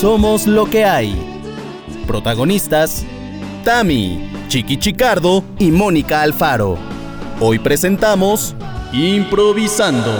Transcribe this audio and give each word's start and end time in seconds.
Somos 0.00 0.46
lo 0.46 0.64
que 0.64 0.86
hay. 0.86 1.14
Protagonistas: 2.06 3.04
Tami, 3.66 4.30
Chiqui 4.48 4.78
Chicardo 4.78 5.44
y 5.58 5.70
Mónica 5.70 6.22
Alfaro. 6.22 6.78
Hoy 7.38 7.58
presentamos 7.58 8.56
Improvisando. 8.94 10.10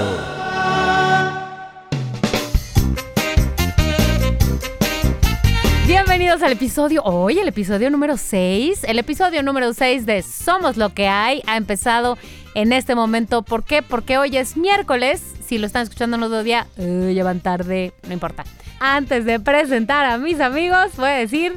Bienvenidos 5.86 6.42
al 6.42 6.52
episodio, 6.52 7.02
hoy 7.04 7.38
el 7.38 7.48
episodio 7.48 7.88
número 7.88 8.18
6. 8.18 8.84
El 8.84 8.98
episodio 8.98 9.42
número 9.42 9.72
6 9.72 10.04
de 10.04 10.22
Somos 10.22 10.76
lo 10.76 10.92
que 10.92 11.08
hay 11.08 11.42
ha 11.46 11.56
empezado 11.56 12.18
en 12.54 12.74
este 12.74 12.94
momento. 12.94 13.40
¿Por 13.40 13.64
qué? 13.64 13.80
Porque 13.80 14.18
hoy 14.18 14.36
es 14.36 14.58
miércoles. 14.58 15.22
Si 15.46 15.56
lo 15.56 15.66
están 15.66 15.84
escuchando 15.84 16.18
en 16.18 16.22
otro 16.24 16.42
día, 16.42 16.66
uh, 16.76 17.08
ya 17.08 17.34
tarde, 17.36 17.94
no 18.06 18.12
importa. 18.12 18.44
Antes 18.80 19.26
de 19.26 19.38
presentar 19.38 20.06
a 20.06 20.16
mis 20.16 20.40
amigos, 20.40 20.96
voy 20.96 21.10
a 21.10 21.12
decir, 21.12 21.56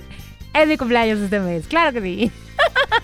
es 0.53 0.67
mi 0.67 0.77
cumpleaños 0.77 1.19
este 1.19 1.39
mes. 1.39 1.65
Claro 1.67 1.93
que 1.93 2.01
sí. 2.01 2.31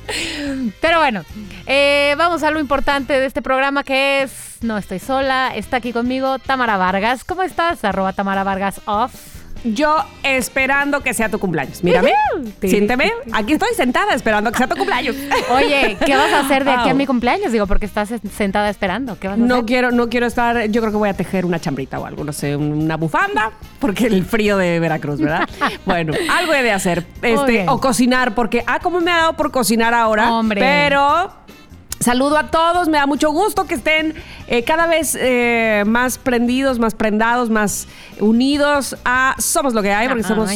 Pero 0.82 1.00
bueno, 1.00 1.24
eh, 1.66 2.16
vamos 2.18 2.44
a 2.44 2.52
lo 2.52 2.60
importante 2.60 3.14
de 3.14 3.26
este 3.26 3.42
programa 3.42 3.84
que 3.84 4.24
es 4.24 4.58
No 4.62 4.78
estoy 4.78 5.00
sola. 5.00 5.54
Está 5.56 5.78
aquí 5.78 5.94
conmigo 5.94 6.38
Tamara 6.38 6.76
Vargas. 6.76 7.24
¿Cómo 7.24 7.44
estás? 7.44 7.86
Arroba 7.86 8.12
Tamara 8.12 8.44
Vargas 8.44 8.82
off. 8.86 9.39
Yo 9.64 9.98
esperando 10.24 11.02
que 11.02 11.14
sea 11.14 11.30
tu 11.30 11.40
cumpleaños. 11.40 11.84
Mírame, 11.84 12.14
siénteme. 12.62 13.12
Aquí 13.32 13.54
estoy 13.54 13.70
sentada 13.76 14.14
esperando 14.14 14.52
que 14.52 14.58
sea 14.58 14.68
tu 14.68 14.76
cumpleaños. 14.76 15.16
Oye, 15.52 15.98
¿qué 16.06 16.16
vas 16.16 16.32
a 16.34 16.42
hacer 16.42 16.64
de 16.64 16.72
aquí 16.72 16.90
a 16.90 16.94
mi 16.94 17.06
cumpleaños? 17.06 17.52
Digo, 17.52 17.68
porque 17.68 17.86
estás 17.86 18.14
sentada 18.36 18.70
esperando. 18.70 19.18
¿Qué 19.20 19.28
vas 19.28 19.36
a 19.36 19.40
no 19.40 19.56
hacer? 19.56 19.66
quiero, 19.66 19.92
no 19.92 20.10
quiero 20.10 20.26
estar. 20.26 20.68
Yo 20.68 20.82
creo 20.82 20.92
que 20.92 20.98
voy 20.98 21.10
a 21.10 21.14
tejer 21.14 21.46
una 21.46 21.60
chambrita 21.60 22.00
o 22.00 22.06
algo, 22.06 22.24
no 22.24 22.34
sé, 22.34 22.56
una 22.56 22.98
bufanda, 22.98 23.52
porque 23.80 24.08
el 24.08 24.26
frío 24.26 24.58
de 24.58 24.80
Veracruz, 24.80 25.20
¿verdad? 25.20 25.48
bueno, 25.86 26.14
algo 26.32 26.54
he 26.54 26.64
de 26.64 26.72
hacer. 26.72 27.06
Este, 27.22 27.66
o 27.68 27.80
cocinar, 27.80 28.36
porque 28.36 28.64
ah, 28.66 28.80
cómo 28.80 29.02
me 29.02 29.12
ha 29.12 29.18
dado 29.18 29.34
por 29.34 29.52
cocinar 29.52 29.94
ahora. 29.94 30.32
Hombre. 30.34 30.62
Pero 30.62 31.32
Saludo 32.00 32.38
a 32.38 32.50
todos, 32.50 32.88
me 32.88 32.98
da 32.98 33.06
mucho 33.06 33.32
gusto 33.32 33.66
que 33.66 33.76
estén 33.76 34.16
eh, 34.48 34.64
cada 34.64 34.88
vez 34.88 35.18
eh, 35.20 35.84
más 35.86 36.18
prendidos, 36.18 36.80
más 36.80 36.96
prendados, 36.96 37.50
más 37.50 37.88
unidos 38.20 38.96
a 39.04 39.36
Somos 39.38 39.74
lo 39.74 39.82
que 39.82 39.92
hay, 39.92 40.08
porque 40.08 40.24
somos, 40.24 40.50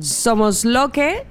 somos 0.00 0.64
lo 0.66 0.90
que 0.90 1.24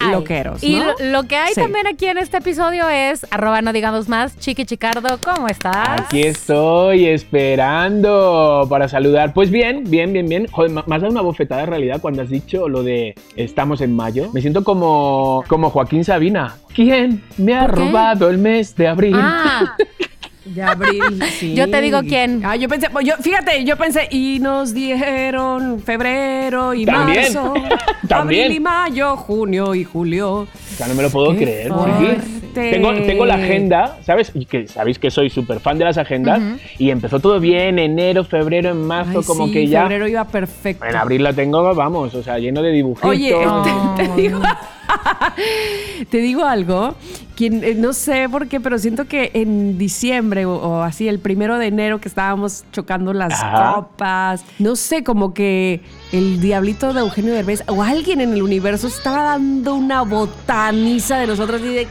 Ay. 0.00 0.12
loqueros. 0.12 0.62
Y 0.62 0.76
¿no? 0.76 0.84
lo, 0.84 0.94
lo 1.22 1.22
que 1.24 1.36
hay 1.36 1.54
Sí. 1.54 1.60
también 1.60 1.86
aquí 1.86 2.06
en 2.06 2.18
este 2.18 2.38
episodio 2.38 2.88
es, 2.88 3.26
arroba 3.30 3.62
no 3.62 3.72
digamos 3.72 4.08
más, 4.08 4.38
Chiqui 4.38 4.64
Chicardo, 4.64 5.18
¿cómo 5.22 5.48
estás? 5.48 6.00
Aquí 6.00 6.22
estoy 6.22 7.06
esperando 7.06 8.66
para 8.68 8.88
saludar. 8.88 9.32
Pues 9.34 9.50
bien, 9.50 9.84
bien, 9.88 10.12
bien, 10.12 10.28
bien. 10.28 10.46
Joder, 10.50 10.72
has 10.78 10.86
dado 10.86 11.08
una 11.10 11.20
bofetada 11.22 11.62
en 11.62 11.68
realidad 11.68 12.00
cuando 12.00 12.22
has 12.22 12.30
dicho 12.30 12.68
lo 12.68 12.82
de 12.82 13.14
estamos 13.36 13.80
en 13.80 13.94
mayo. 13.94 14.30
Me 14.32 14.40
siento 14.40 14.64
como, 14.64 15.44
como 15.48 15.70
Joaquín 15.70 16.04
Sabina. 16.04 16.56
¿Quién 16.74 17.22
me 17.36 17.54
ha 17.54 17.66
robado 17.66 18.30
el 18.30 18.38
mes 18.38 18.74
de 18.76 18.88
abril? 18.88 19.14
Ah, 19.16 19.76
De 20.44 20.62
abril, 20.62 21.02
sí. 21.38 21.54
Yo 21.56 21.70
te 21.70 21.80
digo 21.80 22.00
quién. 22.02 22.42
Ah, 22.44 22.54
yo 22.56 22.68
pensé, 22.68 22.90
pues 22.90 23.06
yo, 23.06 23.14
fíjate, 23.20 23.64
yo 23.64 23.76
pensé, 23.76 24.08
y 24.10 24.38
nos 24.40 24.74
dijeron 24.74 25.80
febrero 25.80 26.74
y 26.74 26.84
También. 26.84 27.22
marzo, 27.34 27.54
También. 28.08 28.44
abril 28.44 28.56
y 28.56 28.60
mayo, 28.60 29.16
junio 29.16 29.74
y 29.74 29.84
julio. 29.84 30.32
O 30.40 30.46
sea, 30.76 30.86
no 30.88 30.94
me 30.94 31.02
lo 31.02 31.10
puedo 31.10 31.30
Qué 31.32 31.38
creer. 31.44 31.72
Tengo, 32.52 32.92
tengo 32.94 33.24
la 33.26 33.34
agenda, 33.34 33.98
¿sabes? 34.04 34.30
Y 34.34 34.44
que 34.46 34.68
sabéis 34.68 34.98
que 35.00 35.10
soy 35.10 35.28
súper 35.30 35.58
fan 35.60 35.76
de 35.78 35.84
las 35.86 35.98
agendas. 35.98 36.40
Y 36.78 36.90
empezó 36.90 37.18
todo 37.20 37.40
bien, 37.40 37.78
enero, 37.78 38.22
febrero, 38.24 38.70
en 38.70 38.86
marzo, 38.86 39.20
Ay, 39.20 39.24
como 39.24 39.46
sí, 39.46 39.52
que 39.52 39.66
ya. 39.66 39.82
febrero 39.82 40.06
iba 40.06 40.24
perfecto. 40.24 40.84
En 40.84 40.94
abril 40.94 41.22
la 41.24 41.32
tengo, 41.32 41.74
vamos, 41.74 42.14
o 42.14 42.22
sea, 42.22 42.38
lleno 42.38 42.62
de 42.62 42.70
dibujitos. 42.70 43.10
Oye, 43.10 43.32
No. 43.44 43.62
te, 43.96 44.04
te 44.06 44.22
digo, 44.22 44.40
te 46.10 46.18
digo 46.18 46.44
algo, 46.44 46.94
quien, 47.36 47.64
eh, 47.64 47.74
no 47.74 47.92
sé 47.92 48.28
por 48.28 48.46
qué, 48.48 48.60
pero 48.60 48.78
siento 48.78 49.06
que 49.06 49.30
en 49.34 49.76
diciembre 49.78 50.46
o, 50.46 50.54
o 50.54 50.82
así, 50.82 51.08
el 51.08 51.18
primero 51.18 51.58
de 51.58 51.66
enero 51.66 52.00
que 52.00 52.08
estábamos 52.08 52.64
chocando 52.72 53.12
las 53.12 53.32
Ajá. 53.42 53.74
copas, 53.74 54.44
no 54.58 54.76
sé, 54.76 55.02
como 55.04 55.34
que 55.34 55.80
el 56.12 56.40
diablito 56.40 56.92
de 56.92 57.00
Eugenio 57.00 57.34
Derbez 57.34 57.64
o 57.66 57.82
alguien 57.82 58.20
en 58.20 58.32
el 58.34 58.42
universo 58.42 58.86
estaba 58.86 59.22
dando 59.24 59.74
una 59.74 60.02
botaniza 60.02 61.18
de 61.18 61.26
nosotros 61.26 61.60
y 61.62 61.74
de 61.74 61.86
te 61.86 61.90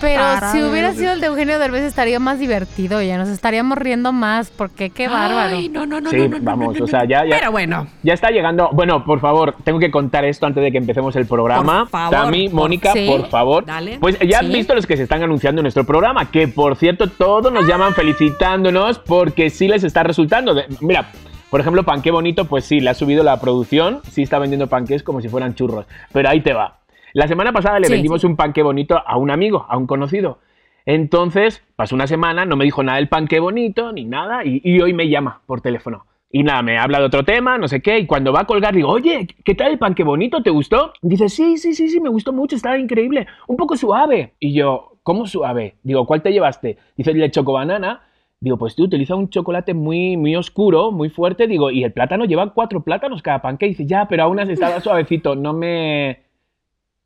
pero 0.00 0.22
si 0.52 0.62
hubiera 0.62 0.92
sido 0.94 1.12
el 1.12 1.20
de 1.20 1.26
Eugenio 1.26 1.58
Derbez 1.58 1.82
estaría 1.82 2.18
más 2.18 2.38
divertido, 2.38 3.00
ya 3.02 3.18
nos 3.18 3.28
estaríamos 3.28 3.76
riendo 3.78 4.12
más, 4.12 4.50
porque 4.50 4.90
qué 4.90 5.08
bárbaro. 5.08 5.56
Ay, 5.56 5.68
no, 5.68 5.86
no, 5.86 6.00
no, 6.00 6.10
Sí, 6.10 6.16
no, 6.16 6.28
no, 6.28 6.38
no, 6.38 6.44
vamos, 6.44 6.74
no, 6.74 6.78
no, 6.80 6.84
o 6.84 6.88
sea, 6.88 7.04
ya- 7.04 7.24
ya- 7.24 7.36
Pero 7.38 7.50
bueno. 7.52 7.86
Ya 8.02 8.14
está 8.14 8.30
llegando. 8.30 8.70
Bueno, 8.72 9.04
por 9.04 9.20
favor, 9.20 9.54
tengo 9.64 9.78
que 9.78 9.90
contar 9.90 10.24
esto 10.24 10.46
antes 10.46 10.62
de 10.62 10.72
que 10.72 10.78
empecemos 10.78 11.14
el 11.16 11.23
programa. 11.26 11.80
Por 11.80 11.88
favor, 11.90 12.10
Tami, 12.10 12.48
Mónica, 12.48 12.92
sí. 12.92 13.06
por 13.08 13.28
favor. 13.28 13.64
Dale. 13.64 13.98
Pues 14.00 14.18
ya 14.20 14.40
Sí. 14.40 14.46
has 14.46 14.52
visto 14.52 14.74
los 14.74 14.86
que 14.86 14.96
se 14.96 15.02
están 15.04 15.22
anunciando 15.22 15.60
en 15.60 15.64
nuestro 15.64 15.84
programa, 15.84 16.30
que 16.30 16.48
por 16.48 16.76
cierto 16.76 17.08
todos 17.08 17.52
nos 17.52 17.66
llaman 17.66 17.94
felicitándonos 17.94 18.98
porque 18.98 19.50
sí 19.50 19.68
les 19.68 19.84
está 19.84 20.02
resultando. 20.02 20.54
Mira, 20.80 21.10
por 21.50 21.60
ejemplo, 21.60 21.84
Panqué 21.84 22.10
Bonito, 22.10 22.46
pues 22.46 22.64
sí, 22.64 22.80
le 22.80 22.90
ha 22.90 22.94
subido 22.94 23.22
la 23.22 23.40
producción, 23.40 24.00
sí 24.10 24.22
está 24.22 24.38
vendiendo 24.38 24.66
panqués 24.68 25.02
como 25.02 25.20
si 25.20 25.28
fueran 25.28 25.54
churros, 25.54 25.86
pero 26.12 26.28
ahí 26.28 26.40
te 26.40 26.52
va. 26.52 26.78
La 27.12 27.28
semana 27.28 27.52
pasada 27.52 27.78
le 27.78 27.86
Sí, 27.86 27.92
vendimos 27.92 28.24
un 28.24 28.34
panqué 28.34 28.62
bonito 28.62 29.00
a 29.06 29.16
un 29.16 29.30
amigo, 29.30 29.64
a 29.68 29.76
un 29.76 29.86
conocido. 29.86 30.38
Entonces, 30.84 31.62
pasó 31.76 31.94
una 31.94 32.06
semana, 32.06 32.44
no 32.44 32.56
me 32.56 32.64
dijo 32.64 32.82
nada 32.82 32.96
del 32.98 33.08
panqué 33.08 33.38
bonito 33.40 33.92
ni 33.92 34.04
nada, 34.04 34.44
y, 34.44 34.60
y 34.64 34.80
hoy 34.80 34.92
me 34.92 35.08
llama 35.08 35.40
por 35.46 35.60
teléfono. 35.60 36.06
Y 36.36 36.42
nada, 36.42 36.62
me 36.62 36.78
habla 36.78 36.98
de 36.98 37.04
otro 37.04 37.22
tema, 37.24 37.58
no 37.58 37.68
sé 37.68 37.80
qué, 37.80 37.96
y 37.96 38.06
cuando 38.06 38.32
va 38.32 38.40
a 38.40 38.44
colgar 38.44 38.74
digo, 38.74 38.88
oye, 38.88 39.28
¿qué 39.44 39.54
tal 39.54 39.70
el 39.70 39.78
panqué 39.78 40.02
bonito? 40.02 40.42
¿Te 40.42 40.50
gustó? 40.50 40.92
Dice, 41.00 41.28
sí, 41.28 41.58
sí, 41.58 41.74
sí, 41.74 41.86
sí, 41.86 42.00
me 42.00 42.08
gustó 42.08 42.32
mucho, 42.32 42.56
estaba 42.56 42.76
increíble, 42.76 43.28
un 43.46 43.56
poco 43.56 43.76
suave. 43.76 44.32
Y 44.40 44.52
yo, 44.52 44.96
¿cómo 45.04 45.28
suave? 45.28 45.76
Digo, 45.84 46.04
¿cuál 46.06 46.22
te 46.22 46.32
llevaste? 46.32 46.76
Dice, 46.96 47.12
el 47.12 47.30
chocobanana. 47.30 48.02
Digo, 48.40 48.58
pues 48.58 48.74
tú 48.74 48.82
utiliza 48.82 49.14
un 49.14 49.30
chocolate 49.30 49.74
muy, 49.74 50.16
muy 50.16 50.34
oscuro, 50.34 50.90
muy 50.90 51.08
fuerte. 51.08 51.46
Digo, 51.46 51.70
y 51.70 51.84
el 51.84 51.92
plátano 51.92 52.24
lleva 52.24 52.52
cuatro 52.52 52.80
plátanos 52.82 53.22
cada 53.22 53.40
panque. 53.40 53.66
Dice, 53.66 53.86
ya, 53.86 54.08
pero 54.08 54.24
aún 54.24 54.40
así 54.40 54.54
estaba 54.54 54.80
suavecito, 54.80 55.36
no 55.36 55.52
me... 55.52 56.24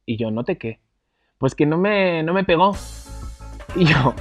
Y 0.06 0.16
yo, 0.16 0.30
¿no 0.30 0.42
te 0.44 0.56
qué? 0.56 0.78
Pues 1.36 1.54
que 1.54 1.66
no 1.66 1.76
me, 1.76 2.22
no 2.22 2.32
me 2.32 2.44
pegó. 2.44 2.72
Y 3.76 3.84
yo, 3.84 4.14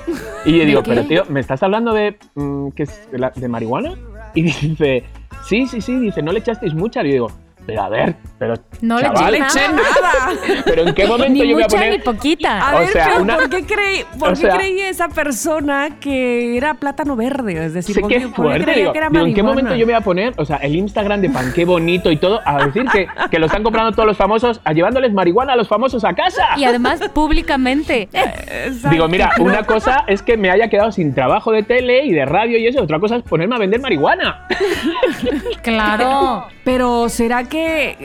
y 0.46 0.58
yo 0.58 0.66
digo, 0.66 0.84
qué? 0.84 0.90
pero 0.92 1.08
tío, 1.08 1.24
¿me 1.30 1.40
estás 1.40 1.64
hablando 1.64 1.94
de, 1.94 2.18
mm, 2.36 2.72
¿qué 2.72 2.84
es, 2.84 3.10
de, 3.10 3.20
la- 3.20 3.32
de 3.34 3.48
marihuana? 3.48 3.94
Y 4.38 4.44
dice, 4.44 5.04
sí, 5.46 5.66
sí, 5.66 5.82
sí, 5.82 5.96
dice, 5.98 6.22
¿no 6.22 6.32
le 6.32 6.38
echasteis 6.38 6.76
mucha? 6.76 7.02
Y 7.02 7.08
yo 7.08 7.12
digo, 7.12 7.32
pero 7.68 7.82
a 7.84 7.90
ver, 7.90 8.16
pero 8.40 8.54
No 8.82 8.96
le 8.98 9.04
chaval, 9.04 9.36
eché 9.36 9.46
Eché 9.46 9.68
nada. 9.74 10.30
pero 10.66 10.82
¿en 10.88 10.96
qué 10.96 11.06
momento 11.06 11.34
Ni 11.44 11.48
yo 11.50 11.54
voy 11.56 11.64
a 11.64 11.68
poner... 11.68 11.92
ni 11.92 12.00
poquita. 12.00 12.70
A 12.70 12.76
O 12.78 12.80
ver, 12.80 12.88
sea, 12.90 13.06
pero 13.10 13.22
una- 13.22 13.36
¿por 13.36 13.50
qué 13.50 13.66
creí, 13.66 14.04
por 14.18 14.30
o 14.32 14.34
qué 14.34 14.48
creía 14.50 14.90
esa 14.90 15.10
persona 15.10 16.00
que 16.00 16.58
era 16.58 16.74
plátano 16.76 17.16
verde? 17.16 17.66
Es 17.66 17.74
decir, 17.74 17.94
Sé 17.94 18.02
¿por 18.02 18.10
que 18.10 18.18
qué, 18.20 18.24
es 18.26 18.32
fuerte, 18.34 18.64
creía 18.64 18.78
digo, 18.80 18.92
que 18.94 18.98
era 18.98 19.10
digo, 19.10 19.26
¿en 19.26 19.34
qué 19.36 19.44
momento 19.44 19.72
yo 19.76 19.86
me 19.86 19.94
voy 19.94 20.02
a 20.02 20.02
poner, 20.02 20.34
o 20.38 20.46
sea, 20.46 20.58
el 20.58 20.76
Instagram 20.76 21.22
de 21.22 21.30
pan, 21.30 21.52
qué 21.54 21.66
bonito 21.66 22.10
y 22.10 22.18
todo, 22.18 22.40
a 22.46 22.66
decir 22.66 22.86
que, 22.92 23.08
que 23.30 23.38
lo 23.38 23.46
están 23.48 23.62
comprando 23.64 23.92
todos 23.92 24.08
los 24.08 24.18
famosos, 24.18 24.62
a 24.64 24.72
llevándoles 24.74 25.12
marihuana 25.14 25.54
a 25.54 25.56
los 25.58 25.68
famosos 25.68 26.04
a 26.06 26.14
casa? 26.14 26.48
Y 26.56 26.64
además 26.64 27.02
públicamente. 27.14 28.08
Digo, 28.90 29.08
mira, 29.10 29.32
una 29.40 29.64
cosa 29.64 30.06
es 30.08 30.22
que 30.22 30.38
me 30.38 30.50
haya 30.50 30.70
quedado 30.70 30.92
sin 30.94 31.14
trabajo 31.14 31.52
de 31.52 31.64
tele 31.64 32.06
y 32.06 32.14
de 32.14 32.26
radio 32.26 32.58
y 32.58 32.66
eso, 32.68 32.82
otra 32.82 33.00
cosa 33.00 33.18
es 33.18 33.24
ponerme 33.24 33.56
a 33.56 33.60
vender 33.60 33.82
marihuana. 33.82 34.48
Claro. 35.64 36.48
Pero 36.64 37.10
¿será 37.10 37.44
que 37.46 37.57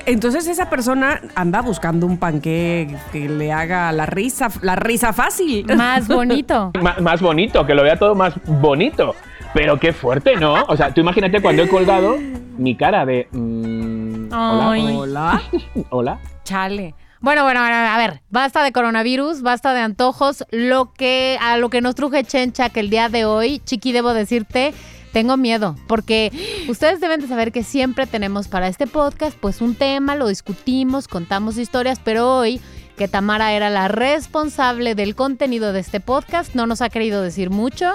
entonces 0.06 0.46
esa 0.48 0.68
persona 0.70 1.20
anda 1.34 1.60
buscando 1.62 2.06
un 2.06 2.18
panque 2.18 2.96
que 3.12 3.28
le 3.28 3.52
haga 3.52 3.92
la 3.92 4.06
risa, 4.06 4.48
la 4.62 4.76
risa 4.76 5.12
fácil? 5.12 5.66
Más 5.76 6.08
bonito. 6.08 6.70
M- 6.74 7.00
más 7.00 7.20
bonito, 7.20 7.64
que 7.66 7.74
lo 7.74 7.82
vea 7.82 7.96
todo 7.98 8.14
más 8.14 8.34
bonito. 8.46 9.14
Pero 9.54 9.78
qué 9.78 9.92
fuerte, 9.92 10.36
¿no? 10.36 10.54
O 10.68 10.76
sea, 10.76 10.94
tú 10.94 11.02
imagínate 11.02 11.42
cuando 11.42 11.62
he 11.62 11.68
colgado 11.68 12.16
mi 12.56 12.74
cara 12.74 13.04
de... 13.04 13.28
mm, 13.32 14.32
hola, 14.32 14.70
Ay. 14.70 14.86
Hola. 14.96 15.42
hola. 15.90 16.18
Chale. 16.44 16.94
Bueno, 17.20 17.44
bueno, 17.44 17.60
bueno, 17.60 17.76
a 17.76 17.96
ver, 17.98 18.20
basta 18.30 18.64
de 18.64 18.72
coronavirus, 18.72 19.42
basta 19.42 19.74
de 19.74 19.80
antojos. 19.80 20.44
Lo 20.50 20.92
que 20.92 21.38
a 21.40 21.56
lo 21.58 21.68
que 21.68 21.80
nos 21.80 21.94
truje 21.94 22.24
Chencha 22.24 22.70
que 22.70 22.80
el 22.80 22.90
día 22.90 23.08
de 23.08 23.24
hoy, 23.26 23.60
Chiqui, 23.64 23.92
debo 23.92 24.12
decirte, 24.14 24.72
tengo 25.12 25.36
miedo, 25.36 25.76
porque 25.86 26.32
ustedes 26.68 27.00
deben 27.00 27.20
de 27.20 27.28
saber 27.28 27.52
que 27.52 27.62
siempre 27.62 28.06
tenemos 28.06 28.48
para 28.48 28.68
este 28.68 28.86
podcast 28.86 29.36
pues 29.38 29.60
un 29.60 29.74
tema, 29.74 30.16
lo 30.16 30.28
discutimos, 30.28 31.08
contamos 31.08 31.58
historias, 31.58 32.00
pero 32.02 32.36
hoy 32.36 32.60
que 32.96 33.08
Tamara 33.08 33.52
era 33.52 33.70
la 33.70 33.88
responsable 33.88 34.94
del 34.94 35.14
contenido 35.14 35.72
de 35.72 35.80
este 35.80 36.00
podcast, 36.00 36.54
no 36.54 36.66
nos 36.66 36.82
ha 36.82 36.88
querido 36.88 37.22
decir 37.22 37.50
mucho 37.50 37.92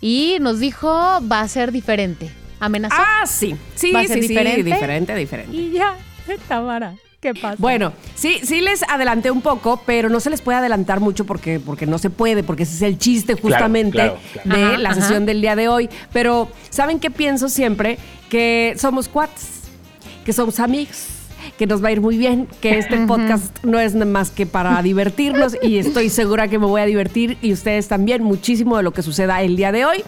y 0.00 0.36
nos 0.40 0.60
dijo 0.60 0.88
va 0.88 1.40
a 1.40 1.48
ser 1.48 1.72
diferente. 1.72 2.30
Amenazó. 2.60 2.96
Ah, 2.98 3.26
sí. 3.26 3.56
Sí, 3.74 3.92
¿Va 3.92 4.00
a 4.00 4.04
ser 4.06 4.22
sí, 4.22 4.28
diferente? 4.28 4.62
sí, 4.62 4.62
diferente, 4.62 5.14
diferente. 5.14 5.56
Y 5.56 5.72
ya, 5.72 5.96
Tamara, 6.48 6.94
¿qué 7.24 7.34
pasa? 7.34 7.56
Bueno, 7.58 7.92
sí, 8.14 8.38
sí 8.42 8.60
les 8.60 8.82
adelanté 8.82 9.30
un 9.30 9.40
poco, 9.40 9.80
pero 9.86 10.10
no 10.10 10.20
se 10.20 10.28
les 10.28 10.42
puede 10.42 10.58
adelantar 10.58 11.00
mucho 11.00 11.24
porque, 11.24 11.58
porque 11.58 11.86
no 11.86 11.96
se 11.98 12.10
puede, 12.10 12.42
porque 12.42 12.64
ese 12.64 12.74
es 12.76 12.82
el 12.82 12.98
chiste 12.98 13.34
justamente 13.34 13.92
claro, 13.96 14.18
claro. 14.42 14.58
de 14.58 14.64
Ajá, 14.66 14.78
la 14.78 14.90
ajá. 14.90 15.00
sesión 15.00 15.24
del 15.24 15.40
día 15.40 15.56
de 15.56 15.68
hoy. 15.68 15.88
Pero, 16.12 16.48
¿saben 16.68 17.00
qué 17.00 17.10
pienso 17.10 17.48
siempre? 17.48 17.98
Que 18.28 18.74
somos 18.78 19.08
cuates. 19.08 19.62
que 20.24 20.32
somos 20.34 20.60
amigos, 20.60 21.06
que 21.58 21.66
nos 21.66 21.82
va 21.82 21.88
a 21.88 21.92
ir 21.92 22.00
muy 22.00 22.16
bien, 22.16 22.48
que 22.60 22.78
este 22.78 22.98
podcast 23.06 23.64
no 23.64 23.78
es 23.78 23.94
nada 23.94 24.10
más 24.10 24.30
que 24.30 24.46
para 24.46 24.80
divertirnos 24.82 25.56
y 25.62 25.78
estoy 25.78 26.10
segura 26.10 26.48
que 26.48 26.58
me 26.58 26.66
voy 26.66 26.80
a 26.80 26.86
divertir 26.86 27.38
y 27.42 27.52
ustedes 27.52 27.88
también 27.88 28.22
muchísimo 28.22 28.76
de 28.76 28.82
lo 28.82 28.92
que 28.92 29.02
suceda 29.02 29.42
el 29.42 29.56
día 29.56 29.72
de 29.72 29.84
hoy. 29.84 30.04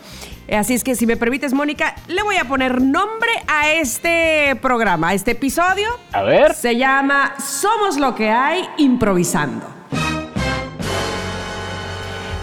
Así 0.52 0.74
es 0.74 0.84
que 0.84 0.94
si 0.94 1.06
me 1.06 1.16
permites, 1.16 1.52
Mónica, 1.52 1.96
le 2.06 2.22
voy 2.22 2.36
a 2.36 2.44
poner 2.44 2.80
nombre 2.80 3.30
a 3.48 3.72
este 3.72 4.56
programa, 4.62 5.08
a 5.08 5.14
este 5.14 5.32
episodio. 5.32 5.88
A 6.12 6.22
ver. 6.22 6.54
Se 6.54 6.76
llama 6.76 7.34
Somos 7.38 7.98
lo 7.98 8.14
que 8.14 8.30
hay 8.30 8.62
improvisando. 8.78 9.75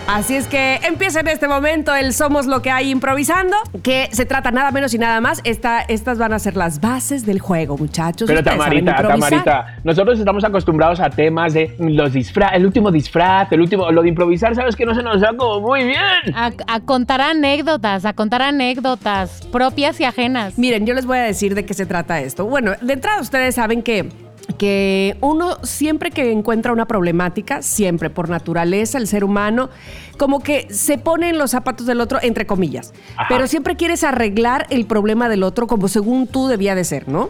Así 0.07 0.35
es 0.35 0.47
que 0.47 0.81
empieza 0.83 1.21
en 1.21 1.29
este 1.29 1.47
momento 1.47 1.95
el 1.95 2.13
Somos 2.13 2.45
lo 2.45 2.61
que 2.61 2.69
hay 2.69 2.89
improvisando, 2.89 3.55
que 3.83 4.09
se 4.11 4.25
trata 4.25 4.51
nada 4.51 4.69
menos 4.71 4.93
y 4.93 4.97
nada 4.97 5.21
más. 5.21 5.39
Esta, 5.45 5.79
estas 5.79 6.17
van 6.17 6.33
a 6.33 6.39
ser 6.39 6.57
las 6.57 6.81
bases 6.81 7.25
del 7.25 7.39
juego, 7.39 7.77
muchachos. 7.77 8.27
Pero 8.27 8.43
Tamarita. 8.43 8.95
Tamarita, 8.97 9.77
nosotros 9.85 10.19
estamos 10.19 10.43
acostumbrados 10.43 10.99
a 10.99 11.09
temas 11.09 11.53
de 11.53 11.73
los 11.79 12.11
disfraz, 12.11 12.53
el 12.53 12.65
último 12.65 12.91
disfraz, 12.91 13.49
el 13.53 13.61
último, 13.61 13.89
lo 13.91 14.01
de 14.01 14.09
improvisar, 14.09 14.53
sabes 14.55 14.75
que 14.75 14.85
no 14.85 14.93
se 14.93 15.03
nos 15.03 15.21
da 15.21 15.35
como 15.37 15.61
muy 15.61 15.85
bien. 15.85 16.35
A, 16.35 16.51
a 16.67 16.79
contar 16.81 17.21
anécdotas, 17.21 18.03
a 18.03 18.11
contar 18.11 18.41
anécdotas 18.41 19.47
propias 19.53 20.01
y 20.01 20.03
ajenas. 20.03 20.57
Miren, 20.59 20.85
yo 20.85 20.93
les 20.93 21.05
voy 21.05 21.17
a 21.17 21.23
decir 21.23 21.55
de 21.55 21.65
qué 21.65 21.73
se 21.73 21.85
trata 21.85 22.19
esto. 22.19 22.45
Bueno, 22.45 22.73
de 22.81 22.93
entrada 22.93 23.21
ustedes 23.21 23.55
saben 23.55 23.81
que 23.81 24.09
que 24.57 25.17
uno 25.21 25.57
siempre 25.63 26.11
que 26.11 26.31
encuentra 26.31 26.73
una 26.73 26.85
problemática, 26.85 27.61
siempre 27.61 28.09
por 28.09 28.29
naturaleza 28.29 28.97
el 28.97 29.07
ser 29.07 29.23
humano, 29.23 29.69
como 30.17 30.41
que 30.41 30.67
se 30.69 30.97
pone 30.97 31.29
en 31.29 31.37
los 31.37 31.51
zapatos 31.51 31.85
del 31.85 32.01
otro, 32.01 32.19
entre 32.21 32.45
comillas. 32.45 32.93
Ajá. 33.15 33.27
Pero 33.29 33.47
siempre 33.47 33.75
quieres 33.75 34.03
arreglar 34.03 34.67
el 34.69 34.85
problema 34.85 35.29
del 35.29 35.43
otro 35.43 35.67
como 35.67 35.87
según 35.87 36.27
tú 36.27 36.47
debía 36.47 36.75
de 36.75 36.83
ser, 36.83 37.07
¿no? 37.07 37.29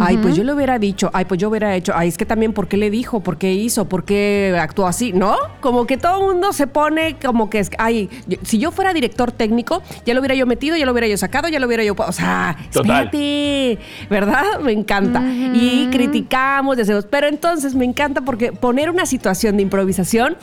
Ay, 0.00 0.18
pues 0.18 0.36
yo 0.36 0.44
le 0.44 0.52
hubiera 0.52 0.78
dicho, 0.78 1.10
ay, 1.12 1.24
pues 1.24 1.40
yo 1.40 1.48
hubiera 1.48 1.74
hecho, 1.74 1.92
ay, 1.96 2.08
es 2.08 2.18
que 2.18 2.26
también, 2.26 2.52
¿por 2.52 2.68
qué 2.68 2.76
le 2.76 2.90
dijo? 2.90 3.20
¿Por 3.20 3.38
qué 3.38 3.52
hizo? 3.54 3.88
¿Por 3.88 4.04
qué 4.04 4.56
actuó 4.60 4.86
así? 4.86 5.12
¿No? 5.12 5.36
Como 5.60 5.86
que 5.86 5.96
todo 5.96 6.20
el 6.20 6.34
mundo 6.34 6.52
se 6.52 6.66
pone 6.66 7.16
como 7.24 7.48
que 7.50 7.58
es, 7.60 7.70
ay, 7.78 8.08
yo- 8.26 8.38
si 8.42 8.58
yo 8.58 8.70
fuera 8.70 8.92
director 8.92 9.32
técnico, 9.32 9.82
ya 10.04 10.14
lo 10.14 10.20
hubiera 10.20 10.34
yo 10.34 10.46
metido, 10.46 10.76
ya 10.76 10.84
lo 10.86 10.92
hubiera 10.92 11.06
yo 11.08 11.16
sacado, 11.16 11.48
ya 11.48 11.58
lo 11.60 11.66
hubiera 11.66 11.82
yo, 11.84 11.94
o 11.96 12.12
sea, 12.12 12.56
Total. 12.70 13.04
espérate, 13.06 13.78
¿verdad? 14.10 14.44
Me 14.62 14.72
encanta. 14.72 15.22
Y 15.24 15.88
criticamos, 15.90 16.76
deseos, 16.76 17.06
pero 17.10 17.26
entonces 17.26 17.74
me 17.74 17.84
encanta 17.84 18.20
porque 18.22 18.52
poner 18.52 18.90
una 18.90 19.06
situación 19.06 19.56
de 19.56 19.62
improvisación 19.62 20.36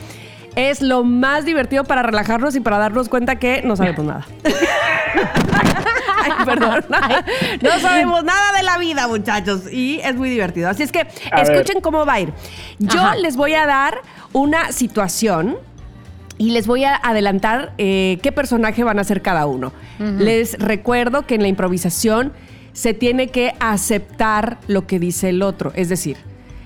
es 0.55 0.81
lo 0.81 1.03
más 1.03 1.43
divertido 1.45 1.83
para 1.83 2.01
relajarnos 2.01 2.55
y 2.55 2.61
para 2.61 2.77
darnos 2.77 3.09
cuenta 3.09 3.35
que 3.35 3.61
no 3.63 3.75
sabemos 3.75 4.05
nada. 4.05 4.25
Perdón. 6.59 6.85
No 7.61 7.79
sabemos 7.79 8.23
nada 8.23 8.55
de 8.57 8.63
la 8.63 8.77
vida, 8.77 9.07
muchachos. 9.07 9.61
Y 9.71 9.99
es 10.03 10.15
muy 10.15 10.29
divertido. 10.29 10.69
Así 10.69 10.83
es 10.83 10.91
que 10.91 11.07
A 11.31 11.41
escuchen 11.41 11.75
ver. 11.75 11.81
cómo 11.83 12.05
va 12.05 12.13
a 12.13 12.19
ir. 12.21 12.33
Yo 12.79 12.99
Ajá. 13.01 13.15
les 13.15 13.35
voy 13.37 13.53
a 13.53 13.65
dar 13.65 13.99
una 14.33 14.71
situación 14.71 15.57
y 16.37 16.51
les 16.51 16.67
voy 16.67 16.83
a 16.83 16.95
adelantar 16.95 17.73
eh, 17.77 18.19
qué 18.21 18.31
personaje 18.31 18.83
van 18.83 18.99
a 18.99 19.03
ser 19.05 19.21
cada 19.21 19.45
uno. 19.45 19.71
Les 19.99 20.57
recuerdo 20.59 21.25
que 21.25 21.35
en 21.35 21.41
la 21.41 21.47
improvisación 21.47 22.33
se 22.73 22.93
tiene 22.93 23.27
que 23.29 23.53
aceptar 23.61 24.57
lo 24.67 24.85
que 24.85 24.99
dice 24.99 25.29
el 25.29 25.41
otro. 25.41 25.71
Es 25.75 25.87
decir, 25.87 26.17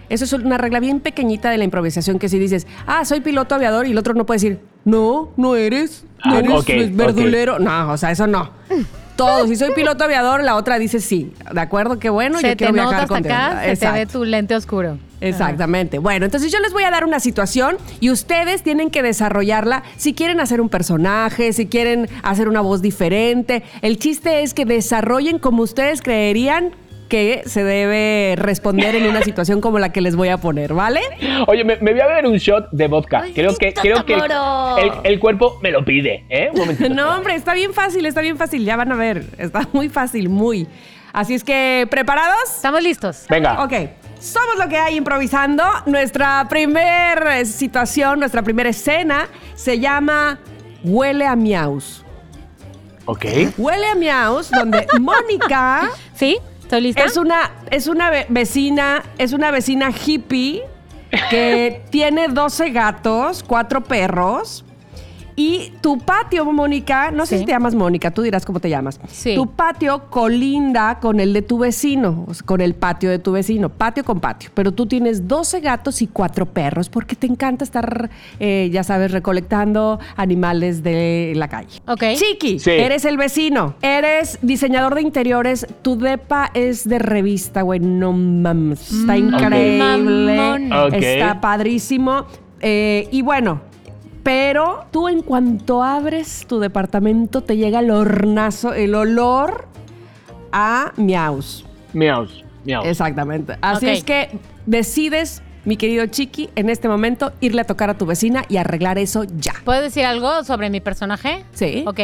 eso 0.10 0.26
es 0.26 0.34
una 0.34 0.58
regla 0.58 0.80
bien 0.80 1.02
pequeñita 1.02 1.52
de 1.52 1.60
la 1.60 1.66
improvisación 1.66 2.18
que 2.18 2.30
si 2.30 2.40
dices, 2.40 2.66
ah, 2.88 3.06
soy 3.06 3.20
piloto 3.22 3.54
aviador 3.54 3.86
y 3.86 3.92
el 3.92 3.98
otro 4.00 4.16
no 4.16 4.26
puede 4.26 4.38
decir, 4.40 4.60
no, 4.86 5.30
no 5.38 5.56
eres, 5.56 6.04
no 6.26 6.34
Ah, 6.38 6.64
eres 6.66 6.96
verdulero. 6.96 7.60
No, 7.60 7.92
o 7.92 7.98
sea, 7.98 8.10
eso 8.10 8.26
no. 8.26 8.50
Todo, 9.20 9.48
si 9.48 9.56
soy 9.56 9.72
piloto 9.74 10.04
aviador, 10.04 10.44
la 10.44 10.56
otra 10.56 10.80
dice 10.80 11.00
sí. 11.00 11.32
¿De 11.52 11.62
acuerdo? 11.62 12.00
Qué 12.00 12.10
bueno, 12.10 12.40
se 12.40 12.48
yo 12.48 12.50
te 12.52 12.58
quiero 12.58 12.74
viajar 12.74 13.08
con 13.08 13.18
acá, 13.26 13.62
se 13.64 13.76
te 13.76 13.92
ve 13.92 14.06
tu 14.06 14.24
lente 14.24 14.56
oscuro. 14.56 14.98
Exactamente. 15.22 16.00
Bueno, 16.00 16.26
entonces 16.26 16.52
yo 16.52 16.60
les 16.60 16.72
voy 16.72 16.84
a 16.84 16.92
dar 16.92 17.04
una 17.04 17.20
situación 17.20 17.78
y 18.00 18.10
ustedes 18.10 18.64
tienen 18.64 18.90
que 18.90 19.04
desarrollarla 19.04 19.84
si 19.98 20.14
quieren 20.14 20.40
hacer 20.40 20.62
un 20.62 20.70
personaje, 20.70 21.52
si 21.54 21.68
quieren 21.68 22.08
hacer 22.24 22.48
una 22.48 22.62
voz 22.62 22.82
diferente. 22.82 23.64
El 23.82 24.00
chiste 24.00 24.44
es 24.44 24.54
que 24.54 24.66
desarrollen 24.66 25.40
como 25.40 25.64
ustedes 25.64 26.02
creerían 26.02 26.72
que 27.10 27.44
se 27.46 27.64
debe 27.66 28.36
responder 28.38 28.96
en 28.96 29.08
una 29.08 29.22
situación 29.24 29.60
como 29.60 29.80
la 29.80 29.92
que 29.92 30.00
les 30.00 30.16
voy 30.16 30.30
a 30.30 30.38
poner, 30.38 30.74
¿vale? 30.74 31.02
Oye, 31.48 31.66
me, 31.66 31.76
me 31.78 31.92
voy 31.92 32.00
a 32.02 32.08
beber 32.08 32.28
un 32.28 32.38
shot 32.38 32.70
de 32.72 32.88
vodka. 32.88 33.26
creo 33.36 33.56
que, 33.58 33.74
creo 33.74 34.06
que 34.06 34.14
el, 34.14 34.22
el- 34.22 34.92
el 35.04 35.20
cuerpo 35.20 35.60
me 35.62 35.72
lo 35.72 35.84
pide, 35.84 36.24
¿eh? 36.30 36.50
Un 36.54 36.60
momentito. 36.60 36.90
No, 36.94 37.16
hombre, 37.16 37.36
está 37.36 37.54
bien 37.54 37.74
fácil, 37.74 38.06
está 38.06 38.22
bien 38.22 38.38
fácil. 38.38 38.64
Ya 38.64 38.78
van 38.78 38.92
a 38.92 38.96
ver, 38.96 39.26
está 39.38 39.68
muy 39.74 39.90
fácil, 39.90 40.30
muy. 40.30 40.68
Así 41.12 41.34
es 41.34 41.44
que, 41.44 41.88
¿preparados? 41.90 42.38
Estamos 42.56 42.84
listos. 42.84 43.26
Venga. 43.30 43.64
Ok, 43.64 43.74
somos 44.20 44.58
lo 44.60 44.70
que 44.70 44.78
hay 44.78 44.96
improvisando. 44.96 45.64
Nuestra 45.88 46.46
primera 46.50 47.44
situación, 47.46 48.20
nuestra 48.20 48.44
primera 48.44 48.70
escena 48.70 49.28
se 49.56 49.80
llama 49.80 50.40
Huele 50.84 51.26
a 51.26 51.36
Miaus. 51.36 52.06
Ok. 53.06 53.26
Huele 53.58 53.88
a 53.88 53.96
Miaus, 53.96 54.52
donde 54.52 54.86
Mónica 55.00 55.90
¿Sí? 56.14 56.38
¿Estoy 56.70 56.82
lista? 56.82 57.04
es 57.04 57.18
una, 57.18 57.52
es 57.72 57.88
una 57.88 58.12
ve- 58.12 58.28
vecina, 58.30 59.02
es 59.18 59.34
una 59.34 59.50
vecina 59.50 59.90
hippie 59.90 60.62
que 61.32 61.82
tiene 61.90 62.28
12 62.28 62.70
gatos, 62.70 63.44
4 63.48 63.84
perros. 63.86 64.64
Y 65.40 65.72
tu 65.80 65.98
patio, 66.00 66.44
Mónica, 66.52 67.12
no 67.12 67.26
sé 67.26 67.36
Sí. 67.36 67.40
si 67.40 67.46
te 67.46 67.54
llamas 67.54 67.74
Mónica, 67.74 68.12
tú 68.12 68.22
dirás 68.24 68.46
cómo 68.46 68.60
te 68.60 68.70
llamas. 68.70 69.00
Sí. 69.08 69.36
Tu 69.36 69.48
patio 69.48 70.10
colinda 70.10 71.00
con 71.00 71.22
el 71.22 71.32
de 71.32 71.42
tu 71.42 71.60
vecino, 71.60 72.26
con 72.44 72.60
el 72.60 72.76
patio 72.76 73.10
de 73.10 73.20
tu 73.20 73.32
vecino, 73.32 73.70
patio 73.70 74.04
con 74.04 74.20
patio. 74.20 74.50
Pero 74.54 74.74
tú 74.74 74.86
tienes 74.86 75.30
12 75.30 75.62
gatos 75.62 76.02
y 76.02 76.08
4 76.08 76.46
perros 76.46 76.90
porque 76.90 77.16
te 77.16 77.26
encanta 77.28 77.64
estar, 77.64 78.10
eh, 78.42 78.70
ya 78.74 78.84
sabes, 78.84 79.12
recolectando 79.14 80.00
animales 80.18 80.84
de 80.84 81.32
la 81.38 81.48
calle. 81.48 81.80
Ok. 81.88 82.04
Chiqui, 82.16 82.60
Sí. 82.60 82.72
eres 82.72 83.06
el 83.06 83.16
vecino, 83.16 83.76
eres 83.82 84.40
diseñador 84.42 84.96
de 84.96 85.04
interiores, 85.04 85.66
tu 85.82 85.98
depa 85.98 86.52
es 86.54 86.86
de 86.86 87.00
revista, 87.00 87.62
güey, 87.62 87.80
no 87.80 88.12
mames, 88.12 88.92
está 88.92 89.16
increíble, 89.18 90.36
Mamón. 90.36 90.74
Ok. 90.74 90.94
está 90.96 91.40
padrísimo. 91.40 92.26
Eh, 92.62 93.08
y 93.12 93.22
bueno, 93.22 93.62
pero 94.30 94.86
tú 94.92 95.08
en 95.08 95.24
cuanto 95.24 95.82
abres 95.82 96.46
tu 96.48 96.60
departamento 96.60 97.42
te 97.42 97.58
llega 97.58 97.80
el 97.80 97.90
hornazo, 97.90 98.76
el 98.76 98.94
olor 98.94 99.68
a 100.52 100.94
miaus. 100.98 101.66
Miaus, 101.94 102.46
miaus. 102.64 102.86
Exactamente. 102.86 103.58
Así 103.60 103.88
es 103.90 104.04
que 104.04 104.30
decides, 104.68 105.42
mi 105.66 105.78
querido 105.78 106.06
Chiqui, 106.06 106.52
en 106.56 106.70
este 106.70 106.88
momento 106.88 107.34
irle 107.42 107.62
a 107.62 107.64
tocar 107.64 107.90
a 107.90 107.96
tu 107.96 108.06
vecina 108.06 108.46
y 108.50 108.58
arreglar 108.58 109.00
eso 109.00 109.24
ya. 109.24 109.54
¿Puedo 109.66 109.82
decir 109.82 110.06
algo 110.06 110.44
sobre 110.44 110.70
mi 110.70 110.80
personaje? 110.80 111.44
Sí. 111.54 111.84
Ok. 111.88 112.00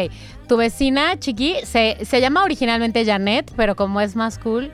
Tu 0.48 0.58
vecina, 0.58 1.20
Chiqui, 1.20 1.58
se, 1.64 1.98
se 2.04 2.22
llama 2.22 2.44
originalmente 2.44 3.06
Janet, 3.06 3.52
pero 3.56 3.76
como 3.76 4.02
es 4.02 4.16
más 4.16 4.40
cool, 4.40 4.72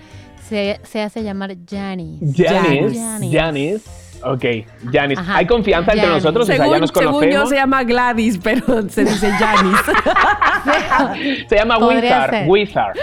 se, 0.47 0.79
se 0.83 1.01
hace 1.01 1.21
llamar 1.21 1.53
Janice. 1.69 2.27
Janice. 2.33 2.97
Janice. 2.97 3.37
Janice. 3.37 4.00
Ok, 4.23 4.43
Janice. 4.91 5.21
Ajá. 5.21 5.37
¿Hay 5.37 5.47
confianza 5.47 5.93
entre 5.93 6.07
nosotros? 6.09 6.43
O 6.43 6.47
sea, 6.47 6.57
ya 6.57 6.63
Según, 6.63 6.79
nos 6.81 6.89
según 6.91 7.05
yo 7.05 7.11
conocemos. 7.19 7.49
se 7.49 7.55
llama 7.55 7.83
Gladys, 7.83 8.39
pero 8.41 8.87
se 8.89 9.05
dice 9.05 9.31
Janice. 9.31 9.81
Se 11.49 11.55
llama 11.55 11.77
Wizard. 11.79 12.29
ser. 12.29 12.47
Wizard. 12.47 12.93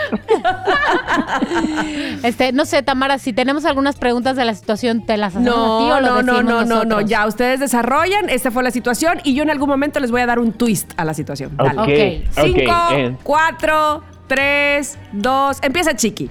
Este, 2.23 2.53
no 2.53 2.65
sé, 2.65 2.83
Tamara, 2.83 3.19
si 3.19 3.33
tenemos 3.33 3.65
algunas 3.65 3.97
preguntas 3.97 4.37
de 4.37 4.45
la 4.45 4.55
situación, 4.55 5.05
¿te 5.05 5.17
las 5.17 5.35
hacemos 5.37 5.49
a 5.49 5.79
ti 5.79 5.89
No, 5.89 5.97
o 5.97 6.01
lo 6.01 6.03
no, 6.09 6.23
no, 6.23 6.23
no, 6.23 6.43
no, 6.43 6.65
no. 6.65 6.65
nosotros? 6.65 7.05
Ya 7.07 7.27
ustedes 7.27 7.61
desarrollan. 7.61 8.29
Esta 8.29 8.51
fue 8.51 8.63
la 8.63 8.71
situación 8.71 9.21
y 9.25 9.35
yo 9.35 9.43
en 9.43 9.51
algún 9.51 9.69
momento 9.69 10.01
les 10.01 10.11
voy 10.11 10.21
a 10.21 10.27
dar 10.27 10.39
un 10.39 10.53
twist 10.53 10.93
a 10.97 11.05
la 11.05 11.15
situación. 11.15 11.57
Dale. 11.57 11.71
Ok, 11.71 11.79
Ok. 11.79 11.89
ok. 11.89 12.45
Cinco, 12.45 13.19
cuatro, 13.23 14.03
tres, 14.27 14.99
dos. 15.13 15.59
Empieza 15.63 15.95
Chiqui. 15.95 16.29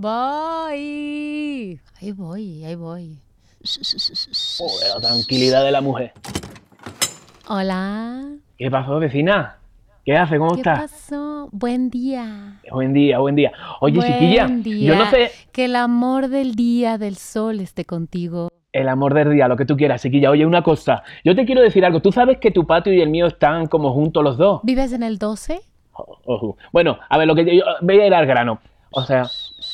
Voy. 0.00 1.80
Ahí 2.00 2.12
voy, 2.12 2.64
ahí 2.64 2.76
voy. 2.76 3.18
Joder, 4.58 4.94
la 4.94 5.00
tranquilidad 5.00 5.64
de 5.64 5.72
la 5.72 5.80
mujer. 5.80 6.12
Hola. 7.48 8.22
¿Qué 8.56 8.70
pasó, 8.70 9.00
vecina? 9.00 9.56
¿Qué 10.04 10.16
hace? 10.16 10.38
¿Cómo 10.38 10.52
¿Qué 10.54 10.60
está? 10.60 10.74
pasó? 10.76 11.48
Buen 11.50 11.90
día. 11.90 12.60
Buen 12.70 12.92
día, 12.92 13.18
buen 13.18 13.34
día. 13.34 13.50
Oye, 13.80 13.96
Buen 13.96 14.12
chiquilla, 14.12 14.46
día. 14.46 14.94
yo 14.94 14.96
no 14.96 15.10
sé 15.10 15.32
Que 15.50 15.64
el 15.64 15.74
amor 15.74 16.28
del 16.28 16.54
día 16.54 16.96
del 16.96 17.16
sol 17.16 17.58
esté 17.58 17.84
contigo. 17.84 18.50
el 18.72 18.88
amor 18.88 19.14
del 19.14 19.32
día, 19.32 19.48
lo 19.48 19.56
que 19.56 19.64
tú 19.64 19.76
quieras, 19.76 20.00
chiquilla. 20.02 20.30
Oye, 20.30 20.46
una 20.46 20.62
cosa. 20.62 21.02
Yo 21.24 21.34
te 21.34 21.44
quiero 21.44 21.60
decir 21.60 21.84
algo. 21.84 22.00
¿Tú 22.00 22.12
sabes 22.12 22.38
que 22.38 22.52
tu 22.52 22.68
patio 22.68 22.92
y 22.92 23.00
el 23.00 23.10
mío 23.10 23.26
están 23.26 23.66
como 23.66 23.92
juntos 23.92 24.22
los 24.22 24.36
dos? 24.38 24.60
¿Vives 24.62 24.92
en 24.92 25.02
el 25.02 25.18
12? 25.18 25.60
Ojo. 25.92 26.56
Bueno, 26.72 26.98
a 27.08 27.18
ver, 27.18 27.26
lo 27.26 27.34
que 27.34 27.56
yo, 27.56 27.64
voy 27.82 27.98
a 27.98 28.06
ir 28.06 28.14
al 28.14 28.26
grano. 28.26 28.60
O 28.90 29.02
sea, 29.02 29.24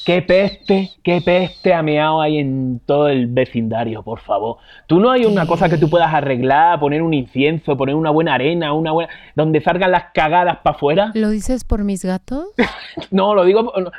qué 0.05 0.23
peste, 0.23 0.91
qué 1.03 1.21
peste 1.21 1.73
ha 1.75 1.83
meado 1.83 2.21
ahí 2.21 2.39
en 2.39 2.81
todo 2.87 3.09
el 3.09 3.27
vecindario, 3.27 4.03
por 4.03 4.21
favor. 4.21 4.57
¿Tú 4.87 5.01
no 5.01 5.11
hay 5.11 5.25
una 5.25 5.47
cosa 5.47 5.69
que 5.69 5.79
tú 5.79 5.89
puedas 5.91 6.13
arreglar, 6.13 6.79
poner 6.81 7.03
un 7.03 7.15
incienso, 7.15 7.77
poner 7.77 7.95
una 7.95 8.11
buena 8.11 8.35
arena, 8.35 8.73
una 8.73 8.93
buena... 8.93 9.11
donde 9.35 9.61
salgan 9.61 9.91
las 9.93 10.07
cagadas 10.15 10.59
para 10.63 10.77
afuera? 10.77 11.11
¿Lo 11.15 11.31
dices 11.31 11.65
por 11.65 11.85
mis 11.85 12.05
gatos? 12.05 12.47
no, 13.11 13.35
lo 13.35 13.45
digo... 13.45 13.65
por- 13.65 13.93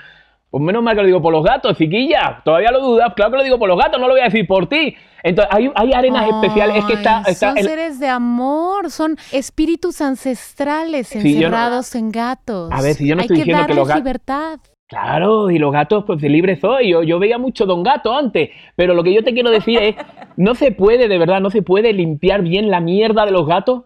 Pues 0.52 0.64
menos 0.64 0.82
mal 0.84 0.96
que 0.96 1.02
lo 1.02 1.08
digo 1.08 1.22
por 1.22 1.34
los 1.34 1.44
gatos, 1.44 1.78
chiquilla. 1.78 2.42
Todavía 2.46 2.72
lo 2.72 2.80
dudas. 2.82 3.14
Claro 3.16 3.32
que 3.32 3.38
lo 3.40 3.44
digo 3.44 3.60
por 3.60 3.68
los 3.68 3.78
gatos, 3.78 4.00
no 4.00 4.08
lo 4.08 4.14
voy 4.14 4.22
a 4.22 4.26
decir 4.26 4.48
por 4.48 4.70
ti. 4.70 4.96
Entonces, 5.22 5.54
hay, 5.54 5.70
hay 5.76 5.92
arenas 5.92 6.30
especiales. 6.30 6.78
Es 6.78 6.86
que 6.86 6.94
está... 6.94 7.24
Son 7.34 7.58
el- 7.58 7.66
seres 7.66 8.00
de 8.00 8.08
amor, 8.08 8.90
son 8.90 9.18
espíritus 9.34 10.00
ancestrales 10.00 11.14
no- 11.14 11.22
encerrados 11.22 11.94
en 11.96 12.10
gatos. 12.12 12.72
A 12.72 12.82
ver, 12.82 12.94
si 12.94 13.06
yo 13.08 13.16
no 13.16 13.22
Hay 13.22 13.26
estoy 13.26 13.38
que 13.38 13.44
diciendo 13.44 13.64
que 13.66 13.74
darles 13.74 13.78
los 13.78 13.90
ga- 13.90 13.96
libertad. 13.98 14.60
Claro, 14.88 15.50
y 15.50 15.58
los 15.58 15.74
gatos, 15.74 16.04
pues 16.06 16.22
de 16.22 16.30
libre 16.30 16.60
soy. 16.60 16.90
Yo, 16.90 17.02
yo 17.02 17.18
veía 17.18 17.40
mucho 17.40 17.66
Don 17.66 17.82
Gato 17.82 18.16
antes, 18.16 18.52
pero 18.76 18.94
lo 18.94 19.04
que 19.04 19.14
yo 19.14 19.24
te 19.24 19.34
quiero 19.34 19.50
decir 19.50 19.80
es, 19.82 19.96
no 20.38 20.54
se 20.54 20.72
puede, 20.72 21.08
de 21.08 21.18
verdad, 21.18 21.42
no 21.42 21.50
se 21.50 21.64
puede 21.64 21.92
limpiar 21.92 22.44
bien 22.44 22.70
la 22.70 22.82
mierda 22.82 23.26
de 23.26 23.32
los 23.32 23.48
gatos. 23.48 23.86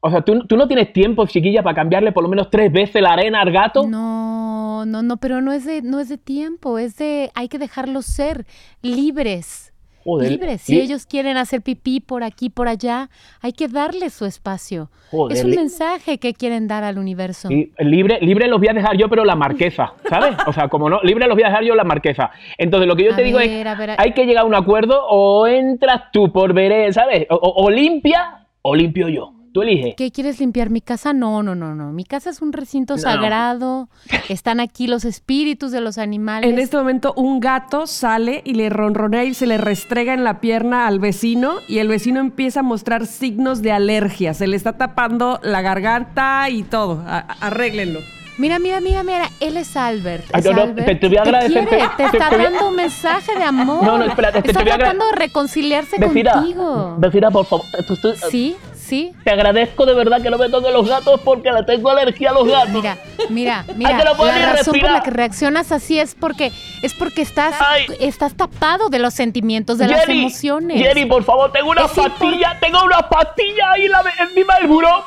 O 0.00 0.10
sea, 0.10 0.22
¿tú, 0.22 0.46
tú 0.46 0.56
no 0.56 0.66
tienes 0.66 0.94
tiempo, 0.94 1.26
chiquilla, 1.26 1.62
para 1.62 1.76
cambiarle 1.76 2.12
por 2.12 2.22
lo 2.22 2.30
menos 2.30 2.48
tres 2.48 2.72
veces 2.72 3.02
la 3.02 3.12
arena 3.12 3.42
al 3.42 3.52
gato. 3.52 3.86
No, 3.86 4.86
no, 4.86 5.02
no, 5.02 5.18
pero 5.18 5.42
no 5.42 5.52
es 5.52 5.66
de, 5.66 5.82
no 5.82 6.00
es 6.00 6.08
de 6.08 6.16
tiempo, 6.16 6.78
es 6.78 6.96
de, 6.96 7.30
hay 7.34 7.48
que 7.48 7.58
dejarlos 7.58 8.06
ser 8.06 8.46
libres. 8.80 9.73
Joder, 10.04 10.30
libres. 10.30 10.60
Si 10.62 10.78
ellos 10.80 11.06
quieren 11.06 11.36
hacer 11.36 11.62
pipí 11.62 12.00
por 12.00 12.22
aquí, 12.24 12.50
por 12.50 12.68
allá, 12.68 13.08
hay 13.40 13.52
que 13.52 13.68
darles 13.68 14.12
su 14.12 14.26
espacio. 14.26 14.90
Joder, 15.10 15.36
es 15.36 15.44
un 15.44 15.50
mensaje 15.50 16.18
que 16.18 16.34
quieren 16.34 16.68
dar 16.68 16.84
al 16.84 16.98
universo. 16.98 17.50
Y 17.50 17.72
libre, 17.78 18.18
libre 18.20 18.46
los 18.48 18.58
voy 18.58 18.68
a 18.68 18.72
dejar 18.74 18.96
yo, 18.96 19.08
pero 19.08 19.24
la 19.24 19.34
marquesa, 19.34 19.94
¿sabes? 20.08 20.36
O 20.46 20.52
sea, 20.52 20.68
como 20.68 20.90
no, 20.90 21.00
libre 21.02 21.26
los 21.26 21.34
voy 21.36 21.44
a 21.44 21.48
dejar 21.48 21.64
yo 21.64 21.74
la 21.74 21.84
marquesa. 21.84 22.30
Entonces, 22.58 22.86
lo 22.86 22.96
que 22.96 23.04
yo 23.04 23.12
A 23.12 23.16
te 23.16 23.22
digo 23.24 23.38
a 23.38 23.44
es, 23.44 23.50
ver, 23.50 23.66
a- 23.68 23.96
hay 23.98 24.12
que 24.12 24.26
llegar 24.26 24.44
a 24.44 24.46
un 24.46 24.54
acuerdo 24.54 25.04
o 25.08 25.46
entras 25.46 26.02
tú 26.12 26.30
por 26.32 26.52
veré, 26.52 26.92
¿sabes? 26.92 27.26
O, 27.30 27.36
o- 27.36 27.64
o 27.64 27.70
limpia 27.70 28.46
o 28.62 28.74
limpio 28.74 29.08
yo. 29.08 29.32
Tú 29.54 29.62
eliges. 29.62 29.94
¿Qué 29.96 30.10
quieres 30.10 30.40
limpiar 30.40 30.68
mi 30.68 30.80
casa? 30.80 31.12
No, 31.12 31.44
no, 31.44 31.54
no, 31.54 31.76
no. 31.76 31.92
Mi 31.92 32.04
casa 32.04 32.28
es 32.28 32.42
un 32.42 32.52
recinto 32.52 32.96
No. 32.96 33.00
sagrado. 33.00 33.88
Están 34.28 34.58
aquí 34.58 34.88
los 34.88 35.04
espíritus 35.04 35.70
de 35.70 35.80
los 35.80 35.96
animales. 35.96 36.50
En 36.50 36.58
este 36.58 36.76
momento 36.76 37.14
un 37.16 37.38
gato 37.38 37.86
sale 37.86 38.42
y 38.44 38.54
le 38.54 38.68
ronronea 38.68 39.22
y 39.22 39.32
se 39.32 39.46
le 39.46 39.56
restrega 39.56 40.12
en 40.12 40.24
la 40.24 40.40
pierna 40.40 40.88
al 40.88 40.98
vecino 40.98 41.52
y 41.68 41.78
el 41.78 41.86
vecino 41.86 42.18
empieza 42.18 42.60
a 42.60 42.62
mostrar 42.64 43.06
signos 43.06 43.62
de 43.62 43.70
alergia. 43.70 44.34
Se 44.34 44.48
le 44.48 44.56
está 44.56 44.72
tapando 44.76 45.38
la 45.44 45.62
garganta 45.62 46.50
y 46.50 46.64
todo. 46.64 47.04
A- 47.06 47.18
arréglenlo. 47.40 48.00
Mira, 48.36 48.58
mira, 48.58 48.80
mira, 48.80 49.04
mira. 49.04 49.30
Él 49.38 49.56
es 49.56 49.76
Albert. 49.76 50.24
Ay, 50.32 50.40
Es 50.40 50.46
no, 50.46 50.52
no, 50.54 50.62
Albert. 50.62 50.84
te- 50.88 50.94
te 50.96 51.06
voy 51.06 51.16
a 51.18 51.22
agradecer, 51.22 51.68
quiere, 51.68 51.84
te- 51.96 52.02
te 52.02 52.10
te- 52.10 52.16
está 52.16 52.30
voy 52.30 52.42
dando 52.42 52.68
un 52.70 52.74
mensaje 52.74 53.36
de 53.38 53.44
amor. 53.44 53.84
No, 53.84 53.98
no, 53.98 54.04
espérate, 54.06 54.42
te- 54.42 54.48
Está 54.48 54.58
te 54.58 54.64
voy 54.64 54.72
a 54.72 54.74
agra- 54.74 54.90
tratando 54.90 55.06
de 55.12 55.16
reconciliarse 55.26 55.96
Vecina, 56.00 56.32
contigo. 56.32 56.96
vecina, 56.98 57.30
por 57.30 57.46
favor. 57.46 57.64
tú- 57.86 57.94
tú- 57.96 58.12
Sí, 58.32 58.56
sí. 58.84 59.12
Te 59.24 59.30
agradezco 59.30 59.86
de 59.86 59.94
verdad 59.94 60.20
que 60.22 60.30
no 60.30 60.38
me 60.38 60.48
toques 60.48 60.72
los 60.72 60.88
gatos 60.88 61.20
porque 61.24 61.50
le 61.50 61.62
tengo 61.64 61.90
alergia 61.90 62.30
a 62.30 62.32
los 62.34 62.46
gatos. 62.46 62.70
Mira, 62.70 62.96
mira, 63.30 63.64
mira. 63.76 64.04
la 64.04 64.52
razón 64.52 64.78
por 64.80 64.90
la 64.90 65.02
que 65.02 65.10
reaccionas 65.10 65.72
así 65.72 65.98
es 65.98 66.14
porque 66.14 66.52
es 66.82 66.94
porque 66.94 67.22
estás 67.22 67.54
Ay. 67.60 67.86
estás 68.00 68.34
tapado 68.34 68.88
de 68.88 68.98
los 68.98 69.14
sentimientos, 69.14 69.78
de 69.78 69.88
las 69.88 70.08
emociones. 70.08 70.80
Jenny, 70.80 71.06
por 71.06 71.24
favor, 71.24 71.50
tengo 71.52 71.70
una 71.70 71.86
pastilla, 71.88 72.56
tengo 72.60 72.84
una 72.84 73.08
pastilla 73.08 73.72
ahí 73.72 73.88
la, 73.88 74.02
encima 74.20 74.56
del 74.58 74.68
buró. 74.68 75.04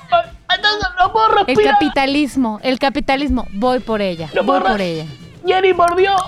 Entonces 0.55 0.87
no 0.99 1.11
puedo 1.11 1.27
El 1.39 1.45
respirar. 1.45 1.73
capitalismo, 1.73 2.59
el 2.63 2.79
capitalismo. 2.79 3.45
Voy 3.53 3.79
por 3.79 4.01
ella, 4.01 4.29
No 4.33 4.43
voy 4.43 4.59
por 4.61 4.81
ella. 4.81 5.05
Jenny, 5.45 5.73
por 5.73 5.95
Dios. 5.95 6.19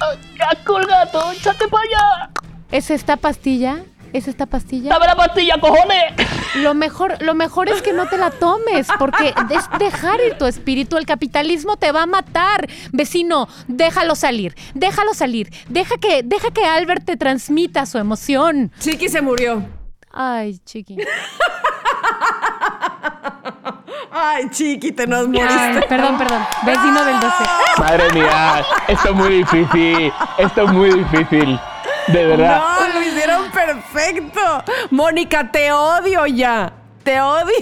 Ay, 0.00 0.18
¡Qué 0.36 0.42
asco 0.42 0.78
el 0.78 0.86
gato! 0.86 1.32
¡Échate 1.32 1.68
para 1.68 1.82
allá! 1.84 2.30
¿Es 2.72 2.90
esta 2.90 3.16
pastilla? 3.16 3.78
¿Es 4.14 4.28
esta 4.28 4.46
pastilla? 4.46 4.90
¡Dame 4.90 5.06
la 5.06 5.16
pastilla, 5.16 5.58
cojones! 5.60 6.14
Lo 6.54 6.72
mejor, 6.72 7.20
lo 7.20 7.34
mejor 7.34 7.68
es 7.68 7.82
que 7.82 7.92
no 7.92 8.06
te 8.06 8.16
la 8.16 8.30
tomes, 8.30 8.86
porque 8.96 9.34
es 9.50 9.68
dejar 9.80 10.20
ir 10.20 10.38
tu 10.38 10.46
espíritu. 10.46 10.96
El 10.96 11.04
capitalismo 11.04 11.76
te 11.76 11.90
va 11.90 12.04
a 12.04 12.06
matar. 12.06 12.68
Vecino, 12.92 13.48
déjalo 13.66 14.14
salir, 14.14 14.54
déjalo 14.74 15.14
salir. 15.14 15.52
Deja 15.68 15.96
que, 15.96 16.22
deja 16.22 16.52
que 16.52 16.64
Albert 16.64 17.04
te 17.04 17.16
transmita 17.16 17.86
su 17.86 17.98
emoción. 17.98 18.70
Chiqui 18.78 19.08
se 19.08 19.20
murió. 19.20 19.66
Ay, 20.12 20.60
chiqui. 20.64 20.96
Ay, 24.12 24.48
Chiqui, 24.48 24.92
te 24.92 25.08
nos 25.08 25.26
Ay, 25.26 25.80
perdón, 25.88 26.16
perdón. 26.16 26.40
Vecino 26.64 27.04
del 27.04 27.18
12. 27.18 27.34
Madre 27.78 28.12
mía, 28.12 28.64
esto 28.86 29.08
es 29.08 29.14
muy 29.16 29.28
difícil. 29.38 30.12
Esto 30.38 30.62
es 30.62 30.72
muy 30.72 30.90
difícil. 31.02 31.58
De 32.08 32.26
verdad. 32.26 32.60
No, 32.80 32.94
lo 33.00 33.06
hicieron 33.06 33.50
perfecto. 33.50 34.40
Mónica, 34.90 35.50
te 35.50 35.72
odio 35.72 36.26
ya. 36.26 36.72
Te 37.02 37.20
odio. 37.20 37.54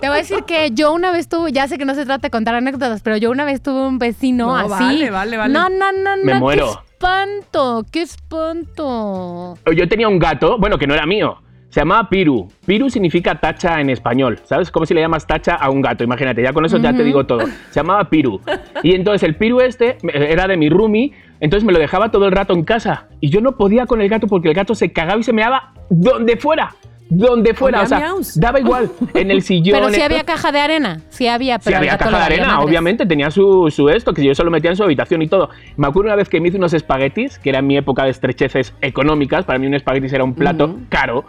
Te 0.00 0.08
voy 0.08 0.16
a 0.16 0.20
decir 0.20 0.44
que 0.44 0.70
yo 0.72 0.92
una 0.92 1.10
vez 1.12 1.28
tuve, 1.28 1.52
ya 1.52 1.68
sé 1.68 1.76
que 1.78 1.84
no 1.84 1.94
se 1.94 2.04
trata 2.06 2.22
de 2.28 2.30
contar 2.30 2.54
anécdotas, 2.54 3.02
pero 3.02 3.16
yo 3.18 3.30
una 3.30 3.44
vez 3.44 3.62
tuve 3.62 3.86
un 3.86 3.98
vecino 3.98 4.46
No, 4.46 4.56
así. 4.56 4.82
vale, 4.84 5.10
vale, 5.10 5.36
vale. 5.36 5.52
No, 5.52 5.68
no, 5.68 5.92
no, 5.92 6.16
no. 6.16 6.24
Me 6.24 6.32
qué 6.32 6.38
muero. 6.38 6.82
espanto, 6.92 7.84
qué 7.92 8.02
espanto. 8.02 9.58
Yo 9.74 9.88
tenía 9.88 10.08
un 10.08 10.18
gato, 10.18 10.56
bueno, 10.58 10.78
que 10.78 10.86
no 10.86 10.94
era 10.94 11.04
mío. 11.06 11.38
Se 11.70 11.80
llamaba 11.80 12.08
Piru. 12.08 12.48
Piru 12.64 12.88
significa 12.88 13.34
tacha 13.38 13.80
en 13.80 13.90
español. 13.90 14.40
¿Sabes? 14.44 14.70
Como 14.70 14.86
si 14.86 14.94
le 14.94 15.00
llamas 15.02 15.26
tacha 15.26 15.54
a 15.54 15.68
un 15.68 15.82
gato. 15.82 16.02
Imagínate, 16.02 16.42
ya 16.42 16.52
con 16.54 16.64
eso 16.64 16.78
ya 16.78 16.94
te 16.94 17.04
digo 17.04 17.26
todo. 17.26 17.40
Se 17.70 17.80
llamaba 17.80 18.08
Piru. 18.08 18.40
Y 18.82 18.94
entonces 18.94 19.22
el 19.22 19.34
Piru 19.36 19.60
este 19.60 19.98
me- 20.02 20.12
era 20.32 20.46
de 20.46 20.56
mi 20.56 20.70
roomie. 20.70 21.12
Entonces 21.40 21.64
me 21.66 21.72
lo 21.72 21.78
dejaba 21.78 22.10
todo 22.10 22.24
el 22.26 22.32
rato 22.32 22.54
en 22.54 22.64
casa. 22.64 23.06
Y 23.20 23.28
yo 23.28 23.40
no 23.42 23.52
podía 23.56 23.84
con 23.86 24.00
el 24.00 24.08
gato 24.08 24.26
porque 24.26 24.48
el 24.48 24.54
gato 24.54 24.74
se 24.74 24.92
cagaba 24.92 25.20
y 25.20 25.22
se 25.24 25.32
meaba 25.34 25.72
donde 25.90 26.36
fuera. 26.38 26.74
Donde 27.10 27.54
fuera. 27.54 27.82
O 27.82 27.86
sea, 27.86 27.98
miaus. 28.00 28.38
daba 28.38 28.60
igual. 28.60 28.90
En 29.14 29.30
el 29.30 29.42
sillón. 29.42 29.78
Pero 29.78 29.90
si 29.90 30.00
había 30.02 30.24
caja 30.24 30.50
de 30.52 30.60
arena. 30.60 31.00
Sí 31.10 31.26
había, 31.28 31.58
pero 31.58 31.76
el 31.76 31.82
había 31.84 31.96
caja 31.98 32.10
de 32.18 32.24
arena, 32.24 32.46
madres. 32.48 32.64
obviamente, 32.66 33.06
tenía 33.06 33.30
su, 33.30 33.70
su 33.70 33.88
esto, 33.88 34.12
que 34.14 34.24
yo 34.24 34.34
se 34.34 34.42
lo 34.44 34.50
metía 34.50 34.70
en 34.70 34.76
su 34.76 34.82
habitación 34.84 35.22
y 35.22 35.28
todo. 35.28 35.48
Me 35.76 35.86
acuerdo 35.86 36.08
una 36.08 36.16
vez 36.16 36.28
que 36.28 36.40
me 36.40 36.48
hice 36.48 36.56
unos 36.58 36.74
espaguetis, 36.74 37.38
que 37.38 37.48
era 37.50 37.62
mi 37.62 37.76
época 37.78 38.04
de 38.04 38.10
estrecheces 38.10 38.74
económicas, 38.82 39.44
para 39.46 39.58
mí 39.58 39.66
un 39.66 39.74
espaguetis 39.74 40.12
era 40.12 40.22
un 40.24 40.34
plato 40.34 40.76
caro, 40.90 41.24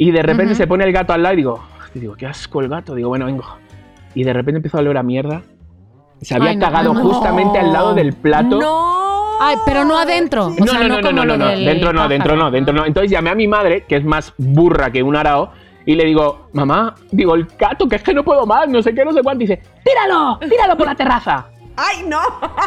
y 0.00 0.10
de 0.12 0.22
repente 0.22 0.54
se 0.54 0.66
pone 0.66 0.84
el 0.84 0.92
gato 0.92 1.12
al 1.12 1.22
lado 1.22 1.34
y 1.34 1.36
digo, 1.36 1.62
y 1.94 1.98
digo, 1.98 2.14
qué 2.14 2.26
asco 2.26 2.62
el 2.62 2.68
gato, 2.70 2.94
digo, 2.94 3.10
bueno, 3.10 3.26
vengo. 3.26 3.44
Y 4.14 4.24
de 4.24 4.32
repente 4.32 4.56
empezó 4.56 4.78
a 4.78 4.80
oler 4.80 4.96
a 4.96 5.02
mierda. 5.02 5.42
Se 6.22 6.34
había 6.34 6.50
Ay, 6.50 6.56
no, 6.56 6.66
cagado 6.66 6.94
no, 6.94 7.00
no. 7.02 7.10
justamente 7.10 7.58
al 7.58 7.70
lado 7.72 7.94
del 7.94 8.14
plato. 8.14 8.58
No. 8.58 9.38
Ay, 9.40 9.56
pero 9.66 9.84
no 9.84 9.98
adentro. 9.98 10.46
O 10.46 10.50
No, 10.50 10.66
sea, 10.66 10.80
no, 10.88 11.00
no, 11.02 11.12
no, 11.12 11.24
no, 11.26 11.36
no, 11.36 11.48
dentro 11.48 11.92
no, 11.92 12.08
dentro 12.08 12.34
no, 12.34 12.50
dentro 12.50 12.74
no. 12.74 12.86
Entonces 12.86 13.10
llamé 13.10 13.28
a 13.30 13.34
mi 13.34 13.46
madre, 13.46 13.84
que 13.86 13.96
es 13.96 14.04
más 14.04 14.32
burra 14.38 14.90
que 14.90 15.02
un 15.02 15.16
arao, 15.16 15.52
y 15.84 15.94
le 15.94 16.06
digo, 16.06 16.48
mamá, 16.54 16.94
digo, 17.10 17.34
el 17.34 17.46
gato, 17.58 17.86
que 17.86 17.96
es 17.96 18.02
que 18.02 18.14
no 18.14 18.24
puedo 18.24 18.46
más, 18.46 18.68
no 18.68 18.82
sé 18.82 18.94
qué, 18.94 19.04
no 19.04 19.12
sé 19.12 19.22
cuánto. 19.22 19.44
Y 19.44 19.48
dice, 19.48 19.62
tíralo, 19.84 20.38
tíralo 20.48 20.76
por 20.78 20.86
la 20.86 20.94
terraza. 20.94 21.46
Ay, 21.80 22.04
no. 22.06 22.20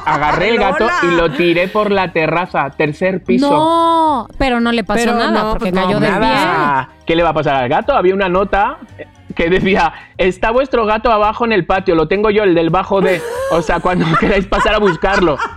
Agarré 0.05 0.50
el 0.50 0.58
gato 0.60 0.79
Lola. 0.86 1.00
y 1.03 1.15
lo 1.15 1.32
tiré 1.32 1.67
por 1.67 1.91
la 1.91 2.12
terraza, 2.12 2.70
tercer 2.72 3.24
piso. 3.24 3.50
No, 3.50 4.27
pero 4.38 4.60
no 4.60 4.72
le 4.72 4.84
pasó 4.84 5.00
Pero 5.00 5.15
nada 5.15 5.43
no, 5.43 5.50
porque 5.51 5.72
pues 5.72 5.74
no, 5.74 5.86
cayó 5.86 6.00
del 6.00 6.12
pie. 6.12 6.20
Nada. 6.20 6.89
¿Qué 7.05 7.15
le 7.15 7.24
va 7.24 7.29
a 7.29 7.34
pasar 7.34 7.55
al 7.55 7.70
gato? 7.70 7.93
Había 7.93 8.13
una 8.13 8.29
nota 8.29 8.79
que 9.36 9.50
decía, 9.50 9.93
está 10.17 10.51
vuestro 10.51 10.86
gato 10.86 11.12
abajo 11.12 11.46
en 11.46 11.53
el 11.53 11.65
patio, 11.65 11.96
lo 11.96 12.08
tengo 12.08 12.29
yo, 12.29 12.43
el 12.43 12.55
del 12.55 12.70
bajo 12.70 13.01
de... 13.01 13.22
O 13.51 13.62
sea, 13.62 13.79
cuando 13.79 14.05
queráis 14.20 14.46
pasar 14.46 14.75
a 14.75 14.79
buscarlo. 14.79 15.38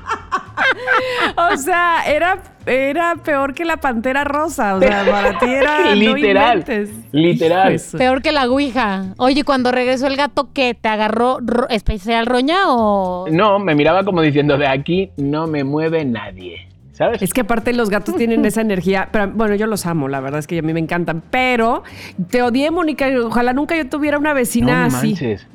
O 1.37 1.57
sea, 1.57 2.05
era, 2.07 2.39
era 2.67 3.15
peor 3.25 3.55
que 3.55 3.65
la 3.65 3.77
pantera 3.79 4.25
rosa. 4.25 4.75
O 4.77 4.81
sea, 4.81 5.05
para 5.11 5.39
ti 5.39 5.47
era. 5.49 5.95
literal, 5.95 6.65
No 6.67 6.73
inventes. 6.75 6.91
literal. 7.13 7.81
Peor 7.97 8.23
que 8.23 8.33
la 8.33 8.49
ouija. 8.49 9.15
Oye, 9.19 9.45
cuando 9.45 9.73
regresó 9.73 10.07
el 10.09 10.17
gato, 10.17 10.49
¿qué? 10.53 10.75
¿Te 10.75 10.89
agarró 10.89 11.39
ro- 11.41 11.69
especial 11.69 12.27
roña 12.27 12.57
o...? 12.67 13.27
No, 13.31 13.59
me 13.59 13.75
miraba 13.75 14.05
como 14.05 14.21
diciendo, 14.21 14.59
de 14.59 14.67
aquí 14.67 15.11
no 15.17 15.47
me 15.47 15.65
mueve 15.65 16.05
nadie. 16.05 16.69
¿Sabes? 16.97 17.21
Es 17.21 17.35
que 17.35 17.43
aparte 17.43 17.75
los 17.75 17.91
gatos 17.91 18.17
tienen 18.17 18.43
esa 18.47 18.62
energía, 18.62 19.11
pero 19.12 19.29
bueno, 19.29 19.55
yo 19.55 19.67
los 19.67 19.85
amo, 19.85 20.09
la 20.09 20.21
verdad 20.21 20.38
es 20.41 20.47
que 20.47 20.59
a 20.59 20.62
mí 20.62 20.73
me 20.73 20.81
encantan, 20.81 21.23
pero 21.31 21.83
te 22.31 22.43
odié, 22.43 22.71
Mónica, 22.71 23.09
y 23.11 23.17
ojalá 23.17 23.53
nunca 23.53 23.76
yo 23.76 23.87
tuviera 23.87 24.17
una 24.17 24.33
vecina 24.33 24.88
no 24.88 24.97
así. 24.97 25.09
manches. 25.09 25.47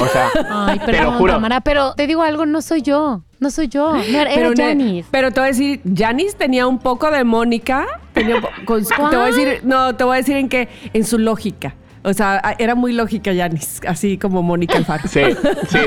O 0.00 0.06
sea, 0.08 0.28
Ay, 0.50 0.80
te 0.80 0.86
lo 0.92 0.98
perdón, 0.98 1.18
juro. 1.18 1.32
Tamara, 1.34 1.60
pero 1.60 1.94
te 1.94 2.08
digo 2.08 2.22
algo, 2.22 2.44
no 2.44 2.60
soy 2.60 2.82
yo. 2.82 3.22
No 3.38 3.50
soy 3.50 3.68
yo. 3.68 3.92
No, 3.94 4.02
era 4.02 4.30
Pero, 4.34 4.50
Janice. 4.56 5.08
pero 5.12 5.30
te 5.30 5.38
voy 5.40 5.46
a 5.48 5.52
decir, 5.52 5.80
Janice 5.96 6.36
tenía 6.36 6.66
un 6.66 6.78
poco 6.78 7.08
de 7.10 7.22
Mónica. 7.22 7.86
tenía 8.12 8.40
con 8.64 8.84
te 8.84 8.94
voy 8.98 9.14
a 9.14 9.26
decir, 9.26 9.60
no, 9.62 9.94
te 9.94 10.02
voy 10.04 10.14
a 10.14 10.16
decir 10.16 10.36
en 10.36 10.48
qué, 10.48 10.68
en 10.92 11.04
su 11.04 11.18
lógica. 11.18 11.74
O 12.02 12.14
sea, 12.14 12.40
era 12.58 12.74
muy 12.74 12.92
lógica 12.94 13.30
Janice, 13.34 13.86
así 13.86 14.16
como 14.16 14.42
Mónica 14.42 14.76
Alfaro. 14.78 15.06
Sí, 15.06 15.20
sí. 15.68 15.78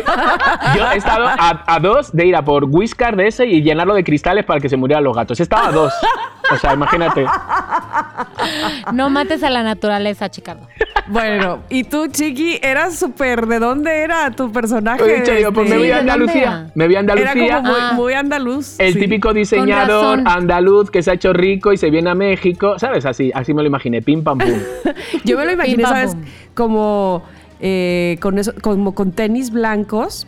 Yo 0.77 0.91
he 0.91 0.98
estado 0.98 1.25
a, 1.27 1.63
a 1.65 1.79
dos 1.79 2.12
de 2.13 2.27
ir 2.27 2.36
a 2.36 2.43
por 2.46 2.65
Whiscar 2.65 3.15
de 3.15 3.27
ese 3.27 3.48
y 3.48 3.63
llenarlo 3.63 3.96
de 3.96 4.03
cristales 4.03 4.46
para 4.46 4.60
que 4.60 4.70
se 4.70 4.77
murieran 4.77 5.03
los 5.03 5.15
gatos. 5.15 5.39
He 5.39 5.43
estado 5.43 5.67
a 5.67 5.72
dos. 5.72 5.93
O 6.51 6.58
sea, 6.58 6.74
imagínate. 6.74 7.25
No 8.93 9.10
mates 9.10 9.43
a 9.43 9.50
la 9.50 9.63
naturaleza, 9.63 10.29
Chicardo. 10.29 10.67
Bueno, 11.08 11.60
y 11.70 11.84
tú, 11.84 12.08
Chiqui, 12.08 12.60
eras 12.62 12.98
súper. 12.98 13.48
¿De 13.48 13.60
dónde 13.60 14.03
era 14.03 14.32
tu 14.32 14.51
personaje? 14.51 15.03
He 15.03 15.20
dicho 15.22 15.34
yo, 15.34 15.51
pues 15.51 15.70
me 15.70 15.75
Este, 15.75 15.77
voy 15.77 15.91
a 15.91 15.96
¿de 15.96 15.98
dónde 15.98 16.12
Andalucía. 16.12 16.41
era? 16.43 16.72
Me 16.75 16.86
voy 16.86 16.96
a 16.96 17.00
Era 17.00 17.12
Andalucía. 17.13 17.55
como 17.58 17.67
muy, 17.70 17.79
Ah. 17.82 17.91
muy 17.93 18.13
andaluz. 18.13 18.79
El 18.79 18.93
sí. 18.93 19.00
típico 19.00 19.34
diseñador 19.34 20.22
andaluz 20.25 20.91
que 20.91 21.01
se 21.01 21.12
ha 21.12 21.13
hecho 21.15 21.34
rico 21.34 21.74
y 21.74 21.77
se 21.77 21.89
viene 21.89 22.10
a 22.10 22.15
México, 22.15 22.77
¿sabes? 22.79 23.05
Así, 23.05 23.32
así 23.34 23.53
me 23.53 23.62
lo 23.63 23.67
imaginé, 23.67 24.01
pim 24.01 24.24
pam 24.24 24.38
pum. 24.38 24.53
Yo 25.25 25.38
me 25.38 25.46
lo 25.46 25.51
imaginé, 25.53 25.77
Pim, 25.77 25.84
pam, 25.86 25.93
¿sabes? 25.93 26.02
Como, 26.53 27.24
eh, 27.60 28.17
con 28.22 28.38
eso, 28.39 28.53
como 28.62 28.93
con 28.95 29.12
tenis 29.12 29.50
blancos. 29.51 30.27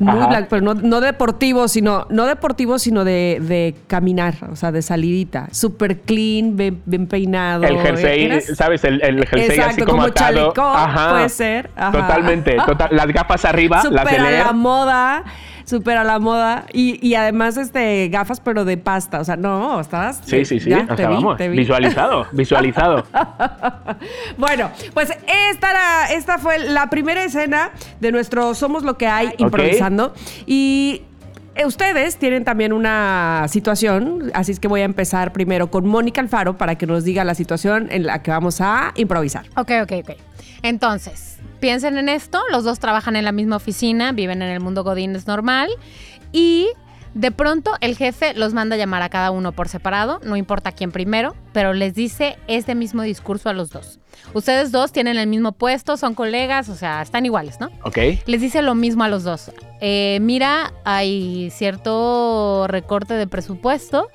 Muy 0.00 0.10
Ajá. 0.18 0.26
blancos, 0.26 0.46
pero 0.50 0.62
no, 0.62 0.74
no 0.74 1.00
deportivos, 1.00 1.70
sino, 1.70 2.08
no 2.10 2.26
deportivos, 2.26 2.82
sino 2.82 3.04
de, 3.04 3.38
de 3.40 3.76
caminar, 3.86 4.34
o 4.50 4.56
sea, 4.56 4.72
de 4.72 4.82
salidita. 4.82 5.46
Súper 5.52 6.00
clean, 6.00 6.56
bien, 6.56 6.82
bien 6.84 7.06
peinado. 7.06 7.62
El 7.62 7.78
jersey, 7.78 8.24
Eras- 8.24 8.56
¿sabes? 8.56 8.82
El, 8.82 9.00
el 9.04 9.24
jersey 9.24 9.50
así 9.50 9.60
Exacto, 9.60 9.84
como, 9.84 9.98
como 9.98 10.02
atado. 10.08 10.52
chalecón, 10.52 11.10
puede 11.12 11.28
ser. 11.28 11.70
Ajá. 11.76 11.92
Totalmente. 11.92 12.56
total- 12.66 12.88
las 12.90 13.06
gafas 13.06 13.44
arriba, 13.44 13.76
las 13.88 14.04
de 14.04 14.10
Súper 14.10 14.20
a 14.20 14.30
leer. 14.30 14.46
la 14.46 14.52
moda, 14.52 15.24
súper 15.64 15.96
a 15.96 16.04
la 16.04 16.18
moda. 16.18 16.66
Y, 16.72 17.04
y 17.06 17.14
además, 17.14 17.56
este, 17.56 18.08
gafas, 18.08 18.40
pero 18.40 18.64
de 18.64 18.76
pasta. 18.76 19.20
O 19.20 19.24
sea, 19.24 19.36
no, 19.36 19.80
estabas... 19.80 20.20
Sí, 20.24 20.44
sí, 20.44 20.60
sí. 20.60 20.70
ya, 20.70 20.82
o 20.88 20.94
te 20.94 20.96
sea, 20.96 21.08
vi, 21.08 21.14
vamos, 21.14 21.36
te 21.36 21.48
vi. 21.48 21.56
visualizado, 21.58 22.26
visualizado. 22.32 23.04
Bueno, 24.36 24.70
pues 24.92 25.10
esta, 25.50 25.70
era- 25.70 26.12
esta 26.12 26.38
fue 26.38 26.58
la 26.58 26.90
primera 26.90 27.24
escena 27.24 27.70
de 28.00 28.12
nuestro 28.12 28.54
Somos 28.54 28.82
lo 28.82 28.96
que 28.98 29.06
hay 29.06 29.30
improvisando. 29.38 30.14
Y 30.46 31.02
eh, 31.54 31.66
ustedes 31.66 32.16
tienen 32.16 32.44
también 32.44 32.72
una 32.72 33.46
situación, 33.48 34.30
así 34.34 34.52
es 34.52 34.60
que 34.60 34.68
voy 34.68 34.80
a 34.80 34.84
empezar 34.84 35.32
primero 35.32 35.70
con 35.70 35.86
Mónica 35.86 36.20
Alfaro 36.20 36.58
para 36.58 36.74
que 36.76 36.86
nos 36.86 37.04
diga 37.04 37.24
la 37.24 37.34
situación 37.34 37.88
en 37.90 38.06
la 38.06 38.22
que 38.22 38.30
vamos 38.30 38.60
a 38.60 38.92
improvisar. 38.96 39.46
Ok, 39.56 39.70
ok, 39.82 39.92
ok. 40.02 40.10
Entonces, 40.62 41.33
piensen 41.64 41.96
en 41.96 42.10
esto. 42.10 42.42
Los 42.50 42.64
dos 42.64 42.78
trabajan 42.78 43.16
en 43.16 43.24
la 43.24 43.32
misma 43.32 43.56
oficina, 43.56 44.12
viven 44.12 44.42
en 44.42 44.50
el 44.50 44.60
mundo 44.60 44.84
Godines 44.84 45.26
normal. 45.26 45.70
Y 46.30 46.68
de 47.14 47.30
pronto 47.30 47.70
el 47.80 47.96
jefe 47.96 48.34
los 48.34 48.52
manda 48.52 48.74
a 48.74 48.78
llamar 48.78 49.00
a 49.00 49.08
cada 49.08 49.30
uno 49.30 49.52
por 49.52 49.70
separado, 49.70 50.20
no 50.24 50.36
importa 50.36 50.72
quién 50.72 50.92
primero, 50.92 51.34
pero 51.54 51.72
les 51.72 51.94
dice 51.94 52.36
este 52.48 52.74
mismo 52.74 53.00
discurso 53.00 53.48
a 53.48 53.54
los 53.54 53.70
dos. 53.70 53.98
Ustedes 54.34 54.72
dos 54.72 54.92
tienen 54.92 55.16
el 55.16 55.26
mismo 55.26 55.52
puesto, 55.52 55.96
son 55.96 56.14
colegas, 56.14 56.68
o 56.68 56.74
sea, 56.74 57.00
están 57.00 57.24
iguales, 57.24 57.58
¿no? 57.60 57.70
¿Ok? 57.82 57.96
Les 58.26 58.42
dice 58.42 58.60
lo 58.60 58.74
mismo 58.74 59.04
a 59.04 59.08
los 59.08 59.24
dos. 59.24 59.50
Eh, 59.80 60.18
mira, 60.20 60.74
hay 60.84 61.48
cierto 61.50 62.66
recorte 62.68 63.14
de 63.14 63.26
presupuesto. 63.26 64.08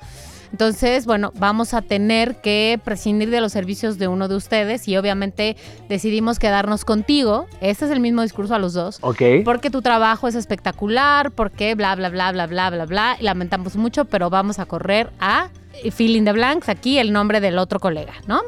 Entonces, 0.52 1.06
bueno, 1.06 1.32
vamos 1.36 1.74
a 1.74 1.82
tener 1.82 2.36
que 2.40 2.80
prescindir 2.84 3.30
de 3.30 3.40
los 3.40 3.52
servicios 3.52 3.98
de 3.98 4.08
uno 4.08 4.28
de 4.28 4.34
ustedes 4.34 4.88
y 4.88 4.96
obviamente 4.96 5.56
decidimos 5.88 6.38
quedarnos 6.38 6.84
contigo. 6.84 7.46
Este 7.60 7.84
es 7.84 7.90
el 7.90 8.00
mismo 8.00 8.22
discurso 8.22 8.54
a 8.54 8.58
los 8.58 8.72
dos. 8.72 8.98
¿Ok? 9.00 9.22
Porque 9.44 9.70
tu 9.70 9.80
trabajo 9.80 10.28
es 10.28 10.34
espectacular, 10.34 11.30
porque 11.30 11.74
bla, 11.74 11.94
bla, 11.94 12.08
bla, 12.08 12.32
bla, 12.32 12.46
bla, 12.46 12.70
bla, 12.70 12.86
bla. 12.86 13.16
Y 13.20 13.24
lamentamos 13.24 13.76
mucho, 13.76 14.04
pero 14.06 14.28
vamos 14.28 14.58
a 14.58 14.66
correr 14.66 15.10
a 15.20 15.50
fill 15.92 16.16
in 16.16 16.24
the 16.24 16.32
blanks, 16.32 16.68
aquí 16.68 16.98
el 16.98 17.12
nombre 17.12 17.40
del 17.40 17.58
otro 17.58 17.80
colega, 17.80 18.14
¿no? 18.26 18.40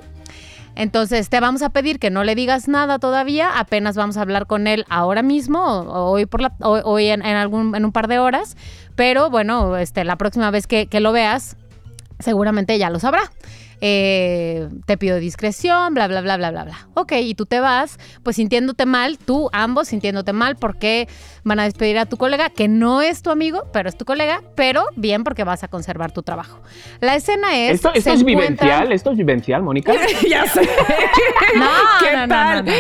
Entonces 0.75 1.29
te 1.29 1.39
vamos 1.41 1.63
a 1.63 1.71
pedir 1.71 1.99
que 1.99 2.11
no 2.11 2.25
le 2.25 2.35
digas 2.35 2.67
nada 2.67 2.99
todavía, 2.99 3.59
apenas 3.59 3.95
vamos 3.95 4.17
a 4.17 4.23
hablar 4.23 4.47
con 4.47 4.67
él 4.67 4.87
ahora 4.89 5.23
mismo, 5.23 5.63
o, 5.63 6.11
hoy 6.11 6.27
por 6.27 6.41
la, 6.41 6.55
hoy 6.61 7.09
en, 7.09 7.25
en 7.25 7.37
algún, 7.37 7.75
en 7.75 7.85
un 7.85 7.93
par 7.93 8.09
de 8.09 8.19
horas, 8.19 8.57
pero 8.97 9.29
bueno, 9.29 9.77
este, 9.77 10.05
la 10.05 10.17
próxima 10.17 10.51
vez 10.51 10.67
que, 10.67 10.87
que 10.87 11.01
lo 11.01 11.13
veas, 11.13 11.57
seguramente 12.23 12.79
ya 12.79 12.91
lo 12.91 12.99
sabrá. 12.99 13.31
Eh, 13.85 14.69
te 14.87 14.97
pido 14.97 15.17
discreción, 15.17 15.93
bla, 15.95 16.07
bla, 16.07 16.21
bla, 16.21 16.37
bla, 16.37 16.53
bla, 16.53 16.63
bla. 16.65 16.87
Ok, 16.95 17.15
y 17.21 17.35
tú 17.35 17.47
te 17.47 17.59
vas, 17.59 17.99
pues 18.23 18.37
sintiéndote 18.37 18.87
mal, 18.87 19.19
tú 19.19 19.51
ambos 19.53 19.89
sintiéndote 19.89 20.33
mal 20.33 20.55
porque 20.55 21.09
van 21.43 21.59
a 21.59 21.65
despedir 21.65 21.99
a 21.99 22.07
tu 22.07 22.17
colega, 22.17 22.49
que 22.51 22.69
no 22.69 23.03
es 23.03 23.23
tu 23.23 23.31
amigo, 23.31 23.65
pero 23.73 23.89
es 23.89 23.97
tu 23.99 24.05
colega, 24.05 24.41
pero 24.55 24.85
bien 24.95 25.25
porque 25.25 25.43
vas 25.43 25.65
a 25.65 25.69
conservar 25.69 26.13
tu 26.13 26.23
trabajo. 26.23 26.61
La 27.01 27.17
escena 27.17 27.57
es... 27.59 27.75
¿Esto, 27.75 27.91
es 27.93 28.07
encuentran- 28.07 28.25
vivencial? 28.25 28.93
¿Esto 28.93 29.11
es 29.11 29.17
vivencial, 29.17 29.63
Mónica? 29.65 29.93
ya 30.31 30.47
sé. 30.47 30.61
No, 31.57 31.69
¿Qué 32.01 32.17
no, 32.17 32.29
tal? 32.29 32.65
no, 32.65 32.71
no. 32.73 32.77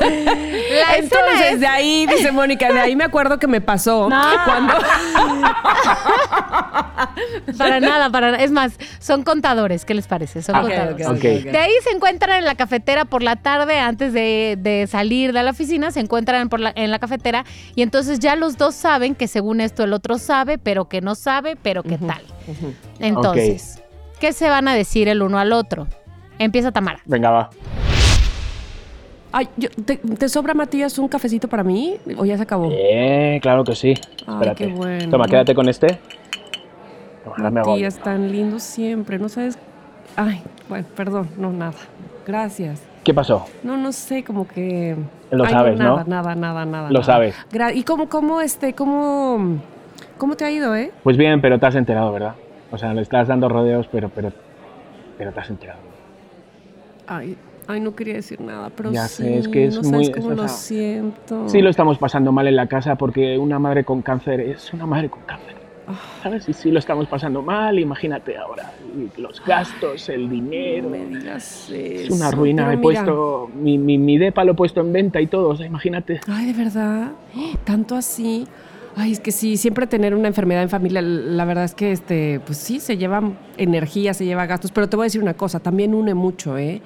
La 0.00 0.06
escena 0.96 0.96
Entonces, 0.98 1.52
es- 1.52 1.60
de 1.60 1.66
ahí, 1.68 2.06
dice 2.06 2.32
Mónica, 2.32 2.72
de 2.72 2.80
ahí 2.80 2.96
me 2.96 3.04
acuerdo 3.04 3.38
que 3.38 3.46
me 3.46 3.60
pasó 3.60 4.08
No. 4.10 4.20
cuando... 4.44 4.74
Para 7.56 7.80
nada, 7.80 8.10
para 8.10 8.32
nada. 8.32 8.42
Es 8.42 8.50
más, 8.50 8.72
son 8.98 9.22
contadores. 9.22 9.84
¿Qué 9.84 9.94
les 9.94 10.06
parece? 10.06 10.23
Son 10.26 10.54
Ah. 10.56 10.62
De 10.64 11.58
ahí 11.58 11.72
se 11.82 11.90
encuentran 11.94 12.38
en 12.38 12.44
la 12.44 12.54
cafetera 12.54 13.04
por 13.04 13.22
la 13.22 13.36
tarde, 13.36 13.78
antes 13.78 14.12
de, 14.12 14.56
de 14.60 14.86
salir 14.86 15.32
de 15.32 15.42
la 15.42 15.50
oficina, 15.52 15.90
se 15.90 16.00
encuentran 16.00 16.48
por 16.48 16.60
la- 16.60 16.72
en 16.74 16.90
la 16.90 16.98
cafetera 16.98 17.44
y 17.74 17.82
entonces 17.82 18.18
ya 18.18 18.36
los 18.36 18.56
dos 18.56 18.74
saben 18.74 19.14
que 19.14 19.28
según 19.28 19.60
esto 19.60 19.84
el 19.84 19.92
otro 19.92 20.18
sabe, 20.18 20.58
pero 20.58 20.86
que 20.88 21.00
no 21.00 21.14
sabe, 21.14 21.56
pero 21.60 21.82
qué 21.82 21.98
tal. 21.98 22.22
Entonces, 22.98 23.82
¿qué 24.20 24.32
se 24.32 24.48
van 24.48 24.68
a 24.68 24.74
decir 24.74 25.08
el 25.08 25.22
uno 25.22 25.38
al 25.38 25.52
otro? 25.52 25.86
Empieza 26.38 26.72
Tamara. 26.72 27.00
Venga, 27.04 27.30
va. 27.30 27.50
Ay, 29.32 29.48
yo- 29.56 29.68
¿te, 29.84 29.96
te 29.96 30.28
sobra, 30.28 30.54
Matías, 30.54 30.96
un 30.98 31.08
cafecito 31.08 31.48
para 31.48 31.64
mí? 31.64 31.96
¿O 32.16 32.24
ya 32.24 32.36
se 32.36 32.44
acabó? 32.44 32.70
Eh, 32.72 33.40
claro 33.42 33.64
que 33.64 33.74
sí. 33.74 33.94
Ay, 34.26 34.34
Espérate. 34.34 34.66
qué 34.66 34.72
bueno. 34.72 35.10
Toma, 35.10 35.26
quédate 35.26 35.54
con 35.56 35.68
este. 35.68 35.98
Me 37.38 37.46
hago- 37.46 37.70
Matías, 37.72 37.98
tan 37.98 38.30
lindo 38.30 38.60
siempre, 38.60 39.18
¿no 39.18 39.28
sabes? 39.28 39.58
Ay, 40.16 40.42
bueno, 40.68 40.86
perdón, 40.96 41.28
no, 41.38 41.52
nada. 41.52 41.74
Gracias. 42.26 42.82
¿Qué 43.02 43.12
pasó? 43.12 43.46
No, 43.62 43.76
no 43.76 43.92
sé, 43.92 44.24
como 44.24 44.46
que... 44.48 44.96
Lo 45.30 45.44
Ay, 45.44 45.50
sabes, 45.52 45.78
¿no? 45.78 45.84
nada, 45.96 46.04
Nada, 46.06 46.34
nada, 46.34 46.64
nada. 46.64 46.88
Lo 46.88 47.00
nada. 47.00 47.04
sabes. 47.04 47.34
Gra- 47.52 47.74
¿Y 47.74 47.82
cómo, 47.82 48.08
cómo, 48.08 48.40
este, 48.40 48.72
cómo, 48.74 49.58
cómo 50.16 50.36
te 50.36 50.44
ha 50.44 50.50
ido, 50.50 50.74
eh? 50.74 50.90
Pues 51.02 51.16
bien, 51.16 51.40
pero 51.40 51.58
te 51.58 51.66
has 51.66 51.74
enterado, 51.74 52.12
¿verdad? 52.12 52.34
O 52.70 52.78
sea, 52.78 52.94
le 52.94 53.02
estás 53.02 53.28
dando 53.28 53.48
rodeos, 53.48 53.88
pero, 53.92 54.08
pero, 54.08 54.32
pero 55.18 55.32
te 55.32 55.40
has 55.40 55.50
enterado. 55.50 55.80
Ay, 57.06 57.36
ay, 57.66 57.80
no 57.80 57.94
quería 57.94 58.14
decir 58.14 58.40
nada, 58.40 58.70
pero 58.74 58.90
Ya 58.92 59.06
sí, 59.08 59.22
sé, 59.24 59.38
es 59.38 59.48
que 59.48 59.66
es 59.66 59.74
no 59.74 59.82
muy- 59.82 60.04
sabes 60.06 60.10
cómo 60.22 60.30
lo 60.34 60.48
sea, 60.48 60.56
siento. 60.56 61.48
Sí 61.48 61.60
lo 61.60 61.68
estamos 61.70 61.98
pasando 61.98 62.32
mal 62.32 62.46
en 62.46 62.56
la 62.56 62.66
casa 62.68 62.94
porque 62.94 63.36
una 63.36 63.58
madre 63.58 63.84
con 63.84 64.00
cáncer 64.00 64.40
es 64.40 64.72
una 64.72 64.86
madre 64.86 65.10
con 65.10 65.20
cáncer. 65.24 65.53
Ah. 65.86 65.98
¿Sabes? 66.22 66.48
Y 66.48 66.52
sí 66.52 66.70
lo 66.70 66.78
estamos 66.78 67.06
pasando 67.08 67.42
mal, 67.42 67.78
imagínate 67.78 68.36
ahora. 68.38 68.72
Los 69.16 69.44
gastos, 69.44 70.08
el 70.08 70.28
dinero. 70.30 70.84
No 70.84 70.90
me 70.90 71.06
digas 71.06 71.68
Es 71.70 72.02
eso. 72.06 72.14
una 72.14 72.30
ruina. 72.30 72.64
He 72.72 72.76
mira. 72.76 72.80
puesto. 72.82 73.50
Mi, 73.54 73.76
mi, 73.78 73.98
mi 73.98 74.16
depa 74.18 74.44
lo 74.44 74.52
he 74.52 74.54
puesto 74.54 74.80
en 74.80 74.92
venta 74.92 75.20
y 75.20 75.26
todo. 75.26 75.48
O 75.50 75.56
sea, 75.56 75.66
imagínate. 75.66 76.20
Ay, 76.26 76.46
de 76.46 76.64
verdad. 76.64 77.12
Tanto 77.64 77.94
así. 77.96 78.46
Ay, 78.96 79.10
es 79.12 79.18
que 79.20 79.32
sí, 79.32 79.56
siempre 79.56 79.86
tener 79.88 80.14
una 80.14 80.28
enfermedad 80.28 80.62
en 80.62 80.68
familia, 80.68 81.02
la 81.02 81.44
verdad 81.44 81.64
es 81.64 81.74
que 81.74 81.90
este, 81.90 82.38
pues 82.46 82.58
sí, 82.58 82.78
se 82.78 82.96
lleva 82.96 83.22
energía, 83.56 84.14
se 84.14 84.24
lleva 84.24 84.46
gastos, 84.46 84.70
pero 84.70 84.88
te 84.88 84.94
voy 84.94 85.02
a 85.02 85.06
decir 85.06 85.20
una 85.20 85.34
cosa, 85.34 85.58
también 85.58 85.94
une 85.96 86.14
mucho, 86.14 86.56
¿eh? 86.56 86.80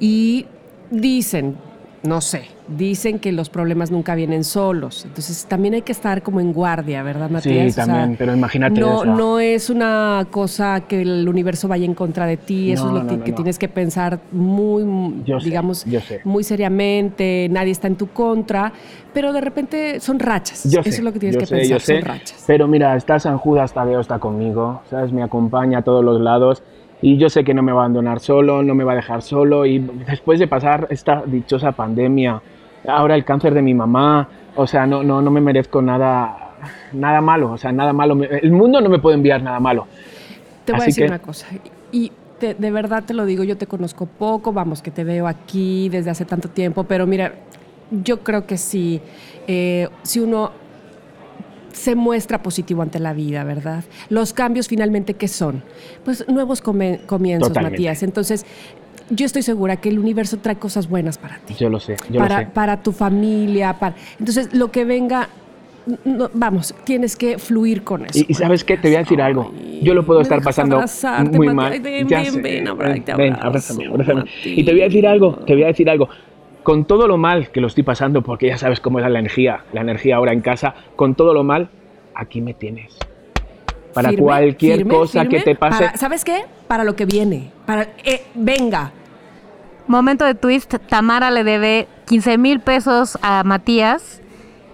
Y 0.00 0.46
dicen, 0.90 1.56
no 2.02 2.20
sé, 2.20 2.46
dicen 2.66 3.20
que 3.20 3.30
los 3.30 3.48
problemas 3.48 3.90
nunca 3.92 4.14
vienen 4.16 4.42
solos. 4.42 5.04
Entonces 5.04 5.46
también 5.48 5.74
hay 5.74 5.82
que 5.82 5.92
estar 5.92 6.22
como 6.22 6.40
en 6.40 6.52
guardia, 6.52 7.02
¿verdad, 7.04 7.30
Matías? 7.30 7.62
Sí, 7.62 7.68
O 7.68 7.72
sea, 7.72 7.86
también, 7.86 8.16
pero 8.16 8.34
imagínate. 8.34 8.80
No, 8.80 8.98
o 8.98 9.02
sea, 9.04 9.14
no 9.14 9.38
es 9.38 9.70
una 9.70 10.26
cosa 10.30 10.80
que 10.88 11.02
el 11.02 11.28
universo 11.28 11.68
vaya 11.68 11.84
en 11.84 11.94
contra 11.94 12.26
de 12.26 12.36
ti, 12.36 12.72
eso 12.72 12.84
No, 12.84 12.90
es 12.90 12.94
lo 12.96 13.02
no, 13.04 13.08
que, 13.10 13.16
no, 13.18 13.24
que 13.24 13.32
tienes 13.32 13.58
que 13.58 13.68
pensar 13.68 14.18
muy, 14.32 15.22
Yo 15.24 15.38
sé, 15.38 15.44
digamos, 15.44 15.84
yo 15.84 16.00
sé. 16.00 16.20
muy 16.24 16.42
seriamente, 16.44 17.46
nadie 17.50 17.70
está 17.70 17.86
en 17.86 17.96
tu 17.96 18.08
contra, 18.08 18.72
pero 19.14 19.32
de 19.32 19.40
repente 19.40 20.00
son 20.00 20.18
rachas. 20.18 20.64
Yo 20.64 20.80
eso 20.80 20.90
sé, 20.90 20.96
es 20.96 21.00
lo 21.04 21.12
que 21.12 21.20
tienes 21.20 21.34
yo 21.36 21.40
que 21.40 21.46
sé, 21.46 21.56
pensar, 21.56 21.78
yo 21.78 21.80
son 21.80 22.02
rachas. 22.02 22.44
Pero 22.46 22.66
mira, 22.66 22.96
está 22.96 23.20
San 23.20 23.38
Judas 23.38 23.72
Tadeo 23.72 24.00
está 24.00 24.18
conmigo, 24.18 24.82
¿sabes? 24.90 25.12
Me 25.12 25.22
acompaña 25.22 25.78
a 25.78 25.82
todos 25.82 26.04
los 26.04 26.20
lados 26.20 26.62
y 27.02 27.18
yo 27.18 27.28
sé 27.28 27.44
que 27.44 27.52
no 27.52 27.62
me 27.62 27.72
va 27.72 27.80
a 27.80 27.84
abandonar 27.84 28.20
solo, 28.20 28.62
no 28.62 28.74
me 28.74 28.84
va 28.84 28.92
a 28.92 28.96
dejar 28.96 29.20
solo 29.22 29.66
y 29.66 29.78
después 30.06 30.38
de 30.38 30.46
pasar 30.46 30.86
esta 30.90 31.22
dichosa 31.26 31.72
pandemia, 31.72 32.40
ahora 32.86 33.14
el 33.16 33.24
cáncer 33.24 33.52
de 33.54 33.60
mi 33.60 33.74
mamá, 33.74 34.28
o 34.54 34.66
sea, 34.66 34.86
no, 34.86 35.02
no, 35.02 35.20
no 35.20 35.30
me 35.30 35.40
merezco 35.40 35.82
nada, 35.82 36.52
nada 36.92 37.20
malo, 37.20 37.52
o 37.52 37.58
sea, 37.58 37.72
nada 37.72 37.92
malo. 37.92 38.16
El 38.22 38.52
mundo 38.52 38.80
no 38.80 38.88
me 38.88 38.98
puede 39.00 39.16
enviar 39.16 39.42
nada 39.42 39.58
malo. 39.60 39.86
Te 40.64 40.72
voy 40.72 40.82
a 40.82 40.84
decir 40.86 41.02
que- 41.04 41.08
una 41.08 41.18
cosa, 41.18 41.48
y 41.90 42.12
te- 42.38 42.54
de 42.54 42.70
verdad 42.70 43.02
te 43.04 43.14
lo 43.14 43.26
digo, 43.26 43.42
yo 43.44 43.56
te 43.56 43.66
conozco 43.66 44.06
poco, 44.06 44.52
vamos, 44.52 44.80
que 44.80 44.90
te 44.92 45.02
veo 45.02 45.26
aquí 45.26 45.88
desde 45.88 46.10
hace 46.10 46.24
tanto 46.24 46.48
tiempo, 46.48 46.84
pero 46.84 47.06
mira, 47.06 47.32
yo 47.90 48.20
creo 48.20 48.46
que 48.46 48.56
sí, 48.56 49.00
eh, 49.48 49.88
si 50.02 50.20
uno 50.20 50.52
se 51.72 51.94
muestra 51.94 52.42
positivo 52.42 52.82
ante 52.82 52.98
la 52.98 53.12
vida, 53.12 53.44
¿verdad? 53.44 53.84
Los 54.08 54.32
cambios 54.32 54.68
finalmente, 54.68 55.14
¿qué 55.14 55.28
son? 55.28 55.62
Pues 56.04 56.26
nuevos 56.28 56.60
comienzos, 56.62 57.48
Totalmente. 57.48 57.76
Matías. 57.78 58.02
Entonces, 58.02 58.44
yo 59.10 59.26
estoy 59.26 59.42
segura 59.42 59.76
que 59.76 59.88
el 59.88 59.98
universo 59.98 60.38
trae 60.38 60.56
cosas 60.56 60.88
buenas 60.88 61.18
para 61.18 61.38
ti. 61.38 61.54
Yo 61.58 61.68
lo 61.68 61.80
sé, 61.80 61.96
yo 62.10 62.18
para, 62.18 62.40
lo 62.40 62.44
sé. 62.46 62.50
para 62.52 62.82
tu 62.82 62.92
familia, 62.92 63.74
para... 63.78 63.94
Entonces, 64.18 64.54
lo 64.54 64.70
que 64.70 64.84
venga, 64.84 65.28
no- 66.04 66.30
vamos, 66.32 66.74
tienes 66.84 67.16
que 67.16 67.38
fluir 67.38 67.82
con 67.82 68.06
eso. 68.06 68.18
Y, 68.20 68.26
y 68.28 68.34
sabes 68.34 68.64
qué, 68.64 68.76
te 68.76 68.88
voy 68.88 68.96
a 68.96 69.00
decir 69.00 69.20
algo. 69.20 69.52
Yo 69.82 69.94
lo 69.94 70.06
puedo 70.06 70.20
estar 70.20 70.40
pasando 70.42 70.76
abrazarte, 70.76 71.36
muy 71.36 71.52
mal. 71.52 71.78
Ven, 71.80 72.06
ven, 72.06 72.42
ven, 72.42 72.68
abrázame, 72.68 73.86
abrázame. 73.86 74.24
Y 74.44 74.64
te 74.64 74.72
voy 74.72 74.82
a 74.82 74.84
decir 74.84 75.06
algo, 75.06 75.34
te 75.46 75.54
voy 75.54 75.64
a 75.64 75.66
decir 75.68 75.90
algo. 75.90 76.08
Con 76.62 76.84
todo 76.84 77.06
lo 77.08 77.16
mal 77.16 77.50
que 77.50 77.60
lo 77.60 77.66
estoy 77.66 77.82
pasando, 77.82 78.22
porque 78.22 78.48
ya 78.48 78.58
sabes 78.58 78.80
cómo 78.80 78.98
es 79.00 79.08
la 79.10 79.18
energía, 79.18 79.64
la 79.72 79.80
energía 79.80 80.16
ahora 80.16 80.32
en 80.32 80.40
casa, 80.40 80.74
con 80.96 81.14
todo 81.14 81.34
lo 81.34 81.42
mal, 81.44 81.68
aquí 82.14 82.40
me 82.40 82.54
tienes. 82.54 82.96
Para 83.94 84.08
Firme, 84.10 84.24
cualquier 84.24 84.76
firme, 84.78 84.94
cosa 84.94 85.20
firme, 85.22 85.38
que 85.38 85.44
te 85.44 85.54
pase. 85.54 85.84
para- 85.84 85.96
¿Sabes 85.98 86.24
qué? 86.24 86.44
Para 86.68 86.84
lo 86.84 86.96
que 86.96 87.04
viene. 87.04 87.50
Para, 87.66 87.82
eh, 88.04 88.24
venga. 88.34 88.90
Momento 89.86 90.24
de 90.24 90.34
twist, 90.34 90.74
Tamara 90.88 91.30
le 91.30 91.44
debe 91.44 91.88
15 92.06 92.38
mil 92.38 92.60
pesos 92.60 93.18
a 93.22 93.42
Matías. 93.44 94.20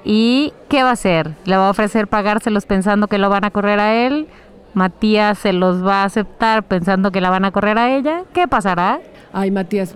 ¿Y 0.05 0.53
qué 0.69 0.83
va 0.85 0.91
a 0.91 0.93
hacer? 0.93 1.33
¿Le 1.45 1.57
va 1.57 1.67
a 1.67 1.71
ofrecer 1.71 2.07
pagárselos 2.07 2.65
pensando 2.67 3.09
que 3.09 3.19
lo 3.19 3.29
van 3.29 3.45
a 3.45 3.51
correr 3.51 3.81
a 3.81 3.95
él? 4.07 4.29
¿Matías 4.75 5.39
se 5.39 5.53
los 5.53 5.85
va 5.85 6.03
a 6.03 6.05
aceptar 6.05 6.63
pensando 6.63 7.11
que 7.11 7.21
la 7.21 7.31
van 7.31 7.45
a 7.45 7.51
correr 7.51 7.79
a 7.79 7.95
ella? 7.97 8.23
¿Qué 8.33 8.47
pasará? 8.47 9.01
Ay, 9.33 9.51
Matías, 9.51 9.95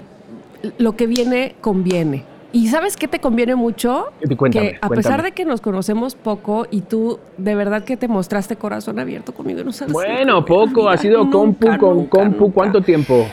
lo 0.79 0.96
que 0.96 1.07
viene 1.07 1.55
conviene. 1.61 2.25
¿Y 2.55 2.68
sabes 2.68 2.96
qué 2.98 3.09
te 3.09 3.18
conviene 3.18 3.55
mucho? 3.55 4.09
Cuéntame, 4.37 4.72
que 4.72 4.77
a 4.77 4.81
cuéntame. 4.88 4.96
pesar 4.96 5.22
de 5.22 5.33
que 5.33 5.46
nos 5.46 5.62
conocemos 5.62 6.14
poco 6.14 6.66
y 6.70 6.83
tú 6.83 7.18
de 7.38 7.55
verdad 7.55 7.83
que 7.83 7.96
te 7.96 8.09
mostraste 8.09 8.57
corazón 8.57 8.98
abierto 8.98 9.33
conmigo 9.33 9.64
no 9.64 9.72
sabes 9.72 9.94
Bueno, 9.94 10.44
poco, 10.44 10.88
ha 10.90 10.98
sido 10.98 11.31
compu 11.31 11.66
con 11.79 11.96
nunca, 11.96 12.11
compu, 12.11 12.40
nunca. 12.44 12.55
¿cuánto 12.55 12.83
tiempo? 12.83 13.27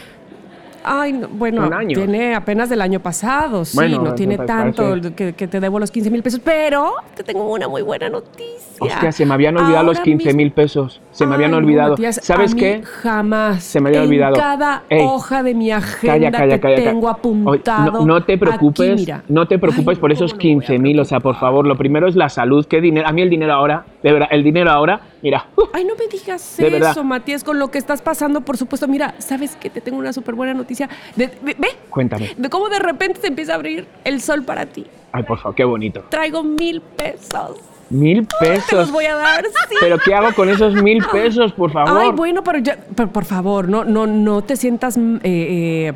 Ay, 0.84 1.14
no, 1.14 1.28
bueno, 1.28 1.70
tiene 1.88 2.36
apenas 2.36 2.70
del 2.70 2.82
año 2.82 3.00
pasado, 3.00 3.66
sí, 3.66 3.76
Bueno, 3.76 4.02
no 4.02 4.16
tiene 4.16 4.38
tanto 4.38 4.96
que, 5.16 5.34
que 5.34 5.48
te 5.48 5.60
debo 5.60 5.80
los 5.80 5.92
15 5.92 6.10
mil 6.12 6.24
pesos, 6.24 6.42
pero 6.44 6.94
te 7.16 7.24
tengo 7.24 7.52
una 7.52 7.68
muy 7.68 7.82
buena 7.82 8.10
noticia. 8.10 8.60
Hostia, 8.80 9.12
se 9.12 9.26
me 9.26 9.34
habían 9.34 9.58
olvidado 9.58 9.84
los 9.84 9.98
Ahora 9.98 10.04
15 10.04 10.34
mil 10.34 10.52
pesos. 10.52 11.02
Se 11.12 11.26
me 11.26 11.36
habían 11.36 11.54
olvidado. 11.54 11.92
Matías, 11.92 12.20
¿Sabes 12.24 12.52
a 12.54 12.56
mí 12.56 12.62
qué? 12.62 12.82
Jamás. 12.84 13.64
Se 13.64 13.82
me 13.82 13.90
había 13.90 14.02
en 14.02 14.08
olvidado. 14.08 14.36
cada 14.36 14.84
Ey, 14.90 15.02
hoja 15.06 15.44
de 15.44 15.54
mi 15.54 15.72
agenda 15.72 16.14
Calla, 16.14 16.32
calla, 16.32 16.56
que 16.56 16.60
calla. 16.62 16.76
calla. 16.76 16.90
tengo 16.92 17.10
apuntado. 17.10 17.92
no, 17.92 18.06
no 18.06 18.24
te 18.24 18.38
preocupes, 18.38 19.02
aquí, 19.10 19.22
no 19.28 19.48
te 19.48 19.60
preocupes 19.60 19.98
Ay, 19.98 20.02
por 20.02 20.12
¿cómo 20.12 20.14
esos 20.14 20.32
no 20.32 20.38
me 20.38 20.44
voy 20.44 20.52
a 20.54 20.60
15 20.68 20.80
mil, 20.80 21.00
o 21.00 21.06
sea, 21.06 21.20
por 21.20 21.36
favor, 21.36 21.68
lo 21.68 21.76
primero 21.78 22.08
es 22.08 22.16
la 22.16 22.30
salud, 22.30 22.66
qué 22.68 22.80
dinero, 22.80 23.08
a 23.08 23.12
mí 23.12 23.22
el 23.22 23.30
dinero 23.30 23.54
ahora, 23.54 23.86
de 24.02 24.14
verdad, 24.14 24.28
el 24.32 24.44
dinero 24.44 24.72
ahora, 24.72 25.02
mira, 25.22 25.48
¡uh! 25.56 25.64
Ay, 25.74 25.84
no 25.86 25.96
me 25.96 26.08
digas 26.08 26.56
verdad. 26.58 26.92
eso, 26.92 27.04
Matías, 27.04 27.44
con 27.44 27.60
lo 27.60 27.70
que 27.70 27.78
estás 27.78 28.02
pasando, 28.02 28.42
por 28.42 28.58
supuesto. 28.58 28.88
Mira, 28.88 29.16
¿sabes 29.20 29.56
qué? 29.60 29.70
Te 29.70 29.82
tengo 29.82 29.98
una 29.98 30.14
súper 30.14 30.36
buena 30.36 30.54
noticia. 30.54 30.90
De- 31.16 31.28
ve, 31.42 31.56
ve, 31.58 31.68
cuéntame. 31.90 32.32
de 32.38 32.50
cómo 32.50 32.70
de 32.70 32.80
repente 32.80 33.20
se 33.22 33.28
empieza 33.28 33.54
a 33.54 33.56
abrir 33.56 33.88
el 34.04 34.22
sol 34.22 34.44
para 34.44 34.66
ti. 34.66 34.86
Ay, 35.12 35.24
por 35.24 35.38
favor, 35.40 35.56
qué 35.56 35.64
bonito. 35.64 36.04
Traigo 36.10 36.44
mil 36.44 36.82
pesos. 36.82 37.58
Mil 37.90 38.28
Te 38.40 38.50
los 38.50 38.60
pesos. 38.66 38.92
voy 38.92 39.06
a 39.06 39.16
dar, 39.16 39.44
sí. 39.68 39.76
Pero 39.80 39.98
¿qué 39.98 40.14
hago 40.14 40.32
con 40.36 40.48
esos 40.48 40.76
mil 40.76 41.04
pesos, 41.12 41.52
por 41.54 41.72
favor? 41.72 42.00
Ay, 42.00 42.12
bueno, 42.12 42.44
pero, 42.44 42.60
ya, 42.60 42.78
pero 42.96 43.10
por 43.12 43.26
favor, 43.26 43.68
no, 43.68 43.84
no, 43.84 44.06
no 44.06 44.44
te 44.44 44.56
sientas. 44.58 44.96
mm, 44.96 45.16
eh, 45.16 45.22
eh, 45.24 45.94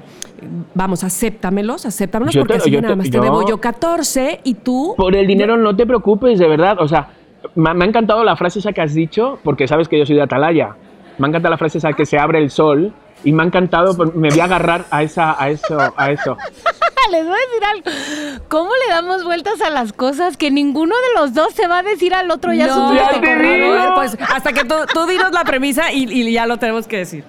vamos, 0.73 1.03
acéptamelos, 1.03 1.85
acéptamelos, 1.85 2.33
Yo 2.33 2.41
porque 2.41 2.53
te- 2.55 2.59
así 2.61 2.71
yo 2.71 2.81
nada 2.81 2.95
te- 2.95 2.97
más 2.97 3.09
te 3.11 3.19
debo 3.19 3.47
yo 3.47 3.61
14 3.61 4.39
y 4.43 4.55
tú. 4.55 4.95
Por 4.97 5.15
el 5.15 5.27
dinero 5.27 5.55
no 5.55 5.75
te 5.75 5.85
preocupes, 5.85 6.39
de 6.39 6.47
verdad. 6.47 6.77
O 6.79 6.87
sea, 6.87 7.09
me, 7.55 7.73
me 7.73 7.85
ha 7.85 7.87
encantado 7.87 8.23
la 8.23 8.35
frase 8.35 8.59
esa 8.59 8.73
que 8.73 8.81
has 8.81 8.93
dicho, 8.93 9.39
porque 9.43 9.67
sabes 9.67 9.87
que 9.87 9.97
yo 9.99 10.05
soy 10.05 10.15
de 10.15 10.21
Atalaya. 10.23 10.75
Me 11.17 11.27
ha 11.27 11.29
encantado 11.29 11.51
la 11.51 11.57
frase 11.57 11.77
esa 11.77 11.93
que 11.93 12.05
se 12.05 12.17
abre 12.17 12.39
el 12.39 12.49
sol. 12.49 12.93
Y 13.25 13.31
me 13.31 13.43
ha 13.43 13.45
encantado, 13.45 13.95
pues, 13.95 14.13
me 14.15 14.29
voy 14.29 14.39
a 14.41 14.43
agarrar 14.43 14.83
a, 14.91 15.01
esa, 15.01 15.41
a 15.41 15.49
eso, 15.49 15.77
a 15.95 16.11
eso. 16.11 16.35
Les 17.11 17.25
voy 17.25 17.35
a 17.35 17.37
decir 17.37 17.63
algo. 17.71 18.43
¿Cómo 18.49 18.71
le 18.71 18.93
damos 18.93 19.23
vueltas 19.23 19.61
a 19.61 19.69
las 19.69 19.93
cosas 19.93 20.35
que 20.35 20.51
ninguno 20.51 20.93
de 20.95 21.21
los 21.21 21.33
dos 21.33 21.53
se 21.53 21.67
va 21.67 21.79
a 21.79 21.83
decir 21.83 22.13
al 22.13 22.29
otro 22.31 22.53
ya 22.53 22.67
no, 22.67 22.89
su 22.89 22.95
Ya 22.95 23.11
digo. 23.11 23.95
pues 23.95 24.17
hasta 24.19 24.51
que 24.51 24.63
tú, 24.65 24.75
tú 24.93 25.05
dinos 25.05 25.31
la 25.31 25.43
premisa 25.43 25.91
y, 25.93 26.03
y 26.11 26.33
ya 26.33 26.45
lo 26.47 26.57
tenemos 26.57 26.87
que 26.87 26.97
decir. 26.97 27.23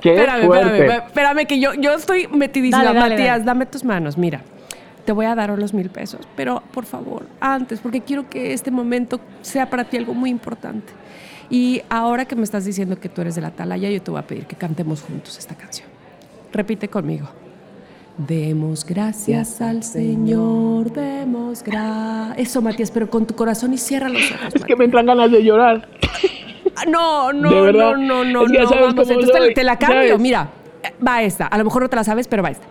Qué 0.00 0.14
espérame, 0.14 0.46
fuerte. 0.46 0.78
espérame, 0.78 1.06
espérame, 1.06 1.46
que 1.46 1.60
yo, 1.60 1.74
yo 1.74 1.92
estoy 1.92 2.26
metidísima. 2.28 2.84
Dale, 2.84 2.98
dale, 2.98 3.14
Matías, 3.14 3.32
dale. 3.38 3.44
dame 3.44 3.66
tus 3.66 3.84
manos, 3.84 4.18
mira. 4.18 4.42
Te 5.10 5.14
voy 5.14 5.26
a 5.26 5.34
dar 5.34 5.50
los 5.58 5.74
mil 5.74 5.90
pesos, 5.90 6.20
pero 6.36 6.62
por 6.72 6.84
favor, 6.84 7.26
antes, 7.40 7.80
porque 7.80 8.00
quiero 8.00 8.30
que 8.30 8.52
este 8.52 8.70
momento 8.70 9.18
sea 9.42 9.68
para 9.68 9.82
ti 9.82 9.96
algo 9.96 10.14
muy 10.14 10.30
importante. 10.30 10.92
Y 11.50 11.82
ahora 11.88 12.26
que 12.26 12.36
me 12.36 12.44
estás 12.44 12.64
diciendo 12.64 12.94
que 13.00 13.08
tú 13.08 13.20
eres 13.22 13.34
de 13.34 13.40
la 13.40 13.48
Atalaya, 13.48 13.90
yo 13.90 14.00
te 14.00 14.12
voy 14.12 14.20
a 14.20 14.22
pedir 14.22 14.46
que 14.46 14.54
cantemos 14.54 15.02
juntos 15.02 15.36
esta 15.36 15.56
canción. 15.56 15.88
Repite 16.52 16.86
conmigo. 16.86 17.28
Demos 18.18 18.84
gracias 18.86 19.60
al 19.60 19.82
Señor, 19.82 20.92
demos 20.92 21.64
gracias. 21.64 22.38
Eso, 22.38 22.62
Matías, 22.62 22.92
pero 22.92 23.10
con 23.10 23.26
tu 23.26 23.34
corazón 23.34 23.74
y 23.74 23.78
cierra 23.78 24.08
los 24.08 24.30
ojos. 24.30 24.54
Es 24.54 24.64
que 24.64 24.76
me 24.76 24.84
entran 24.84 25.06
ganas 25.06 25.32
de 25.32 25.42
llorar. 25.42 25.88
No, 26.88 27.32
no, 27.32 27.50
De 27.50 27.60
verdad. 27.60 27.96
no, 27.96 28.22
no, 28.22 28.24
no, 28.24 28.42
Es 28.46 28.52
que 28.52 28.58
no, 28.62 28.70
vamos, 28.70 28.90
entonces 29.10 29.30
te- 29.32 29.54
te, 29.54 29.64
la 29.64 29.76
cambio, 29.76 30.02
¿sabes? 30.02 30.20
mira, 30.20 30.48
va 31.06 31.20
esta, 31.22 31.46
a 31.48 31.58
lo 31.58 31.64
mejor 31.64 31.82
no 31.82 31.88
te 31.90 31.96
la 31.96 32.04
sabes, 32.04 32.26
pero 32.28 32.42
va 32.44 32.50
esta. 32.50 32.66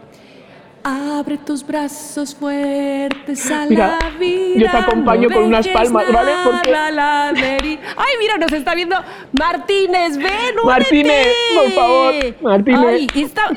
Abre 0.92 1.38
tus 1.38 1.66
brazos 1.66 2.34
fuertes 2.34 3.52
a 3.52 3.68
Mira, 3.68 4.00
la 4.02 4.18
vida. 4.18 4.56
yo 4.60 4.72
te 4.72 4.78
acompaño 4.78 5.30
no 5.30 5.36
con 5.36 5.44
unas 5.46 5.68
palmas, 5.68 6.06
¿vale? 6.12 6.32
Porque- 6.44 6.74
Ay, 6.76 8.14
mira, 8.20 8.38
nos 8.40 8.52
está 8.52 8.74
viendo 8.74 8.96
Martínez, 9.38 10.18
ven, 10.18 10.26
únete. 10.64 10.66
Martínez, 10.66 11.28
por 11.56 11.72
favor, 11.74 12.14
Martínez. 12.42 12.80
Ay, 12.88 13.08
esta- 13.16 13.50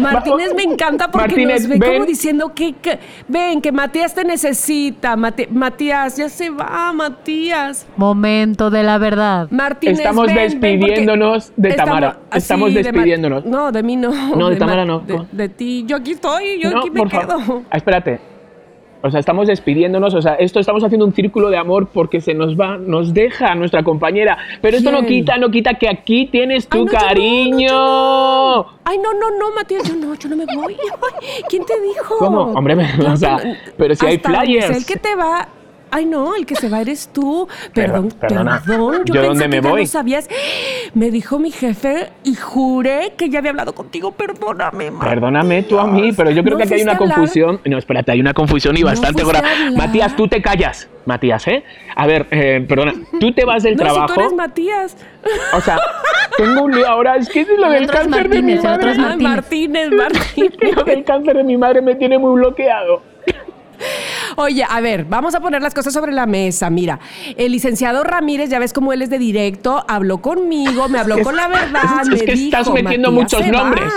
Martínez 0.00 0.52
me 0.54 0.62
encanta 0.64 1.10
porque 1.10 1.28
Martínez, 1.28 1.60
nos 1.62 1.68
ve 1.70 1.78
ven. 1.78 1.92
como 1.94 2.04
diciendo 2.06 2.52
que, 2.54 2.74
que- 2.74 2.98
ven, 3.28 3.62
que 3.62 3.72
Matías 3.72 4.14
te 4.14 4.24
necesita. 4.24 5.16
Mati- 5.16 5.48
Matías, 5.48 6.16
ya 6.18 6.28
se 6.28 6.50
va, 6.50 6.92
Matías. 6.92 7.86
Momento 7.96 8.68
de 8.68 8.82
la 8.82 8.98
verdad. 8.98 9.48
Martínez, 9.50 10.00
Estamos 10.00 10.26
ven, 10.26 10.34
ven, 10.36 10.52
porque 10.60 10.76
despidiéndonos 10.76 11.52
de 11.56 11.72
Tamara. 11.72 12.18
Estamos 12.34 12.68
sí, 12.70 12.74
de 12.74 12.82
Ma- 12.82 12.90
despidiéndonos. 12.90 13.44
no, 13.46 13.72
de 13.72 13.82
mí 13.82 13.96
no. 13.96 14.10
No, 14.36 14.50
de 14.50 14.56
Tamara 14.56 14.84
Ma- 14.84 14.92
no. 14.92 14.98
De, 15.00 15.20
de 15.32 15.48
ti. 15.48 15.84
Yo 15.86 15.96
aquí 15.96 16.12
estoy, 16.12 16.60
yo 16.60 16.73
No, 16.74 16.80
aquí 16.80 16.90
me 16.90 17.00
por 17.00 17.08
quedo. 17.08 17.40
favor. 17.40 17.62
Ah, 17.70 17.76
espérate. 17.76 18.20
O 19.06 19.10
sea, 19.10 19.20
estamos 19.20 19.48
despidiéndonos, 19.48 20.14
o 20.14 20.22
sea, 20.22 20.32
esto 20.36 20.60
estamos 20.60 20.82
haciendo 20.82 21.04
un 21.04 21.12
círculo 21.12 21.50
de 21.50 21.58
amor 21.58 21.88
porque 21.92 22.22
se 22.22 22.32
nos 22.32 22.58
va, 22.58 22.78
nos 22.78 23.12
deja 23.12 23.54
nuestra 23.54 23.82
compañera. 23.82 24.38
Pero 24.62 24.78
esto 24.78 24.90
no 24.90 25.04
quita, 25.04 25.36
no 25.36 25.50
quita 25.50 25.74
que 25.74 25.90
aquí 25.90 26.24
tienes 26.32 26.66
tu 26.66 26.78
Ay, 26.78 26.84
no, 26.84 26.90
yo 26.90 26.92
no, 26.92 26.98
no, 27.02 27.06
cariño. 27.06 28.60
Ay, 28.82 28.96
no, 28.96 29.12
no, 29.12 29.30
no, 29.38 29.54
Matías, 29.54 29.86
yo 29.86 29.94
no, 29.94 30.14
yo 30.14 30.28
no 30.30 30.36
me 30.36 30.46
voy. 30.46 30.74
Ay, 31.22 31.42
¿Quién 31.50 31.66
te 31.66 31.78
dijo? 31.82 32.16
¿Cómo? 32.18 32.44
Hombre, 32.54 32.76
o 33.06 33.16
sea, 33.18 33.38
pero 33.76 33.94
si 33.94 34.06
hay 34.06 34.18
flyers. 34.18 34.74
El 34.74 34.86
que 34.86 34.96
te 34.96 35.14
va. 35.14 35.48
Ay, 35.96 36.06
no, 36.06 36.34
el 36.34 36.44
que 36.44 36.56
se 36.56 36.68
va 36.68 36.80
eres 36.80 37.08
tú. 37.12 37.46
Perdón, 37.72 38.08
Perdón, 38.20 38.48
perdón. 38.66 39.02
¿Yo 39.04 39.14
pensé 39.14 39.26
dónde 39.28 39.48
me 39.48 39.56
que 39.58 39.62
ya 39.62 39.70
voy? 39.70 39.80
lo 39.82 39.86
sabías. 39.86 40.28
Me 40.92 41.10
dijo 41.12 41.38
mi 41.38 41.52
jefe 41.52 42.10
y 42.24 42.34
juré 42.34 43.12
que 43.16 43.28
ya 43.30 43.38
había 43.38 43.50
hablado 43.52 43.74
contigo. 43.74 44.10
Perdóname, 44.10 44.90
Matías. 44.90 45.14
Perdóname 45.14 45.62
tú 45.62 45.78
a 45.78 45.86
mí, 45.86 46.12
pero 46.12 46.30
yo 46.32 46.42
creo 46.42 46.54
¿No 46.54 46.58
que 46.58 46.64
aquí 46.64 46.74
hay 46.74 46.82
una 46.82 46.96
confusión. 46.98 47.60
No, 47.64 47.78
espérate, 47.78 48.10
hay 48.10 48.20
una 48.20 48.34
confusión 48.34 48.76
y 48.76 48.80
¿No 48.80 48.86
bastante 48.86 49.22
grave. 49.24 49.46
Matías, 49.76 50.16
tú 50.16 50.26
te 50.26 50.42
callas. 50.42 50.88
Matías, 51.06 51.46
¿eh? 51.48 51.62
A 51.94 52.06
ver, 52.06 52.26
eh, 52.30 52.64
perdona, 52.68 52.92
tú 53.20 53.32
te 53.32 53.44
vas 53.44 53.62
del 53.62 53.76
No, 53.76 53.82
trabajo. 53.84 54.08
si 54.08 54.14
tú 54.14 54.20
eres 54.20 54.32
Matías. 54.34 54.96
O 55.56 55.60
sea, 55.60 55.78
tengo 56.36 56.62
un 56.64 56.72
lío 56.72 56.88
ahora. 56.88 57.16
Es 57.16 57.28
que 57.28 57.42
es 57.42 57.48
lo 57.56 57.66
El 57.66 57.72
del 57.72 57.86
cáncer 57.90 58.28
de 58.28 58.42
mi 58.42 58.54
Martínez, 58.54 58.64
el 58.64 58.70
otro 58.72 58.86
madre. 58.88 58.92
es 58.92 58.98
Ah, 58.98 59.16
Martínez, 59.28 59.90
Martínez. 59.92 60.52
Lo 60.76 60.82
del 60.84 61.04
cáncer 61.04 61.36
de 61.36 61.44
mi 61.44 61.56
madre 61.56 61.82
me 61.82 61.94
tiene 61.94 62.18
muy 62.18 62.34
bloqueado. 62.40 63.02
Oye, 64.36 64.64
a 64.68 64.80
ver, 64.80 65.04
vamos 65.04 65.34
a 65.34 65.40
poner 65.40 65.62
las 65.62 65.74
cosas 65.74 65.92
sobre 65.92 66.12
la 66.12 66.26
mesa. 66.26 66.70
Mira, 66.70 66.98
el 67.36 67.52
licenciado 67.52 68.04
Ramírez, 68.04 68.50
ya 68.50 68.58
ves 68.58 68.72
cómo 68.72 68.92
él 68.92 69.02
es 69.02 69.10
de 69.10 69.18
directo, 69.18 69.84
habló 69.88 70.18
conmigo, 70.18 70.88
me 70.88 70.98
habló 70.98 71.16
Es- 71.16 71.24
con 71.24 71.36
la 71.36 71.48
verdad. 71.48 72.02
es 72.02 72.08
me 72.08 72.18
que 72.24 72.32
estás 72.32 72.70
metiendo 72.70 73.10
"Matías 73.12 73.22
muchos 73.40 73.42
se 73.44 73.52
va". 73.52 73.58
nombres. 73.64 73.92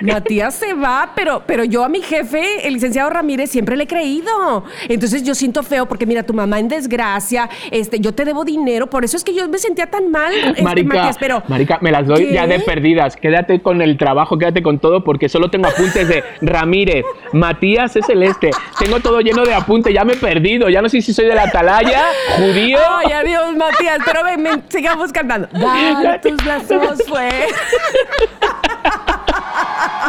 Matías 0.00 0.54
se 0.54 0.74
va, 0.74 1.12
pero, 1.14 1.42
pero 1.46 1.64
yo 1.64 1.84
a 1.84 1.88
mi 1.88 2.02
jefe, 2.02 2.66
el 2.66 2.74
licenciado 2.74 3.10
Ramírez, 3.10 3.50
siempre 3.50 3.76
le 3.76 3.84
he 3.84 3.86
creído. 3.86 4.64
Entonces 4.88 5.22
yo 5.24 5.34
siento 5.34 5.62
feo 5.62 5.86
porque 5.86 6.06
mira, 6.06 6.22
tu 6.22 6.34
mamá 6.34 6.58
en 6.60 6.68
desgracia, 6.68 7.48
este, 7.70 7.98
yo 7.98 8.12
te 8.12 8.24
debo 8.24 8.44
dinero, 8.44 8.88
por 8.88 9.04
eso 9.04 9.16
es 9.16 9.24
que 9.24 9.34
yo 9.34 9.48
me 9.48 9.58
sentía 9.58 9.88
tan 9.88 10.10
mal, 10.10 10.32
este, 10.32 10.62
Marica, 10.62 10.94
Matías, 10.94 11.16
pero 11.18 11.42
marica, 11.48 11.78
me 11.82 11.90
las 11.90 12.06
doy 12.06 12.26
¿Qué? 12.26 12.32
ya 12.34 12.46
de 12.46 12.60
perdidas. 12.60 13.16
Quédate 13.16 13.60
con 13.60 13.82
el 13.82 13.96
trabajo, 13.96 14.38
quédate 14.38 14.62
con 14.62 14.78
todo, 14.78 15.02
porque 15.04 15.28
solo 15.28 15.50
tengo 15.50 15.66
apuntes 15.68 16.06
de 16.08 16.22
Ramírez, 16.40 17.04
Matías 17.32 17.96
es 17.96 18.08
el 18.08 18.22
este. 18.22 18.50
Tengo 18.78 19.00
todo 19.00 19.20
lleno 19.20 19.44
de 19.44 19.51
apuntes, 19.54 19.92
ya 19.94 20.04
me 20.04 20.14
he 20.14 20.16
perdido. 20.16 20.68
Ya 20.68 20.82
no 20.82 20.88
sé 20.88 21.00
si 21.02 21.12
soy 21.12 21.26
de 21.26 21.34
la 21.34 21.44
atalaya, 21.44 22.04
judío. 22.36 22.78
Ay, 22.98 23.12
adiós, 23.12 23.54
Matías, 23.56 23.98
pero 24.04 24.24
ven, 24.24 24.42
ven, 24.42 24.64
sigamos 24.68 25.12
cantando. 25.12 25.48
Dar 25.52 26.20
tus 26.20 26.36
brazos 26.44 27.02
fue. 27.08 27.28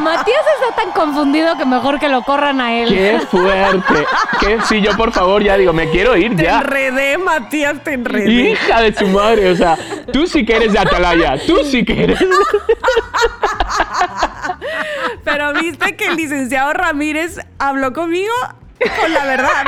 Matías 0.02 0.42
está 0.60 0.82
tan 0.82 0.92
confundido 0.92 1.56
que 1.58 1.66
mejor 1.66 2.00
que 2.00 2.10
lo 2.10 2.24
corran 2.24 2.60
a 2.60 2.74
él. 2.74 2.90
¡Qué 2.90 3.20
fuerte! 3.30 4.06
¿Qué? 4.40 4.58
Sí, 4.68 4.82
yo 4.82 4.98
por 4.98 5.12
favor 5.12 5.44
ya 5.44 5.56
digo, 5.56 5.72
me 5.72 5.90
quiero 5.90 6.18
ir 6.18 6.36
Te 6.36 6.44
ya. 6.44 6.60
enredé, 6.60 7.18
Matías, 7.20 7.84
te 7.84 7.94
enredé. 7.94 8.32
Hija 8.52 8.82
de 8.82 8.94
su 8.96 9.08
madre, 9.08 9.52
o 9.52 9.56
sea, 9.56 9.78
tú 10.12 10.26
sí 10.26 10.46
que 10.46 10.56
eres 10.56 10.74
de 10.74 10.80
Atalaya, 10.80 11.38
tú 11.46 11.58
sí 11.64 11.86
que 11.86 12.04
eres. 12.06 12.20
Pero 15.24 15.54
viste 15.54 15.96
que 15.96 16.08
el 16.08 16.16
licenciado 16.16 16.74
Ramírez 16.74 17.40
habló 17.60 17.94
conmigo 17.94 18.34
con 19.00 19.14
la 19.14 19.26
verdad. 19.26 19.66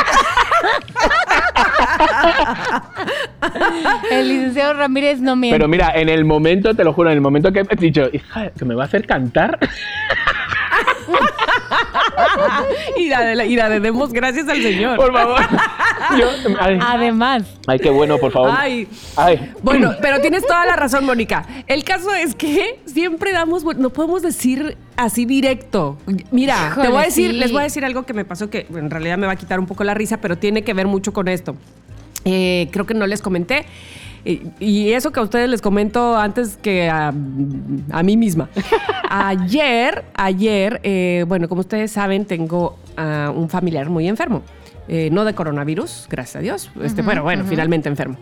El 4.11 4.27
licenciado 4.27 4.73
Ramírez 4.73 5.19
no 5.19 5.35
miente. 5.35 5.57
Pero 5.57 5.67
mira, 5.67 5.91
en 5.95 6.09
el 6.09 6.25
momento, 6.25 6.73
te 6.73 6.83
lo 6.83 6.93
juro, 6.93 7.09
en 7.09 7.15
el 7.15 7.21
momento 7.21 7.51
que 7.51 7.63
he 7.69 7.75
dicho, 7.75 8.09
hija, 8.11 8.51
que 8.51 8.65
me 8.65 8.75
va 8.75 8.83
a 8.83 8.85
hacer 8.85 9.05
cantar. 9.05 9.57
y, 12.97 13.09
la 13.09 13.21
de 13.21 13.35
la- 13.35 13.45
y 13.45 13.55
la 13.55 13.69
de 13.69 13.79
demos 13.79 14.11
gracias 14.13 14.47
al 14.47 14.61
Señor. 14.61 14.97
Por 14.97 15.13
favor. 15.13 15.39
Yo- 16.19 16.29
ay, 16.59 16.77
Además. 16.81 17.43
ay, 17.67 17.79
qué 17.79 17.89
bueno, 17.89 18.17
por 18.17 18.31
favor. 18.31 18.51
Ay. 18.55 18.87
Ay. 19.15 19.51
Bueno, 19.63 19.93
pero 20.01 20.19
tienes 20.21 20.45
toda 20.45 20.65
la 20.65 20.75
razón, 20.75 21.05
Mónica. 21.05 21.45
El 21.67 21.83
caso 21.83 22.13
es 22.13 22.35
que 22.35 22.79
siempre 22.85 23.31
damos, 23.31 23.63
bueno, 23.63 23.81
no 23.81 23.89
podemos 23.91 24.21
decir 24.21 24.77
así 24.97 25.25
directo. 25.25 25.97
Mira, 26.31 26.75
te 26.81 26.87
voy 26.87 27.01
a 27.01 27.05
decir, 27.05 27.31
sí. 27.31 27.37
les 27.37 27.51
voy 27.51 27.61
a 27.61 27.63
decir 27.63 27.85
algo 27.85 28.03
que 28.03 28.13
me 28.13 28.25
pasó 28.25 28.49
que 28.49 28.65
en 28.73 28.89
realidad 28.89 29.17
me 29.17 29.27
va 29.27 29.33
a 29.33 29.37
quitar 29.37 29.59
un 29.59 29.65
poco 29.67 29.83
la 29.83 29.93
risa, 29.93 30.17
pero 30.17 30.37
tiene 30.37 30.63
que 30.63 30.73
ver 30.73 30.87
mucho 30.87 31.13
con 31.13 31.27
esto. 31.27 31.55
Eh, 32.23 32.69
creo 32.71 32.85
que 32.85 32.93
no 32.93 33.07
les 33.07 33.21
comenté. 33.21 33.65
Y, 34.25 34.91
eso 34.91 35.11
que 35.11 35.19
a 35.19 35.23
ustedes 35.23 35.47
les 35.47 35.61
comento 35.61 36.17
antes 36.17 36.57
que 36.57 36.89
a, 36.89 37.09
a 37.09 38.03
mí 38.03 38.17
misma. 38.17 38.49
Ayer, 39.09 40.03
ayer, 40.15 40.81
eh, 40.83 41.25
bueno, 41.27 41.47
como 41.47 41.61
ustedes 41.61 41.91
saben, 41.91 42.25
tengo 42.25 42.77
a 42.97 43.31
un 43.33 43.49
familiar 43.49 43.89
muy 43.89 44.07
enfermo. 44.07 44.41
Eh, 44.87 45.09
no 45.11 45.25
de 45.25 45.33
coronavirus, 45.33 46.07
gracias 46.09 46.35
a 46.37 46.39
Dios. 46.39 46.71
Este, 46.81 47.01
bueno, 47.01 47.23
bueno, 47.23 47.45
finalmente 47.45 47.87
enfermo. 47.87 48.17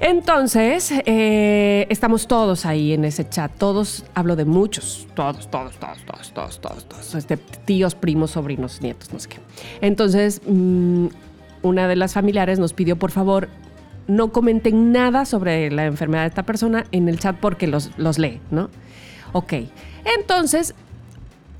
Entonces, 0.00 0.92
eh, 1.04 1.86
estamos 1.90 2.26
todos 2.26 2.64
ahí 2.64 2.94
en 2.94 3.04
ese 3.04 3.28
chat. 3.28 3.52
Todos, 3.58 4.04
hablo 4.14 4.34
de 4.34 4.46
muchos. 4.46 5.06
Todos, 5.14 5.50
todos, 5.50 5.76
todos, 5.76 5.98
todos, 6.06 6.32
todos, 6.32 6.60
todos, 6.60 6.84
todos. 6.86 7.14
Este, 7.14 7.36
tíos, 7.36 7.94
primos, 7.94 8.32
sobrinos, 8.32 8.80
nietos, 8.80 9.12
no 9.12 9.20
sé 9.20 9.28
qué. 9.28 9.36
Entonces, 9.82 10.40
mm, 10.46 11.08
una 11.62 11.86
de 11.86 11.96
las 11.96 12.14
familiares 12.14 12.58
nos 12.58 12.72
pidió, 12.72 12.96
por 12.96 13.10
favor, 13.10 13.48
no 14.06 14.32
comenten 14.32 14.92
nada 14.92 15.24
sobre 15.24 15.70
la 15.70 15.86
enfermedad 15.86 16.22
de 16.22 16.28
esta 16.28 16.42
persona 16.44 16.84
en 16.92 17.08
el 17.08 17.18
chat 17.18 17.36
porque 17.36 17.66
los, 17.66 17.90
los 17.96 18.18
lee, 18.18 18.40
¿no? 18.50 18.70
Ok. 19.32 19.54
Entonces, 20.18 20.74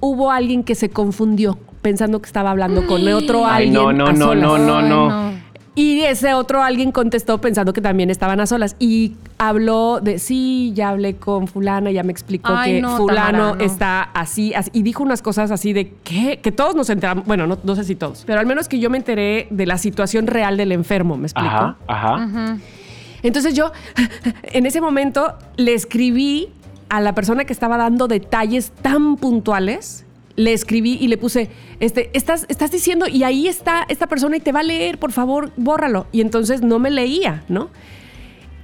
hubo 0.00 0.30
alguien 0.30 0.64
que 0.64 0.74
se 0.74 0.90
confundió 0.90 1.58
pensando 1.82 2.20
que 2.20 2.26
estaba 2.26 2.50
hablando 2.50 2.86
con 2.86 3.06
otro 3.08 3.46
Ay, 3.46 3.68
alguien. 3.68 3.74
no, 3.74 3.92
no, 3.92 4.06
a 4.06 4.12
no, 4.12 4.26
solas. 4.26 4.42
no, 4.44 4.58
no, 4.58 4.82
no. 4.82 5.29
Y 5.74 6.00
ese 6.00 6.34
otro 6.34 6.62
alguien 6.62 6.90
contestó 6.90 7.40
pensando 7.40 7.72
que 7.72 7.80
también 7.80 8.10
estaban 8.10 8.40
a 8.40 8.46
solas 8.46 8.74
y 8.80 9.16
habló 9.38 10.00
de, 10.00 10.18
sí, 10.18 10.72
ya 10.74 10.90
hablé 10.90 11.16
con 11.16 11.46
fulana, 11.46 11.90
ya 11.92 12.02
me 12.02 12.10
explicó 12.10 12.52
Ay, 12.52 12.74
que 12.74 12.82
no, 12.82 12.96
fulano 12.96 13.38
Tamara, 13.38 13.58
no. 13.58 13.64
está 13.64 14.02
así, 14.02 14.52
así, 14.52 14.70
y 14.74 14.82
dijo 14.82 15.02
unas 15.02 15.22
cosas 15.22 15.50
así 15.50 15.72
de, 15.72 15.94
¿qué? 16.02 16.40
Que 16.42 16.50
todos 16.50 16.74
nos 16.74 16.90
enteramos, 16.90 17.24
bueno, 17.24 17.46
no, 17.46 17.58
no 17.62 17.76
sé 17.76 17.84
si 17.84 17.94
todos, 17.94 18.24
pero 18.26 18.40
al 18.40 18.46
menos 18.46 18.68
que 18.68 18.80
yo 18.80 18.90
me 18.90 18.98
enteré 18.98 19.46
de 19.50 19.64
la 19.64 19.78
situación 19.78 20.26
real 20.26 20.56
del 20.56 20.72
enfermo, 20.72 21.16
¿me 21.16 21.26
explico? 21.26 21.48
Ajá, 21.48 21.76
ajá. 21.86 22.58
Entonces 23.22 23.54
yo, 23.54 23.72
en 24.42 24.66
ese 24.66 24.80
momento, 24.80 25.34
le 25.56 25.74
escribí 25.74 26.48
a 26.88 27.00
la 27.00 27.14
persona 27.14 27.44
que 27.44 27.52
estaba 27.52 27.76
dando 27.76 28.08
detalles 28.08 28.72
tan 28.82 29.16
puntuales. 29.16 30.04
Le 30.40 30.52
escribí 30.52 30.96
y 31.00 31.08
le 31.08 31.18
puse, 31.18 31.50
este, 31.80 32.10
estás, 32.14 32.46
estás 32.48 32.70
diciendo, 32.70 33.06
y 33.06 33.24
ahí 33.24 33.46
está 33.46 33.84
esta 33.88 34.06
persona 34.06 34.36
y 34.36 34.40
te 34.40 34.52
va 34.52 34.60
a 34.60 34.62
leer, 34.62 34.98
por 34.98 35.12
favor, 35.12 35.52
bórralo. 35.56 36.06
Y 36.12 36.20
entonces 36.22 36.62
no 36.62 36.78
me 36.78 36.90
leía, 36.90 37.44
¿no? 37.48 37.70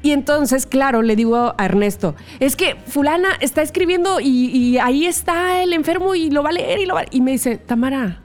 Y 0.03 0.13
entonces, 0.13 0.67
claro, 0.67 1.03
le 1.03 1.17
digo 1.17 1.55
a 1.59 1.65
Ernesto, 1.65 2.15
es 2.39 2.55
que 2.55 2.77
fulana 2.87 3.31
está 3.41 3.63
escribiendo 3.63 4.21
y, 4.21 4.79
ahí 4.79 5.05
está 5.05 5.63
el 5.63 5.73
enfermo 5.73 6.15
y 6.15 6.31
lo 6.31 6.43
va 6.43 6.51
a 6.51 6.53
leer 6.53 6.79
y 6.79 6.87
lo 6.87 6.95
va 6.95 7.01
a... 7.01 7.05
Y 7.11 7.21
me 7.21 7.33
dice, 7.33 7.57
Tamara, 7.57 8.21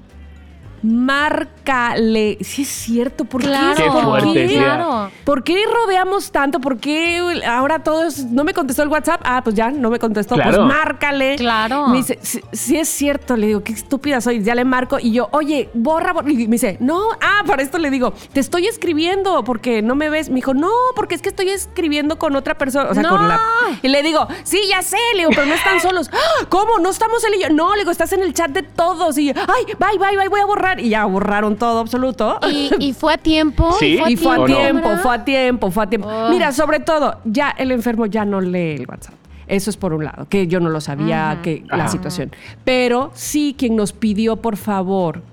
márcale. 0.84 2.38
Sí 2.42 2.64
es 2.64 2.68
cierto, 2.70 3.26
¿por 3.26 3.42
Claro, 3.42 3.76
qué? 3.76 3.84
¿Por 3.90 4.04
fuerte, 4.04 4.34
qué? 4.34 4.48
tía. 4.48 4.64
claro. 4.64 5.12
¿Por 5.24 5.44
qué 5.44 5.64
rodeamos 5.72 6.32
tanto? 6.32 6.60
¿Por 6.60 6.78
qué 6.78 7.42
ahora 7.48 7.80
todos 7.84 8.20
no 8.26 8.44
me 8.44 8.54
contestó 8.54 8.84
el 8.84 8.90
WhatsApp? 8.90 9.22
Ah, 9.24 9.42
pues 9.44 9.56
ya 9.56 9.72
no 9.72 9.90
me 9.90 10.00
contestó. 10.00 10.36
Claro. 10.36 10.52
Pues 10.52 10.60
márcale. 10.68 11.36
Claro. 11.38 11.88
Me 11.88 11.98
dice, 11.98 12.20
sí, 12.22 12.42
sí 12.52 12.78
es 12.78 12.90
cierto. 12.90 13.36
Le 13.38 13.48
digo, 13.48 13.64
qué 13.64 13.74
estúpida 13.74 14.22
soy. 14.22 14.44
Ya 14.44 14.56
le 14.56 14.66
marco 14.66 14.98
y 15.00 15.12
yo, 15.12 15.30
oye, 15.32 15.70
borra, 15.74 16.14
borra. 16.14 16.30
Y 16.32 16.36
me 16.48 16.54
dice, 16.56 16.78
no, 16.80 17.02
ah, 17.22 17.44
para 17.46 17.62
esto 17.64 17.78
le 17.78 17.90
digo, 17.90 18.14
te 18.34 18.40
estoy 18.40 18.68
escribiendo 18.68 19.44
porque 19.44 19.82
no 19.82 19.96
me 19.96 20.10
ves. 20.10 20.30
Me 20.30 20.36
dijo, 20.36 20.54
no, 20.54 20.72
porque 20.96 21.16
es 21.16 21.22
que 21.22 21.30
estoy 21.30 21.50
escribiendo 21.50 22.18
con 22.18 22.36
otra 22.36 22.58
persona. 22.58 22.90
O 22.90 22.94
sea, 22.94 23.04
No. 23.04 23.10
con 23.10 23.28
la. 23.28 23.40
Y 23.82 23.88
le 23.88 24.04
digo, 24.04 24.28
sí, 24.44 24.60
ya 24.70 24.82
sé. 24.82 24.98
Le 25.14 25.20
digo, 25.20 25.32
pero 25.34 25.46
no 25.46 25.54
están 25.54 25.80
solos. 25.80 26.10
"Ah, 26.14 26.46
¿Cómo? 26.50 26.80
¿No 26.80 26.90
estamos 26.90 27.24
él 27.24 27.36
y 27.38 27.42
yo? 27.44 27.50
No, 27.50 27.74
le 27.76 27.80
digo, 27.82 27.92
estás 27.92 28.12
en 28.14 28.22
el 28.22 28.34
chat 28.34 28.52
de 28.52 28.64
todos. 28.64 29.18
Y 29.18 29.28
yo, 29.28 29.34
ay, 29.36 29.66
bye, 29.80 29.98
bye, 30.00 30.18
bye, 30.18 30.28
voy 30.30 30.40
a 30.40 30.46
borrar. 30.46 30.71
Y 30.80 30.90
ya 30.90 31.06
borraron 31.06 31.56
todo 31.58 31.80
absoluto. 31.80 32.40
Y, 32.52 32.70
y 32.80 32.94
fue 32.94 33.14
a 33.14 33.18
tiempo. 33.18 33.74
Sí. 33.80 34.00
Y 34.08 34.16
fue 34.16 34.42
a 34.42 34.46
tiempo, 34.46 34.90
fue 35.02 35.16
a 35.16 35.26
tiempo, 35.26 35.72
fue 35.72 35.84
a 35.84 35.88
tiempo. 35.88 36.08
Oh. 36.08 36.30
Mira, 36.30 36.52
sobre 36.52 36.80
todo, 36.80 37.18
ya 37.26 37.50
el 37.58 37.72
enfermo 37.72 38.06
ya 38.06 38.26
no 38.26 38.42
lee 38.42 38.76
el 38.80 38.86
WhatsApp. 38.88 39.16
Eso 39.48 39.70
es 39.70 39.76
por 39.78 39.94
un 39.94 40.06
lado, 40.06 40.28
que 40.30 40.48
yo 40.48 40.62
no 40.62 40.70
lo 40.70 40.80
sabía, 40.80 41.40
que 41.44 41.64
la 41.68 41.90
situación. 41.90 42.32
Pero 42.64 43.12
sí 43.14 43.54
quien 43.58 43.76
nos 43.76 43.92
pidió, 43.92 44.38
por 44.38 44.56
favor, 44.56 45.24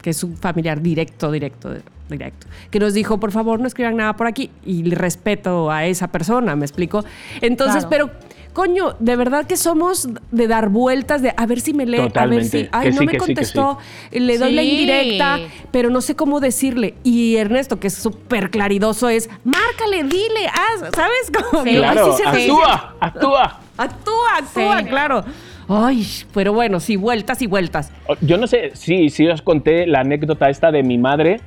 que 0.00 0.10
es 0.10 0.24
un 0.24 0.36
familiar 0.36 0.82
directo, 0.82 1.30
directo, 1.30 1.70
directo, 2.08 2.48
que 2.72 2.80
nos 2.80 2.92
dijo, 2.92 3.20
por 3.20 3.30
favor, 3.30 3.60
no 3.60 3.68
escriban 3.68 3.96
nada 3.96 4.16
por 4.16 4.26
aquí. 4.26 4.50
Y 4.66 4.92
respeto 4.94 5.70
a 5.70 5.86
esa 5.86 6.08
persona, 6.08 6.56
¿me 6.56 6.64
explico? 6.64 7.04
Entonces, 7.40 7.86
Claro. 7.86 8.10
pero... 8.10 8.31
Coño, 8.52 8.96
de 8.98 9.16
verdad 9.16 9.46
que 9.46 9.56
somos 9.56 10.08
de 10.30 10.46
dar 10.46 10.68
vueltas, 10.68 11.22
de 11.22 11.32
a 11.36 11.46
ver 11.46 11.60
si 11.60 11.72
me 11.72 11.86
lee, 11.86 12.10
a 12.14 12.26
ver 12.26 12.44
si, 12.44 12.68
ay, 12.70 12.88
Que 12.88 12.90
no 12.92 12.98
sí, 13.00 13.06
me 13.06 13.12
sí, 13.12 13.18
contestó, 13.18 13.78
le 14.10 14.36
doy 14.38 14.52
la 14.52 14.62
Sí. 14.62 14.68
indirecta, 14.70 15.38
pero 15.70 15.88
no 15.88 16.02
sé 16.02 16.14
cómo 16.16 16.38
decirle. 16.38 16.94
Y 17.02 17.36
Ernesto, 17.36 17.80
que 17.80 17.86
es 17.86 17.94
súper 17.94 18.50
claridoso, 18.50 19.08
es 19.08 19.30
márcale, 19.44 20.02
dile, 20.04 20.46
haz, 20.48 20.90
¿sabes? 20.94 21.32
Como, 21.50 21.64
Sí. 21.64 21.76
Claro, 21.76 22.12
sí 22.14 22.22
se- 22.22 22.28
actúa, 22.28 22.94
actúa. 23.00 23.60
actúa, 23.78 24.36
actúa, 24.38 24.78
Sí. 24.80 24.84
claro. 24.86 25.24
Ay, 25.68 26.06
pero 26.34 26.52
bueno, 26.52 26.78
sí, 26.80 26.96
vueltas 26.96 27.40
y 27.40 27.46
vueltas. 27.46 27.90
Yo 28.20 28.36
no 28.36 28.46
sé 28.46 28.72
si 28.74 29.08
si 29.08 29.26
os 29.28 29.40
conté 29.40 29.86
la 29.86 30.00
anécdota 30.00 30.50
esta 30.50 30.70
de 30.70 30.82
mi 30.82 30.98
madre, 30.98 31.40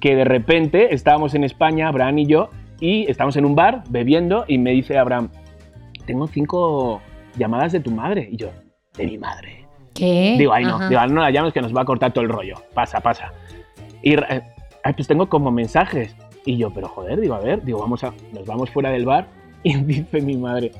que 0.00 0.14
de 0.14 0.24
repente 0.24 0.92
estábamos 0.94 1.34
en 1.34 1.44
España, 1.44 1.88
Abraham 1.88 2.18
y 2.18 2.26
yo, 2.26 2.50
y 2.80 3.10
estábamos 3.10 3.36
en 3.36 3.46
un 3.46 3.54
bar 3.54 3.84
bebiendo 3.88 4.44
y 4.46 4.58
me 4.58 4.72
dice 4.72 4.98
Abraham, 4.98 5.30
tengo 6.06 6.26
cinco 6.26 7.00
llamadas 7.36 7.72
de 7.72 7.80
tu 7.80 7.90
madre. 7.90 8.28
Y 8.30 8.36
yo, 8.36 8.48
de 8.96 9.06
mi 9.06 9.18
madre. 9.18 9.66
¿Qué? 9.94 10.34
Digo, 10.38 10.52
ay 10.52 10.64
no, 10.64 10.76
Ajá. 10.76 10.88
digo, 10.88 11.00
"Ay, 11.00 11.10
no 11.10 11.20
la 11.20 11.30
llames 11.30 11.52
que 11.52 11.60
nos 11.62 11.74
va 11.74 11.82
a 11.82 11.84
cortar 11.84 12.12
todo 12.12 12.24
el 12.24 12.30
rollo. 12.30 12.56
Pasa, 12.74 13.00
pasa. 13.00 13.32
Y 14.02 14.14
eh, 14.14 14.42
pues 14.96 15.06
tengo 15.08 15.28
como 15.28 15.50
mensajes. 15.50 16.14
Y 16.44 16.56
yo, 16.58 16.70
pero 16.70 16.88
joder, 16.88 17.20
digo, 17.20 17.34
a 17.34 17.40
ver, 17.40 17.64
digo, 17.64 17.78
vamos 17.80 18.04
a, 18.04 18.12
nos 18.32 18.44
vamos 18.46 18.70
fuera 18.70 18.90
del 18.90 19.04
bar. 19.04 19.26
Y 19.66 19.74
dice 19.76 20.20
mi 20.20 20.36
madre, 20.36 20.72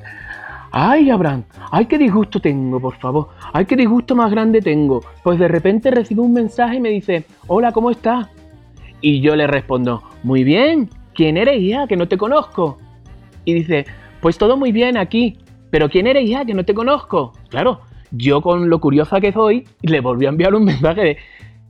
ay, 0.70 1.08
Abraham, 1.08 1.44
ay, 1.70 1.86
qué 1.86 1.96
disgusto 1.96 2.38
tengo, 2.38 2.78
por 2.78 2.94
favor. 2.96 3.28
Ay, 3.54 3.64
qué 3.64 3.76
disgusto 3.76 4.14
más 4.14 4.30
grande 4.30 4.60
tengo. 4.60 5.00
Pues 5.22 5.38
de 5.38 5.48
repente 5.48 5.90
recibo 5.90 6.22
un 6.22 6.34
mensaje 6.34 6.76
y 6.76 6.80
me 6.80 6.90
dice, 6.90 7.24
hola, 7.46 7.72
¿cómo 7.72 7.90
estás? 7.90 8.28
Y 9.00 9.22
yo 9.22 9.36
le 9.36 9.46
respondo, 9.46 10.02
muy 10.22 10.44
bien, 10.44 10.90
¿quién 11.14 11.38
eres, 11.38 11.60
hija? 11.62 11.86
Que 11.86 11.96
no 11.96 12.08
te 12.08 12.18
conozco. 12.18 12.76
Y 13.46 13.54
dice, 13.54 13.86
pues 14.24 14.38
todo 14.38 14.56
muy 14.56 14.72
bien 14.72 14.96
aquí, 14.96 15.36
pero 15.68 15.90
¿quién 15.90 16.06
eres, 16.06 16.24
hija? 16.24 16.46
Que 16.46 16.54
no 16.54 16.64
te 16.64 16.72
conozco. 16.72 17.34
Claro, 17.50 17.82
yo 18.10 18.40
con 18.40 18.70
lo 18.70 18.80
curiosa 18.80 19.20
que 19.20 19.32
soy, 19.32 19.66
le 19.82 20.00
volví 20.00 20.24
a 20.24 20.30
enviar 20.30 20.54
un 20.54 20.64
mensaje 20.72 21.00
de, 21.02 21.18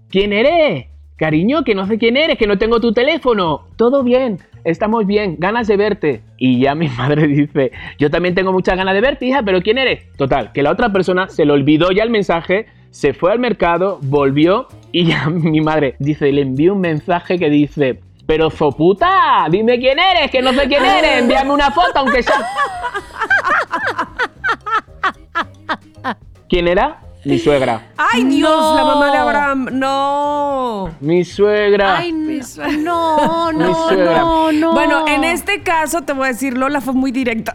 ¿quién 0.08 0.32
eres? 0.32 0.86
Cariño, 1.16 1.64
que 1.64 1.74
no 1.74 1.84
sé 1.88 1.98
quién 1.98 2.16
eres, 2.16 2.38
que 2.38 2.46
no 2.46 2.56
tengo 2.56 2.78
tu 2.78 2.92
teléfono. 2.92 3.66
Todo 3.74 4.04
bien, 4.04 4.38
estamos 4.62 5.04
bien, 5.04 5.34
ganas 5.40 5.66
de 5.66 5.76
verte. 5.76 6.22
Y 6.38 6.60
ya 6.60 6.76
mi 6.76 6.86
madre 6.96 7.26
dice, 7.26 7.72
yo 7.98 8.08
también 8.08 8.36
tengo 8.36 8.52
muchas 8.52 8.76
ganas 8.76 8.94
de 8.94 9.00
verte, 9.00 9.26
hija, 9.26 9.42
pero 9.42 9.60
¿quién 9.60 9.78
eres? 9.78 10.08
Total, 10.16 10.52
que 10.52 10.62
la 10.62 10.70
otra 10.70 10.92
persona 10.92 11.28
se 11.28 11.44
le 11.44 11.50
olvidó 11.50 11.90
ya 11.90 12.04
el 12.04 12.10
mensaje, 12.10 12.66
se 12.90 13.14
fue 13.14 13.32
al 13.32 13.40
mercado, 13.40 13.98
volvió 14.00 14.68
y 14.92 15.06
ya 15.06 15.28
mi 15.28 15.60
madre 15.60 15.96
dice, 15.98 16.30
le 16.30 16.42
envió 16.42 16.74
un 16.74 16.82
mensaje 16.82 17.36
que 17.36 17.50
dice, 17.50 17.98
pero 18.26 18.50
soputa, 18.50 19.46
dime 19.50 19.78
quién 19.78 19.98
eres, 19.98 20.30
que 20.30 20.40
no 20.40 20.52
sé 20.52 20.66
quién 20.66 20.84
eres, 20.84 21.18
envíame 21.22 21.50
una 21.50 21.70
foto 21.70 22.00
aunque 22.00 22.22
sea... 22.22 22.40
¿Quién 26.48 26.68
era? 26.68 27.00
Mi 27.24 27.38
suegra. 27.38 27.80
¡Ay, 27.96 28.24
Dios! 28.24 28.50
No. 28.50 28.76
La 28.76 28.84
mamá 28.84 29.10
de 29.10 29.16
Abraham. 29.16 29.68
¡No! 29.72 30.90
Mi 31.00 31.24
suegra. 31.24 31.96
Ay, 31.96 32.12
no, 32.12 33.50
Mi 33.50 33.58
no, 33.58 33.88
suegra. 33.88 34.18
no, 34.18 34.52
no. 34.52 34.72
Bueno, 34.74 35.08
en 35.08 35.24
este 35.24 35.62
caso 35.62 36.02
te 36.02 36.12
voy 36.12 36.26
a 36.26 36.28
decir, 36.28 36.56
Lola 36.56 36.82
fue 36.82 36.92
muy 36.92 37.12
directa. 37.12 37.54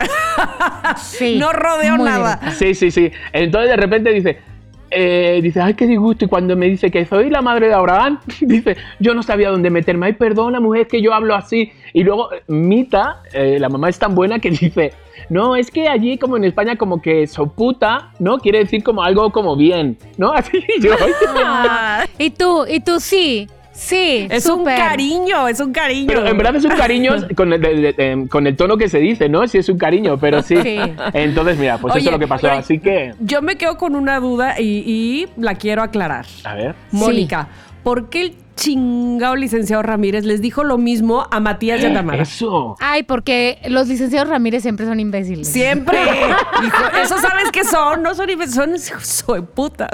Sí, 0.97 1.35
no 1.39 1.53
rodeó 1.53 1.97
nada. 1.97 2.37
directa. 2.37 2.51
Sí, 2.57 2.73
sí, 2.73 2.89
sí. 2.89 3.11
Entonces 3.31 3.69
de 3.69 3.75
repente 3.77 4.11
dice, 4.11 4.41
eh, 4.91 5.39
dice, 5.41 5.61
ay, 5.61 5.73
qué 5.73 5.87
disgusto. 5.87 6.25
Y 6.25 6.27
cuando 6.27 6.55
me 6.55 6.67
dice 6.67 6.91
que 6.91 7.05
soy 7.05 7.29
la 7.29 7.41
madre 7.41 7.67
de 7.67 7.73
Abraham, 7.73 8.19
dice, 8.41 8.77
yo 8.99 9.13
no 9.13 9.23
sabía 9.23 9.49
dónde 9.49 9.69
meterme. 9.69 10.07
Ay, 10.07 10.13
perdona, 10.13 10.59
mujer, 10.59 10.87
que 10.87 11.01
yo 11.01 11.13
hablo 11.13 11.35
así. 11.35 11.71
Y 11.93 12.03
luego 12.03 12.31
eh, 12.33 12.43
Mita, 12.47 13.21
eh, 13.33 13.57
la 13.59 13.69
mamá 13.69 13.89
es 13.89 13.99
tan 13.99 14.15
buena 14.15 14.39
que 14.39 14.49
dice, 14.51 14.93
no, 15.29 15.55
es 15.55 15.71
que 15.71 15.87
allí 15.87 16.17
como 16.17 16.37
en 16.37 16.43
España 16.43 16.75
como 16.75 17.01
que 17.01 17.27
soputa, 17.27 18.11
¿no? 18.19 18.39
Quiere 18.39 18.59
decir 18.59 18.83
como 18.83 19.03
algo 19.03 19.31
como 19.31 19.55
bien, 19.55 19.97
¿no? 20.17 20.31
Así 20.33 20.63
yo. 20.81 20.93
Ah, 21.37 22.05
y 22.17 22.29
tú, 22.31 22.65
y 22.67 22.79
tú 22.79 22.99
sí. 22.99 23.47
Sí, 23.79 24.27
Es 24.29 24.45
un 24.47 24.65
cariño, 24.65 25.47
es 25.47 25.59
un 25.61 25.71
cariño. 25.71 26.07
Pero 26.07 26.27
en 26.27 26.37
verdad 26.37 26.55
es 26.57 26.65
un 26.65 26.71
cariño 26.71 27.13
con 27.35 27.53
el, 27.53 27.61
de- 27.61 27.75
de- 27.75 27.93
de- 27.93 28.27
con 28.27 28.45
el 28.45 28.55
tono 28.57 28.77
que 28.77 28.89
se 28.89 28.99
dice, 28.99 29.29
¿no? 29.29 29.47
Sí 29.47 29.57
es 29.57 29.69
un 29.69 29.77
cariño, 29.77 30.17
pero 30.19 30.41
sí. 30.43 30.57
Sí. 30.61 30.77
Entonces, 31.13 31.57
mira, 31.57 31.77
pues 31.77 31.95
eso 31.95 32.05
es 32.07 32.11
lo 32.11 32.19
que 32.19 32.27
pasó. 32.27 32.51
Así 32.51 32.79
que, 32.79 33.13
Yo 33.21 33.41
me 33.41 33.55
quedo 33.55 33.77
con 33.77 33.95
una 33.95 34.19
duda 34.19 34.59
y, 34.59 34.83
y 34.85 35.27
la 35.37 35.55
quiero 35.55 35.81
aclarar. 35.81 36.25
a 36.43 36.55
ver. 36.55 36.75
Mónica, 36.91 37.47
¿por 37.83 38.09
qué 38.09 38.21
el 38.21 38.35
chingado 38.59 39.35
licenciado 39.35 39.81
Ramírez 39.83 40.25
les 40.25 40.41
dijo 40.41 40.63
lo 40.63 40.77
mismo 40.77 41.25
a 41.31 41.39
Matías 41.39 41.81
y 41.81 41.85
a 41.85 41.93
Tamara? 41.93 42.23
Eso. 42.23 42.75
Ay, 42.79 43.03
porque 43.03 43.59
los 43.69 43.87
licenciados 43.87 44.27
Ramírez 44.29 44.63
siempre 44.63 44.85
son 44.85 44.99
imbéciles. 44.99 45.47
Siempre. 45.47 45.97
Hijo, 46.65 46.83
eso 47.01 47.17
sabes 47.19 47.51
qué 47.51 47.63
son, 47.63 48.03
no 48.03 48.13
son 48.15 48.29
imbéciles, 48.29 48.55
son 48.83 48.99
soy 49.01 49.41
putas. 49.41 49.89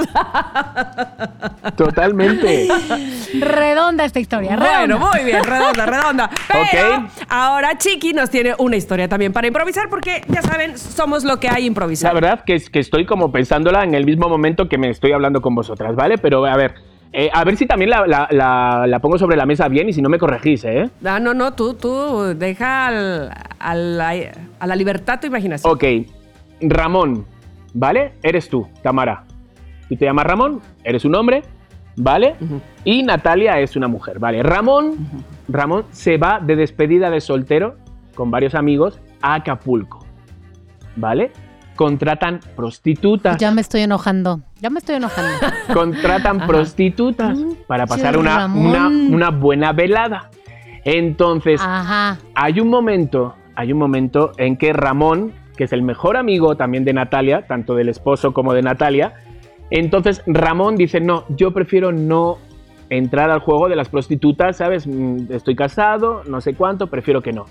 Totalmente. 1.76 2.68
Redonda 3.40 4.06
esta 4.06 4.20
historia, 4.20 4.56
Bueno, 4.56 4.98
redonda. 4.98 5.10
muy 5.12 5.24
bien, 5.26 5.44
redonda, 5.44 5.86
redonda. 5.86 6.30
Pero 6.52 6.96
Ok. 6.98 7.10
ahora 7.30 7.78
Chiqui 7.78 8.14
nos 8.14 8.30
tiene 8.30 8.54
una 8.58 8.76
historia 8.76 9.08
también 9.08 9.34
para 9.34 9.48
improvisar 9.48 9.90
porque 9.90 10.22
ya 10.28 10.42
saben, 10.42 10.78
somos 10.78 11.24
lo 11.24 11.40
que 11.40 11.48
hay 11.50 11.62
La 11.64 11.68
improvisar. 11.68 12.14
verdad 12.14 12.44
que, 12.46 12.56
es- 12.56 12.70
que 12.70 12.80
estoy 12.80 13.06
como 13.06 13.32
pensándola 13.32 13.84
en 13.84 13.94
el 13.96 14.06
mismo 14.06 14.28
momento 14.30 14.68
que 14.70 14.78
me 14.78 14.90
estoy 14.90 15.12
hablando 15.12 15.42
con 15.42 15.54
vosotras, 15.56 15.96
¿vale? 15.96 16.18
Pero 16.18 16.46
a 16.46 16.56
ver, 16.56 16.76
eh, 17.18 17.30
a 17.34 17.44
ver 17.46 17.56
si 17.56 17.66
también 17.66 17.90
la, 17.90 18.06
la- 18.06 18.28
la- 18.30 18.86
la 18.88 19.00
pongo 19.00 19.18
sobre 19.18 19.38
la 19.38 19.46
mesa 19.46 19.68
bien 19.70 19.88
y 19.88 19.94
si 19.94 20.02
no 20.02 20.10
me 20.10 20.20
corregís, 20.20 20.66
¿eh? 20.66 20.90
Ah, 21.06 21.20
no, 21.20 21.34
no, 21.34 21.54
tú, 21.54 21.74
tú, 21.74 22.36
deja 22.36 22.88
al- 22.88 23.32
a, 23.58 23.74
la, 23.76 24.14
a 24.60 24.68
la 24.68 24.76
libertad 24.76 25.20
tu 25.22 25.28
imaginación. 25.28 25.72
Ok, 25.72 25.84
Ramón, 26.62 27.26
¿vale? 27.74 28.14
Eres 28.22 28.50
tú, 28.50 28.68
Tamara. 28.84 29.24
Tú 29.88 29.96
te 29.96 30.06
llamas 30.06 30.26
Ramón, 30.26 30.62
eres 30.84 31.06
un 31.06 31.16
hombre, 31.16 31.44
¿vale? 31.96 32.36
Y 32.84 33.04
Natalia 33.04 33.60
es 33.60 33.76
una 33.76 33.88
mujer, 33.88 34.20
¿vale? 34.20 34.42
Ramón, 34.44 34.96
Ramón 35.48 35.86
se 35.92 36.18
va 36.18 36.40
de 36.42 36.56
despedida 36.56 37.10
de 37.10 37.22
soltero 37.22 37.76
con 38.16 38.32
varios 38.32 38.56
amigos 38.56 39.00
a 39.22 39.36
Acapulco, 39.36 40.06
¿vale? 40.96 41.32
Contratan 41.76 42.40
prostitutas. 42.56 43.38
Ya 43.38 43.52
me 43.52 43.62
estoy 43.62 43.82
enojando. 43.82 44.42
Ya 44.62 44.70
me 44.70 44.80
estoy 44.80 44.96
enojando. 44.96 45.32
contratan 45.74 46.48
prostitutas 46.48 47.38
para 47.68 47.86
pasar 47.86 48.18
una, 48.18 48.46
una, 48.46 48.88
una 48.88 49.30
buena 49.30 49.74
velada. 49.74 50.30
Entonces, 50.86 51.60
Ajá. 51.62 52.20
hay 52.36 52.60
un 52.60 52.70
momento, 52.70 53.36
hay 53.56 53.74
un 53.74 53.80
momento 53.80 54.32
en 54.38 54.56
que 54.56 54.72
Ramón, 54.72 55.34
que 55.58 55.66
es 55.66 55.74
el 55.74 55.82
mejor 55.82 56.16
amigo 56.16 56.56
también 56.56 56.86
de 56.86 56.94
Natalia, 56.94 57.46
tanto 57.48 57.76
del 57.76 57.90
esposo 57.90 58.34
como 58.34 58.54
de 58.54 58.62
Natalia, 58.62 59.16
entonces 59.72 60.22
Ramón 60.28 60.76
dice, 60.76 61.02
no, 61.02 61.26
yo 61.30 61.52
prefiero 61.52 61.92
no 61.92 62.38
entrar 62.90 63.32
al 63.32 63.40
juego 63.40 63.68
de 63.68 63.76
las 63.76 63.90
prostitutas, 63.90 64.58
¿sabes? 64.58 64.86
Mm, 64.88 65.32
Estoy 65.32 65.56
casado, 65.56 66.22
no 66.28 66.42
sé 66.42 66.54
cuánto, 66.54 66.88
prefiero 66.88 67.22
que 67.22 67.34
no. 67.34 67.46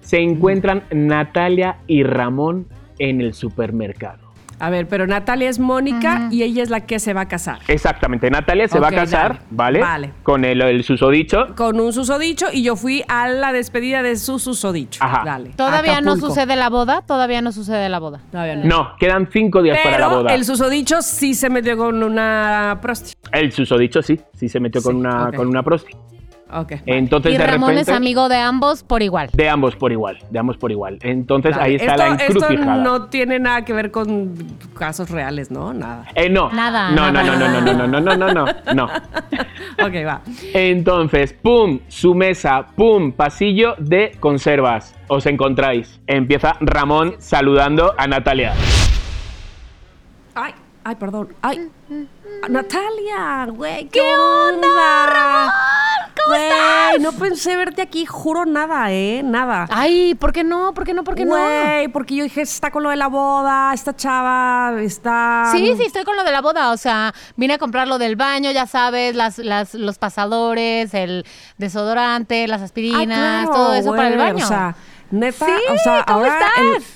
Se 0.00 0.18
encuentran 0.18 0.82
Natalia 0.92 1.78
y 1.86 2.02
Ramón 2.02 2.66
en 2.98 3.20
el 3.20 3.34
supermercado. 3.34 4.24
A 4.60 4.70
ver, 4.70 4.86
pero 4.86 5.06
Natalia 5.06 5.48
es 5.48 5.58
Mónica 5.58 6.28
y 6.30 6.42
ella 6.42 6.62
es 6.62 6.70
la 6.70 6.86
que 6.86 6.98
se 6.98 7.12
va 7.12 7.22
a 7.22 7.28
casar. 7.28 7.58
Exactamente, 7.66 8.30
Natalia 8.30 8.68
se 8.68 8.78
va 8.78 8.88
a 8.88 8.92
casar, 8.92 9.40
dale. 9.50 9.80
¿vale? 9.80 9.80
Vale. 9.80 10.10
Con 10.22 10.44
el, 10.44 10.62
el 10.62 10.84
susodicho. 10.84 11.54
Con 11.56 11.80
un 11.80 11.92
susodicho 11.92 12.46
y 12.52 12.62
yo 12.62 12.76
fui 12.76 13.04
a 13.08 13.28
la 13.28 13.52
despedida 13.52 14.02
de 14.02 14.16
su 14.16 14.38
susodicho. 14.38 15.02
Ajá. 15.02 15.22
Dale. 15.24 15.50
¿Todavía 15.56 16.00
no 16.00 16.16
sucede 16.16 16.56
la 16.56 16.70
boda? 16.70 17.02
Todavía 17.02 17.42
no 17.42 17.52
sucede 17.52 17.88
la 17.88 17.98
boda. 17.98 18.20
Todavía 18.30 18.56
no. 18.56 18.64
No, 18.64 18.96
quedan 18.98 19.28
cinco 19.30 19.60
días 19.60 19.78
para 19.82 19.98
la 19.98 20.08
Pero 20.08 20.20
boda. 20.20 20.34
el 20.34 20.44
susodicho 20.44 21.02
sí 21.02 21.34
se 21.34 21.50
metió 21.50 21.76
con 21.76 22.02
una 22.02 22.78
prosti. 22.80 23.12
El 23.32 23.50
susodicho 23.52 24.02
sí, 24.02 24.20
sí 24.34 24.48
se 24.48 24.60
metió 24.60 24.82
con 24.82 24.96
una, 24.96 25.28
ok. 25.28 25.34
con 25.34 25.48
una 25.48 25.62
prosti. 25.62 25.94
Ok. 26.52 26.72
Entonces 26.86 27.32
y 27.34 27.36
de 27.38 27.46
Ramón 27.46 27.70
repente. 27.70 27.90
es 27.90 27.96
amigo 27.96 28.28
de 28.28 28.36
ambos 28.36 28.82
por 28.84 29.02
igual. 29.02 29.30
De 29.32 29.48
ambos 29.48 29.74
por 29.76 29.90
igual, 29.92 30.18
de 30.30 30.38
ambos 30.38 30.56
por 30.56 30.70
igual. 30.70 30.98
Entonces 31.02 31.56
Vale. 31.56 31.64
ahí 31.64 31.74
está 31.76 31.92
esto, 31.94 32.04
la 32.04 32.08
encrucijada. 32.24 32.76
Esto 32.76 32.84
no 32.84 33.06
tiene 33.06 33.38
nada 33.38 33.64
que 33.64 33.72
ver 33.72 33.90
con 33.90 34.34
casos 34.78 35.10
reales, 35.10 35.50
¿no? 35.50 35.72
Nada. 35.72 36.06
Eh, 36.14 36.28
no. 36.28 36.52
Nada, 36.52 36.90
No, 36.90 37.10
nada, 37.10 37.22
no, 37.24 37.36
no, 37.38 37.48
no, 37.48 37.60
no, 37.60 37.86
no, 37.86 38.00
no, 38.00 38.00
no, 38.00 38.16
no, 38.16 38.44
no, 38.44 38.74
no. 38.74 38.86
Ok, 39.84 39.94
va. 40.06 40.20
Entonces, 40.52 41.32
pum, 41.32 41.80
su 41.88 42.14
mesa, 42.14 42.66
pum, 42.76 43.10
pasillo 43.12 43.74
de 43.78 44.12
conservas. 44.20 44.94
Os 45.08 45.26
encontráis. 45.26 46.00
Empieza 46.06 46.56
Ramón 46.60 47.16
saludando 47.18 47.94
a 47.98 48.06
Natalia. 48.06 48.52
Ay, 50.34 50.52
ay, 50.84 50.94
perdón. 50.96 51.34
Ay. 51.42 51.68
Natalia, 52.48 53.46
güey, 53.50 53.86
¿qué, 53.88 54.00
onda? 54.00 55.06
Ramón? 55.06 55.52
¿Cómo 56.26 56.36
Güey, 56.36 57.00
no 57.00 57.12
pensé 57.12 57.56
verte 57.56 57.82
aquí, 57.82 58.06
juro 58.06 58.44
nada, 58.46 58.90
¿eh? 58.92 59.22
Nada. 59.24 59.66
Ay, 59.70 60.14
¿por 60.14 60.32
qué 60.32 60.42
no? 60.44 60.72
¿Por 60.74 60.84
qué 60.84 60.94
no? 60.94 61.04
¿Por 61.04 61.14
qué 61.14 61.24
no? 61.24 61.36
Güey, 61.36 61.88
porque 61.88 62.16
yo 62.16 62.24
dije, 62.24 62.40
está 62.42 62.70
con 62.70 62.82
lo 62.82 62.90
de 62.90 62.96
la 62.96 63.08
boda, 63.08 63.72
esta 63.74 63.94
chava 63.94 64.72
está... 64.80 65.48
Sí, 65.52 65.74
sí, 65.76 65.82
estoy 65.84 66.04
con 66.04 66.16
lo 66.16 66.24
de 66.24 66.32
la 66.32 66.40
boda. 66.40 66.72
O 66.72 66.76
sea, 66.76 67.12
vine 67.36 67.54
a 67.54 67.58
comprar 67.58 67.88
lo 67.88 67.98
del 67.98 68.16
baño, 68.16 68.50
ya 68.52 68.66
sabes, 68.66 69.14
las, 69.14 69.38
las, 69.38 69.74
los 69.74 69.98
pasadores, 69.98 70.94
el 70.94 71.24
desodorante, 71.58 72.48
las 72.48 72.60
Ah, 72.60 72.64
aspirinas, 72.64 73.42
claro, 73.44 73.50
todo 73.52 73.74
eso 73.74 73.90
para 73.90 74.08
el 74.08 74.18
baño. 74.18 74.44
O 74.44 74.48
sea, 74.48 74.74
neta, 75.10 75.46
Sí, 75.46 75.52
o 75.70 75.78
sea, 75.78 76.04
¿cómo 76.06 76.18
ahora 76.20 76.38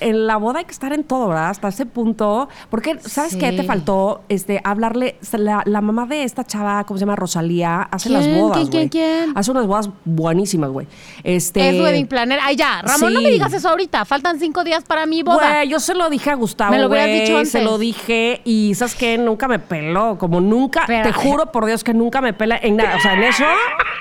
en, 0.01 0.27
la 0.27 0.37
boda 0.37 0.61
hay 0.61 0.65
que 0.65 0.73
estar 0.73 0.93
en 0.93 1.05
todo, 1.05 1.29
¿verdad? 1.29 1.51
Hasta 1.51 1.69
ese 1.69 1.87
punto. 1.87 2.49
Porque, 2.71 2.99
¿sabes 3.01 3.37
qué? 3.37 3.53
Te 3.53 3.63
faltó 3.63 4.23
este, 4.29 4.61
hablarle. 4.65 5.17
La, 5.33 5.63
la 5.65 5.81
mamá 5.81 6.07
de 6.07 6.25
esta 6.25 6.45
chava, 6.45 6.85
¿cómo 6.85 6.99
se 6.99 7.05
llama? 7.05 7.17
Rosalía, 7.17 7.83
hace 7.83 8.09
las 8.11 8.29
bodas. 8.29 8.69
¿Quién, 8.71 8.89
quién? 8.89 9.33
Hace 9.37 9.51
unas 9.51 9.67
bodas 9.67 9.91
buenísimas, 10.05 10.71
güey. 10.71 10.87
Este. 11.23 11.71
Es 11.71 11.81
wedding 11.81 12.07
planner. 12.07 12.39
Ay, 12.43 12.57
ya, 12.57 12.83
Ramón, 12.83 13.15
no 13.15 13.21
me 13.21 13.31
digas 13.31 13.53
eso 13.53 13.69
ahorita. 13.69 14.05
Faltan 14.05 14.39
cinco 14.39 14.65
días 14.65 14.85
para 14.85 15.07
mi 15.07 15.23
boda. 15.23 15.37
Güey, 15.37 15.69
yo 15.69 15.81
se 15.81 15.95
lo 15.95 16.11
dije 16.11 16.31
a 16.31 16.35
Gustavo. 16.35 16.71
Me 16.71 16.79
lo 16.79 16.89
hubieras 16.89 17.09
güey, 17.09 17.21
dicho 17.21 17.37
antes. 17.37 17.53
Se 17.53 17.63
lo 17.63 17.79
dije 17.79 18.41
y 18.45 18.75
¿sabes 18.75 18.95
qué? 18.95 19.19
Nunca 19.19 19.49
me 19.49 19.59
peló. 19.59 20.19
Como 20.19 20.41
nunca, 20.41 20.85
Pero- 20.87 21.05
te 21.09 21.13
juro 21.13 21.53
por 21.53 21.67
Dios 21.67 21.85
que 21.85 21.95
nunca 21.95 22.21
me 22.21 22.33
pela 22.33 22.59
en 22.61 22.77
nada. 22.77 22.97
O 22.97 23.01
sea, 23.01 23.15
en 23.15 23.25
eso 23.25 23.45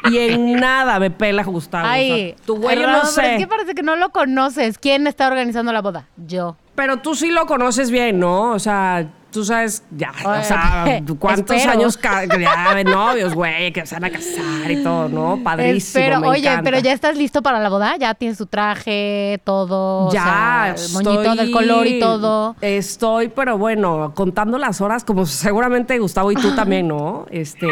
y 0.10 0.17
en 0.17 0.54
nada 0.54 1.00
me 1.00 1.12
pela 1.12 1.43
Gustavo. 1.43 1.86
O 1.86 1.88
sea, 1.88 1.93
Ay, 1.93 2.36
tu 2.46 2.58
güey, 2.58 2.80
yo 2.80 2.88
no 2.88 3.06
sé. 3.06 3.34
es 3.34 3.39
que 3.39 3.48
parece 3.48 3.76
que 3.76 3.84
no 3.84 3.96
lo 3.96 4.07
conoces. 4.10 4.78
¿Quién 4.78 5.08
está 5.08 5.28
organizando 5.28 5.72
la 5.74 5.82
boda? 5.82 6.08
Yo. 6.17 6.56
Pero 6.76 6.98
tú 6.98 7.15
sí 7.15 7.32
lo 7.32 7.46
conoces 7.48 7.89
bien, 7.91 8.20
¿no? 8.20 8.52
O 8.52 8.60
sea, 8.60 9.08
tú 9.32 9.43
sabes 9.43 9.84
ya, 9.91 10.12
o 10.24 10.43
sea, 10.43 11.02
cuántos 11.20 11.56
espero. 11.58 11.72
años 11.74 12.00
ya 12.39 12.76
de 12.76 12.84
novios, 12.84 13.34
güey, 13.34 13.74
que 13.74 13.86
se 13.86 13.96
van 13.96 14.04
a 14.06 14.10
casar 14.12 14.70
y 14.70 14.84
todo, 14.84 15.10
¿no? 15.10 15.39
Padrísimo, 15.43 16.04
Pero, 16.06 16.20
me 16.20 16.28
oye, 16.30 16.39
encanta. 16.48 16.63
pero 16.63 16.80
ya 16.80 16.93
estás 16.93 17.17
listo 17.17 17.41
para 17.41 17.60
la 17.60 17.70
boda. 17.70 17.96
Ya 17.98 18.13
tienes 18.13 18.38
tu 18.38 18.46
traje, 18.46 19.41
todo. 19.43 20.08
o 20.08 20.13
Ya, 20.13 20.74
sea, 20.76 20.76
el 20.86 20.93
moñito 20.93 21.36
del 21.36 21.52
color 21.52 21.88
y 21.88 22.00
todo. 22.00 22.56
Estoy, 22.62 23.30
pero 23.30 23.58
bueno, 23.58 24.13
contando 24.15 24.58
las 24.60 24.80
horas, 24.80 25.04
como 25.04 25.26
seguramente 25.26 25.98
Gustavo 25.98 26.32
y 26.32 26.36
tú 26.36 26.56
también, 26.56 26.88
¿no? 26.88 27.26
Este, 27.32 27.65
Yo 27.67 27.72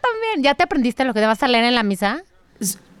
también. 0.00 0.42
¿Ya 0.44 0.54
te 0.54 0.62
aprendiste 0.62 1.04
lo 1.04 1.12
que 1.12 1.20
te 1.20 1.26
vas 1.26 1.42
a 1.42 1.48
leer 1.48 1.64
en 1.64 1.74
la 1.74 1.82
misa? 1.82 2.22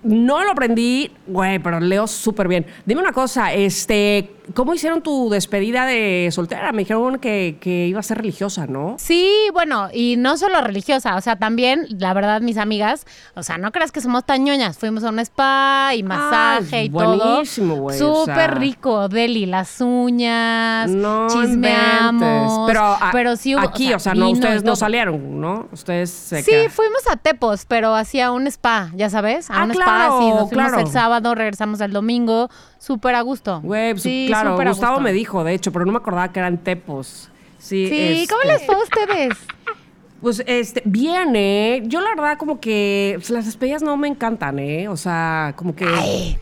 No 0.02 0.44
lo 0.44 0.52
aprendí, 0.52 1.10
güey, 1.26 1.58
pero 1.58 1.80
leo 1.80 2.06
súper 2.06 2.48
bien. 2.48 2.66
Dime 2.84 3.00
una 3.00 3.12
cosa, 3.12 3.52
este, 3.52 4.30
¿cómo 4.54 4.74
hicieron 4.74 5.02
tu 5.02 5.30
despedida 5.30 5.86
de 5.86 6.28
soltera? 6.32 6.72
Me 6.72 6.78
dijeron 6.80 7.18
que, 7.18 7.56
que 7.60 7.86
iba 7.86 8.00
a 8.00 8.02
ser 8.02 8.18
religiosa, 8.18 8.66
¿no? 8.66 8.96
Sí, 8.98 9.28
bueno, 9.52 9.88
y 9.92 10.16
no 10.18 10.36
solo 10.36 10.60
religiosa, 10.60 11.16
o 11.16 11.20
sea, 11.20 11.36
también, 11.36 11.86
la 11.98 12.12
verdad, 12.14 12.40
mis 12.40 12.56
amigas, 12.58 13.06
o 13.34 13.42
sea, 13.42 13.58
no 13.58 13.72
creas 13.72 13.92
que 13.92 14.00
somos 14.00 14.24
tan 14.24 14.44
ñoñas. 14.44 14.78
Fuimos 14.78 15.04
a 15.04 15.10
un 15.10 15.18
spa 15.20 15.92
y 15.96 16.02
masaje 16.02 16.76
Ay, 16.76 16.86
y 16.86 16.90
todo. 16.90 17.16
buenísimo, 17.16 17.76
güey, 17.76 18.00
o 18.00 18.20
Súper 18.24 18.34
sea. 18.36 18.46
rico, 18.48 19.08
Deli, 19.08 19.46
las 19.46 19.80
uñas, 19.80 20.90
No 20.90 21.26
chismeamos. 21.28 22.22
inventes. 22.22 22.58
Pero, 22.66 22.82
a- 22.82 23.10
pero 23.12 23.36
sí 23.36 23.54
hubo, 23.54 23.62
aquí, 23.62 23.92
o 23.92 23.98
sea, 23.98 24.14
no, 24.14 24.26
vino 24.26 24.30
y 24.30 24.40
ustedes 24.40 24.64
no 24.64 24.76
salieron, 24.76 25.40
¿no? 25.40 25.68
Ustedes 25.72 26.10
se 26.10 26.42
Sí, 26.42 26.52
fuimos 26.70 27.02
a 27.10 27.16
Tepos, 27.16 27.64
pero 27.66 27.94
hacía 27.94 28.30
un 28.32 28.46
spa, 28.46 28.90
ya 28.94 29.08
sabes, 29.10 29.50
a 29.50 29.60
Ah, 29.60 29.64
un 29.64 29.70
claro, 29.70 29.92
spa, 29.92 30.18
sí, 30.18 30.28
nos 30.30 30.48
fuimos 30.48 30.50
claro. 30.72 30.78
el 30.80 30.92
sábado, 30.92 31.34
regresamos 31.34 31.80
el 31.80 31.92
domingo, 31.92 32.50
súper 32.78 33.14
a 33.14 33.20
gusto. 33.22 33.60
Güey, 33.62 33.92
pues, 33.92 34.02
sí, 34.02 34.26
claro, 34.40 34.56
Gustavo 34.56 34.94
gusto. 34.94 35.02
me 35.04 35.12
dijo, 35.12 35.44
de 35.44 35.54
hecho, 35.54 35.72
pero 35.72 35.84
no 35.84 35.92
me 35.92 35.98
acordaba 35.98 36.32
que 36.32 36.38
eran 36.40 36.58
tepos. 36.58 37.28
Sí, 37.58 37.86
Sí, 37.88 38.26
¿cómo 38.28 38.42
este, 38.42 38.52
les 38.54 38.66
fue 38.66 38.74
a 38.74 38.78
ustedes? 38.78 39.38
Pues, 40.22 40.42
este, 40.46 40.80
bien, 40.84 41.34
¿eh? 41.34 41.82
Yo 41.86 42.00
la 42.00 42.10
verdad 42.10 42.38
como 42.38 42.60
que 42.60 43.14
pues, 43.16 43.28
las 43.30 43.44
despedidas 43.44 43.82
no 43.82 43.96
me 43.96 44.06
encantan, 44.08 44.58
¿eh? 44.60 44.88
O 44.88 44.96
sea, 44.96 45.52
como 45.56 45.74
que... 45.74 45.84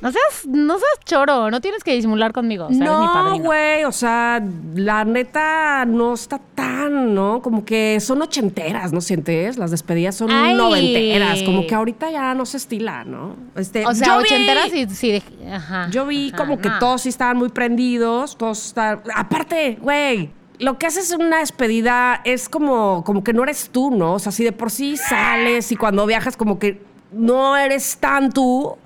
No 0.03 0.13
seas, 0.13 0.47
no 0.47 0.79
seas 0.79 0.91
choro, 1.07 1.51
no 1.51 1.61
tienes 1.61 1.83
que 1.83 1.95
disimular 1.95 2.33
conmigo. 2.33 2.67
o 2.67 2.73
sea, 2.75 2.85
no, 2.85 3.39
güey, 3.39 3.85
o 3.85 3.93
sea, 3.93 4.43
la 4.75 5.05
neta 5.05 5.85
no 5.87 6.13
está 6.15 6.39
tan, 6.55 7.15
¿no? 7.15 7.41
Como 7.41 7.65
que 7.65 7.99
son 8.01 8.21
ochenteras, 8.21 8.93
¿no 8.93 9.01
sientes? 9.01 9.57
Las 9.57 9.71
despedidas 9.71 10.15
son 10.15 10.31
Ay. 10.31 10.55
noventeras, 10.55 11.43
como 11.43 11.67
que 11.67 11.75
ahorita 11.75 12.11
ya 12.11 12.35
no 12.35 12.45
se 12.47 12.59
estila, 12.59 13.05
¿no? 13.05 13.35
Este, 13.57 13.87
O 13.87 13.95
sea, 13.95 14.09
yo 14.09 14.19
vi- 14.19 14.25
ochenteras 14.25 14.71
sí, 14.91 15.23
ajá. 15.51 15.89
Yo 15.91 16.05
vi 16.07 16.29
ajá, 16.29 16.37
como 16.37 16.59
que 16.61 16.69
no. 16.69 16.79
todos 16.79 17.01
sí 17.03 17.09
estaban 17.09 17.39
muy 17.39 17.49
prendidos, 17.49 18.37
todos 18.37 18.67
estaban... 18.67 19.01
Aparte, 19.15 19.79
güey, 19.81 20.31
lo 20.61 20.79
que 20.79 20.87
haces 20.87 21.11
en 21.11 21.23
una 21.23 21.39
despedida 21.39 22.21
es 22.25 22.49
como, 22.49 23.03
como 23.05 23.25
que 23.25 23.33
no 23.33 23.43
eres 23.43 23.71
tú, 23.71 23.91
¿no? 23.91 24.15
O 24.15 24.19
sea, 24.19 24.31
si 24.31 24.45
de 24.45 24.53
por 24.53 24.71
sí 24.71 24.97
sales 24.97 25.73
y 25.73 25.77
cuando 25.77 26.07
viajas 26.07 26.37
como 26.37 26.59
que 26.59 26.81
no 27.13 27.57
eres 27.57 27.97
tan 27.99 28.31
tú. 28.31 28.77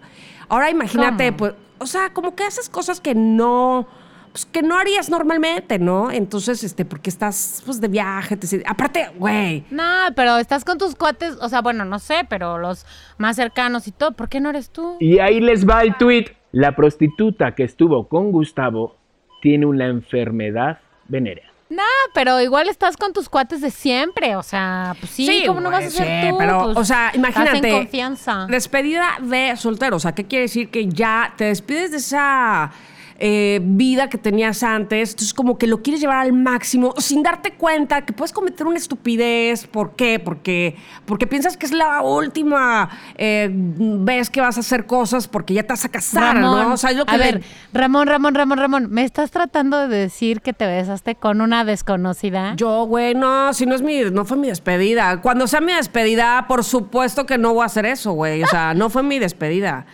Ahora 0.49 0.71
imagínate, 0.71 1.27
¿Cómo? 1.27 1.37
pues, 1.37 1.55
o 1.79 1.87
sea, 1.87 2.13
como 2.13 2.35
que 2.37 2.45
haces 2.45 2.69
cosas 2.69 3.01
que 3.01 3.15
no, 3.15 3.89
pues 4.31 4.47
que 4.47 4.63
no 4.63 4.79
harías 4.79 5.11
normalmente, 5.11 5.81
¿no? 5.81 6.13
Entonces, 6.13 6.63
este, 6.63 6.85
porque 6.85 7.11
estás 7.11 7.63
pues 7.67 7.81
de 7.81 7.89
viaje, 7.89 8.37
te, 8.37 8.63
aparte, 8.67 9.09
güey. 9.17 9.65
No, 9.71 9.85
pero 10.15 10.39
estás 10.39 10.65
con 10.65 10.79
tus 10.79 10.95
cuates, 10.95 11.37
o 11.41 11.49
sea, 11.49 11.61
bueno, 11.61 11.85
no 11.85 11.99
sé, 11.99 12.27
pero 12.29 12.59
los 12.59 12.87
más 13.19 13.35
cercanos 13.35 13.89
y 13.89 13.93
todo, 13.93 14.13
¿por 14.13 14.29
qué 14.29 14.39
no 14.41 14.51
eres 14.51 14.71
tú? 14.71 14.97
Y 15.01 15.19
ahí 15.19 15.41
les 15.41 15.69
va 15.69 15.83
el 15.83 15.97
tweet. 15.97 16.27
La 16.53 16.77
prostituta 16.77 17.57
que 17.57 17.65
estuvo 17.65 18.07
con 18.07 18.31
Gustavo 18.31 18.97
tiene 19.43 19.67
una 19.67 19.87
enfermedad 19.87 20.79
venérea. 21.09 21.54
No, 21.71 21.83
pero 22.13 22.41
igual 22.41 22.69
estás 22.69 22.97
con 22.97 23.13
tus 23.13 23.29
cuates 23.29 23.61
de 23.61 23.71
siempre, 23.71 24.37
o 24.37 24.43
sea, 24.43 24.95
pues 25.01 25.13
sí, 25.13 25.45
¿cómo 25.47 25.61
no 25.61 25.71
vas 25.71 25.87
a 25.87 25.91
ser 25.91 26.07
sí, 26.07 26.31
tú? 26.31 26.39
Pero, 26.39 26.65
Pues, 26.65 26.77
o 26.77 26.85
sea, 26.85 27.11
imagínate. 27.15 27.57
Estás 27.57 27.71
en 27.71 27.79
confianza. 27.79 28.47
Despedida 28.49 29.17
de 29.21 29.57
soltero. 29.57 29.97
O 29.97 30.01
sea, 30.01 30.13
¿qué 30.13 30.25
quiere 30.25 30.43
decir? 30.43 30.71
Que 30.71 30.87
ya 30.87 31.33
te 31.37 31.45
despides 31.45 31.91
de 31.93 31.97
esa 31.97 32.71
eh, 33.19 33.61
vida 33.63 34.09
que 34.09 34.19
tenías 34.19 34.63
antes. 34.63 35.11
Entonces, 35.11 35.35
como 35.35 35.57
que 35.59 35.67
lo 35.67 35.83
quieres 35.83 36.01
llevar 36.01 36.19
al 36.19 36.33
máximo 36.33 36.95
sin 36.99 37.23
darte 37.23 37.53
cuenta 37.53 38.05
que 38.05 38.13
puedes 38.13 38.33
cometer 38.33 38.67
una 38.67 38.77
estupidez. 38.79 39.67
¿Por 39.67 39.95
qué? 39.97 40.19
Porque, 40.19 40.77
porque 41.07 41.27
piensas 41.27 41.57
que 41.57 41.67
es 41.67 41.73
la 41.73 42.03
última 42.03 42.91
eh, 43.17 43.49
vez 43.53 44.31
que 44.31 44.41
vas 44.41 44.57
a 44.57 44.61
hacer 44.61 44.87
cosas 44.87 45.29
porque 45.29 45.55
ya 45.55 45.63
te 45.63 45.69
vas 45.69 45.85
a 45.85 45.89
casar, 45.89 46.37
Ramón, 46.37 46.69
¿no? 46.69 46.75
O 46.75 46.77
sea, 46.77 46.91
es 46.91 46.97
lo 46.97 47.07
que 47.07 47.15
a 47.15 47.19
le- 47.19 47.25
ver, 47.25 47.43
Ramón, 47.73 48.07
Ramón, 48.07 48.35
Ramón, 48.35 48.59
Ramón, 48.59 48.87
¿me 48.91 49.05
estás 49.05 49.31
tratando 49.31 49.87
de 49.89 49.97
decir 49.97 50.41
que 50.41 50.53
te 50.53 50.67
besaste 50.67 51.15
con 51.15 51.41
una 51.41 51.65
desconocida? 51.65 52.55
Yo, 52.57 52.85
güey, 52.85 53.15
no, 53.15 53.53
si 53.55 53.67
no 53.67 53.75
es 53.75 53.83
mi, 53.83 54.01
no 54.11 54.25
fue 54.25 54.37
mi 54.37 54.49
despedida. 54.49 55.21
Cuando 55.21 55.47
sea 55.47 55.61
mi 55.61 55.73
despedida, 55.73 56.47
por 56.49 56.65
supuesto 56.65 57.27
que 57.27 57.39
no 57.39 57.55
voy 57.55 57.63
a 57.63 57.67
hacer 57.67 57.87
eso, 57.87 58.13
güey. 58.13 58.43
O 58.43 58.47
sea, 58.47 58.75
no 58.75 58.91
fue 58.91 59.03
mi 59.03 59.19
despedida. 59.19 59.87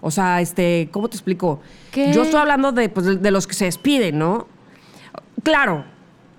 O 0.00 0.10
sea, 0.10 0.40
este, 0.40 0.88
¿cómo 0.92 1.08
te 1.08 1.16
explico? 1.16 1.60
¿Qué? 1.90 2.12
Yo 2.12 2.22
estoy 2.22 2.40
hablando 2.40 2.72
de, 2.72 2.88
pues, 2.88 3.06
de, 3.06 3.16
de 3.16 3.30
los 3.30 3.46
que 3.46 3.54
se 3.54 3.64
despiden, 3.66 4.18
¿no? 4.18 4.46
Claro, 5.42 5.84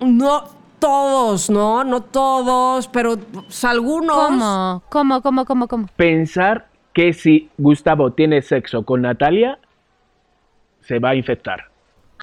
no 0.00 0.44
todos, 0.78 1.50
¿no? 1.50 1.84
No 1.84 2.02
todos, 2.02 2.88
pero 2.88 3.18
pues, 3.18 3.64
algunos. 3.64 4.16
¿Cómo? 4.16 4.82
¿Cómo, 4.88 5.22
cómo, 5.22 5.44
cómo, 5.44 5.68
cómo? 5.68 5.86
Pensar 5.96 6.66
que 6.92 7.12
si 7.12 7.50
Gustavo 7.58 8.12
tiene 8.12 8.42
sexo 8.42 8.84
con 8.84 9.02
Natalia, 9.02 9.58
se 10.80 10.98
va 10.98 11.10
a 11.10 11.14
infectar. 11.14 11.68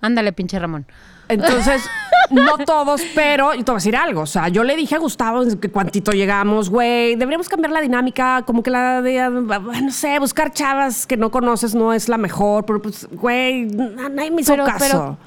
Ándale, 0.01 0.33
pinche 0.33 0.59
Ramón. 0.59 0.85
Entonces, 1.29 1.83
no 2.29 2.57
todos, 2.59 3.01
pero 3.15 3.53
yo 3.53 3.63
te 3.63 3.71
voy 3.71 3.75
a 3.75 3.79
decir 3.79 3.95
algo. 3.95 4.21
O 4.21 4.25
sea, 4.25 4.47
yo 4.47 4.63
le 4.63 4.75
dije 4.75 4.95
a 4.95 4.99
Gustavo 4.99 5.43
que 5.59 5.69
cuantito 5.69 6.11
llegamos, 6.11 6.69
güey, 6.69 7.15
deberíamos 7.15 7.49
cambiar 7.49 7.71
la 7.71 7.81
dinámica, 7.81 8.43
como 8.45 8.63
que 8.63 8.71
la 8.71 9.01
de, 9.01 9.29
no 9.29 9.91
sé, 9.91 10.19
buscar 10.19 10.51
chavas 10.53 11.05
que 11.05 11.17
no 11.17 11.31
conoces 11.31 11.75
no 11.75 11.93
es 11.93 12.07
la 12.09 12.17
mejor, 12.17 12.65
pero 12.65 12.81
pues, 12.81 13.07
güey, 13.11 13.65
na- 13.65 14.09
nadie 14.09 14.31
me 14.31 14.41
hizo 14.41 14.53
Pero, 14.53 14.65
caso. 14.65 14.77
pero, 14.79 15.17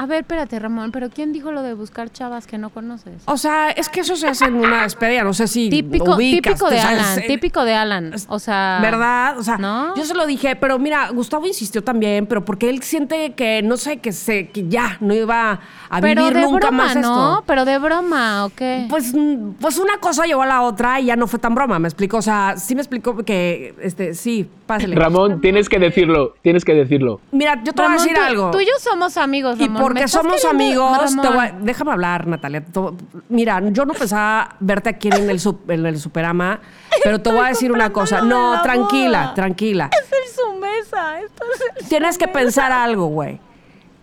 a 0.00 0.06
ver, 0.06 0.20
espérate, 0.20 0.58
Ramón, 0.60 0.92
pero 0.92 1.10
¿quién 1.10 1.32
dijo 1.32 1.50
lo 1.50 1.62
de 1.62 1.74
buscar 1.74 2.10
chavas 2.12 2.46
que 2.46 2.56
no 2.56 2.70
conoces? 2.70 3.14
o 3.24 3.36
sea, 3.36 3.70
es 3.70 3.88
que 3.88 4.00
eso 4.00 4.14
se 4.16 4.28
hace 4.28 4.44
en 4.44 4.54
una 4.54 4.84
despedida, 4.84 5.24
no 5.24 5.34
sé 5.34 5.48
si 5.48 5.68
Típico, 5.70 6.14
ubicas, 6.14 6.52
típico 6.54 6.70
de 6.70 6.78
sea, 6.80 6.88
Alan, 6.90 7.18
es- 7.18 7.26
típico 7.26 7.64
de 7.64 7.74
Alan. 7.74 8.14
O 8.28 8.38
sea. 8.38 8.78
¿Verdad? 8.80 9.38
O 9.38 9.42
sea, 9.42 9.58
¿no? 9.58 9.96
yo 9.96 10.04
se 10.04 10.14
lo 10.14 10.26
dije, 10.26 10.54
pero 10.56 10.78
mira, 10.78 11.08
Gustavo 11.10 11.46
insistió 11.46 11.82
también, 11.82 12.26
pero 12.26 12.44
porque 12.44 12.70
él 12.70 12.80
siente 12.82 13.32
que, 13.34 13.60
no 13.62 13.76
sé, 13.76 13.98
que 13.98 14.12
se, 14.12 14.50
que 14.50 14.68
ya 14.68 14.96
no 15.00 15.14
iba 15.14 15.60
a 15.90 16.00
Pero 16.00 16.22
vivir 16.22 16.36
de 16.36 16.42
nunca 16.42 16.68
broma, 16.68 16.84
más 16.84 16.94
¿no? 16.96 17.00
esto. 17.00 17.44
Pero 17.46 17.64
de 17.64 17.78
broma, 17.78 18.44
¿o 18.46 18.50
qué? 18.50 18.86
Pues, 18.88 19.12
pues 19.60 19.78
una 19.78 19.98
cosa 19.98 20.26
llevó 20.26 20.42
a 20.42 20.46
la 20.46 20.62
otra 20.62 21.00
y 21.00 21.06
ya 21.06 21.16
no 21.16 21.26
fue 21.26 21.38
tan 21.40 21.54
broma, 21.54 21.78
me 21.80 21.88
explicó. 21.88 22.18
O 22.18 22.22
sea, 22.22 22.54
sí 22.56 22.74
me 22.76 22.82
explicó 22.82 23.16
que, 23.24 23.74
este, 23.82 24.14
sí, 24.14 24.48
pásale. 24.66 24.94
Ramón, 24.94 25.40
tienes 25.40 25.68
que 25.68 25.78
decirlo, 25.80 26.34
tienes 26.42 26.64
que 26.64 26.74
decirlo. 26.74 27.20
Mira, 27.32 27.56
yo 27.64 27.72
te 27.72 27.82
voy 27.82 27.86
a 27.86 27.88
Ramón, 27.88 27.98
decir 28.04 28.16
tú, 28.16 28.22
algo. 28.22 28.50
Tú 28.52 28.60
y 28.60 28.66
yo 28.66 28.72
somos 28.78 29.16
amigos, 29.16 29.58
y 29.58 29.64
Ramón. 29.66 29.82
¿Me 29.94 30.00
porque 30.00 30.08
somos 30.08 30.44
amigos, 30.44 30.98
te 31.16 31.22
Ramón? 31.22 31.36
voy 31.36 31.46
a- 31.46 31.52
déjame 31.60 31.92
hablar, 31.92 32.26
Natalia. 32.26 32.64
To- 32.64 32.96
Mira, 33.28 33.60
yo 33.70 33.84
no 33.84 33.94
pensaba 33.94 34.56
verte 34.60 34.90
aquí 34.90 35.08
en 35.08 35.28
el, 35.30 35.40
en 35.68 35.86
el 35.86 35.98
Superama, 36.00 36.60
pero 37.04 37.20
te 37.20 37.30
voy 37.30 37.40
a 37.40 37.48
decir 37.48 37.72
una 37.72 37.90
cosa. 37.92 38.20
No, 38.22 38.54
la 38.54 38.62
tranquila, 38.62 39.22
boda. 39.22 39.34
tranquila. 39.34 39.90
Es 39.92 40.10
el 40.12 40.34
su 40.34 40.58
mesa. 40.60 41.20
Esto 41.20 41.44
es 41.54 41.82
el 41.82 41.88
Tienes 41.88 42.18
que 42.18 42.28
pensar 42.28 42.72
algo, 42.72 43.06
güey. 43.06 43.40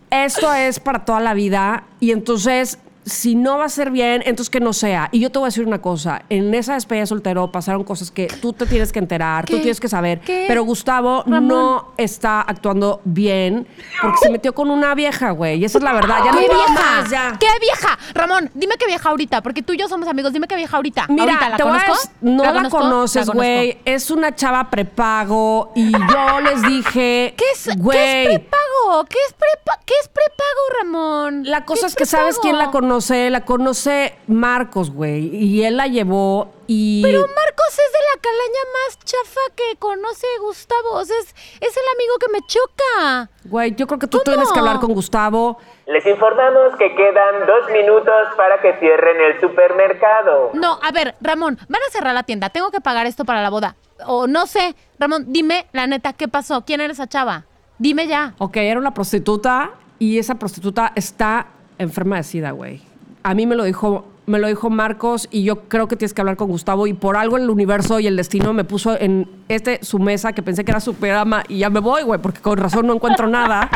Esto 0.09 0.53
es 0.53 0.79
para 0.79 1.03
toda 1.03 1.19
la 1.19 1.33
vida 1.33 1.83
y 1.99 2.11
entonces 2.11 2.79
si 3.05 3.35
no 3.35 3.57
va 3.59 3.65
a 3.65 3.69
ser 3.69 3.91
bien, 3.91 4.23
entonces 4.25 4.49
que 4.49 4.59
no 4.59 4.73
sea. 4.73 5.09
Y 5.11 5.19
yo 5.19 5.31
te 5.31 5.39
voy 5.39 5.45
a 5.45 5.49
decir 5.49 5.65
una 5.65 5.79
cosa, 5.81 6.23
en 6.29 6.53
esa 6.55 6.73
despedida 6.73 7.01
de 7.01 7.07
soltero 7.07 7.51
pasaron 7.51 7.83
cosas 7.83 8.09
que 8.11 8.27
tú 8.41 8.51
te 8.51 8.65
tienes 8.65 8.91
que 8.91 8.99
enterar, 8.99 9.45
tú 9.45 9.57
tienes 9.57 9.79
que 9.79 9.87
saber, 9.87 10.19
¿Qué? 10.21 10.45
pero 10.47 10.63
Gustavo 10.63 11.23
Ramón. 11.25 11.47
no 11.47 11.93
está 11.97 12.41
actuando 12.41 13.01
bien 13.05 13.67
porque 14.01 14.17
se 14.23 14.29
metió 14.31 14.53
con 14.55 14.71
una 14.71 14.95
vieja, 14.95 15.31
güey, 15.31 15.59
y 15.59 15.65
esa 15.65 15.77
es 15.77 15.83
la 15.83 15.93
verdad, 15.93 16.17
ya 16.25 16.31
no 16.31 16.39
¿Qué 16.39 16.47
vieja? 16.47 16.73
más, 16.73 17.09
ya. 17.09 17.37
¿Qué 17.39 17.47
vieja? 17.61 17.97
Ramón, 18.13 18.49
dime 18.53 18.75
qué 18.79 18.85
vieja 18.87 19.09
ahorita, 19.09 19.41
porque 19.43 19.61
tú 19.61 19.73
y 19.73 19.77
yo 19.77 19.87
somos 19.87 20.07
amigos. 20.07 20.33
Dime 20.33 20.47
qué 20.47 20.55
vieja 20.55 20.75
ahorita. 20.75 21.05
Mira, 21.09 21.23
¿Ahorita 21.23 21.49
la 21.49 21.57
te 21.57 21.63
conozco? 21.63 21.93
no 22.21 22.43
la, 22.43 22.53
conozco? 22.53 22.77
conoces, 22.79 23.29
güey. 23.29 23.77
Es 23.85 24.09
una 24.09 24.33
chava 24.35 24.69
prepago 24.69 25.71
y 25.75 25.91
yo 25.91 26.39
les 26.41 26.61
dije, 26.63 27.33
¿Qué 27.37 27.43
es, 27.53 27.77
güey, 27.77 27.97
¿Qué 27.97 28.21
es 28.23 28.27
prepago? 28.39 29.05
¿Qué 29.09 29.17
es, 29.27 29.33
prepa 29.33 29.79
¿Qué 29.85 29.93
es 30.01 30.07
prepago, 30.09 30.61
Ramón? 30.81 31.43
La 31.45 31.65
cosa 31.65 31.81
¿Qué 31.81 31.87
es 31.87 31.95
que 31.95 32.05
sabes 32.05 32.39
quién 32.39 32.57
la 32.57 32.71
conoce, 32.71 32.94
la 33.29 33.45
conoce 33.45 34.17
Marcos, 34.27 34.91
güey, 34.91 35.35
y 35.35 35.63
él 35.63 35.77
la 35.77 35.87
llevó 35.87 36.53
y 36.67 37.01
Pero 37.03 37.19
Marcos 37.19 37.69
es 37.69 37.91
de 37.91 37.99
la 38.13 38.21
calaña 38.21 38.59
más 38.73 38.99
chafa 39.03 39.41
que 39.55 39.77
conoce 39.77 40.25
Gustavo. 40.41 40.91
O 40.93 41.05
sea, 41.05 41.15
es, 41.19 41.27
es 41.61 41.77
el 41.77 41.83
amigo 41.95 42.15
que 42.19 42.31
me 42.31 42.39
choca. 42.47 43.29
güey, 43.45 43.75
yo 43.75 43.85
creo 43.87 43.99
que 43.99 44.07
tú 44.07 44.17
¿Cómo? 44.17 44.23
tienes 44.23 44.51
que 44.51 44.59
hablar 44.59 44.79
con 44.79 44.93
Gustavo. 44.93 45.57
Les 45.87 46.05
informamos 46.05 46.75
que 46.77 46.95
quedan 46.95 47.45
dos 47.45 47.69
minutos 47.71 48.13
para 48.35 48.59
que 48.61 48.73
cierren 48.79 49.21
el 49.21 49.39
supermercado. 49.41 50.51
No, 50.53 50.79
a 50.81 50.91
ver, 50.91 51.15
Ramón, 51.21 51.57
van 51.69 51.81
a 51.87 51.91
cerrar 51.91 52.13
la 52.15 52.23
tienda. 52.23 52.49
Tengo 52.49 52.71
que 52.71 52.81
pagar 52.81 53.05
esto 53.05 53.25
para 53.25 53.41
la 53.43 53.49
boda. 53.49 53.75
O 54.07 54.25
no 54.27 54.47
sé. 54.47 54.75
Ramón, 54.97 55.25
dime 55.27 55.67
la 55.73 55.85
neta, 55.87 56.13
¿qué 56.13 56.27
pasó? 56.27 56.65
¿Quién 56.65 56.81
era 56.81 56.91
esa 56.93 57.07
chava? 57.07 57.45
Dime 57.77 58.07
ya. 58.07 58.33
Ok, 58.39 58.57
era 58.57 58.79
una 58.79 58.93
prostituta 58.93 59.71
y 59.99 60.17
esa 60.17 60.35
prostituta 60.35 60.91
está 60.95 61.47
enferma 61.77 62.17
de 62.17 62.23
sida, 62.23 62.51
güey. 62.51 62.81
A 63.23 63.33
mí 63.33 63.45
me 63.45 63.55
lo 63.55 63.63
dijo 63.63 64.05
me 64.27 64.39
lo 64.39 64.47
dijo 64.47 64.69
Marcos 64.69 65.27
y 65.31 65.43
yo 65.43 65.67
creo 65.67 65.87
que 65.87 65.95
tienes 65.95 66.13
que 66.13 66.21
hablar 66.21 66.35
con 66.35 66.47
Gustavo 66.47 66.87
y 66.87 66.93
por 66.93 67.15
algo 67.17 67.37
el 67.37 67.49
universo 67.49 67.99
y 67.99 68.07
el 68.07 68.15
destino 68.15 68.53
me 68.53 68.63
puso 68.63 68.99
en 68.99 69.29
este 69.49 69.83
su 69.83 69.99
mesa 69.99 70.33
que 70.33 70.41
pensé 70.41 70.65
que 70.65 70.71
era 70.71 70.79
su 70.79 70.95
programa 70.95 71.43
y 71.47 71.59
ya 71.59 71.69
me 71.69 71.79
voy, 71.79 72.03
güey, 72.03 72.19
porque 72.19 72.41
con 72.41 72.57
razón 72.57 72.87
no 72.87 72.93
encuentro 72.93 73.27
nada. 73.27 73.69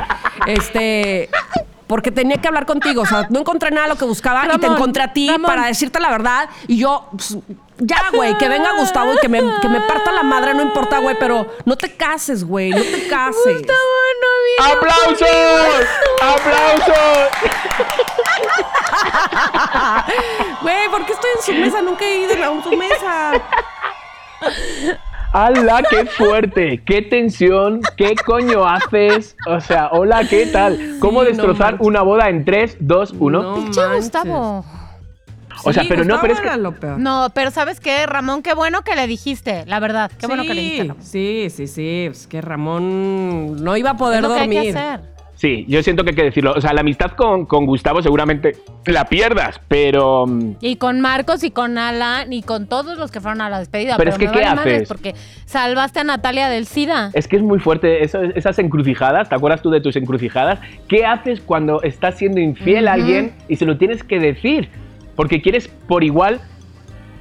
Este 0.48 1.30
porque 1.90 2.12
tenía 2.12 2.38
que 2.38 2.48
hablar 2.48 2.68
contigo, 2.68 3.02
o 3.02 3.06
sea, 3.08 3.26
no 3.32 3.40
encontré 3.40 3.72
nada 3.72 3.88
de 3.88 3.94
lo 3.94 3.98
que 3.98 4.06
buscaba 4.06 4.46
y 4.54 4.60
te 4.60 4.68
encontré 4.68 5.02
a 5.02 5.12
ti 5.12 5.28
Ramón. 5.28 5.50
para 5.50 5.66
decirte 5.66 6.00
la 6.00 6.12
verdad 6.12 6.48
y 6.68 6.78
yo 6.78 7.08
pues, 7.10 7.36
ya, 7.80 7.98
güey, 8.14 8.38
que 8.38 8.48
venga 8.48 8.78
Gustavo 8.78 9.16
y 9.16 9.18
que 9.18 9.28
me, 9.28 9.40
que 9.60 9.68
me 9.70 9.82
parta 9.82 10.12
la 10.12 10.22
madre, 10.22 10.54
no 10.54 10.62
importa, 10.62 11.00
güey, 11.00 11.16
pero 11.20 11.48
no 11.66 11.76
te 11.78 11.96
cases, 11.96 12.44
güey, 12.44 12.70
no 12.70 12.82
te 12.82 13.08
cases. 13.08 13.58
Gustavo 13.58 13.80
no 14.22 14.28
vino. 14.46 14.74
¡Aplausos! 14.78 15.88
¡Aplausos! 16.22 17.30
Güey, 20.62 20.90
¿por 20.92 21.06
qué 21.08 21.14
estoy 21.14 21.30
en 21.38 21.42
su 21.42 21.54
mesa? 21.54 21.82
Nunca 21.82 22.06
he 22.06 22.18
ido 22.20 22.34
a 22.34 22.64
su 22.64 22.72
mesa. 22.76 23.42
¡Hala, 25.32 25.84
qué 25.90 26.06
fuerte! 26.06 26.82
¡Qué 26.84 27.04
tensión! 27.04 27.82
¿Qué 27.98 28.16
coño 28.26 28.66
haces? 28.68 29.36
O 29.48 29.60
sea, 29.60 29.90
hola, 29.92 30.24
¿qué 30.28 30.48
tal? 30.48 30.98
¿Cómo 31.00 31.24
destrozar 31.24 31.78
una 31.80 32.02
boda 32.02 32.30
en 32.30 32.44
3, 32.46 32.78
2, 32.80 33.14
1? 33.20 33.42
No. 33.44 33.58
Manches. 33.58 33.84
Gustavo. 33.96 34.66
O 35.66 35.74
sea, 35.74 35.84
Sí, 35.84 35.90
pero 35.90 36.04
no, 36.06 36.20
pero 36.22 36.34
es 36.34 36.40
que- 36.40 36.58
lo 36.58 36.72
peor. 36.80 36.98
No, 37.00 37.28
pero 37.36 37.52
¿sabes 37.52 37.80
qué, 37.80 38.06
Ramón? 38.08 38.42
Qué 38.42 38.54
bueno 38.56 38.82
que 38.82 38.96
le 38.96 39.06
dijiste, 39.08 39.66
la 39.68 39.80
verdad. 39.80 40.10
Qué 40.18 40.26
bueno 40.26 40.44
que 40.44 40.54
le 40.54 40.62
dijiste. 40.62 40.88
Ramón. 40.88 41.04
Sí, 41.04 41.48
sí, 41.50 41.68
sí. 41.68 42.08
Es 42.10 42.26
que 42.28 42.42
Ramón 42.42 43.62
no 43.64 43.78
iba 43.78 43.92
a 43.92 43.98
poder 43.98 44.18
Es 44.18 44.22
lo 44.24 44.30
que 44.34 44.40
dormir. 44.40 44.60
hay 44.60 44.72
que 44.72 44.78
hacer. 44.80 45.02
Sí, 45.40 45.64
yo 45.70 45.82
siento 45.84 46.04
que 46.04 46.10
hay 46.10 46.16
que 46.18 46.24
decirlo. 46.26 46.52
O 46.58 46.60
sea, 46.60 46.74
la 46.74 46.82
amistad 46.82 47.12
con, 47.12 47.46
con 47.46 47.66
Gustavo 47.66 48.02
seguramente 48.02 48.58
la 48.88 49.06
pierdas, 49.06 49.62
pero... 49.70 50.28
mm, 50.28 50.56
Y 50.60 50.76
con 50.76 51.00
Marcos 51.00 51.46
y 51.46 51.52
con 51.52 51.78
Alan 51.78 52.34
y 52.34 52.42
con 52.42 52.68
todos 52.68 52.98
los 52.98 53.10
que 53.10 53.22
fueron 53.22 53.40
a 53.40 53.50
la 53.50 53.60
despedida. 53.60 53.96
Pero 53.96 54.10
es 54.10 54.18
que, 54.18 54.28
¿qué 54.30 54.44
haces? 54.44 54.86
Porque 54.90 55.16
salvaste 55.46 56.02
a 56.02 56.04
Natalia 56.04 56.50
del 56.50 56.66
SIDA. 56.66 57.12
Es 57.14 57.30
que 57.30 57.38
es 57.38 57.42
muy 57.42 57.60
fuerte 57.60 58.04
eso- 58.04 58.22
esas 58.22 58.60
encrucijadas. 58.60 59.30
¿Te 59.30 59.36
acuerdas 59.36 59.62
tú 59.62 59.70
de 59.70 59.80
tus 59.80 59.96
encrucijadas? 59.96 60.60
¿Qué 60.90 61.06
haces 61.06 61.40
cuando 61.40 61.82
estás 61.84 62.18
siendo 62.18 62.42
infiel 62.42 62.90
a 62.90 62.94
alguien 62.96 63.32
y 63.48 63.56
se 63.56 63.66
lo 63.66 63.78
tienes 63.78 64.04
que 64.04 64.20
decir? 64.20 64.68
Porque 65.16 65.42
quieres 65.42 65.70
por 65.70 66.04
igual 66.04 66.42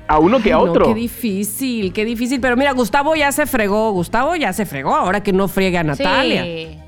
a 0.09 0.19
uno 0.19 0.41
que 0.43 0.53
a 0.53 0.57
Ay, 0.57 0.65
no, 0.65 0.71
otro. 0.73 0.87
qué 0.87 0.95
difícil, 0.95 1.93
qué 1.93 2.05
difícil. 2.05 2.41
Pero 2.41 2.57
mira, 2.57 2.73
Gustavo 2.73 3.15
ya 3.15 3.31
se 3.31 3.47
fregó. 3.47 3.93
Gustavo 3.93 4.35
ya 4.35 4.53
se 4.53 4.67
fregó. 4.67 4.97
Ahora 4.97 5.23
que 5.23 5.33
no 5.33 5.47
friegue 5.47 5.79
a 5.79 5.85
Natalia. 5.85 6.43
Sí. 6.43 6.79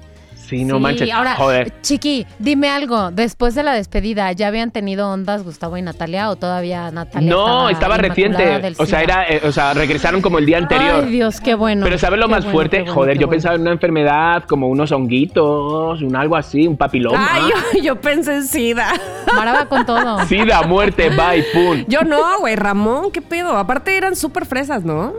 Sí, 0.51 0.64
no 0.64 0.76
Sí, 0.76 0.82
manches. 0.82 1.11
Ahora, 1.12 1.36
Joder. 1.36 1.72
Chiqui, 1.80 2.26
dime 2.40 2.68
algo. 2.68 3.12
Después 3.12 3.55
de 3.55 3.62
la 3.62 3.72
despedida, 3.72 4.32
¿ya 4.32 4.48
habían 4.48 4.72
tenido 4.72 5.09
ondas 5.09 5.44
Gustavo 5.44 5.76
y 5.76 5.82
Natalia 5.82 6.28
o 6.28 6.34
todavía 6.34 6.90
Natalia? 6.90 7.30
No, 7.30 7.70
estaba 7.70 7.96
reciente. 7.98 8.61
O 8.78 8.84
sea, 8.84 9.03
era, 9.03 9.28
eh, 9.28 9.40
o 9.44 9.53
sea, 9.53 9.72
regresaron 9.74 10.20
como 10.20 10.38
el 10.38 10.46
día 10.46 10.59
anterior. 10.59 11.05
Ay, 11.05 11.11
Dios, 11.12 11.40
qué 11.40 11.55
bueno. 11.55 11.84
Pero 11.84 11.98
¿sabes 11.98 12.18
lo 12.18 12.26
más 12.28 12.40
bueno, 12.44 12.53
fuerte? 12.53 12.78
bueno, 12.80 12.94
Joder, 12.94 13.14
yo 13.14 13.26
bueno. 13.26 13.30
pensaba 13.30 13.55
en 13.55 13.61
una 13.62 13.70
enfermedad 13.72 14.42
como 14.48 14.68
unos 14.68 14.90
honguitos, 14.90 16.03
un 16.03 16.16
algo 16.16 16.36
así, 16.36 16.66
un 16.66 16.76
papiloma. 16.76 17.28
Ay, 17.30 17.42
yo, 17.76 17.82
yo 17.82 18.01
pensé 18.01 18.34
en 18.34 18.44
SIDA. 18.46 18.92
Mara 19.34 19.53
va 19.53 19.66
con 19.66 19.86
todo. 19.86 20.18
Sida, 20.26 20.62
muerte, 20.62 21.11
bye, 21.11 21.44
pum. 21.53 21.84
Yo 21.86 22.03
no, 22.03 22.40
güey, 22.40 22.57
Ramón, 22.57 23.12
¿qué 23.12 23.22
pedo? 23.22 23.57
Aparte 23.57 23.96
eran 23.96 24.16
súper 24.16 24.46
fresas, 24.46 24.82
¿no? 24.84 25.12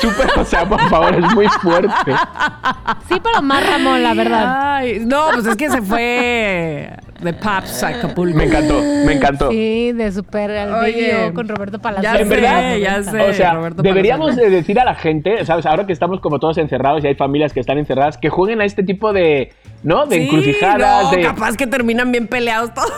Súper, 0.00 0.30
o 0.38 0.44
sea, 0.44 0.68
por 0.68 0.80
favor, 0.88 1.14
es 1.14 1.34
muy 1.34 1.46
fuerte. 1.48 2.12
Sí, 3.08 3.20
pero 3.22 3.42
más 3.42 3.66
Ramón, 3.68 4.02
la 4.02 4.14
verdad. 4.14 4.74
Ay, 4.76 5.02
no, 5.04 5.26
pues 5.32 5.46
es 5.46 5.56
que 5.56 5.70
se 5.70 5.82
fue 5.82 6.90
de 7.20 7.32
Paps 7.34 7.84
a 7.84 7.88
Acapulco. 7.88 8.36
Me 8.36 8.44
encantó, 8.44 8.80
me 9.06 9.12
encantó. 9.12 9.50
Sí, 9.50 9.92
de 9.92 10.10
super 10.10 10.50
al 10.50 10.74
Oye, 10.84 10.92
video 10.92 11.34
con 11.34 11.48
Roberto 11.48 11.78
Palacios. 11.78 12.12
ya 12.12 12.20
En 12.20 12.28
sé, 12.28 12.34
verdad, 12.34 12.76
ya 12.76 13.02
sé. 13.02 13.20
o 13.20 13.32
sea, 13.32 13.54
Roberto 13.54 13.82
deberíamos 13.82 14.26
Palazuelos. 14.30 14.50
de 14.52 14.56
decir 14.56 14.80
a 14.80 14.84
la 14.84 14.94
gente, 14.94 15.44
¿sabes? 15.44 15.64
Ahora 15.66 15.86
que 15.86 15.92
estamos 15.92 16.20
como 16.20 16.38
todos 16.40 16.58
encerrados 16.58 17.04
y 17.04 17.06
hay 17.06 17.14
familias 17.14 17.52
que 17.52 17.60
están 17.60 17.78
encerradas, 17.78 18.18
que 18.18 18.28
jueguen 18.28 18.60
a 18.60 18.64
este 18.64 18.82
tipo 18.82 19.12
de, 19.12 19.52
¿no? 19.84 20.06
De 20.06 20.16
Sí, 20.16 20.22
encrucijadas, 20.22 21.04
no, 21.04 21.10
de... 21.12 21.20
capaz 21.22 21.56
que 21.56 21.66
terminan 21.68 22.10
bien 22.10 22.26
peleados 22.26 22.74
todos. 22.74 22.92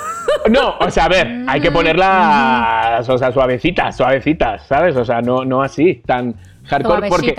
No, 0.51 0.75
o 0.81 0.91
sea, 0.91 1.05
a 1.05 1.09
ver, 1.09 1.45
hay 1.47 1.61
que 1.61 1.71
ponerlas, 1.71 3.09
o 3.09 3.17
sea, 3.19 3.33
suavecitas, 3.33 3.97
suavecitas, 3.97 4.67
¿sabes? 4.67 4.97
O 4.97 5.05
sea, 5.05 5.21
no, 5.21 5.45
no 5.45 5.63
así, 5.63 6.03
tan 6.07 6.35
hardcore. 6.67 7.09
Porque, 7.09 7.35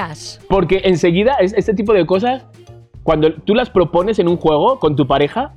porque 0.49 0.81
enseguida, 0.85 1.35
es- 1.39 1.53
este 1.53 1.73
tipo 1.73 1.93
de 1.93 2.05
cosas, 2.05 2.45
cuando 3.03 3.33
tú 3.33 3.53
las 3.55 3.69
propones 3.69 4.19
en 4.19 4.27
un 4.27 4.37
juego 4.37 4.79
con 4.79 4.95
tu 4.95 5.05
pareja, 5.07 5.53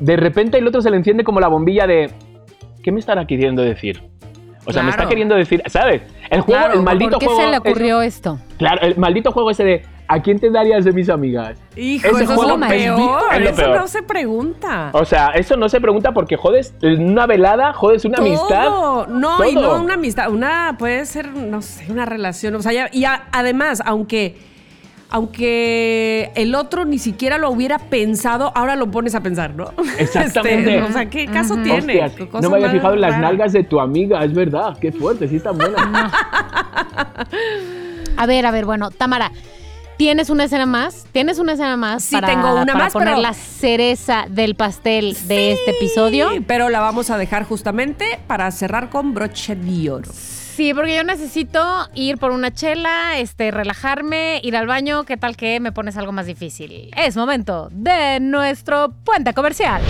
de 0.00 0.16
repente 0.16 0.58
el 0.58 0.66
otro 0.66 0.80
se 0.82 0.90
le 0.90 0.96
enciende 0.96 1.24
como 1.24 1.40
la 1.40 1.48
bombilla 1.48 1.86
de, 1.86 2.10
¿qué 2.82 2.92
me 2.92 3.00
estará 3.00 3.26
queriendo 3.26 3.62
decir? 3.62 4.02
O 4.68 4.72
sea, 4.72 4.82
me 4.82 4.90
está 4.90 5.06
queriendo 5.06 5.36
decir, 5.36 5.62
¿sabes? 5.66 6.02
El 6.28 6.40
juego, 6.40 6.60
Claro, 6.64 6.74
el 6.78 6.82
maldito 6.84 7.10
¿Por 7.12 7.18
qué 7.20 7.26
juego. 7.26 7.40
se 7.40 7.46
le 7.46 7.52
es- 7.54 7.60
ocurrió 7.60 8.02
esto? 8.02 8.38
claro, 8.58 8.80
el 8.82 8.96
maldito 8.96 9.30
juego 9.30 9.50
ese 9.52 9.62
de, 9.64 9.82
¿a 10.08 10.20
quién 10.22 10.38
te 10.38 10.50
darías 10.50 10.84
de 10.84 10.92
mis 10.92 11.08
amigas? 11.08 11.58
Hijo, 11.76 12.06
Ese 12.08 12.24
eso 12.24 12.32
es 12.34 12.48
lo 12.48 12.60
peor. 12.60 12.96
vi- 12.96 13.36
es 13.36 13.40
lo 13.42 13.48
eso 13.50 13.56
peor. 13.62 13.76
no 13.80 13.88
se 13.88 14.02
pregunta. 14.02 14.90
O 14.92 15.04
sea, 15.04 15.28
eso 15.28 15.56
no 15.56 15.68
se 15.68 15.80
pregunta 15.80 16.12
porque 16.12 16.36
jodes 16.36 16.74
una 16.82 17.26
velada, 17.26 17.72
jodes 17.72 18.04
una 18.04 18.18
amistad. 18.18 18.64
Todo. 18.66 19.06
No, 19.08 19.44
y 19.48 19.54
Todo. 19.54 19.76
no 19.78 19.82
una 19.84 19.94
amistad, 19.94 20.30
una 20.30 20.76
puede 20.78 21.04
ser, 21.06 21.32
no 21.32 21.60
sé, 21.62 21.90
una 21.90 22.04
relación. 22.06 22.54
O 22.54 22.62
sea, 22.62 22.72
ya- 22.72 22.88
y 22.92 23.04
a- 23.04 23.24
además, 23.32 23.82
aunque, 23.84 24.36
aunque 25.10 26.30
el 26.34 26.54
otro 26.54 26.84
ni 26.84 26.98
siquiera 26.98 27.38
lo 27.38 27.50
hubiera 27.50 27.78
pensado, 27.78 28.52
ahora 28.54 28.74
lo 28.76 28.90
pones 28.90 29.14
a 29.14 29.20
pensar, 29.22 29.54
¿no? 29.54 29.72
Exactamente. 29.98 30.76
Este, 30.76 30.88
o 30.88 30.92
sea, 30.92 31.06
¿qué 31.10 31.26
caso 31.26 31.54
tiene? 31.56 31.78
Hostias, 31.78 32.12
¿Qué 32.12 32.28
cosa 32.28 32.42
no 32.42 32.50
me 32.50 32.56
había 32.56 32.70
fijado 32.70 32.94
en 32.94 33.00
las 33.00 33.18
nalgas 33.18 33.52
de 33.52 33.64
tu 33.64 33.80
amiga, 33.80 34.22
es 34.24 34.32
verdad, 34.34 34.76
qué 34.80 34.92
fuerte, 34.92 35.28
sí 35.28 35.36
están 35.36 35.56
buenas. 35.58 35.80
A 38.18 38.26
ver, 38.26 38.46
a 38.46 38.50
ver, 38.50 38.64
bueno, 38.64 38.90
Tamara, 38.90 39.30
¿tienes 39.96 40.30
una 40.30 40.44
escena 40.44 40.66
más? 40.66 41.06
¿Tienes 41.12 41.38
una 41.38 41.52
escena 41.52 41.76
más? 41.76 42.04
Sí, 42.04 42.14
para, 42.14 42.28
tengo 42.28 42.54
una 42.54 42.72
para 42.72 42.84
más, 42.84 42.92
poner 42.92 43.08
pero- 43.10 43.22
la 43.22 43.34
cereza 43.34 44.26
del 44.28 44.54
pastel 44.54 45.16
de 45.26 45.52
este 45.52 45.70
episodio. 45.72 46.30
Sí, 46.32 46.40
Pero 46.46 46.68
la 46.68 46.80
vamos 46.80 47.10
a 47.10 47.18
dejar 47.18 47.44
justamente 47.44 48.18
para 48.26 48.50
cerrar 48.50 48.90
con 48.90 49.14
broche 49.14 49.54
de 49.56 49.90
oro. 49.90 50.10
Sí, 50.12 50.72
porque 50.72 50.96
yo 50.96 51.04
necesito 51.04 51.62
ir 51.94 52.16
por 52.16 52.30
una 52.30 52.50
chela, 52.50 53.18
este, 53.18 53.50
relajarme, 53.50 54.40
ir 54.42 54.56
al 54.56 54.66
baño. 54.66 55.04
¿Qué 55.04 55.18
tal 55.18 55.36
que 55.36 55.60
me 55.60 55.70
pones 55.70 55.98
algo 55.98 56.12
más 56.12 56.24
difícil? 56.24 56.90
Es 56.96 57.14
momento 57.14 57.68
de 57.72 58.20
nuestro 58.20 58.90
puente 59.04 59.34
comercial. 59.34 59.82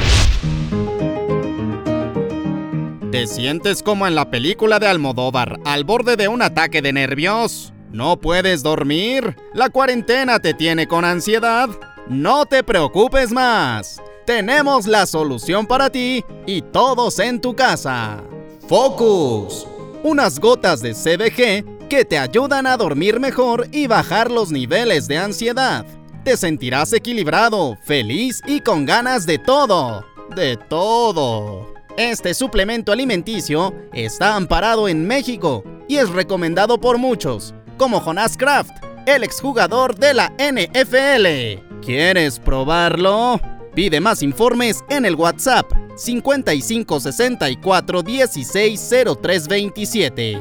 ¿Te 3.13 3.29
sientes 3.29 3.83
como 3.85 4.07
en 4.09 4.17
la 4.17 4.29
película 4.31 4.81
de 4.81 4.89
Almodóvar, 4.89 5.61
al 5.65 5.85
borde 5.85 6.17
de 6.17 6.27
un 6.27 6.43
ataque 6.43 6.83
de 6.83 6.93
nervios? 6.93 7.73
¿No 7.93 8.19
puedes 8.19 8.63
dormir? 8.63 9.37
¿La 9.55 9.71
cuarentena 9.71 10.39
te 10.39 10.55
tiene 10.55 10.87
con 10.87 11.05
ansiedad? 11.05 11.69
No 12.09 12.47
te 12.47 12.63
preocupes 12.63 13.33
más. 13.33 14.03
Tenemos 14.25 14.87
la 14.87 15.07
solución 15.07 15.67
para 15.67 15.89
ti 15.89 16.25
y 16.47 16.63
todos 16.63 17.19
en 17.21 17.41
tu 17.41 17.55
casa. 17.55 18.23
Focus. 18.69 19.67
Unas 20.03 20.39
gotas 20.41 20.83
de 20.83 20.93
CBG 20.93 21.89
que 21.89 22.05
te 22.05 22.19
ayudan 22.19 22.67
a 22.67 22.77
dormir 22.77 23.21
mejor 23.21 23.69
y 23.71 23.87
bajar 23.87 24.31
los 24.31 24.51
niveles 24.51 25.07
de 25.07 25.19
ansiedad. 25.19 25.87
Te 26.25 26.37
sentirás 26.37 26.93
equilibrado, 26.93 27.79
feliz 27.85 28.41
y 28.47 28.61
con 28.61 28.85
ganas 28.85 29.27
de 29.27 29.39
todo. 29.39 30.05
De 30.35 30.57
todo. 30.57 31.73
Este 31.97 32.35
suplemento 32.35 32.93
alimenticio 32.93 33.73
está 33.93 34.35
amparado 34.35 34.89
en 34.89 35.07
México 35.07 35.65
y 35.89 35.97
es 35.97 36.11
recomendado 36.11 36.79
por 36.79 36.99
muchos, 36.99 37.55
como 37.77 38.01
Jonas 38.01 38.37
Kraft, 38.37 38.73
el 39.07 39.23
exjugador 39.23 39.95
de 39.97 40.15
la 40.15 40.33
NFL. 40.39 41.61
¿Quieres 41.81 42.39
probarlo? 42.39 43.41
Pide 43.75 44.01
más 44.01 44.23
informes 44.23 44.83
en 44.89 45.05
el 45.05 45.15
WhatsApp 45.15 45.71
5564 45.97 48.03
160327. 48.03 50.39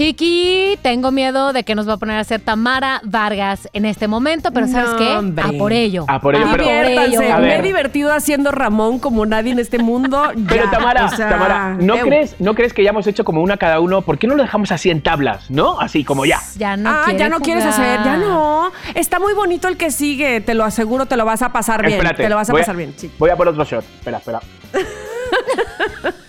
Chiqui, 0.05 0.79
tengo 0.81 1.11
miedo 1.11 1.53
de 1.53 1.63
que 1.63 1.75
nos 1.75 1.87
va 1.87 1.93
a 1.93 1.97
poner 1.99 2.17
a 2.17 2.21
hacer 2.21 2.41
Tamara 2.41 3.03
Vargas 3.05 3.69
en 3.75 3.85
este 3.85 4.09
momento, 4.09 4.51
pero 4.51 4.67
¿sabes 4.67 4.93
No, 4.93 4.97
qué? 4.97 5.09
hombre. 5.09 5.45
A 5.45 5.53
por 5.59 5.75
ello. 5.75 6.07
A 6.09 6.19
por 6.23 6.35
ello, 6.35 6.47
pero- 6.53 6.65
Diviértanse. 6.65 7.31
A 7.31 7.37
Me 7.37 7.49
he 7.49 7.57
ver. 7.57 7.63
divertido 7.63 8.11
haciendo 8.11 8.51
Ramón 8.51 8.99
como 8.99 9.27
nadie 9.27 9.53
en 9.53 9.59
este 9.59 9.79
mundo. 9.79 10.23
Pero 10.49 10.65
Ya, 10.65 10.71
Tamara, 10.71 11.05
o 11.05 11.09
sea, 11.11 11.29
Tamara, 11.29 11.77
¿no 11.79 11.99
crees, 11.99 12.35
¿no 12.39 12.55
crees 12.55 12.73
que 12.73 12.83
ya 12.83 12.91
hemos 12.91 13.07
hecho 13.07 13.25
como 13.25 13.43
una 13.43 13.59
cada 13.59 13.79
uno? 13.81 14.01
¿Por 14.01 14.17
qué 14.17 14.27
no 14.27 14.37
lo 14.37 14.43
dejamos 14.43 14.73
así 14.73 14.89
en 14.89 15.03
tablas, 15.03 15.51
no? 15.51 15.79
Así 15.79 16.03
como 16.03 16.25
ya. 16.25 16.39
Ya 16.57 16.79
no 16.79 16.89
ah, 16.89 17.03
quiere 17.05 17.19
ya 17.19 17.29
no 17.29 17.41
quieres 17.41 17.67
hacer, 17.67 18.01
ya 18.03 18.17
no. 18.17 18.73
Está 18.95 19.19
muy 19.19 19.35
bonito 19.35 19.69
el 19.69 19.77
que 19.77 19.91
sigue, 19.91 20.41
te 20.41 20.55
lo 20.55 20.65
aseguro, 20.65 21.05
te 21.05 21.19
lo 21.19 21.27
vas 21.27 21.43
a 21.43 21.53
pasar 21.53 21.83
bien. 21.83 21.99
Espérate, 21.99 22.23
te 22.23 22.29
lo 22.31 22.37
vas 22.37 22.49
a 22.49 22.55
pasar 22.55 22.75
bien, 22.75 22.95
sí. 22.97 23.11
Voy 23.19 23.29
a 23.29 23.37
por 23.37 23.49
otro 23.49 23.65
shot. 23.65 23.85
Espera, 23.85 24.17
espera. 24.17 24.41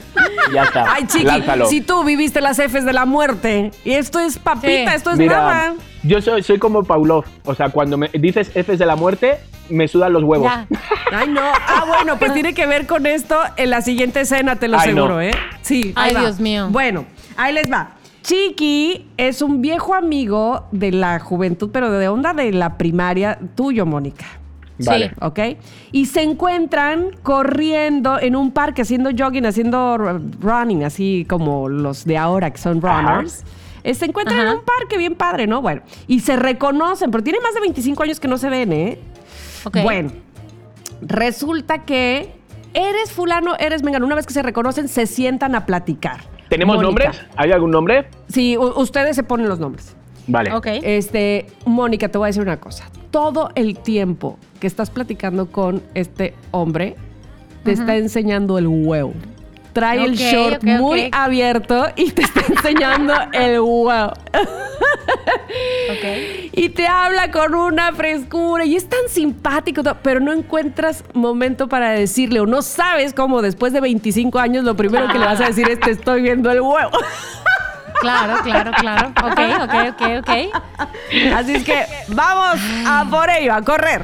ya 0.54 0.64
está. 0.64 0.94
Ay, 0.94 1.06
chiqui, 1.08 1.26
lánzalo. 1.26 1.66
si 1.68 1.82
tú 1.82 2.04
viviste 2.04 2.42
las 2.42 2.58
Fs 2.58 2.86
de 2.86 2.94
la 2.94 3.06
muerte 3.06 3.72
y 3.86 3.92
esto 3.92 4.20
es 4.20 4.38
papita, 4.38 4.92
Sí. 4.92 4.96
esto 4.96 5.12
es 5.12 5.18
Mira, 5.18 5.38
nada. 5.38 5.74
yo 6.04 6.22
soy, 6.22 6.44
soy 6.44 6.58
como 6.60 6.84
Paulov. 6.84 7.26
O 7.46 7.56
sea, 7.56 7.70
cuando 7.70 7.98
me 7.98 8.10
dices 8.14 8.50
Fs 8.54 8.78
de 8.80 8.86
la 8.86 8.96
muerte, 8.96 9.38
me 9.70 9.88
sudan 9.88 10.14
los 10.14 10.24
huevos. 10.24 10.52
Ya. 10.52 10.68
Ay, 11.14 11.28
no. 11.30 11.42
Ah, 11.42 11.86
bueno, 11.88 12.18
pues 12.18 12.34
tiene 12.34 12.54
que 12.54 12.66
ver 12.66 12.88
con 12.88 13.06
esto 13.06 13.38
en 13.58 13.70
la 13.70 13.82
siguiente 13.82 14.22
escena, 14.22 14.56
te 14.58 14.68
lo 14.68 14.78
Ay, 14.78 14.90
aseguro, 14.90 15.16
no. 15.16 15.22
¿eh? 15.22 15.32
Sí. 15.62 15.94
Ay, 15.96 16.14
va. 16.14 16.22
Dios 16.22 16.40
mío. 16.40 16.68
Bueno, 16.70 17.06
ahí 17.38 17.54
les 17.54 17.72
va. 17.72 17.92
Chiqui 18.24 19.08
es 19.18 19.42
un 19.42 19.62
viejo 19.62 19.96
amigo 19.96 20.68
de 20.72 20.92
la 20.92 21.20
juventud, 21.20 21.70
pero 21.74 21.90
de 21.92 22.08
onda 22.08 22.34
de 22.34 22.52
la 22.54 22.78
primaria, 22.78 23.40
tuyo, 23.56 23.86
Mónica. 23.86 24.26
Vale. 24.86 25.10
Sí. 25.10 25.16
¿ok? 25.22 25.40
Y 25.92 26.06
se 26.08 26.22
encuentran 26.24 27.12
corriendo 27.24 28.20
en 28.20 28.36
un 28.36 28.52
parque, 28.52 28.82
haciendo 28.84 29.10
jogging, 29.18 29.46
haciendo 29.46 29.98
running, 30.40 30.84
así 30.84 31.26
como 31.30 31.70
los 31.70 32.06
de 32.06 32.18
ahora 32.18 32.52
que 32.52 32.58
son 32.58 32.82
runners. 32.82 33.44
Eh, 33.84 33.96
Se 33.96 34.06
encuentran 34.06 34.40
Ajá. 34.40 34.52
en 34.52 34.58
un 34.60 34.64
parque 34.64 34.98
bien 34.98 35.16
padre, 35.16 35.48
¿no? 35.48 35.62
Bueno, 35.62 35.82
y 36.08 36.20
se 36.20 36.36
reconocen, 36.36 37.10
pero 37.12 37.24
tiene 37.24 37.40
más 37.40 37.54
de 37.56 37.62
25 37.62 38.04
años 38.04 38.20
que 38.20 38.28
no 38.28 38.38
se 38.38 38.50
ven, 38.50 38.72
¿eh? 38.74 39.00
Ok. 39.64 39.78
Bueno, 39.84 40.12
resulta 41.02 41.80
que 41.80 42.32
eres 42.74 43.12
fulano, 43.12 43.56
eres 43.60 43.84
mengano. 43.84 44.06
Una 44.06 44.16
vez 44.16 44.26
que 44.26 44.34
se 44.34 44.42
reconocen, 44.44 44.88
se 44.88 45.08
sientan 45.08 45.56
a 45.56 45.66
platicar. 45.66 46.20
¿Tenemos 46.50 46.76
Mónica. 46.76 46.88
nombres? 47.06 47.22
¿Hay 47.38 47.52
algún 47.52 47.72
nombre? 47.72 48.08
Sí, 48.28 48.58
ustedes 48.58 49.16
se 49.16 49.24
ponen 49.24 49.48
los 49.50 49.60
nombres. 49.60 49.96
Vale. 50.28 50.54
Ok. 50.54 50.68
Este, 50.84 51.48
Mónica, 51.66 52.10
te 52.10 52.18
voy 52.18 52.26
a 52.26 52.30
decir 52.30 52.42
una 52.42 52.60
cosa. 52.60 52.90
Todo 53.12 53.50
el 53.56 53.78
tiempo 53.80 54.38
que 54.60 54.68
estás 54.68 54.90
platicando 54.90 55.48
con 55.52 55.82
este 55.94 56.34
hombre, 56.52 56.96
te 57.64 57.72
está 57.74 57.96
enseñando 57.98 58.58
el 58.58 58.68
huevo. 58.68 59.14
Trae 59.74 60.04
el 60.04 60.16
short 60.16 60.64
muy 60.64 61.10
abierto 61.14 61.88
y 61.96 62.12
te 62.12 62.24
está 62.24 62.42
enseñando 62.48 63.14
el 63.34 63.60
huevo. 63.60 64.14
Y 66.52 66.70
te 66.70 66.88
habla 66.88 67.32
con 67.32 67.56
una 67.56 67.94
frescura 67.94 68.66
y 68.66 68.76
es 68.76 68.88
tan 68.88 69.08
simpático, 69.08 69.82
pero 70.02 70.20
no 70.20 70.34
encuentras 70.34 71.04
momento 71.14 71.68
para 71.68 71.92
decirle 71.92 72.40
o 72.42 72.46
no 72.46 72.62
sabes 72.62 73.14
cómo 73.14 73.42
después 73.42 73.72
de 73.74 73.80
25 73.82 74.40
años 74.40 74.64
lo 74.66 74.76
primero 74.76 75.08
que 75.08 75.20
le 75.20 75.26
vas 75.26 75.40
a 75.40 75.48
decir 75.48 75.70
es 75.70 75.80
te 75.80 75.92
estoy 75.92 76.22
viendo 76.22 76.52
el 76.52 76.62
huevo. 76.62 76.92
Claro, 78.02 78.42
claro, 78.44 78.72
claro. 78.78 79.08
Ok, 79.24 79.40
ok, 79.64 79.74
ok, 79.94 80.02
ok. 80.20 80.90
Así 81.36 81.56
es 81.56 81.64
que 81.64 81.86
vamos 82.10 82.60
a 82.86 83.06
por 83.10 83.30
ello, 83.30 83.54
a 83.54 83.62
correr. 83.62 84.04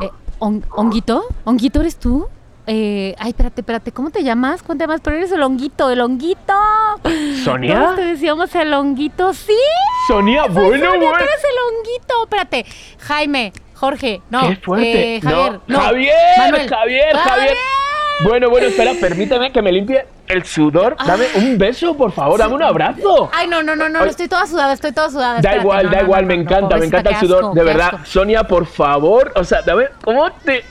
Eh, 0.00 0.10
¿hon- 0.38 0.64
¿Honguito? 0.70 1.24
¿Honguito 1.44 1.80
eres 1.80 1.96
tú? 1.96 2.28
Eh, 2.68 3.14
ay, 3.18 3.30
espérate, 3.30 3.60
espérate, 3.60 3.92
¿cómo 3.92 4.10
te 4.10 4.24
llamas? 4.24 4.62
¿Cómo 4.62 4.76
te 4.76 4.84
llamas? 4.84 5.00
Pero 5.02 5.16
eres 5.16 5.30
el 5.30 5.42
honguito, 5.42 5.88
el 5.90 6.00
honguito. 6.00 6.52
¿Sonia? 7.44 7.78
Todos 7.80 7.94
te 7.96 8.04
decíamos 8.04 8.52
el 8.56 8.74
honguito, 8.74 9.32
sí. 9.32 9.54
Sonia, 10.08 10.44
Soy 10.46 10.52
bueno, 10.54 10.86
Sonia, 10.86 10.88
bueno. 10.98 11.18
tú 11.18 11.24
eres 11.24 11.44
el 11.44 11.76
honguito. 11.76 12.14
Espérate, 12.24 12.66
Jaime, 13.06 13.52
Jorge, 13.76 14.22
no. 14.30 14.48
¡Qué 14.48 14.56
fuerte! 14.56 15.16
eh, 15.16 15.20
Javier, 15.20 15.52
no, 15.52 15.60
no. 15.66 15.80
Javier, 15.80 16.14
Manuel. 16.38 16.68
Javier, 16.68 17.16
Javier. 17.16 17.56
Bueno, 18.24 18.48
bueno, 18.48 18.68
espera, 18.68 18.92
permíteme 18.98 19.52
que 19.52 19.60
me 19.60 19.70
limpie 19.70 20.06
el 20.26 20.42
sudor. 20.44 20.96
Dame 21.06 21.26
un 21.36 21.58
beso, 21.58 21.94
por 21.94 22.12
favor, 22.12 22.38
dame 22.38 22.54
un 22.54 22.62
abrazo. 22.62 23.30
Ay, 23.34 23.46
no, 23.46 23.62
no, 23.62 23.76
no, 23.76 23.90
no, 23.90 24.04
estoy 24.04 24.28
toda 24.28 24.46
sudada, 24.46 24.72
estoy 24.72 24.92
toda 24.92 25.10
sudada. 25.10 25.34
Da 25.34 25.36
espérate, 25.36 25.60
igual, 25.60 25.84
no, 25.84 25.90
da 25.90 25.96
no, 25.98 26.02
igual, 26.04 26.22
no, 26.22 26.28
me 26.28 26.34
encanta, 26.34 26.76
me 26.78 26.86
encanta 26.86 27.10
el 27.10 27.16
sudor. 27.16 27.44
asco, 27.44 27.54
de 27.54 27.62
verdad. 27.64 27.92
Sonia, 28.04 28.44
por 28.44 28.64
favor, 28.66 29.32
o 29.36 29.44
sea, 29.44 29.60
dame, 29.60 29.88
¿cómo 30.02 30.30
te...? 30.32 30.64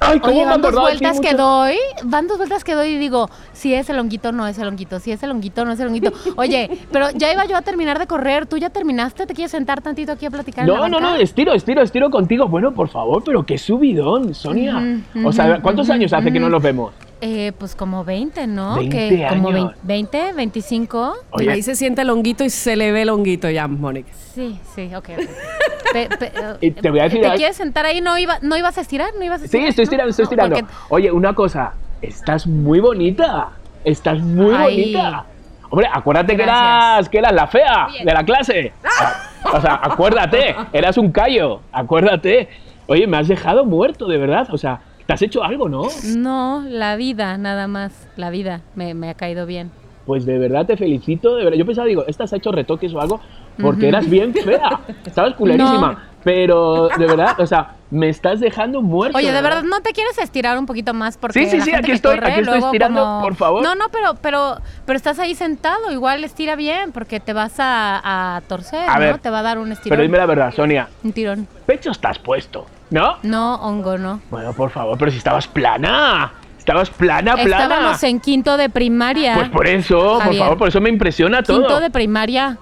Ay, 0.00 0.20
¿cómo 0.20 0.34
Oye, 0.34 0.44
van 0.44 0.60
dos 0.62 0.74
vueltas 0.74 1.20
que 1.20 1.34
doy, 1.34 1.76
van 2.04 2.28
dos 2.28 2.38
vueltas 2.38 2.64
que 2.64 2.74
doy 2.74 2.88
y 2.90 2.98
digo, 2.98 3.28
si 3.52 3.74
es 3.74 3.90
el 3.90 3.98
honguito, 3.98 4.32
no 4.32 4.46
es 4.46 4.58
el 4.58 4.68
honguito, 4.68 5.00
si 5.00 5.12
es 5.12 5.22
el 5.22 5.30
honguito, 5.30 5.64
no 5.64 5.72
es 5.72 5.80
el 5.80 5.88
honguito. 5.88 6.12
Oye, 6.36 6.70
pero 6.92 7.10
ya 7.10 7.32
iba 7.32 7.44
yo 7.46 7.56
a 7.56 7.62
terminar 7.62 7.98
de 7.98 8.06
correr, 8.06 8.46
¿tú 8.46 8.56
ya 8.56 8.70
terminaste? 8.70 9.26
¿Te 9.26 9.34
quieres 9.34 9.50
sentar 9.50 9.80
tantito 9.80 10.12
aquí 10.12 10.26
a 10.26 10.30
platicar? 10.30 10.68
en 10.68 10.72
la 10.72 10.78
No, 10.78 10.88
no, 10.88 11.00
no, 11.00 11.16
estiro, 11.16 11.52
estiro, 11.52 11.82
estiro 11.82 12.10
contigo. 12.10 12.46
Bueno, 12.48 12.72
por 12.72 12.88
favor, 12.88 13.22
pero 13.24 13.44
qué 13.44 13.58
subidón, 13.58 14.34
Sonia. 14.34 15.02
O 15.24 15.32
sea, 15.32 15.60
¿cuántos 15.60 15.90
años 15.90 16.12
hace 16.12 16.32
que 16.32 16.40
no 16.40 16.48
nos 16.48 16.62
vemos? 16.62 16.92
Eh, 17.20 17.52
pues 17.58 17.74
como 17.74 18.04
20, 18.04 18.46
¿no? 18.46 18.76
20 18.76 18.96
que 18.96 19.26
como 19.28 19.48
años. 19.48 19.72
20, 19.82 20.32
25. 20.34 21.14
Oye. 21.32 21.50
Ahí 21.50 21.62
se 21.62 21.74
siente 21.74 22.02
el 22.02 22.10
honguito 22.10 22.44
y 22.44 22.50
se 22.50 22.76
le 22.76 22.92
ve 22.92 23.02
el 23.02 23.08
honguito 23.10 23.50
ya, 23.50 23.66
Mónica. 23.66 24.10
Sí, 24.34 24.58
sí, 24.74 24.90
ok. 24.94 25.08
ok. 25.18 25.28
Pe- 25.92 26.08
pe- 26.18 26.32
Y 26.60 26.70
te 26.72 26.90
voy 26.90 27.00
a 27.00 27.04
decir 27.04 27.22
¿Te 27.22 27.30
quieres 27.30 27.56
sentar 27.56 27.86
ahí? 27.86 28.00
¿No, 28.02 28.18
iba, 28.18 28.38
¿No 28.42 28.56
ibas 28.56 28.76
a 28.78 28.82
estirar? 28.82 29.10
¿No 29.18 29.24
ibas 29.24 29.36
a 29.42 29.46
Sí, 29.48 29.56
estirar? 29.56 29.68
estoy 29.68 29.82
¿No? 29.82 29.84
estirando, 29.84 30.10
estoy 30.10 30.24
No, 30.24 30.30
estirando. 30.30 30.54
porque- 30.56 30.74
Oye, 30.90 31.10
una 31.12 31.34
cosa, 31.34 31.72
estás 32.02 32.46
muy 32.46 32.78
bonita. 32.78 33.48
Estás 33.84 34.20
muy 34.20 34.54
Ay. 34.54 34.64
bonita. 34.92 35.24
Hombre, 35.70 35.88
acuérdate 35.92 36.36
que 36.36 36.42
Gracias. 36.42 36.62
eras, 36.62 37.08
que 37.08 37.18
eras 37.18 37.32
la 37.32 37.46
fea 37.46 37.86
Oye. 37.88 38.04
de 38.04 38.12
la 38.12 38.24
clase. 38.24 38.72
Ah, 38.84 39.14
O 39.54 39.60
sea, 39.60 39.80
acuérdate, 39.82 40.54
eras 40.72 40.98
un 40.98 41.10
callo, 41.10 41.62
acuérdate. 41.72 42.48
Oye, 42.86 43.06
me 43.06 43.16
has 43.16 43.28
dejado 43.28 43.64
muerto, 43.64 44.06
de 44.08 44.18
verdad. 44.18 44.46
O 44.50 44.58
sea, 44.58 44.80
te 45.08 45.14
has 45.14 45.22
hecho 45.22 45.42
algo, 45.42 45.70
¿no? 45.70 45.84
No, 46.04 46.62
la 46.68 46.94
vida, 46.96 47.38
nada 47.38 47.66
más. 47.66 48.06
La 48.16 48.28
vida 48.28 48.60
me, 48.74 48.92
me 48.92 49.08
ha 49.08 49.14
caído 49.14 49.46
bien. 49.46 49.70
Pues 50.04 50.26
de 50.26 50.36
verdad 50.38 50.66
te 50.66 50.76
felicito, 50.76 51.34
de 51.36 51.44
verdad. 51.44 51.58
Yo 51.58 51.64
pensaba, 51.64 51.86
digo, 51.86 52.04
¿esta 52.06 52.26
se 52.26 52.34
ha 52.34 52.38
hecho 52.38 52.52
retoques 52.52 52.92
o 52.92 53.00
algo? 53.00 53.18
Porque 53.58 53.88
eras 53.88 54.08
bien 54.08 54.34
fea. 54.34 54.80
Estabas 55.06 55.34
culerísima. 55.34 56.04
No. 56.18 56.18
Pero, 56.24 56.88
de 56.88 57.06
verdad, 57.06 57.38
o 57.40 57.46
sea, 57.46 57.76
me 57.90 58.08
estás 58.10 58.40
dejando 58.40 58.82
muerto. 58.82 59.16
Oye, 59.16 59.30
de 59.32 59.40
verdad, 59.40 59.62
¿no 59.62 59.80
te 59.80 59.92
quieres 59.92 60.18
estirar 60.18 60.58
un 60.58 60.66
poquito 60.66 60.92
más? 60.92 61.16
Porque 61.16 61.38
Sí, 61.44 61.46
sí, 61.48 61.56
la 61.58 61.64
sí, 61.64 61.70
gente 61.70 61.78
aquí 61.78 61.86
que 61.86 61.92
estoy, 61.96 62.16
corre, 62.18 62.32
aquí 62.32 62.40
estoy 62.40 62.58
estirando, 62.58 63.00
como- 63.02 63.20
por 63.22 63.34
favor. 63.36 63.62
No, 63.62 63.74
no, 63.76 63.84
pero, 63.90 64.14
pero, 64.20 64.56
pero 64.84 64.96
estás 64.96 65.20
ahí 65.20 65.34
sentado, 65.36 65.90
igual 65.92 66.24
estira 66.24 66.56
bien, 66.56 66.90
porque 66.92 67.20
te 67.20 67.32
vas 67.32 67.54
a, 67.60 68.36
a 68.36 68.40
torcer, 68.42 68.90
A 68.90 68.94
¿no? 68.94 69.00
ver, 69.00 69.18
te 69.20 69.30
va 69.30 69.38
a 69.38 69.42
dar 69.42 69.58
un 69.58 69.70
estirón. 69.72 69.90
Pero 69.96 70.02
dime 70.02 70.18
la 70.18 70.26
verdad, 70.26 70.52
Sonia. 70.52 70.88
Un 71.04 71.12
tirón. 71.12 71.46
Pecho 71.66 71.92
estás 71.92 72.18
puesto, 72.18 72.66
¿no? 72.90 73.16
No, 73.22 73.56
hongo, 73.56 73.98
no. 73.98 74.20
Bueno, 74.30 74.52
por 74.52 74.70
favor, 74.70 74.96
pero 74.98 75.10
si 75.10 75.18
estabas 75.18 75.46
plana. 75.46 76.32
Estabas 76.58 76.90
plana, 76.90 77.34
plana. 77.34 77.64
Estábamos 77.64 78.02
en 78.02 78.20
quinto 78.20 78.56
de 78.56 78.68
primaria. 78.68 79.34
Pues 79.34 79.48
por 79.48 79.66
eso, 79.66 80.18
por 80.22 80.34
favor, 80.34 80.58
por 80.58 80.68
eso 80.68 80.80
me 80.80 80.90
impresiona 80.90 81.42
todo. 81.42 81.60
Quinto 81.60 81.80
de 81.80 81.90
primaria. 81.90 82.58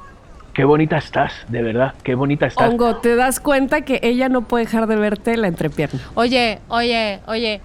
Qué 0.53 0.65
bonita 0.65 0.97
estás, 0.97 1.33
de 1.49 1.63
verdad, 1.63 1.93
qué 2.03 2.15
bonita 2.15 2.47
estás. 2.47 2.71
Hongo, 2.71 2.97
te 2.97 3.15
das 3.15 3.41
cuenta 3.41 3.83
que 3.83 4.01
ella 4.03 4.31
no 4.31 4.43
puede 4.43 4.65
dejar 4.65 4.87
de 4.87 4.97
verte 4.97 5.37
la 5.37 5.49
entrepierna. 5.49 6.01
Oye, 6.15 6.61
oye, 6.69 7.21
oye. 7.27 7.61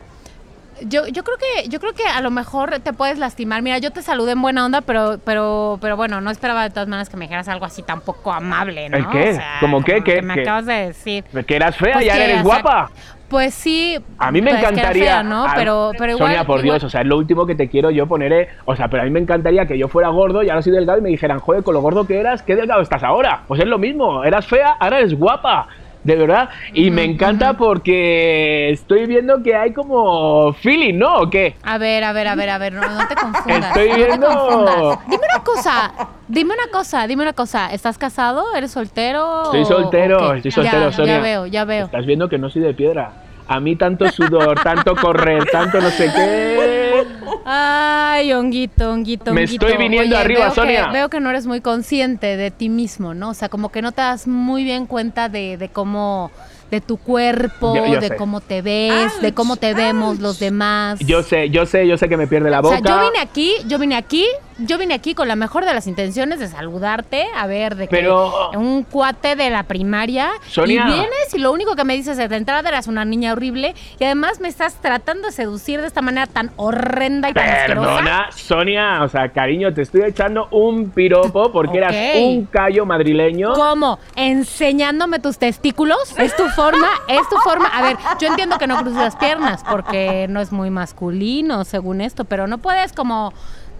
Yo, 0.87 1.07
yo 1.07 1.23
creo 1.23 1.37
que 1.37 1.69
yo 1.69 1.79
creo 1.79 1.93
que 1.93 2.03
a 2.05 2.21
lo 2.21 2.31
mejor 2.31 2.79
te 2.79 2.93
puedes 2.93 3.17
lastimar. 3.19 3.61
Mira, 3.61 3.77
yo 3.77 3.91
te 3.91 4.01
saludé 4.01 4.31
en 4.33 4.41
buena 4.41 4.65
onda, 4.65 4.81
pero 4.81 5.19
pero 5.23 5.77
pero 5.81 5.95
bueno, 5.97 6.21
no 6.21 6.31
esperaba 6.31 6.63
de 6.63 6.69
todas 6.69 6.87
maneras 6.87 7.09
que 7.09 7.17
me 7.17 7.25
dijeras 7.25 7.47
algo 7.47 7.65
así 7.65 7.83
tan 7.83 8.01
poco 8.01 8.31
amable, 8.31 8.89
¿no? 8.89 8.97
¿El 8.97 9.07
qué? 9.09 9.39
¿Cómo 9.59 9.83
qué? 9.83 10.03
¿Qué? 10.03 10.15
que 10.15 10.21
me 10.21 10.33
¿Qué? 10.35 10.41
acabas 10.41 10.65
de 10.65 10.73
decir. 10.87 11.23
Que 11.45 11.55
eras 11.55 11.75
fea 11.75 11.93
Pues 11.93 12.05
y 12.05 12.09
ahora 12.09 12.25
que, 12.25 12.31
eres 12.31 12.45
o 12.45 12.49
sea, 12.49 12.61
guapa. 12.61 12.91
Pues 13.29 13.53
sí. 13.53 13.97
A 14.17 14.29
mí 14.29 14.41
me 14.41 14.51
pues 14.51 14.61
encantaría. 14.61 15.03
fea, 15.05 15.23
¿no? 15.23 15.45
a- 15.45 15.53
Pero 15.55 15.91
pero 15.97 16.11
igual 16.13 16.31
Sonia, 16.31 16.43
por 16.45 16.59
igual- 16.59 16.79
Dios, 16.79 16.83
o 16.83 16.89
sea, 16.89 16.99
es 16.99 17.07
lo 17.07 17.15
último 17.17 17.45
que 17.45 17.55
te 17.55 17.69
quiero 17.69 17.89
yo 17.89 18.05
poner. 18.05 18.33
eh, 18.33 18.49
O 18.65 18.75
sea, 18.75 18.89
pero 18.89 19.03
a 19.03 19.05
mí 19.05 19.11
me 19.11 19.21
encantaría 19.21 19.65
que 19.65 19.77
yo 19.77 19.87
fuera 19.87 20.09
gordo 20.09 20.43
y 20.43 20.49
ahora 20.49 20.61
soy 20.61 20.73
delgado 20.73 20.99
y 20.99 21.01
me 21.01 21.09
dijeran, 21.09 21.39
joder, 21.39 21.63
con 21.63 21.73
lo 21.73 21.79
gordo 21.81 22.05
que 22.05 22.19
eras, 22.19 22.41
qué 22.43 22.57
delgado 22.57 22.81
estás 22.81 23.03
ahora. 23.03 23.43
Pues 23.47 23.61
es 23.61 23.67
lo 23.67 23.77
mismo, 23.77 24.25
eras 24.25 24.45
fea, 24.47 24.75
ahora 24.79 24.99
eres 24.99 25.17
guapa. 25.17 25.67
De 26.03 26.15
verdad. 26.15 26.49
Y 26.73 26.89
me 26.89 27.03
encanta 27.03 27.53
porque 27.57 28.71
estoy 28.71 29.05
viendo 29.05 29.43
que 29.43 29.55
hay 29.55 29.71
como 29.71 30.53
feeling, 30.53 30.97
¿no? 30.97 31.17
¿O 31.19 31.29
qué? 31.29 31.55
A 31.63 31.77
ver, 31.77 32.03
a 32.03 32.11
ver, 32.11 32.27
a 32.27 32.35
ver, 32.35 32.49
a 32.49 32.57
ver, 32.57 32.73
no, 32.73 32.81
no 32.81 33.07
te 33.07 33.15
confundas. 33.15 33.77
Estoy 33.77 33.89
no 33.89 33.95
viendo. 33.95 34.27
te 34.27 34.35
confundas. 34.35 34.99
Dime 35.07 35.23
una 35.33 35.43
cosa, 35.43 35.93
dime 36.27 36.53
una 36.53 36.71
cosa, 36.71 37.07
dime 37.07 37.21
una 37.23 37.33
cosa. 37.33 37.71
¿Estás 37.71 37.97
casado? 37.97 38.55
¿Eres 38.55 38.71
soltero? 38.71 39.43
Estoy 39.43 39.65
soltero, 39.65 40.29
o 40.29 40.33
estoy 40.33 40.51
soltero, 40.51 40.89
ya, 40.89 40.91
Sonia. 40.91 41.17
Ya 41.17 41.21
veo, 41.21 41.45
ya 41.45 41.65
veo. 41.65 41.85
Estás 41.85 42.05
viendo 42.05 42.27
que 42.29 42.37
no 42.37 42.49
soy 42.49 42.63
de 42.63 42.73
piedra. 42.73 43.11
A 43.47 43.59
mí 43.59 43.75
tanto 43.75 44.09
sudor, 44.09 44.59
tanto 44.63 44.95
correr, 44.95 45.45
tanto 45.51 45.81
no 45.81 45.89
sé 45.89 46.11
qué. 46.15 47.05
Ay, 47.45 48.31
honguito, 48.33 48.91
honguito, 48.91 49.33
Me 49.33 49.41
honguito. 49.41 49.65
estoy 49.67 49.77
viniendo 49.81 50.15
Oye, 50.15 50.23
arriba, 50.23 50.45
veo 50.45 50.55
Sonia. 50.55 50.85
Que, 50.87 50.91
veo 50.93 51.09
que 51.09 51.19
no 51.19 51.29
eres 51.29 51.47
muy 51.47 51.59
consciente 51.61 52.37
de 52.37 52.51
ti 52.51 52.69
mismo, 52.69 53.13
¿no? 53.13 53.29
O 53.29 53.33
sea, 53.33 53.49
como 53.49 53.69
que 53.69 53.81
no 53.81 53.91
te 53.91 54.01
das 54.01 54.27
muy 54.27 54.63
bien 54.63 54.85
cuenta 54.85 55.27
de, 55.29 55.57
de 55.57 55.69
cómo 55.69 56.31
de 56.69 56.79
tu 56.79 56.95
cuerpo, 56.97 57.75
Yo- 57.75 57.85
yo 57.85 57.99
de 57.99 58.07
sé. 58.09 58.15
cómo 58.15 58.39
te 58.39 58.61
ves, 58.61 59.19
de 59.21 59.33
cómo 59.33 59.57
te 59.57 59.73
vemos 59.73 60.19
los 60.19 60.39
demás. 60.39 60.99
Yo 61.01 61.21
sé, 61.23 61.49
yo 61.49 61.65
sé, 61.65 61.85
yo 61.85 61.97
sé 61.97 62.07
que 62.07 62.15
me 62.15 62.27
pierde 62.27 62.49
la 62.49 62.59
O 62.59 62.63
boca. 62.63 62.77
sea, 62.79 62.87
yo 62.87 63.05
vine 63.11 63.19
aquí, 63.21 63.53
yo 63.67 63.77
vine 63.77 63.95
aquí, 63.97 64.25
yo 64.65 64.77
vine 64.77 64.93
aquí 64.93 65.13
con 65.15 65.27
la 65.27 65.35
mejor 65.35 65.65
de 65.65 65.73
las 65.73 65.87
intenciones 65.87 66.39
de 66.39 66.47
saludarte, 66.47 67.25
a 67.35 67.47
ver, 67.47 67.75
de 67.75 67.87
que 67.87 67.95
Pero- 67.95 68.51
un 68.51 68.83
cuate 68.83 69.35
de 69.35 69.49
la 69.49 69.63
primaria 69.63 70.29
Sonia. 70.47 70.85
y 70.87 70.91
vienes 70.93 71.33
y 71.33 71.37
lo 71.39 71.51
único 71.51 71.75
que 71.75 71.83
me 71.83 71.95
dices 71.95 72.17
es 72.19 72.29
de 72.29 72.35
entrada 72.35 72.69
eras 72.69 72.87
una 72.87 73.05
niña 73.05 73.33
horrible 73.33 73.73
y 73.99 74.03
además 74.03 74.39
me 74.39 74.47
estás 74.47 74.75
tratando 74.81 75.27
de 75.27 75.31
seducir 75.33 75.81
de 75.81 75.87
esta 75.87 76.01
manera 76.01 76.27
tan 76.27 76.51
horrenda 76.55 77.29
y 77.29 77.33
tan 77.33 77.49
asquerosa. 77.49 77.89
Perdona, 77.95 78.27
Sonia, 78.31 79.03
o 79.03 79.07
sea, 79.09 79.29
cariño, 79.29 79.73
te 79.73 79.81
estoy 79.83 80.01
echando 80.03 80.47
un 80.51 80.89
piropo 80.91 81.51
porque 81.51 81.77
eras 81.77 81.95
un 82.19 82.45
callo 82.45 82.85
madrileño. 82.85 83.53
¿Cómo? 83.53 83.99
¿Enseñándome 84.15 85.19
tus 85.19 85.37
testículos? 85.37 85.97
¿Es 86.17 86.35
tu 86.35 86.47
forma? 86.49 86.87
¿Es 87.07 87.27
tu 87.29 87.37
forma? 87.37 87.67
A 87.67 87.81
ver, 87.83 87.97
yo 88.19 88.27
entiendo 88.27 88.57
que 88.57 88.67
no 88.67 88.77
cruces 88.77 88.97
las 88.97 89.15
piernas 89.15 89.63
porque 89.69 90.27
no 90.29 90.39
es 90.41 90.51
muy 90.51 90.69
masculino, 90.69 91.63
según 91.65 92.01
esto, 92.01 92.25
pero 92.25 92.47
no 92.47 92.57
puedes 92.57 92.93
como 92.93 93.33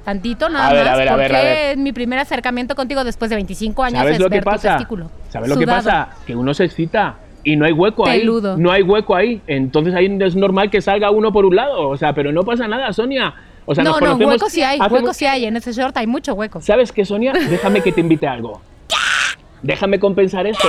tantito 0.04 0.50
nada 0.50 0.68
A 0.68 0.74
ver, 0.74 0.86
más 0.86 0.94
a 0.94 0.98
ver, 0.98 1.10
a 1.10 1.16
ver, 1.16 1.28
porque 1.32 1.42
a 1.42 1.44
ver. 1.44 1.78
mi 1.78 1.92
primer 1.94 2.20
acercamiento 2.20 2.76
contigo 2.76 3.04
después 3.04 3.30
de 3.30 3.36
25 3.36 3.84
años 3.84 4.00
¿Sabes 4.00 4.14
es 4.16 4.20
lo 4.20 4.30
que 4.30 4.40
tu 4.40 4.46
pasa? 4.46 4.70
testículo. 4.78 5.12
¿Sabes 5.30 5.50
lo 5.50 5.58
que 5.58 5.66
pasa? 5.68 6.10
Que 6.26 6.36
uno 6.36 6.54
se 6.54 6.66
excita 6.66 7.16
y 7.44 7.56
no 7.56 7.66
hay 7.66 7.72
hueco 7.72 8.04
Peludo. 8.04 8.54
ahí. 8.54 8.60
No 8.60 8.72
hay 8.72 8.82
hueco 8.84 9.16
ahí. 9.16 9.42
Entonces 9.48 9.94
ahí 9.96 10.16
es 10.22 10.36
normal 10.36 10.70
que 10.70 10.82
salga 10.82 11.10
uno 11.12 11.32
por 11.32 11.46
un 11.46 11.56
lado. 11.56 11.90
O 11.90 11.98
sea, 11.98 12.14
pero 12.14 12.32
no 12.32 12.44
pasa 12.44 12.68
nada, 12.68 12.92
Sonia. 12.94 13.34
O 13.66 13.74
sea, 13.76 13.84
no, 13.84 14.00
nos 14.00 14.20
no, 14.20 14.28
hueco 14.28 14.50
sí 14.50 14.64
hay, 14.64 14.80
hace 14.80 14.94
hueco 14.94 15.14
sí 15.14 15.26
hay, 15.26 15.46
en 15.46 15.56
ese 15.56 15.72
short 15.72 15.96
hay 15.98 16.08
mucho 16.08 16.34
hueco. 16.34 16.62
¿Sabes 16.62 16.92
qué, 16.92 17.06
Sonia? 17.06 17.32
Déjame 17.34 17.82
que 17.82 17.92
te 17.92 18.02
invite 18.02 18.28
a 18.28 18.34
algo. 18.34 18.62
Déjame 19.62 20.00
compensar 20.00 20.48
esto. 20.48 20.68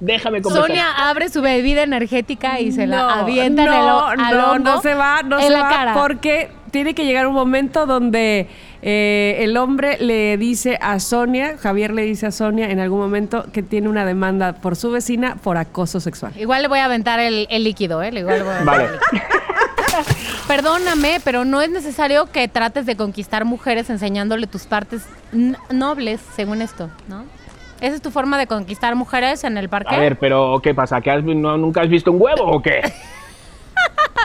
Déjame 0.00 0.42
compensar. 0.42 0.68
Sonia 0.68 0.86
abre 1.08 1.28
su 1.28 1.40
bebida 1.40 1.82
energética 1.82 2.60
y 2.60 2.72
se 2.72 2.86
la 2.86 2.96
No, 2.96 3.10
avienta 3.10 3.62
en 3.62 3.68
el 3.72 3.74
no, 3.78 4.06
al 4.06 4.16
no, 4.18 4.52
hombro 4.52 4.74
no 4.74 4.80
se 4.82 4.94
va, 4.94 5.22
no 5.22 5.38
en 5.38 5.44
se 5.46 5.50
la 5.50 5.62
va, 5.62 5.68
cara. 5.70 5.94
porque 5.94 6.50
tiene 6.74 6.92
que 6.92 7.04
llegar 7.04 7.28
un 7.28 7.34
momento 7.34 7.86
donde 7.86 8.48
eh, 8.82 9.36
el 9.38 9.56
hombre 9.56 9.96
le 10.00 10.36
dice 10.36 10.76
a 10.82 10.98
Sonia, 10.98 11.56
Javier 11.56 11.92
le 11.94 12.02
dice 12.02 12.26
a 12.26 12.32
Sonia 12.32 12.68
en 12.68 12.80
algún 12.80 12.98
momento 12.98 13.46
que 13.52 13.62
tiene 13.62 13.88
una 13.88 14.04
demanda 14.04 14.54
por 14.54 14.74
su 14.74 14.90
vecina 14.90 15.36
por 15.36 15.56
acoso 15.56 16.00
sexual. 16.00 16.32
Igual 16.36 16.62
le 16.62 16.68
voy 16.68 16.80
a 16.80 16.86
aventar 16.86 17.20
el, 17.20 17.46
el 17.48 17.62
líquido, 17.62 18.02
¿eh? 18.02 18.10
Igual 18.12 18.38
le 18.38 18.42
voy 18.42 18.52
a 18.52 18.56
aventar 18.56 18.76
Vale. 18.76 18.84
el 18.88 18.92
líquido. 19.12 19.38
Perdóname, 20.48 21.20
pero 21.24 21.44
no 21.44 21.62
es 21.62 21.70
necesario 21.70 22.26
que 22.26 22.48
trates 22.48 22.86
de 22.86 22.96
conquistar 22.96 23.44
mujeres 23.44 23.88
enseñándole 23.88 24.48
tus 24.48 24.64
partes 24.64 25.02
nobles, 25.70 26.20
según 26.34 26.60
esto, 26.60 26.90
¿no? 27.08 27.24
¿Esa 27.80 27.94
es 27.96 28.02
tu 28.02 28.10
forma 28.10 28.36
de 28.36 28.48
conquistar 28.48 28.96
mujeres 28.96 29.44
en 29.44 29.56
el 29.58 29.68
parque? 29.68 29.94
A 29.94 29.98
ver, 30.00 30.18
pero 30.18 30.58
¿qué 30.60 30.74
pasa? 30.74 31.00
¿Que 31.00 31.12
has- 31.12 31.22
no- 31.22 31.56
nunca 31.56 31.82
has 31.82 31.88
visto 31.88 32.10
un 32.10 32.20
huevo 32.20 32.44
o 32.46 32.60
qué? 32.60 32.80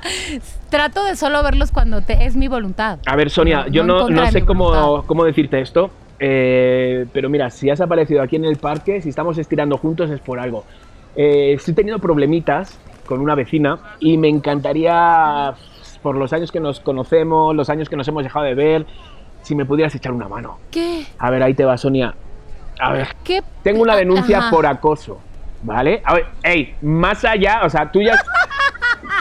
Trato 0.70 1.04
de 1.04 1.16
solo 1.16 1.41
verlos 1.43 1.72
cuando 1.72 2.02
te, 2.02 2.26
es 2.26 2.36
mi 2.36 2.47
voluntad. 2.47 3.00
A 3.06 3.16
ver, 3.16 3.30
Sonia, 3.30 3.64
No, 3.64 3.68
yo 3.68 3.84
no 3.84 4.10
no, 4.10 4.32
sé 4.32 4.45
cómo, 4.45 5.04
cómo 5.06 5.24
decirte 5.26 5.62
esto, 5.62 5.91
eh, 6.20 7.06
pero 7.14 7.30
mira, 7.30 7.50
si 7.50 7.70
has 7.70 7.82
aparecido 7.82 8.22
aquí 8.22 8.36
en 8.36 8.45
el 8.45 8.58
parque, 8.58 9.02
si 9.02 9.10
estamos 9.10 9.38
estirando 9.38 9.78
juntos 9.78 10.10
es 10.10 10.20
por 10.20 10.39
algo. 10.39 10.66
Eh, 11.16 11.54
estoy 11.54 11.74
teniendo 11.74 12.00
problemitas 12.00 12.78
con 13.06 13.20
una 13.22 13.36
vecina 13.36 13.80
y 14.00 14.18
me 14.18 14.28
encantaría, 14.28 15.54
por 16.04 16.16
los 16.16 16.32
años 16.34 16.52
que 16.52 16.60
nos 16.60 16.80
conocemos, 16.80 17.56
los 17.56 17.70
años 17.70 17.89
que 17.89 17.95
nos 17.95 18.08
hemos 18.08 18.24
dejado 18.24 18.45
de 18.45 18.54
ver, 18.54 18.86
si 19.41 19.56
me 19.56 19.66
pudieras 19.66 19.95
echar 19.95 20.12
una 20.12 20.28
mano. 20.28 20.60
¿Qué? 20.70 21.06
A 21.18 21.32
ver, 21.32 21.41
ahí 21.41 21.54
te 21.54 21.66
va, 21.66 21.78
Sonia. 21.78 22.14
A 22.80 22.93
ver, 22.93 23.08
¿Qué? 23.24 23.41
tengo 23.64 23.82
una 23.82 23.95
denuncia 23.95 24.38
Ajá. 24.38 24.52
por 24.52 24.66
acoso, 24.66 25.20
¿vale? 25.64 26.02
A 26.06 26.14
ver, 26.14 26.28
ey, 26.43 26.76
más 26.82 27.26
allá, 27.26 27.62
o 27.64 27.70
sea, 27.70 27.91
tú 27.91 28.02
ya... 28.02 28.14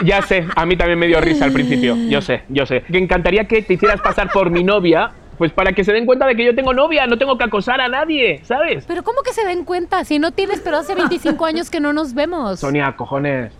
Ya 0.05 0.21
sé, 0.21 0.45
a 0.55 0.65
mí 0.65 0.75
también 0.77 0.99
me 0.99 1.07
dio 1.07 1.19
risa 1.21 1.45
al 1.45 1.51
principio, 1.51 1.95
yo 1.95 2.21
sé, 2.21 2.43
yo 2.49 2.65
sé. 2.65 2.81
Que 2.83 2.97
encantaría 2.97 3.45
que 3.45 3.61
te 3.61 3.73
hicieras 3.73 4.01
pasar 4.01 4.29
por 4.31 4.49
mi 4.49 4.63
novia, 4.63 5.11
pues 5.37 5.53
para 5.53 5.71
que 5.71 5.85
se 5.85 5.93
den 5.93 6.05
cuenta 6.05 6.25
de 6.27 6.35
que 6.35 6.43
yo 6.43 6.53
tengo 6.53 6.73
novia, 6.73 7.07
no 7.07 7.17
tengo 7.17 7.37
que 7.37 7.45
acosar 7.45 7.79
a 7.79 7.87
nadie, 7.87 8.41
¿sabes? 8.43 8.83
Pero 8.85 9.03
¿cómo 9.03 9.21
que 9.23 9.31
se 9.31 9.45
den 9.45 9.63
cuenta? 9.63 10.03
Si 10.03 10.19
no 10.19 10.31
tienes, 10.31 10.59
pero 10.59 10.77
hace 10.77 10.95
25 10.95 11.45
años 11.45 11.69
que 11.69 11.79
no 11.79 11.93
nos 11.93 12.13
vemos. 12.13 12.59
Sonia, 12.59 12.93
cojones. 12.97 13.53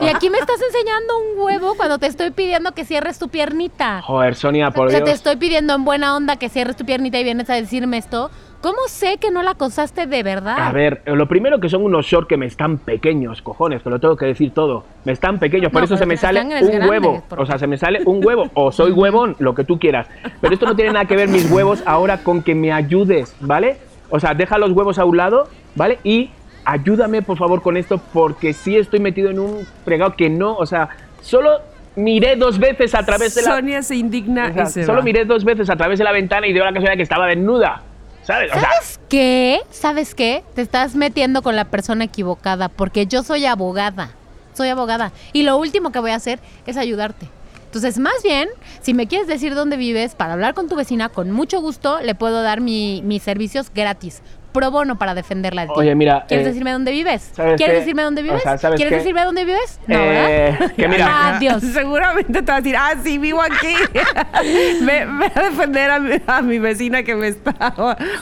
Y 0.00 0.08
aquí 0.08 0.28
me 0.28 0.38
estás 0.38 0.60
enseñando 0.60 1.14
un 1.18 1.38
huevo 1.42 1.74
cuando 1.74 1.98
te 1.98 2.06
estoy 2.06 2.32
pidiendo 2.32 2.72
que 2.72 2.84
cierres 2.84 3.18
tu 3.18 3.28
piernita. 3.28 4.02
Joder, 4.02 4.34
Sonia, 4.34 4.70
por 4.72 4.88
o 4.88 4.90
sea, 4.90 4.98
te 5.00 5.06
Dios. 5.06 5.16
estoy 5.16 5.36
pidiendo 5.36 5.74
en 5.74 5.84
buena 5.84 6.16
onda 6.16 6.36
que 6.36 6.50
cierres 6.50 6.76
tu 6.76 6.84
piernita 6.84 7.18
y 7.18 7.24
vienes 7.24 7.48
a 7.48 7.54
decirme 7.54 7.96
esto. 7.96 8.30
¿Cómo 8.62 8.78
sé 8.86 9.18
que 9.18 9.30
no 9.32 9.42
la 9.42 9.50
acosaste 9.50 10.06
de 10.06 10.22
verdad? 10.22 10.56
A 10.58 10.70
ver, 10.70 11.02
lo 11.06 11.26
primero 11.26 11.58
que 11.58 11.68
son 11.68 11.82
unos 11.82 12.06
shorts 12.06 12.28
que 12.28 12.36
me 12.36 12.46
están 12.46 12.78
pequeños, 12.78 13.42
cojones, 13.42 13.82
te 13.82 13.90
lo 13.90 13.98
tengo 13.98 14.16
que 14.16 14.26
decir 14.26 14.52
todo. 14.54 14.84
Me 15.04 15.10
están 15.12 15.38
pequeños, 15.40 15.72
por 15.72 15.80
No, 15.80 15.84
eso 15.86 15.94
pero 15.94 15.98
se 15.98 16.06
me 16.06 16.16
sale 16.16 16.40
un 16.42 16.48
grandes, 16.50 16.88
huevo. 16.88 17.22
porque- 17.28 17.42
O 17.42 17.46
sea, 17.46 17.58
se 17.58 17.66
me 17.66 17.76
sale 17.76 18.02
un 18.06 18.20
huevo. 18.24 18.48
O 18.54 18.70
soy 18.70 18.92
huevón, 18.92 19.34
lo 19.40 19.54
que 19.56 19.64
tú 19.64 19.78
quieras. 19.80 20.06
Pero 20.40 20.54
esto 20.54 20.64
no 20.66 20.76
tiene 20.76 20.92
nada 20.92 21.06
que 21.06 21.16
ver 21.16 21.28
mis 21.28 21.50
huevos 21.50 21.82
ahora 21.86 22.18
con 22.18 22.42
que 22.42 22.54
me 22.54 22.72
ayudes, 22.72 23.34
¿vale? 23.40 23.78
O 24.10 24.20
sea, 24.20 24.34
deja 24.34 24.58
los 24.58 24.70
huevos 24.70 24.98
a 25.00 25.04
un 25.04 25.16
lado, 25.16 25.48
¿vale? 25.74 25.98
Y 26.04 26.30
ayúdame, 26.64 27.22
por 27.22 27.38
favor, 27.38 27.62
con 27.62 27.76
esto, 27.76 28.00
porque 28.12 28.52
sí 28.52 28.76
estoy 28.76 29.00
metido 29.00 29.30
en 29.30 29.40
un 29.40 29.66
fregado 29.84 30.14
que 30.14 30.30
no, 30.30 30.54
o 30.54 30.66
sea, 30.66 30.88
solo 31.20 31.50
miré 31.96 32.36
dos 32.36 32.58
veces 32.60 32.94
a 32.94 33.04
través 33.04 33.34
de 33.34 33.42
la... 33.42 33.56
Sonia 33.56 33.82
se 33.82 33.96
indigna 33.96 34.48
o 34.50 34.52
sea, 34.54 34.62
y 34.62 34.66
se 34.66 34.84
solo 34.84 34.98
va. 34.98 35.04
miré 35.04 35.24
dos 35.24 35.44
veces 35.44 35.68
a 35.68 35.74
través 35.76 35.98
de 35.98 36.04
la 36.04 36.12
ventana 36.12 36.46
y 36.46 36.52
dio 36.52 36.62
la 36.64 36.70
casualidad 36.72 36.96
que 36.96 37.02
estaba 37.02 37.26
desnuda. 37.26 37.82
¿Sabes? 38.24 38.52
¿Sabes 38.52 39.00
qué? 39.08 39.60
¿Sabes 39.70 40.14
qué? 40.14 40.44
Te 40.54 40.62
estás 40.62 40.94
metiendo 40.94 41.42
con 41.42 41.56
la 41.56 41.64
persona 41.66 42.04
equivocada 42.04 42.68
porque 42.68 43.06
yo 43.06 43.22
soy 43.22 43.46
abogada. 43.46 44.10
Soy 44.54 44.68
abogada. 44.68 45.12
Y 45.32 45.42
lo 45.42 45.56
último 45.56 45.92
que 45.92 45.98
voy 45.98 46.10
a 46.12 46.16
hacer 46.16 46.38
es 46.66 46.76
ayudarte. 46.76 47.28
Entonces, 47.64 47.98
más 47.98 48.22
bien, 48.22 48.48
si 48.82 48.92
me 48.92 49.06
quieres 49.08 49.26
decir 49.26 49.54
dónde 49.54 49.76
vives 49.78 50.14
para 50.14 50.34
hablar 50.34 50.52
con 50.52 50.68
tu 50.68 50.76
vecina, 50.76 51.08
con 51.08 51.30
mucho 51.30 51.60
gusto 51.62 52.00
le 52.02 52.14
puedo 52.14 52.42
dar 52.42 52.60
mi- 52.60 53.00
mis 53.02 53.22
servicios 53.22 53.70
gratis. 53.74 54.20
Pro 54.52 54.70
bono 54.70 54.96
para 54.98 55.14
defenderla 55.14 55.62
de 55.62 55.68
ti. 55.68 55.74
Oye, 55.76 55.94
mira, 55.94 56.24
¿Quieres 56.28 56.46
eh, 56.46 56.50
decirme 56.50 56.72
dónde 56.72 56.90
vives? 56.92 57.30
¿sabes 57.34 57.56
¿Quieres 57.56 57.74
qué? 57.74 57.80
decirme 57.80 58.02
dónde 58.02 58.20
O 58.20 58.24
vives? 58.24 58.42
sea, 58.42 58.58
¿sabes 58.58 58.76
¿Quieres 58.76 58.92
qué? 58.92 58.98
decirme 58.98 59.24
dónde 59.24 59.44
vives? 59.44 59.80
No, 59.86 59.96
Eh, 59.98 60.56
¿verdad? 60.58 60.74
que 60.76 60.88
mira. 60.88 61.28
Adiós. 61.36 61.62
Seguramente 61.72 62.42
te 62.42 62.52
va 62.52 62.56
a 62.58 62.60
decir, 62.60 62.76
ah, 62.78 62.92
sí, 63.02 63.18
vivo 63.18 63.40
aquí. 63.40 63.74
ve, 64.82 65.06
ve 65.06 65.32
a 65.34 65.42
defender 65.42 65.90
a 65.90 65.98
mi, 65.98 66.16
a 66.26 66.42
mi 66.42 66.58
vecina 66.58 67.02
que 67.02 67.14
me 67.14 67.28
está 67.28 67.74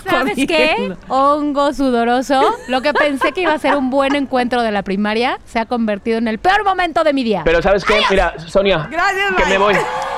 ¿Sabes 0.08 0.36
qué? 0.46 0.94
Hongo 1.08 1.72
sudoroso. 1.72 2.54
Lo 2.68 2.80
que 2.82 2.92
pensé 2.94 3.32
que 3.32 3.42
iba 3.42 3.52
a 3.54 3.58
ser 3.58 3.76
un 3.76 3.90
buen 3.90 4.14
encuentro 4.14 4.62
de 4.62 4.70
la 4.70 4.82
primaria 4.82 5.38
se 5.46 5.58
ha 5.58 5.66
convertido 5.66 6.18
en 6.18 6.28
el 6.28 6.38
peor 6.38 6.64
momento 6.64 7.02
de 7.04 7.12
mi 7.12 7.24
día. 7.24 7.42
Pero 7.44 7.60
¿sabes 7.62 7.84
qué? 7.84 8.00
Mira, 8.10 8.34
Sonia, 8.46 8.88
Gracias, 8.90 9.34
que 9.36 9.44
me 9.46 9.58
voy. 9.58 9.74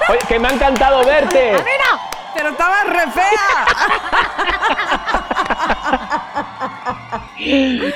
Oye, 0.09 0.19
que 0.29 0.39
me 0.39 0.49
ha 0.49 0.53
encantado 0.53 1.05
verte. 1.05 1.53
Pero 2.35 2.49
estaba 2.49 2.77
re 2.85 3.11
fea. 3.13 3.67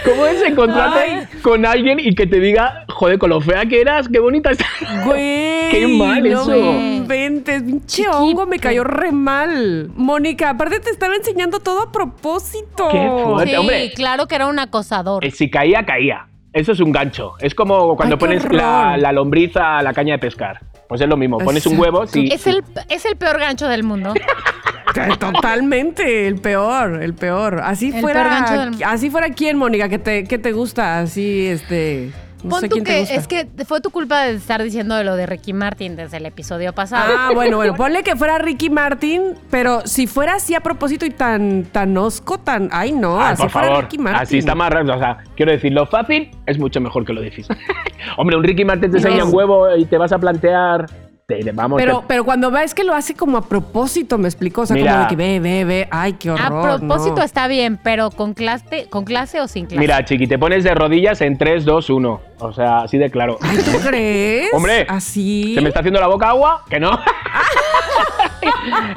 ¿Cómo 0.04 0.26
es 0.26 0.42
encontrarte 0.42 1.00
Ay. 1.00 1.26
con 1.42 1.64
alguien 1.64 2.00
y 2.00 2.14
que 2.14 2.26
te 2.26 2.40
diga, 2.40 2.84
joder, 2.88 3.18
con 3.18 3.30
lo 3.30 3.40
fea 3.40 3.64
que 3.66 3.80
eras, 3.80 4.08
qué 4.08 4.18
bonita 4.18 4.50
estás? 4.50 4.66
Güey. 5.04 5.70
Qué 5.70 5.86
mal 5.98 6.22
no 6.22 6.42
eso. 6.42 6.56
inventes, 6.56 7.62
pinche 7.62 8.08
hongo, 8.08 8.46
me 8.46 8.58
cayó 8.58 8.84
re 8.84 9.12
mal. 9.12 9.90
Mónica, 9.94 10.50
aparte 10.50 10.80
te 10.80 10.90
estaba 10.90 11.14
enseñando 11.14 11.60
todo 11.60 11.82
a 11.82 11.92
propósito. 11.92 12.88
Qué 12.90 13.08
fuerte. 13.24 13.50
sí, 13.50 13.56
hombre. 13.56 13.92
claro 13.94 14.26
que 14.26 14.34
era 14.34 14.46
un 14.46 14.58
acosador. 14.58 15.24
Eh, 15.24 15.30
Si 15.30 15.50
caía, 15.50 15.84
caía. 15.84 16.26
Eso 16.52 16.72
es 16.72 16.80
un 16.80 16.90
gancho. 16.90 17.34
Es 17.40 17.54
como 17.54 17.96
cuando 17.96 18.14
Ay, 18.16 18.18
pones 18.20 18.50
la, 18.50 18.96
la 18.96 19.12
lombriz 19.12 19.56
a 19.56 19.82
la 19.82 19.92
caña 19.92 20.14
de 20.14 20.18
pescar. 20.18 20.60
Pues 20.88 21.00
es 21.00 21.08
lo 21.08 21.16
mismo. 21.16 21.38
Pones 21.38 21.66
un 21.66 21.78
huevo, 21.78 22.06
sí. 22.06 22.28
Es 22.32 22.46
el, 22.46 22.62
es 22.88 23.04
el 23.04 23.16
peor 23.16 23.38
gancho 23.40 23.68
del 23.68 23.82
mundo. 23.82 24.14
Totalmente, 25.18 26.26
el 26.26 26.36
peor, 26.40 27.02
el 27.02 27.14
peor. 27.14 27.60
Así 27.62 27.90
El 27.94 28.00
fuera, 28.00 28.22
peor 28.22 28.32
gancho 28.32 28.76
del- 28.78 28.84
así 28.84 29.10
fuera 29.10 29.30
quién, 29.30 29.56
Mónica, 29.58 29.88
que 29.88 29.98
te, 29.98 30.24
que 30.24 30.38
te 30.38 30.52
gusta, 30.52 31.00
así, 31.00 31.46
este, 31.46 32.12
no 32.42 32.50
Pon 32.50 32.60
sé 32.60 32.68
tú 32.68 32.74
quién 32.74 32.84
te 32.84 32.92
que 32.92 33.00
gusta. 33.00 33.14
es 33.14 33.26
que 33.28 33.48
fue 33.64 33.80
tu 33.80 33.90
culpa 33.90 34.22
de 34.22 34.34
estar 34.34 34.62
diciendo 34.62 34.94
de 34.94 35.04
lo 35.04 35.16
de 35.16 35.26
Ricky 35.26 35.52
Martin 35.52 35.96
desde 35.96 36.18
el 36.18 36.26
episodio 36.26 36.72
pasado. 36.72 37.14
Ah, 37.16 37.30
bueno, 37.34 37.56
bueno, 37.56 37.74
ponle 37.76 38.02
que 38.02 38.14
fuera 38.16 38.38
Ricky 38.38 38.70
Martin, 38.70 39.34
pero 39.50 39.80
si 39.86 40.06
fuera 40.06 40.34
así 40.34 40.54
a 40.54 40.60
propósito 40.60 41.06
y 41.06 41.10
tan, 41.10 41.64
tan 41.64 41.96
osco, 41.96 42.38
tan, 42.38 42.68
ay 42.72 42.92
no, 42.92 43.20
así 43.20 43.42
por 43.42 43.50
fuera 43.50 43.68
favor, 43.68 43.82
Ricky 43.84 43.98
Martin. 43.98 44.22
así 44.22 44.38
está 44.38 44.54
más 44.54 44.70
raro. 44.70 44.94
O 44.94 44.98
sea, 44.98 45.18
quiero 45.34 45.52
decir, 45.52 45.72
lo 45.72 45.86
fácil 45.86 46.30
es 46.46 46.58
mucho 46.58 46.80
mejor 46.80 47.04
que 47.04 47.12
lo 47.12 47.20
difícil. 47.20 47.56
Hombre, 48.16 48.36
un 48.36 48.44
Ricky 48.44 48.64
Martin 48.64 48.90
te 48.90 48.98
enseña 48.98 49.24
un 49.24 49.34
huevo 49.34 49.74
y 49.76 49.84
te 49.86 49.98
vas 49.98 50.12
a 50.12 50.18
plantear. 50.18 50.86
Te- 51.26 51.50
vamos, 51.52 51.76
Pero, 51.80 52.00
te- 52.00 52.04
pero 52.06 52.24
cuando 52.24 52.50
ves 52.52 52.72
que 52.72 52.84
lo 52.84 52.94
hace 52.94 53.14
como 53.14 53.36
a 53.36 53.48
propósito, 53.48 54.16
me 54.16 54.28
explicó, 54.28 54.60
o 54.62 54.66
sea, 54.66 54.76
Mira. 54.76 54.92
como 54.92 55.02
de 55.02 55.08
que 55.08 55.16
ve, 55.16 55.40
ve, 55.40 55.64
ve, 55.64 55.88
ay, 55.90 56.12
qué 56.14 56.30
horror. 56.30 56.46
a 56.70 56.78
propósito 56.78 57.16
no. 57.16 57.22
está 57.24 57.48
bien, 57.48 57.78
pero 57.82 58.10
con 58.10 58.32
clase, 58.32 58.86
con 58.88 59.04
clase 59.04 59.40
o 59.40 59.48
sin 59.48 59.66
clase. 59.66 59.80
Mira, 59.80 60.04
chiqui, 60.04 60.28
te 60.28 60.38
pones 60.38 60.62
de 60.62 60.72
rodillas 60.74 61.20
en 61.22 61.36
3, 61.36 61.64
2, 61.64 61.90
1. 61.90 62.20
O 62.38 62.52
sea, 62.52 62.80
así 62.80 62.98
de 62.98 63.10
claro. 63.10 63.38
Ay, 63.40 63.58
¿tú 63.58 63.78
crees? 63.86 64.52
Hombre, 64.52 64.86
así. 64.88 65.54
¿Se 65.54 65.60
me 65.60 65.68
está 65.68 65.80
haciendo 65.80 66.00
la 66.00 66.06
boca 66.06 66.28
agua? 66.28 66.64
¿Que 66.68 66.78
no? 66.78 66.90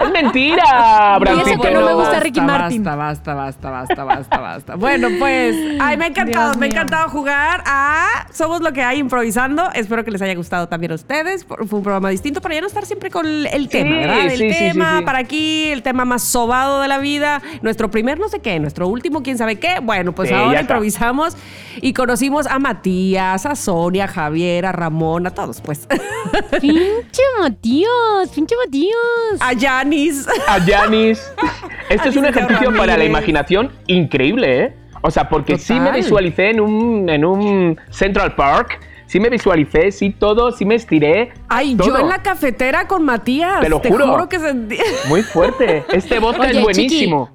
es 0.01 0.11
mentira, 0.11 1.19
Y 1.21 1.49
eso 1.49 1.61
que 1.61 1.71
no 1.71 1.81
me 1.81 1.93
gusta 1.93 2.09
basta, 2.09 2.19
Ricky 2.19 2.41
Martin. 2.41 2.83
Basta, 2.83 3.33
basta, 3.33 3.33
basta, 3.33 3.69
basta, 3.71 4.03
basta, 4.03 4.37
basta. 4.39 4.75
Bueno, 4.75 5.07
pues, 5.19 5.55
ay, 5.79 5.97
me 5.97 6.05
ha 6.05 6.07
encantado, 6.07 6.47
Dios 6.47 6.57
me 6.57 6.65
ha 6.65 6.69
encantado 6.69 7.09
jugar 7.09 7.63
a 7.65 8.27
Somos 8.31 8.61
lo 8.61 8.73
que 8.73 8.83
hay 8.83 8.99
improvisando. 8.99 9.69
Espero 9.73 10.03
que 10.03 10.11
les 10.11 10.21
haya 10.21 10.35
gustado 10.35 10.67
también 10.67 10.91
a 10.91 10.95
ustedes. 10.95 11.45
Fue 11.45 11.57
un 11.77 11.83
programa 11.83 12.09
distinto 12.09 12.41
para 12.41 12.55
ya 12.55 12.61
no 12.61 12.67
estar 12.67 12.85
siempre 12.85 13.09
con 13.09 13.25
el 13.25 13.69
tema, 13.69 13.95
¿verdad? 13.95 14.25
El 14.25 14.31
sí, 14.31 14.51
sí, 14.51 14.59
tema 14.59 14.91
sí, 14.91 14.99
sí. 14.99 15.05
para 15.05 15.19
aquí, 15.19 15.71
el 15.71 15.81
tema 15.81 16.05
más 16.05 16.23
sobado 16.23 16.81
de 16.81 16.87
la 16.87 16.97
vida. 16.97 17.41
Nuestro 17.61 17.89
primer 17.89 18.19
no 18.19 18.27
sé 18.27 18.39
qué, 18.39 18.59
nuestro 18.59 18.87
último 18.87 19.23
quién 19.23 19.37
sabe 19.37 19.57
qué. 19.57 19.79
Bueno, 19.81 20.11
pues 20.13 20.29
Sí, 20.29 20.35
ahora 20.35 20.61
improvisamos 20.61 21.35
y 21.81 21.93
conocimos 21.93 22.45
a 22.47 22.59
Matías, 22.59 23.28
a 23.33 23.55
Sonia, 23.55 24.05
a 24.05 24.07
Javier, 24.07 24.65
a 24.65 24.71
Ramón, 24.71 25.27
a 25.27 25.31
todos, 25.31 25.61
pues. 25.61 25.87
Pinche 26.61 27.23
Matías, 27.39 28.29
pinche 28.33 28.55
Matías. 28.65 29.41
a 29.41 29.53
Yanis. 29.53 30.27
A 30.47 30.57
Yanis. 30.65 31.31
Esto 31.89 32.09
es 32.09 32.15
un 32.15 32.25
ejercicio 32.25 32.75
para 32.75 32.97
la 32.97 33.05
imaginación 33.05 33.71
increíble, 33.87 34.63
¿eh? 34.63 34.75
O 35.01 35.11
sea, 35.11 35.29
porque 35.29 35.57
sí 35.57 35.73
me 35.73 35.79
Total. 35.79 35.95
visualicé 35.95 36.49
en 36.49 36.59
un, 36.59 37.09
en 37.09 37.23
un 37.23 37.79
Central 37.89 38.35
Park. 38.35 38.79
Sí 39.09 39.19
me 39.19 39.29
visualicé, 39.29 39.91
sí 39.91 40.11
todo, 40.11 40.51
sí 40.51 40.65
me 40.65 40.75
estiré. 40.75 41.33
Ay, 41.47 41.75
todo. 41.75 41.87
yo 41.87 41.97
en 41.97 42.09
la 42.09 42.21
cafetera 42.21 42.87
con 42.87 43.03
Matías. 43.03 43.59
Te 43.59 43.67
lo 43.67 43.79
juro. 43.79 44.29
que 44.29 44.37
sentí. 44.37 44.77
Muy 45.07 45.23
fuerte. 45.23 45.83
Este 45.91 46.19
vodka 46.19 46.43
Oye, 46.43 46.59
es 46.59 46.61
buenísimo. 46.61 47.31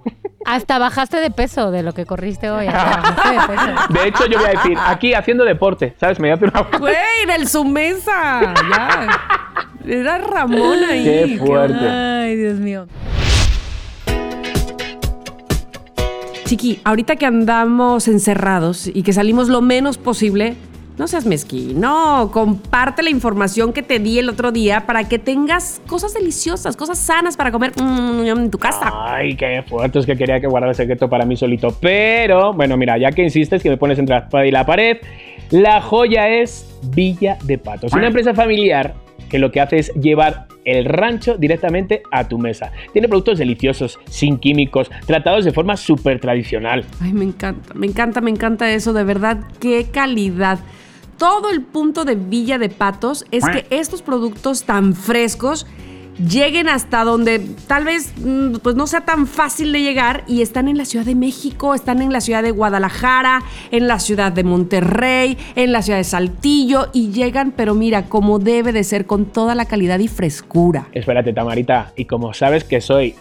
Hasta 0.47 0.79
bajaste 0.79 1.17
de 1.17 1.33
peso 1.33 1.73
de 1.73 1.83
lo 1.83 1.93
que 1.93 2.07
corriste 2.07 2.49
hoy. 2.49 2.69
hasta 2.69 3.01
bajaste 3.01 3.29
de 3.29 3.57
peso. 3.57 3.93
De 3.93 4.09
hecho, 4.09 4.27
yo 4.27 4.39
voy 4.39 4.47
a 4.47 4.51
decir, 4.51 4.79
aquí 4.87 5.15
haciendo 5.15 5.45
deporte, 5.45 5.97
¿sabes? 5.99 6.21
Me 6.21 6.29
voy 6.29 6.31
a 6.31 6.35
hacer 6.35 6.53
una... 6.55 6.63
Güey, 6.79 6.95
en 7.25 7.31
el 7.31 7.49
Sumesa. 7.49 8.55
Ya. 8.71 9.09
Era 9.85 10.19
Ramón 10.19 10.79
ahí. 10.89 11.03
Qué 11.03 11.39
fuerte. 11.45 11.89
Ay, 11.89 12.37
Dios 12.37 12.61
mío. 12.61 12.87
Chiqui, 16.45 16.79
ahorita 16.85 17.17
que 17.17 17.27
andamos 17.27 18.07
encerrados 18.07 18.87
y 18.87 19.03
que 19.03 19.13
salimos 19.13 19.49
lo 19.49 19.61
menos 19.61 19.99
posible, 19.99 20.57
no 20.97 21.09
seas 21.09 21.27
mezquino. 21.27 22.31
Comparte 22.33 23.03
la 23.03 23.11
información 23.11 23.73
que 23.73 23.83
te 23.83 23.99
di 23.99 24.19
el 24.19 24.29
otro 24.29 24.53
día 24.53 24.87
para 24.87 25.09
que 25.09 25.19
tengas 25.19 25.81
cosas 25.87 26.15
deliciosas, 26.15 26.77
cosas 26.77 26.99
sanas 26.99 27.37
para 27.37 27.51
comer 27.51 27.73
mm, 27.81 28.27
en 28.27 28.51
tu 28.51 28.59
casa. 28.59 28.93
Ay, 28.93 29.37
qué 29.37 29.65
fuerte, 29.67 29.99
es 29.99 30.07
que 30.07 30.17
quería 30.17 30.41
que 30.41 30.47
guardara 30.47 30.71
el 30.71 30.77
secreto 30.77 31.09
para 31.09 31.25
mí 31.25 31.37
solito. 31.37 31.77
Pero, 31.81 32.53
bueno, 32.53 32.77
mira, 32.77 32.99
ya 32.99 33.11
que 33.11 33.23
insistes 33.23 33.63
que 33.63 33.71
me 33.71 33.77
pones 33.77 33.99
entre 33.99 34.17
la 34.17 34.23
espada 34.23 34.47
y 34.47 34.51
la 34.51 34.65
pared, 34.65 34.99
la 35.51 35.81
joya 35.81 36.29
es 36.29 36.79
Villa 36.95 37.39
de 37.45 37.59
Patos, 37.59 37.93
una 37.93 38.07
empresa 38.07 38.35
familiar 38.35 38.95
que 39.29 39.39
lo 39.39 39.51
que 39.51 39.61
hace 39.61 39.79
es 39.79 39.93
llevar 39.95 40.47
el 40.65 40.85
rancho 40.85 41.37
directamente 41.37 42.03
a 42.11 42.29
tu 42.29 42.39
mesa. 42.39 42.73
Tiene 42.93 43.09
productos 43.09 43.39
deliciosos, 43.39 43.99
sin 44.09 44.39
químicos, 44.39 44.91
tratados 45.07 45.45
de 45.45 45.53
forma 45.53 45.77
súper 45.77 46.21
tradicional. 46.21 46.85
Ay, 47.01 47.13
me 47.13 47.25
encanta, 47.25 47.75
me 47.75 47.87
encanta, 47.87 48.21
me 48.21 48.31
encanta 48.31 48.71
eso, 48.73 48.93
de 48.93 49.05
verdad, 49.05 49.41
qué 49.61 49.87
calidad. 49.91 50.61
Todo 51.17 51.51
el 51.51 51.63
punto 51.63 52.05
de 52.05 52.15
Villa 52.15 52.59
de 52.59 52.69
Patos 52.69 53.25
es 53.31 53.45
que 53.45 53.67
estos 53.71 54.03
productos 54.03 54.65
tan 54.65 54.95
frescos 54.95 55.67
lleguen 56.19 56.69
hasta 56.69 57.05
donde 57.05 57.41
tal 57.67 57.85
vez 57.85 58.13
mm, 58.17 58.57
pues 58.63 58.77
no 58.77 58.87
sea 58.87 59.03
tan 59.03 59.27
fácil 59.27 59.73
de 59.73 59.83
llegar 59.83 60.25
y 60.27 60.43
están 60.43 60.69
en 60.69 60.79
la 60.79 60.85
Ciudad 60.85 61.05
de 61.05 61.15
México, 61.15 61.75
están 61.75 62.03
en 62.03 62.13
la 62.13 62.21
ciudad 62.21 62.43
de 62.43 62.51
Guadalajara, 62.51 63.43
en 63.71 63.89
la 63.89 63.99
ciudad 63.99 64.33
de 64.33 64.45
Monterrey, 64.45 65.37
en 65.57 65.73
la 65.73 65.83
ciudad 65.83 65.99
de 65.99 66.05
Saltillo 66.05 66.89
y 66.93 67.11
llegan, 67.11 67.53
pero 67.53 67.75
mira, 67.75 68.07
como 68.07 68.39
debe 68.39 68.73
de 68.73 68.85
ser 68.85 69.07
con 69.07 69.27
toda 69.27 69.55
la 69.55 69.67
calidad 69.67 69.99
y 69.99 70.09
frescura. 70.09 70.89
Espérate, 70.93 71.33
Tamarita, 71.33 71.93
y 71.97 72.05
como 72.05 72.33
sabes 72.35 72.65
que 72.65 72.81
soy 72.81 73.15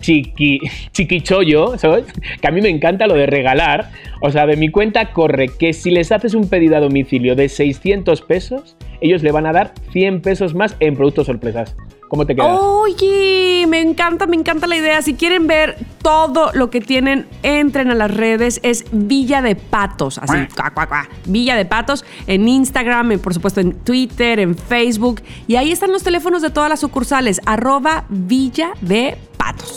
chiqui, 0.00 0.58
chiquichollo, 0.92 1.78
¿sabes? 1.78 2.06
Que 2.40 2.48
a 2.48 2.50
mí 2.50 2.60
me 2.60 2.68
encanta 2.68 3.06
lo 3.06 3.14
de 3.14 3.26
regalar. 3.26 3.90
O 4.22 4.30
sea, 4.30 4.46
de 4.46 4.56
mi 4.56 4.68
cuenta 4.68 5.12
corre 5.12 5.48
que 5.48 5.72
si 5.72 5.90
les 5.90 6.12
haces 6.12 6.34
un 6.34 6.48
pedido 6.48 6.76
a 6.76 6.80
domicilio 6.80 7.36
de 7.36 7.48
600 7.48 8.22
pesos, 8.22 8.76
ellos 9.00 9.22
le 9.22 9.32
van 9.32 9.46
a 9.46 9.52
dar 9.52 9.72
100 9.92 10.20
pesos 10.22 10.54
más 10.54 10.76
en 10.80 10.96
productos 10.96 11.26
sorpresas. 11.26 11.76
¿Cómo 12.10 12.26
te 12.26 12.34
quedas? 12.34 12.58
Oye, 12.60 13.66
me 13.68 13.80
encanta, 13.80 14.26
me 14.26 14.34
encanta 14.34 14.66
la 14.66 14.76
idea. 14.76 15.00
Si 15.00 15.14
quieren 15.14 15.46
ver 15.46 15.76
todo 16.02 16.50
lo 16.54 16.68
que 16.68 16.80
tienen, 16.80 17.28
entren 17.44 17.88
a 17.92 17.94
las 17.94 18.12
redes. 18.12 18.58
Es 18.64 18.84
Villa 18.90 19.42
de 19.42 19.54
Patos, 19.54 20.18
así, 20.18 20.34
cuá, 20.56 20.72
cuá, 20.74 20.88
cuá. 20.88 21.08
Villa 21.26 21.54
de 21.54 21.66
Patos 21.66 22.04
en 22.26 22.48
Instagram, 22.48 23.12
en, 23.12 23.20
por 23.20 23.32
supuesto 23.32 23.60
en 23.60 23.74
Twitter, 23.74 24.40
en 24.40 24.56
Facebook. 24.56 25.22
Y 25.46 25.54
ahí 25.54 25.70
están 25.70 25.92
los 25.92 26.02
teléfonos 26.02 26.42
de 26.42 26.50
todas 26.50 26.68
las 26.68 26.80
sucursales, 26.80 27.40
arroba 27.46 28.06
Villa 28.08 28.72
de 28.80 29.16
Patos. 29.36 29.76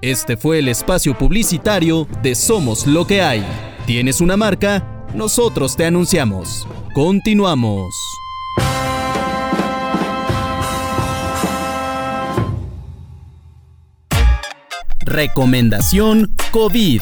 Este 0.00 0.38
fue 0.38 0.60
el 0.60 0.68
espacio 0.68 1.12
publicitario 1.18 2.08
de 2.22 2.34
Somos 2.34 2.86
lo 2.86 3.06
que 3.06 3.20
hay. 3.20 3.44
¿Tienes 3.84 4.22
una 4.22 4.38
marca? 4.38 4.97
Nosotros 5.14 5.76
te 5.76 5.84
anunciamos. 5.86 6.66
Continuamos. 6.94 7.94
Recomendación 15.00 16.34
COVID. 16.52 17.00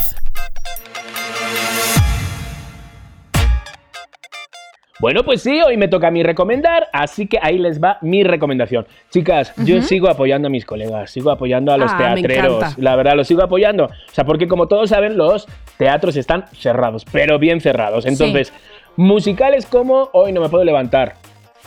Bueno, 4.98 5.24
pues 5.24 5.42
sí, 5.42 5.60
hoy 5.60 5.76
me 5.76 5.88
toca 5.88 6.08
a 6.08 6.10
mí 6.10 6.22
recomendar, 6.22 6.88
así 6.92 7.26
que 7.26 7.38
ahí 7.42 7.58
les 7.58 7.82
va 7.82 7.98
mi 8.00 8.24
recomendación. 8.24 8.86
Chicas, 9.10 9.52
yo 9.58 9.82
sigo 9.82 10.08
apoyando 10.08 10.46
a 10.48 10.50
mis 10.50 10.64
colegas, 10.64 11.10
sigo 11.10 11.30
apoyando 11.30 11.70
a 11.72 11.76
los 11.76 11.90
Ah, 11.92 12.14
teatreros, 12.14 12.78
la 12.78 12.96
verdad, 12.96 13.14
los 13.14 13.26
sigo 13.28 13.42
apoyando. 13.42 13.84
O 13.84 14.12
sea, 14.12 14.24
porque 14.24 14.48
como 14.48 14.68
todos 14.68 14.88
saben, 14.90 15.18
los 15.18 15.46
teatros 15.76 16.16
están 16.16 16.46
cerrados, 16.52 17.04
pero 17.12 17.38
bien 17.38 17.60
cerrados. 17.60 18.06
Entonces, 18.06 18.52
musicales 18.96 19.66
como 19.66 20.08
Hoy 20.12 20.32
no 20.32 20.40
me 20.40 20.48
puedo 20.48 20.64
levantar, 20.64 21.14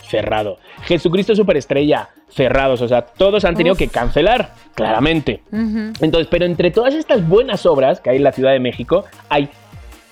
cerrado. 0.02 0.58
Jesucristo 0.82 1.36
Superestrella, 1.36 2.08
cerrados. 2.28 2.82
O 2.82 2.88
sea, 2.88 3.02
todos 3.02 3.44
han 3.44 3.54
tenido 3.54 3.74
Uf. 3.74 3.78
que 3.78 3.86
cancelar, 3.88 4.54
claramente. 4.74 5.42
Entonces, 5.52 6.26
pero 6.28 6.46
entre 6.46 6.72
todas 6.72 6.94
estas 6.94 7.26
buenas 7.28 7.64
obras 7.64 8.00
que 8.00 8.10
hay 8.10 8.16
en 8.16 8.24
la 8.24 8.32
Ciudad 8.32 8.50
de 8.50 8.58
México, 8.60 9.04
hay 9.28 9.48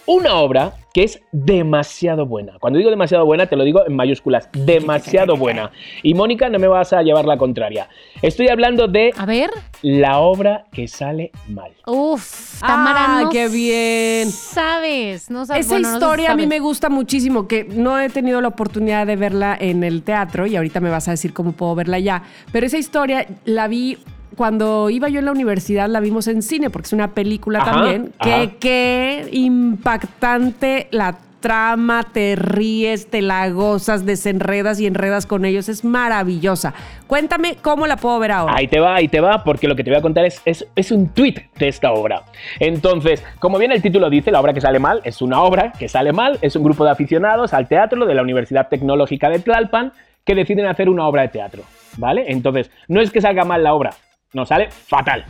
una 0.06 0.34
obra 0.36 0.72
que 0.98 1.04
es 1.04 1.20
demasiado 1.30 2.26
buena. 2.26 2.54
Cuando 2.58 2.76
digo 2.80 2.90
demasiado 2.90 3.24
buena, 3.24 3.46
te 3.46 3.54
lo 3.54 3.62
digo 3.62 3.86
en 3.86 3.94
mayúsculas, 3.94 4.48
demasiado 4.52 5.36
buena. 5.36 5.70
Y 6.02 6.12
Mónica, 6.14 6.48
no 6.48 6.58
me 6.58 6.66
vas 6.66 6.92
a 6.92 7.02
llevar 7.04 7.24
la 7.24 7.36
contraria. 7.36 7.88
Estoy 8.20 8.48
hablando 8.48 8.88
de 8.88 9.12
A 9.16 9.24
ver. 9.24 9.48
la 9.82 10.18
obra 10.18 10.64
que 10.72 10.88
sale 10.88 11.30
mal. 11.46 11.70
Uf, 11.86 12.58
Tamara, 12.58 13.04
Ah, 13.18 13.22
no 13.22 13.30
qué 13.30 13.46
bien. 13.48 14.28
sabes, 14.28 15.30
no 15.30 15.46
sabes. 15.46 15.66
Esa 15.66 15.74
bueno, 15.74 15.86
no 15.88 15.94
sé 15.94 16.00
si 16.00 16.04
historia 16.04 16.32
a 16.32 16.34
mí 16.34 16.42
sabes. 16.42 16.48
me 16.48 16.58
gusta 16.58 16.88
muchísimo, 16.88 17.46
que 17.46 17.62
no 17.62 18.00
he 18.00 18.08
tenido 18.08 18.40
la 18.40 18.48
oportunidad 18.48 19.06
de 19.06 19.14
verla 19.14 19.56
en 19.60 19.84
el 19.84 20.02
teatro 20.02 20.48
y 20.48 20.56
ahorita 20.56 20.80
me 20.80 20.90
vas 20.90 21.06
a 21.06 21.12
decir 21.12 21.32
cómo 21.32 21.52
puedo 21.52 21.76
verla 21.76 22.00
ya. 22.00 22.24
Pero 22.50 22.66
esa 22.66 22.76
historia 22.78 23.24
la 23.44 23.68
vi 23.68 23.98
cuando 24.36 24.90
iba 24.90 25.08
yo 25.08 25.18
en 25.18 25.24
la 25.24 25.32
universidad, 25.32 25.88
la 25.88 26.00
vimos 26.00 26.28
en 26.28 26.42
cine, 26.42 26.70
porque 26.70 26.86
es 26.86 26.92
una 26.92 27.12
película 27.12 27.60
Ajá, 27.60 27.72
también. 27.72 28.12
Que 28.22 28.56
qué 28.58 29.28
impactante 29.32 30.88
la 30.90 31.18
trama, 31.40 32.04
te 32.12 32.36
ríes, 32.36 33.08
te 33.08 33.22
la 33.22 33.48
gozas, 33.50 34.04
desenredas 34.04 34.80
y 34.80 34.86
enredas 34.86 35.26
con 35.26 35.44
ellos. 35.44 35.68
Es 35.68 35.84
maravillosa. 35.84 36.74
Cuéntame 37.06 37.56
cómo 37.62 37.86
la 37.86 37.96
puedo 37.96 38.18
ver 38.18 38.32
ahora. 38.32 38.54
Ahí 38.56 38.68
te 38.68 38.80
va, 38.80 38.96
ahí 38.96 39.08
te 39.08 39.20
va, 39.20 39.44
porque 39.44 39.68
lo 39.68 39.76
que 39.76 39.84
te 39.84 39.90
voy 39.90 39.98
a 39.98 40.02
contar 40.02 40.24
es, 40.24 40.42
es, 40.44 40.66
es 40.74 40.90
un 40.90 41.08
tweet 41.08 41.34
de 41.58 41.68
esta 41.68 41.92
obra. 41.92 42.22
Entonces, 42.58 43.24
como 43.38 43.58
bien 43.58 43.72
el 43.72 43.82
título 43.82 44.10
dice, 44.10 44.30
la 44.30 44.40
obra 44.40 44.52
que 44.52 44.60
sale 44.60 44.78
mal 44.78 45.00
es 45.04 45.22
una 45.22 45.42
obra 45.42 45.72
que 45.78 45.88
sale 45.88 46.12
mal, 46.12 46.38
es 46.42 46.56
un 46.56 46.64
grupo 46.64 46.84
de 46.84 46.90
aficionados 46.90 47.54
al 47.54 47.68
teatro 47.68 48.04
de 48.04 48.14
la 48.14 48.22
Universidad 48.22 48.68
Tecnológica 48.68 49.30
de 49.30 49.38
Tlalpan 49.38 49.92
que 50.24 50.34
deciden 50.34 50.66
hacer 50.66 50.88
una 50.88 51.06
obra 51.06 51.22
de 51.22 51.28
teatro, 51.28 51.62
¿vale? 51.96 52.26
Entonces, 52.28 52.70
no 52.86 53.00
es 53.00 53.10
que 53.10 53.20
salga 53.20 53.44
mal 53.44 53.62
la 53.62 53.72
obra, 53.72 53.94
no, 54.32 54.44
sale 54.44 54.70
fatal. 54.70 55.24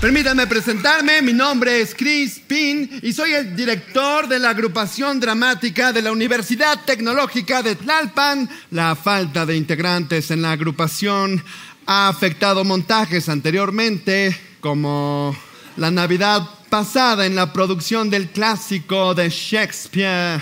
Permítanme 0.00 0.46
presentarme, 0.46 1.20
mi 1.20 1.32
nombre 1.32 1.80
es 1.80 1.94
Chris 1.94 2.40
Pin 2.46 3.00
y 3.02 3.12
soy 3.12 3.32
el 3.32 3.54
director 3.54 4.28
de 4.28 4.38
la 4.38 4.50
agrupación 4.50 5.20
dramática 5.20 5.92
de 5.92 6.00
la 6.00 6.12
Universidad 6.12 6.84
Tecnológica 6.84 7.62
de 7.62 7.76
Tlalpan. 7.76 8.48
La 8.70 8.94
falta 8.94 9.44
de 9.44 9.56
integrantes 9.56 10.30
en 10.30 10.42
la 10.42 10.52
agrupación 10.52 11.42
ha 11.86 12.08
afectado 12.08 12.64
montajes 12.64 13.28
anteriormente, 13.28 14.34
como 14.60 15.36
la 15.76 15.90
Navidad 15.90 16.48
pasada 16.70 17.26
en 17.26 17.36
la 17.36 17.52
producción 17.52 18.10
del 18.10 18.28
clásico 18.28 19.14
de 19.14 19.28
Shakespeare, 19.28 20.40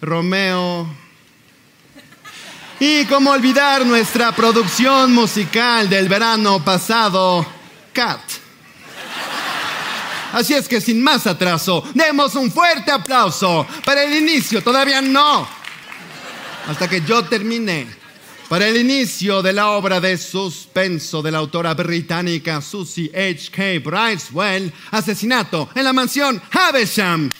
Romeo. 0.00 1.03
Y 2.80 3.04
cómo 3.06 3.30
olvidar 3.30 3.86
nuestra 3.86 4.32
producción 4.32 5.12
musical 5.14 5.88
del 5.88 6.08
verano 6.08 6.64
pasado, 6.64 7.46
Cat. 7.92 8.20
Así 10.32 10.52
es 10.52 10.66
que 10.66 10.80
sin 10.80 11.00
más 11.00 11.28
atraso, 11.28 11.84
demos 11.94 12.34
un 12.34 12.50
fuerte 12.50 12.90
aplauso 12.90 13.64
para 13.84 14.02
el 14.02 14.14
inicio, 14.14 14.62
todavía 14.62 15.00
no, 15.00 15.46
hasta 16.68 16.88
que 16.88 17.02
yo 17.02 17.22
termine, 17.24 17.86
para 18.48 18.66
el 18.66 18.76
inicio 18.76 19.42
de 19.42 19.52
la 19.52 19.70
obra 19.70 20.00
de 20.00 20.18
suspenso 20.18 21.22
de 21.22 21.30
la 21.30 21.38
autora 21.38 21.74
británica 21.74 22.60
Susie 22.60 23.12
H.K. 23.14 23.88
Brightwell, 23.88 24.72
Asesinato 24.90 25.68
en 25.76 25.84
la 25.84 25.92
mansión 25.92 26.42
Havisham. 26.50 27.30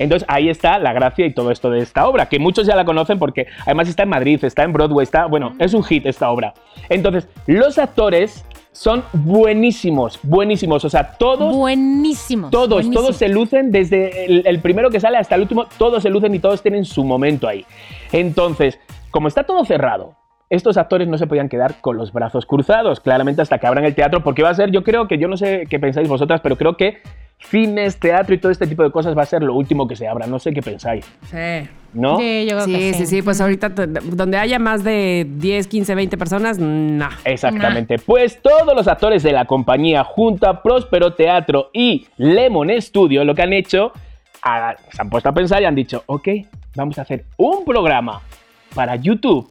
Entonces 0.00 0.26
ahí 0.30 0.48
está 0.48 0.78
la 0.78 0.94
gracia 0.94 1.26
y 1.26 1.34
todo 1.34 1.50
esto 1.50 1.70
de 1.70 1.80
esta 1.80 2.08
obra, 2.08 2.26
que 2.26 2.38
muchos 2.38 2.66
ya 2.66 2.74
la 2.74 2.86
conocen 2.86 3.18
porque 3.18 3.46
además 3.66 3.86
está 3.86 4.04
en 4.04 4.08
Madrid, 4.08 4.42
está 4.42 4.64
en 4.64 4.72
Broadway, 4.72 5.04
está, 5.04 5.26
bueno, 5.26 5.52
es 5.58 5.74
un 5.74 5.84
hit 5.84 6.06
esta 6.06 6.30
obra. 6.30 6.54
Entonces, 6.88 7.28
los 7.46 7.78
actores 7.78 8.42
son 8.72 9.04
buenísimos, 9.12 10.18
buenísimos, 10.22 10.86
o 10.86 10.88
sea, 10.88 11.12
todos 11.18 11.54
Buenísimos. 11.54 12.50
Todos, 12.50 12.68
buenísimos. 12.68 13.02
todos 13.02 13.16
se 13.16 13.28
lucen, 13.28 13.70
desde 13.70 14.24
el, 14.24 14.42
el 14.46 14.60
primero 14.60 14.88
que 14.88 15.00
sale 15.00 15.18
hasta 15.18 15.34
el 15.34 15.42
último, 15.42 15.66
todos 15.76 16.02
se 16.02 16.08
lucen 16.08 16.34
y 16.34 16.38
todos 16.38 16.62
tienen 16.62 16.86
su 16.86 17.04
momento 17.04 17.46
ahí. 17.46 17.66
Entonces, 18.10 18.78
como 19.10 19.28
está 19.28 19.42
todo 19.42 19.66
cerrado, 19.66 20.14
estos 20.48 20.78
actores 20.78 21.08
no 21.08 21.18
se 21.18 21.26
podían 21.26 21.50
quedar 21.50 21.82
con 21.82 21.98
los 21.98 22.10
brazos 22.10 22.46
cruzados, 22.46 23.00
claramente 23.00 23.42
hasta 23.42 23.58
que 23.58 23.66
abran 23.66 23.84
el 23.84 23.94
teatro, 23.94 24.24
porque 24.24 24.42
va 24.42 24.48
a 24.48 24.54
ser, 24.54 24.70
yo 24.70 24.82
creo 24.82 25.08
que, 25.08 25.18
yo 25.18 25.28
no 25.28 25.36
sé 25.36 25.66
qué 25.68 25.78
pensáis 25.78 26.08
vosotras, 26.08 26.40
pero 26.40 26.56
creo 26.56 26.78
que 26.78 27.02
cines, 27.42 27.98
teatro 27.98 28.34
y 28.34 28.38
todo 28.38 28.52
este 28.52 28.66
tipo 28.66 28.82
de 28.82 28.90
cosas 28.90 29.16
va 29.16 29.22
a 29.22 29.26
ser 29.26 29.42
lo 29.42 29.54
último 29.54 29.88
que 29.88 29.96
se 29.96 30.06
abra. 30.06 30.26
No 30.26 30.38
sé 30.38 30.52
qué 30.52 30.62
pensáis, 30.62 31.04
Sí. 31.30 31.68
¿no? 31.92 32.18
Sí, 32.18 32.46
yo 32.48 32.56
creo 32.56 32.64
Sí, 32.66 32.72
que 32.72 32.94
sí, 32.94 33.06
sí, 33.06 33.22
pues 33.22 33.40
ahorita 33.40 33.70
donde 33.70 34.36
haya 34.38 34.58
más 34.58 34.84
de 34.84 35.26
10, 35.28 35.66
15, 35.66 35.94
20 35.94 36.16
personas, 36.18 36.58
no. 36.58 37.08
Exactamente. 37.24 37.98
Pues 37.98 38.40
todos 38.40 38.74
los 38.76 38.86
actores 38.86 39.22
de 39.22 39.32
la 39.32 39.44
compañía, 39.46 40.04
junto 40.04 40.48
a 40.48 40.62
Próspero 40.62 41.14
Teatro 41.14 41.70
y 41.72 42.06
Lemon 42.18 42.70
Studio, 42.80 43.24
lo 43.24 43.34
que 43.34 43.42
han 43.42 43.52
hecho, 43.52 43.92
ah, 44.42 44.74
se 44.92 45.02
han 45.02 45.10
puesto 45.10 45.28
a 45.28 45.32
pensar 45.32 45.62
y 45.62 45.64
han 45.64 45.74
dicho, 45.74 46.02
ok, 46.06 46.28
vamos 46.76 46.98
a 46.98 47.02
hacer 47.02 47.24
un 47.36 47.64
programa 47.64 48.20
para 48.74 48.94
YouTube. 48.96 49.50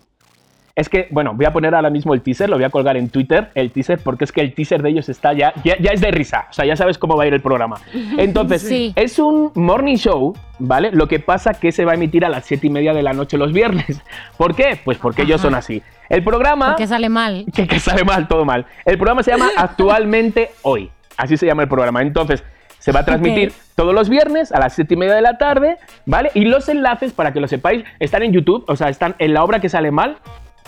Es 0.80 0.88
que, 0.88 1.10
bueno, 1.12 1.34
voy 1.34 1.46
a 1.46 1.52
poner 1.52 1.76
ahora 1.76 1.90
mismo 1.90 2.14
el 2.14 2.22
teaser, 2.22 2.50
lo 2.50 2.56
voy 2.56 2.64
a 2.64 2.70
colgar 2.70 2.96
en 2.96 3.10
Twitter, 3.10 3.50
el 3.54 3.70
teaser, 3.72 4.00
porque 4.00 4.24
es 4.24 4.32
que 4.32 4.40
el 4.40 4.54
teaser 4.54 4.82
de 4.82 4.90
ellos 4.92 5.10
está 5.10 5.34
ya, 5.34 5.52
ya, 5.66 5.76
ya 5.78 5.92
es 5.92 6.00
de 6.00 6.10
risa, 6.10 6.48
o 6.50 6.54
sea, 6.54 6.64
ya 6.64 6.78
sabes 6.78 6.98
cómo 6.98 7.18
va 7.18 7.24
a 7.26 7.28
ir 7.28 7.34
el 7.34 7.42
programa. 7.42 7.82
Entonces, 8.18 8.62
Sí. 8.62 8.94
es 8.96 9.20
un 9.20 9.52
morning 9.56 9.98
show, 9.98 10.34
¿vale? 10.58 10.92
Lo 10.94 11.10
que 11.10 11.20
pasa 11.20 11.54
que 11.54 11.74
se 11.74 11.84
va 11.84 11.92
a 11.92 11.96
emitir 11.96 12.24
a 12.24 12.30
las 12.30 12.46
7 12.46 12.68
y 12.68 12.70
media 12.70 12.94
de 12.94 13.04
la 13.04 13.12
noche 13.12 13.38
los 13.38 13.52
viernes. 13.52 14.02
¿Por 14.38 14.56
qué? 14.56 14.80
Pues 14.86 14.98
porque 14.98 15.24
ellos 15.24 15.42
son 15.42 15.54
así. 15.54 15.84
El 16.08 16.24
programa... 16.24 16.68
Porque 16.70 16.88
sale 16.88 17.10
mal. 17.10 17.46
Que, 17.54 17.68
que 17.68 17.80
sale 17.80 18.06
mal, 18.06 18.30
todo 18.30 18.46
mal. 18.46 18.66
El 18.86 18.96
programa 18.98 19.22
se 19.22 19.32
llama 19.32 19.50
Actualmente 19.58 20.52
Hoy. 20.62 20.90
Así 21.18 21.36
se 21.36 21.46
llama 21.46 21.64
el 21.64 21.68
programa. 21.68 22.02
Entonces, 22.02 22.42
se 22.78 22.94
va 22.94 23.02
a 23.02 23.06
transmitir 23.06 23.52
todos 23.76 23.94
los 23.94 24.08
viernes 24.08 24.54
a 24.54 24.60
las 24.60 24.74
7 24.74 24.94
y 24.94 24.98
media 24.98 25.16
de 25.16 25.22
la 25.22 25.38
tarde, 25.38 25.78
¿vale? 26.06 26.32
Y 26.34 26.46
los 26.46 26.70
enlaces, 26.70 27.12
para 27.12 27.34
que 27.34 27.42
lo 27.42 27.48
sepáis, 27.50 27.84
están 28.00 28.24
en 28.24 28.32
YouTube, 28.32 28.64
o 28.70 28.76
sea, 28.78 28.88
están 28.88 29.16
en 29.20 29.34
la 29.34 29.44
obra 29.44 29.60
que 29.60 29.68
sale 29.68 29.92
mal, 29.92 30.18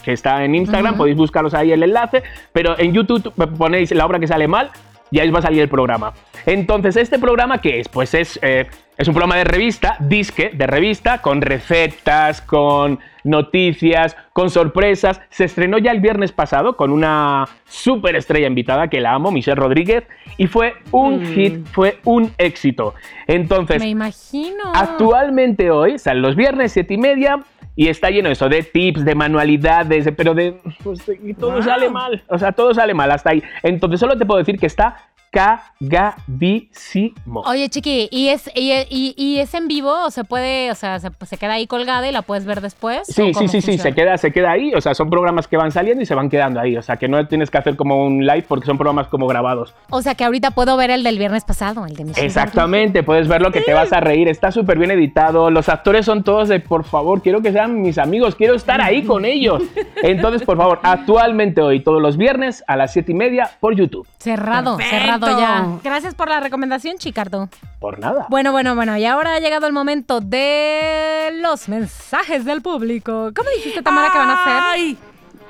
que 0.01 0.13
está 0.13 0.43
en 0.43 0.55
Instagram, 0.55 0.97
podéis 0.97 1.17
buscarlos 1.17 1.53
ahí 1.53 1.71
el 1.71 1.83
enlace, 1.83 2.23
pero 2.53 2.77
en 2.79 2.93
YouTube 2.93 3.33
ponéis 3.57 3.91
la 3.91 4.05
obra 4.05 4.19
que 4.19 4.27
sale 4.27 4.47
mal, 4.47 4.71
y 5.11 5.19
ahí 5.19 5.29
va 5.29 5.39
a 5.39 5.43
salir 5.43 5.61
el 5.61 5.69
programa. 5.69 6.13
Entonces, 6.45 6.95
¿este 6.95 7.19
programa 7.19 7.59
qué 7.59 7.81
es? 7.81 7.89
Pues 7.89 8.13
es, 8.13 8.39
eh, 8.41 8.67
es 8.97 9.07
un 9.07 9.13
programa 9.13 9.35
de 9.35 9.43
revista, 9.43 9.97
disque 9.99 10.51
de 10.53 10.65
revista, 10.65 11.21
con 11.21 11.41
recetas, 11.41 12.41
con 12.41 12.99
noticias, 13.23 14.15
con 14.33 14.49
sorpresas. 14.49 15.21
Se 15.29 15.43
estrenó 15.43 15.77
ya 15.77 15.91
el 15.91 15.99
viernes 15.99 16.31
pasado 16.31 16.77
con 16.77 16.91
una 16.91 17.47
súper 17.67 18.15
estrella 18.15 18.47
invitada 18.47 18.87
que 18.87 19.01
la 19.01 19.13
amo, 19.13 19.31
Michelle 19.31 19.55
Rodríguez, 19.55 20.05
y 20.37 20.47
fue 20.47 20.75
un 20.91 21.25
hit, 21.25 21.65
fue 21.67 21.99
un 22.05 22.31
éxito. 22.37 22.95
Entonces, 23.27 23.81
Me 23.81 23.89
imagino. 23.89 24.71
Actualmente 24.73 25.69
hoy 25.69 25.99
salen 25.99 26.23
los 26.23 26.35
viernes, 26.35 26.71
siete 26.71 26.93
y 26.93 26.97
media, 26.97 27.41
y 27.75 27.87
está 27.87 28.09
lleno 28.09 28.27
de 28.29 28.33
eso, 28.33 28.49
de 28.49 28.63
tips, 28.63 29.05
de 29.05 29.15
manualidades, 29.15 30.05
de- 30.05 30.11
pero 30.11 30.33
de. 30.33 30.55
pues, 30.83 31.01
y 31.23 31.33
todo 31.33 31.61
sale 31.61 31.89
mal. 31.89 32.23
O 32.27 32.37
sea, 32.37 32.51
todo 32.51 32.73
sale 32.73 32.93
mal 32.93 33.09
hasta 33.11 33.31
ahí. 33.31 33.41
Entonces, 33.63 33.99
solo 33.99 34.17
te 34.17 34.25
puedo 34.25 34.39
decir 34.39 34.59
que 34.59 34.65
está 34.65 34.97
cagadísimo. 35.31 37.41
Oye, 37.45 37.69
Chiqui, 37.69 38.07
¿y 38.11 38.29
es, 38.29 38.49
y, 38.55 38.71
y- 38.89 39.13
y 39.17 39.37
es 39.39 39.53
en 39.53 39.67
vivo? 39.67 39.91
¿O 40.05 40.11
se 40.11 40.23
puede, 40.23 40.71
o 40.71 40.75
sea, 40.75 40.99
se, 40.99 41.09
se 41.25 41.37
queda 41.37 41.53
ahí 41.53 41.67
colgada 41.67 42.07
y 42.07 42.11
la 42.11 42.21
puedes 42.21 42.45
ver 42.45 42.61
después? 42.61 43.07
Sí, 43.07 43.31
¿O 43.33 43.39
sí, 43.39 43.47
sí, 43.47 43.61
sí, 43.61 43.77
se 43.77 43.93
queda, 43.93 44.17
se 44.17 44.31
queda 44.31 44.51
ahí. 44.51 44.73
O 44.73 44.81
sea, 44.81 44.93
son 44.93 45.09
programas 45.09 45.47
que 45.47 45.57
van 45.57 45.71
saliendo 45.71 46.03
y 46.03 46.05
se 46.05 46.15
van 46.15 46.29
quedando 46.29 46.59
ahí. 46.59 46.77
O 46.77 46.81
sea, 46.81 46.97
que 46.97 47.07
no 47.07 47.25
tienes 47.27 47.49
que 47.49 47.57
hacer 47.57 47.75
como 47.75 48.03
un 48.05 48.25
live 48.25 48.45
porque 48.47 48.65
son 48.65 48.77
programas 48.77 49.07
como 49.07 49.27
grabados. 49.27 49.73
O 49.89 50.01
sea, 50.01 50.15
que 50.15 50.23
ahorita 50.23 50.51
puedo 50.51 50.77
ver 50.77 50.91
el 50.91 51.03
del 51.03 51.17
viernes 51.17 51.43
pasado, 51.45 51.85
el 51.85 51.95
de 51.95 52.05
Michelle 52.05 52.25
Exactamente, 52.27 53.03
puedes 53.03 53.27
verlo 53.27 53.51
que 53.51 53.61
te 53.61 53.73
vas 53.73 53.91
a 53.93 53.99
reír. 53.99 54.27
Está 54.27 54.51
súper 54.51 54.77
bien 54.77 54.91
editado. 54.91 55.49
Los 55.49 55.69
actores 55.69 56.05
son 56.05 56.23
todos 56.23 56.49
de, 56.49 56.59
por 56.59 56.83
favor, 56.83 57.21
quiero 57.21 57.41
que 57.41 57.51
sean 57.51 57.81
mis 57.81 57.97
amigos, 57.97 58.35
quiero 58.35 58.55
estar 58.55 58.81
ahí 58.81 59.03
con 59.03 59.25
ellos. 59.25 59.63
Entonces, 60.03 60.43
por 60.43 60.57
favor, 60.57 60.79
actualmente 60.83 61.61
hoy, 61.61 61.79
todos 61.81 62.01
los 62.01 62.17
viernes 62.17 62.63
a 62.67 62.75
las 62.75 62.93
siete 62.93 63.11
y 63.11 63.15
media 63.15 63.49
por 63.59 63.75
YouTube. 63.75 64.07
Cerrado, 64.17 64.77
Perfecto. 64.77 64.99
cerrado 65.01 65.20
ya. 65.27 65.79
Gracias 65.83 66.15
por 66.15 66.29
la 66.29 66.39
recomendación, 66.39 66.97
Chicardo. 66.97 67.49
Por 67.79 67.99
nada. 67.99 68.27
Bueno, 68.29 68.51
bueno, 68.51 68.75
bueno, 68.75 68.97
y 68.97 69.05
ahora 69.05 69.35
ha 69.35 69.39
llegado 69.39 69.67
el 69.67 69.73
momento 69.73 70.21
de 70.21 71.31
los 71.41 71.69
mensajes 71.69 72.45
del 72.45 72.61
público. 72.61 73.31
¿Cómo 73.35 73.49
dijiste, 73.55 73.81
Tamara, 73.81 74.11
que 74.11 74.17
van 74.17 74.29
a 74.29 74.41
hacer? 74.41 74.53
Ay, 74.63 74.97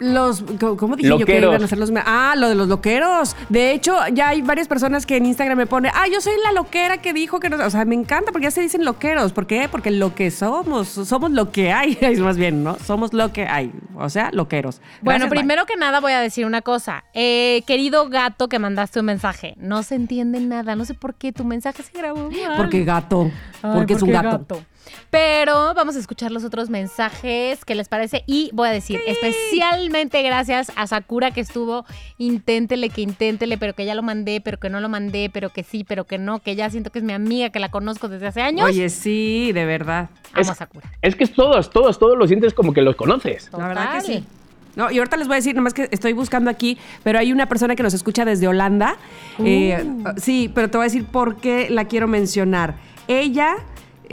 Los, 0.01 0.43
¿cómo- 0.59 0.77
¿cómo 0.77 0.95
dije 0.95 1.09
yo 1.09 1.23
que 1.23 1.37
iban 1.37 1.63
a 1.63 1.67
ser 1.67 1.77
los? 1.77 1.91
Ah, 2.05 2.33
lo 2.35 2.49
de 2.49 2.55
los 2.55 2.67
loqueros. 2.67 3.35
De 3.49 3.71
hecho, 3.71 3.95
ya 4.13 4.29
hay 4.29 4.41
varias 4.41 4.67
personas 4.67 5.05
que 5.05 5.17
en 5.17 5.27
Instagram 5.27 5.59
me 5.59 5.67
ponen, 5.67 5.91
ah, 5.93 6.07
yo 6.11 6.19
soy 6.21 6.33
la 6.43 6.51
loquera 6.53 6.97
que 6.97 7.13
dijo 7.13 7.39
que 7.39 7.49
no. 7.49 7.63
O 7.63 7.69
sea, 7.69 7.85
me 7.85 7.93
encanta 7.93 8.31
porque 8.31 8.45
ya 8.45 8.51
se 8.51 8.61
dicen 8.61 8.83
loqueros. 8.83 9.31
¿Por 9.31 9.45
qué? 9.45 9.69
Porque 9.69 9.91
lo 9.91 10.15
que 10.15 10.31
somos, 10.31 10.87
somos 10.89 11.29
lo 11.31 11.51
que 11.51 11.71
hay. 11.71 11.97
Es 12.01 12.19
más 12.19 12.35
bien, 12.35 12.63
¿no? 12.63 12.77
Somos 12.79 13.13
lo 13.13 13.31
que 13.31 13.45
hay. 13.45 13.71
O 13.95 14.09
sea, 14.09 14.31
loqueros. 14.33 14.81
Bueno, 15.01 15.25
bye. 15.25 15.37
primero 15.37 15.65
que 15.67 15.75
nada 15.75 15.99
voy 15.99 16.13
a 16.13 16.19
decir 16.19 16.47
una 16.47 16.61
cosa. 16.63 17.03
Eh, 17.13 17.61
querido 17.67 18.09
gato 18.09 18.49
que 18.49 18.57
mandaste 18.57 18.99
un 19.01 19.05
mensaje, 19.05 19.53
no 19.57 19.83
se 19.83 19.93
entiende 19.95 20.39
nada. 20.39 20.75
No 20.75 20.83
sé 20.85 20.95
por 20.95 21.13
qué 21.13 21.31
tu 21.31 21.43
mensaje 21.43 21.83
se 21.83 21.95
grabó 21.95 22.31
mal. 22.31 22.57
Porque 22.57 22.83
gato. 22.83 23.29
Ay, 23.61 23.71
porque 23.75 23.93
es 23.93 24.01
un 24.01 24.11
gato. 24.11 24.63
Pero 25.09 25.73
vamos 25.73 25.95
a 25.95 25.99
escuchar 25.99 26.31
los 26.31 26.43
otros 26.43 26.69
mensajes, 26.69 27.63
¿qué 27.65 27.75
les 27.75 27.87
parece? 27.89 28.23
Y 28.27 28.49
voy 28.53 28.69
a 28.69 28.71
decir, 28.71 28.99
especialmente 29.05 30.21
gracias 30.23 30.71
a 30.75 30.87
Sakura 30.87 31.31
que 31.31 31.41
estuvo, 31.41 31.85
inténtele, 32.17 32.89
que 32.89 33.01
inténtele, 33.01 33.57
pero 33.57 33.73
que 33.73 33.85
ya 33.85 33.95
lo 33.95 34.03
mandé, 34.03 34.41
pero 34.41 34.57
que 34.59 34.69
no 34.69 34.79
lo 34.79 34.89
mandé, 34.89 35.29
pero 35.31 35.49
que 35.49 35.63
sí, 35.63 35.83
pero 35.83 36.05
que 36.05 36.17
no, 36.17 36.39
que 36.39 36.55
ya 36.55 36.69
siento 36.69 36.91
que 36.91 36.99
es 36.99 37.05
mi 37.05 37.13
amiga, 37.13 37.49
que 37.49 37.59
la 37.59 37.69
conozco 37.71 38.07
desde 38.07 38.27
hace 38.27 38.41
años. 38.41 38.65
Oye, 38.67 38.89
sí, 38.89 39.51
de 39.53 39.65
verdad. 39.65 40.09
Amo 40.33 40.41
es- 40.41 40.49
a 40.49 40.55
Sakura. 40.55 40.91
Es 41.01 41.15
que 41.15 41.23
es 41.25 41.33
todos, 41.33 41.69
todos, 41.69 41.99
todos 41.99 42.17
lo 42.17 42.27
sientes 42.27 42.53
como 42.53 42.73
que 42.73 42.81
los 42.81 42.95
conoces. 42.95 43.49
La 43.57 43.67
verdad 43.67 43.93
que 43.95 44.01
sí. 44.01 44.25
No, 44.73 44.89
y 44.89 44.99
ahorita 44.99 45.17
les 45.17 45.27
voy 45.27 45.33
a 45.33 45.37
decir, 45.37 45.53
nomás 45.53 45.73
que 45.73 45.89
estoy 45.91 46.13
buscando 46.13 46.49
aquí, 46.49 46.77
pero 47.03 47.19
hay 47.19 47.33
una 47.33 47.47
persona 47.47 47.75
que 47.75 47.83
nos 47.83 47.93
escucha 47.93 48.23
desde 48.23 48.47
Holanda. 48.47 48.95
Eh, 49.43 49.83
sí, 50.15 50.49
pero 50.55 50.69
te 50.69 50.77
voy 50.77 50.85
a 50.85 50.87
decir 50.87 51.03
por 51.03 51.35
qué 51.37 51.69
la 51.69 51.85
quiero 51.85 52.07
mencionar. 52.07 52.75
Ella, 53.09 53.55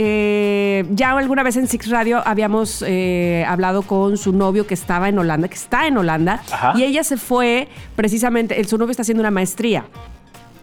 eh, 0.00 0.86
ya 0.90 1.10
alguna 1.18 1.42
vez 1.42 1.56
en 1.56 1.66
Six 1.66 1.90
Radio 1.90 2.22
habíamos 2.24 2.84
eh, 2.86 3.44
hablado 3.48 3.82
con 3.82 4.16
su 4.16 4.32
novio 4.32 4.66
que 4.66 4.74
estaba 4.74 5.08
en 5.08 5.18
Holanda, 5.18 5.48
que 5.48 5.56
está 5.56 5.86
en 5.88 5.98
Holanda, 5.98 6.40
Ajá. 6.52 6.72
y 6.76 6.84
ella 6.84 7.02
se 7.02 7.16
fue 7.16 7.68
precisamente, 7.96 8.60
el- 8.60 8.66
su 8.68 8.78
novio 8.78 8.92
está 8.92 9.02
haciendo 9.02 9.20
una 9.22 9.30
maestría. 9.32 9.84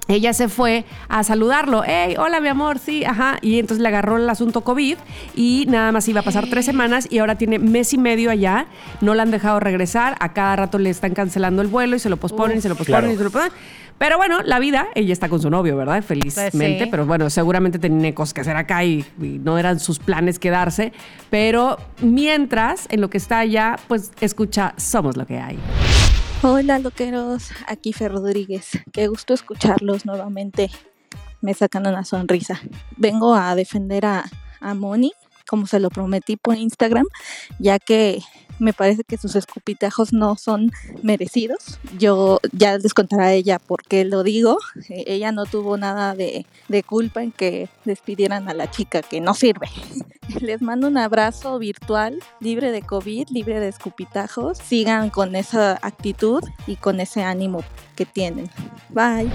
Ella 0.08 0.34
se 0.34 0.50
fue 0.50 0.86
a 1.10 1.24
saludarlo. 1.24 1.82
Hey, 1.84 2.16
hola, 2.20 2.40
mi 2.40 2.48
amor, 2.48 2.78
sí, 2.78 3.04
ajá. 3.04 3.40
Y 3.42 3.58
entonces 3.58 3.82
le 3.82 3.88
agarró 3.88 4.18
el 4.18 4.30
asunto 4.30 4.62
COVID 4.62 4.98
y 5.36 5.66
nada 5.68 5.92
más 5.92 6.08
iba 6.08 6.20
a 6.20 6.24
pasar 6.24 6.46
tres 6.48 6.64
semanas 6.64 7.08
y 7.10 7.18
ahora 7.18 7.34
tiene 7.40 7.58
mes 7.58 7.92
y 7.92 7.98
medio 7.98 8.30
allá. 8.30 8.68
No 9.02 9.16
la 9.16 9.24
han 9.24 9.32
dejado 9.32 9.60
regresar. 9.60 10.16
A 10.20 10.32
cada 10.34 10.58
rato 10.58 10.78
le 10.78 10.92
están 10.92 11.16
cancelando 11.16 11.64
el 11.64 11.70
vuelo 11.70 11.96
y 11.96 12.00
se 12.00 12.10
lo 12.10 12.18
posponen 12.18 12.60
y 12.60 12.62
se 12.62 12.70
lo 12.70 12.76
posponen 12.76 13.02
claro. 13.02 13.14
y 13.16 13.18
se 13.18 13.24
lo 13.24 13.32
posponen. 13.32 13.58
Pero 13.98 14.18
bueno, 14.18 14.41
la 14.43 14.60
vida, 14.60 14.88
ella 14.93 15.14
está 15.14 15.30
con 15.30 15.41
su 15.41 15.50
novio, 15.50 15.78
¿verdad? 15.78 16.04
Felizmente. 16.04 16.58
Pues 16.58 16.80
sí. 16.80 16.88
Pero 16.91 17.06
bueno, 17.06 17.30
seguramente 17.30 17.80
tenía 17.80 18.14
cosas 18.14 18.34
que 18.34 18.41
hacer 18.41 18.58
acá 18.58 18.84
y, 18.84 19.06
y 19.22 19.39
no 19.39 19.58
eran 19.58 19.80
sus 19.80 20.00
planes 20.00 20.38
quedarse. 20.38 20.91
Pero 21.30 21.78
mientras, 22.02 22.88
en 22.91 23.00
lo 23.00 23.10
que 23.10 23.18
está 23.18 23.39
allá, 23.39 23.78
pues 23.88 24.12
escucha 24.20 24.74
Somos 24.78 25.16
lo 25.16 25.26
que 25.26 25.39
hay. 25.39 25.58
Hola 26.41 26.78
loqueros, 26.80 27.52
aquí 27.68 27.93
Fer 27.93 28.12
Rodríguez. 28.12 28.72
Qué 28.91 29.08
gusto 29.08 29.34
escucharlos 29.34 30.06
nuevamente. 30.06 30.70
Me 31.41 31.54
sacan 31.54 31.88
una 31.88 32.04
sonrisa. 32.04 32.60
Vengo 32.98 33.34
a 33.34 33.56
defender 33.56 34.06
a, 34.06 34.26
a 34.60 34.74
Moni, 34.74 35.14
como 35.48 35.68
se 35.68 35.80
lo 35.80 35.89
prometí 35.89 36.38
por 36.38 36.58
Instagram, 36.58 37.06
ya 37.60 37.80
que 37.80 38.22
me 38.60 38.74
parece 38.74 39.03
que 39.03 39.18
sus 39.18 39.36
escupitajos 39.36 40.14
no 40.14 40.36
son 40.36 40.72
merecidos. 41.03 41.80
Yo 41.97 42.39
ya 42.51 42.78
les 42.78 42.93
contaré 42.93 43.24
a 43.24 43.34
ella 43.34 43.60
por 43.60 43.84
qué 43.84 44.06
lo 44.06 44.24
digo. 44.24 44.58
Eh, 44.89 45.03
ella 45.08 45.32
no 45.32 45.45
tuvo 45.45 45.78
nada 45.78 46.16
de, 46.16 46.45
de 46.68 46.84
culpa 46.84 47.24
en 47.24 47.32
que 47.32 47.70
despidieran 47.84 48.49
a 48.49 48.53
la 48.53 48.70
chica 48.70 49.01
que 49.01 49.22
no 49.22 49.34
sirve. 49.34 49.68
Les 50.41 50.62
mando 50.62 50.88
un 50.88 50.97
abrazo 50.97 51.60
virtual, 51.60 52.20
libre 52.39 52.72
de 52.72 52.82
COVID, 52.82 53.30
libre 53.30 53.60
de 53.60 53.68
escupitajos. 53.68 54.58
Sigan 54.58 55.10
con 55.12 55.36
esa 55.36 55.78
actitud 55.82 56.43
y 56.66 56.78
con 56.78 56.99
ese 56.99 57.24
ánimo 57.24 57.64
que 57.95 58.06
tienen. 58.06 58.49
Bye. 58.89 59.30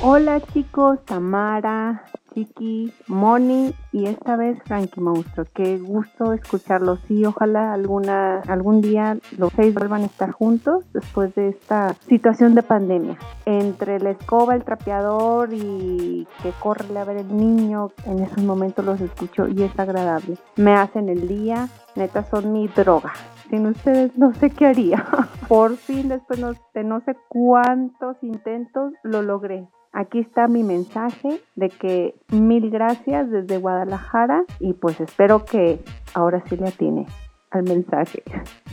Hola 0.00 0.40
chicos, 0.52 0.98
Tamara, 1.04 2.04
Chiqui, 2.34 2.92
Moni 3.06 3.72
y 3.92 4.06
esta 4.06 4.36
vez 4.36 4.58
Frankie 4.64 5.00
Monstruo. 5.00 5.46
Qué 5.54 5.78
gusto 5.78 6.32
escucharlos 6.32 6.98
y 7.08 7.24
ojalá 7.24 7.72
alguna, 7.72 8.40
algún 8.48 8.80
día 8.80 9.16
los 9.38 9.52
seis 9.54 9.72
vuelvan 9.72 10.02
a 10.02 10.06
estar 10.06 10.32
juntos 10.32 10.84
después 10.92 11.34
de 11.36 11.50
esta 11.50 11.94
situación 12.08 12.54
de 12.54 12.62
pandemia. 12.62 13.18
Entre 13.46 14.00
la 14.00 14.10
escoba, 14.10 14.56
el 14.56 14.64
trapeador 14.64 15.50
y 15.52 16.26
que 16.42 16.50
corre 16.60 16.98
a 16.98 17.04
ver 17.04 17.18
el 17.18 17.36
niño, 17.36 17.92
en 18.04 18.20
esos 18.20 18.42
momentos 18.42 18.84
los 18.84 19.00
escucho 19.00 19.46
y 19.48 19.62
es 19.62 19.78
agradable. 19.78 20.36
Me 20.56 20.72
hacen 20.72 21.08
el 21.08 21.28
día, 21.28 21.68
neta 21.94 22.24
son 22.24 22.52
mi 22.52 22.66
droga. 22.68 23.12
Sin 23.48 23.66
ustedes 23.66 24.16
no 24.18 24.34
sé 24.34 24.50
qué 24.50 24.66
haría. 24.66 25.06
Por 25.48 25.76
fin, 25.76 26.08
después 26.08 26.40
de 26.74 26.84
no 26.84 27.00
sé 27.02 27.16
cuántos 27.28 28.16
intentos, 28.22 28.92
lo 29.04 29.22
logré. 29.22 29.68
Aquí 29.96 30.18
está 30.18 30.48
mi 30.48 30.64
mensaje 30.64 31.40
de 31.54 31.68
que 31.68 32.16
mil 32.30 32.68
gracias 32.68 33.30
desde 33.30 33.58
Guadalajara 33.58 34.42
y 34.58 34.72
pues 34.72 35.00
espero 35.00 35.44
que 35.44 35.78
ahora 36.14 36.42
sí 36.48 36.56
le 36.56 36.66
atine 36.66 37.06
al 37.52 37.62
mensaje. 37.62 38.24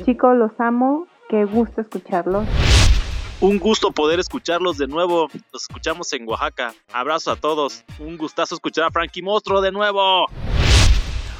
Chicos, 0.03 0.35
los 0.35 0.51
amo, 0.59 1.05
qué 1.29 1.45
gusto 1.45 1.81
escucharlos. 1.81 2.47
Un 3.39 3.59
gusto 3.59 3.91
poder 3.91 4.19
escucharlos 4.19 4.79
de 4.79 4.87
nuevo. 4.87 5.27
Los 5.53 5.61
escuchamos 5.61 6.11
en 6.13 6.27
Oaxaca. 6.27 6.73
Abrazos 6.91 7.37
a 7.37 7.39
todos. 7.39 7.85
Un 7.99 8.17
gustazo 8.17 8.55
escuchar 8.55 8.85
a 8.85 8.91
Frankie 8.91 9.21
Monstruo 9.21 9.61
de 9.61 9.71
nuevo. 9.71 10.25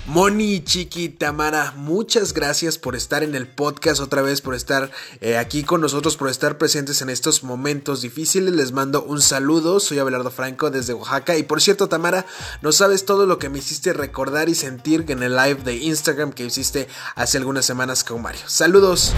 Moni, 0.08 0.64
Chiqui, 0.64 1.10
Tamara, 1.10 1.74
muchas 1.78 2.34
gracias 2.34 2.80
por 2.80 2.96
estar 2.96 3.24
en 3.24 3.36
el 3.36 3.48
podcast 3.48 4.02
otra 4.02 4.24
vez, 4.24 4.42
por 4.42 4.56
estar 4.56 4.90
eh, 5.22 5.38
aquí 5.38 5.64
con 5.64 5.80
nosotros, 5.80 6.18
por 6.18 6.30
estar 6.30 6.58
presentes 6.58 7.04
en 7.04 7.10
estos 7.10 7.44
momentos 7.44 8.02
difíciles. 8.02 8.54
Les 8.54 8.72
mando 8.72 9.04
un 9.04 9.22
saludo, 9.22 9.80
soy 9.80 10.00
Abelardo 10.00 10.32
Franco 10.32 10.72
desde 10.72 10.96
Oaxaca. 10.96 11.38
Y 11.38 11.44
por 11.44 11.62
cierto, 11.62 11.88
Tamara, 11.88 12.26
no 12.64 12.72
sabes 12.72 13.06
todo 13.06 13.28
lo 13.28 13.38
que 13.38 13.50
me 13.50 13.60
hiciste 13.60 13.94
recordar 13.94 14.50
y 14.50 14.56
sentir 14.56 15.06
en 15.08 15.22
el 15.22 15.36
live 15.36 15.62
de 15.64 15.76
Instagram 15.76 16.34
que 16.34 16.46
hiciste 16.46 16.88
hace 17.16 17.38
algunas 17.38 17.66
semanas 17.66 18.04
con 18.04 18.24
Mario. 18.24 18.42
Saludos. 18.48 19.14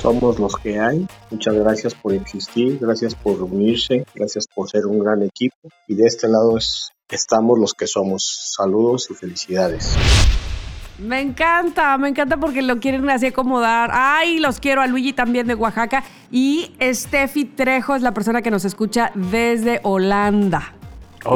Somos 0.00 0.38
los 0.38 0.56
que 0.56 0.78
hay. 0.78 1.06
Muchas 1.30 1.54
gracias 1.54 1.94
por 1.94 2.14
existir, 2.14 2.78
gracias 2.78 3.14
por 3.14 3.42
unirse, 3.42 4.06
gracias 4.14 4.46
por 4.46 4.68
ser 4.68 4.86
un 4.86 4.98
gran 4.98 5.22
equipo. 5.22 5.68
Y 5.88 5.94
de 5.94 6.06
este 6.06 6.26
lado 6.28 6.56
es, 6.56 6.90
estamos 7.14 7.58
los 7.58 7.74
que 7.74 7.86
somos. 7.86 8.52
Saludos 8.56 9.08
y 9.10 9.14
felicidades. 9.14 9.96
Me 10.98 11.20
encanta, 11.20 11.98
me 11.98 12.08
encanta 12.08 12.38
porque 12.38 12.62
lo 12.62 12.80
quieren 12.80 13.08
así 13.10 13.26
acomodar. 13.26 13.90
Ay, 13.92 14.38
los 14.38 14.60
quiero 14.60 14.80
a 14.80 14.86
Luigi 14.86 15.12
también 15.12 15.46
de 15.46 15.54
Oaxaca. 15.54 16.02
Y 16.30 16.74
Steffi 16.80 17.44
Trejo 17.44 17.94
es 17.94 18.02
la 18.02 18.14
persona 18.14 18.40
que 18.40 18.50
nos 18.50 18.64
escucha 18.64 19.12
desde 19.14 19.80
Holanda. 19.82 20.75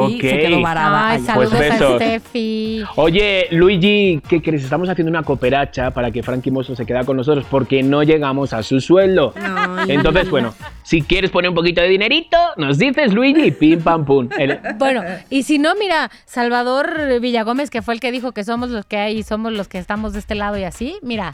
Y 0.09 0.21
se 0.21 0.39
quedó 0.39 0.61
varada. 0.61 1.09
Ay, 1.09 1.15
allá. 1.17 1.25
saludos 1.25 1.53
Pues 1.55 1.71
a. 1.81 1.95
Steffi. 1.95 2.83
Oye, 2.95 3.47
Luigi, 3.51 4.21
¿qué 4.27 4.41
crees? 4.41 4.63
Estamos 4.63 4.89
haciendo 4.89 5.09
una 5.09 5.23
cooperacha 5.23 5.91
para 5.91 6.11
que 6.11 6.23
Frankie 6.23 6.51
Mosso 6.51 6.75
se 6.75 6.85
quede 6.85 7.03
con 7.05 7.17
nosotros 7.17 7.45
porque 7.49 7.83
no 7.83 8.03
llegamos 8.03 8.53
a 8.53 8.63
su 8.63 8.79
sueldo. 8.81 9.33
Ay. 9.35 9.91
Entonces, 9.91 10.29
bueno, 10.29 10.53
si 10.83 11.01
quieres 11.01 11.31
poner 11.31 11.49
un 11.49 11.55
poquito 11.55 11.81
de 11.81 11.87
dinerito, 11.87 12.37
nos 12.57 12.77
dices, 12.77 13.13
Luigi, 13.13 13.51
pim, 13.51 13.81
pam, 13.81 14.05
pum. 14.05 14.29
El- 14.37 14.59
Bueno, 14.77 15.03
y 15.29 15.43
si 15.43 15.57
no, 15.59 15.75
mira, 15.75 16.09
Salvador 16.25 17.19
Villagómez, 17.19 17.69
que 17.69 17.81
fue 17.81 17.93
el 17.93 17.99
que 17.99 18.11
dijo 18.11 18.31
que 18.31 18.43
somos 18.43 18.69
los 18.69 18.85
que 18.85 18.97
hay 18.97 19.17
y 19.17 19.23
somos 19.23 19.51
los 19.53 19.67
que 19.67 19.77
estamos 19.77 20.13
de 20.13 20.19
este 20.19 20.35
lado 20.35 20.57
y 20.57 20.63
así, 20.63 20.95
mira. 21.01 21.33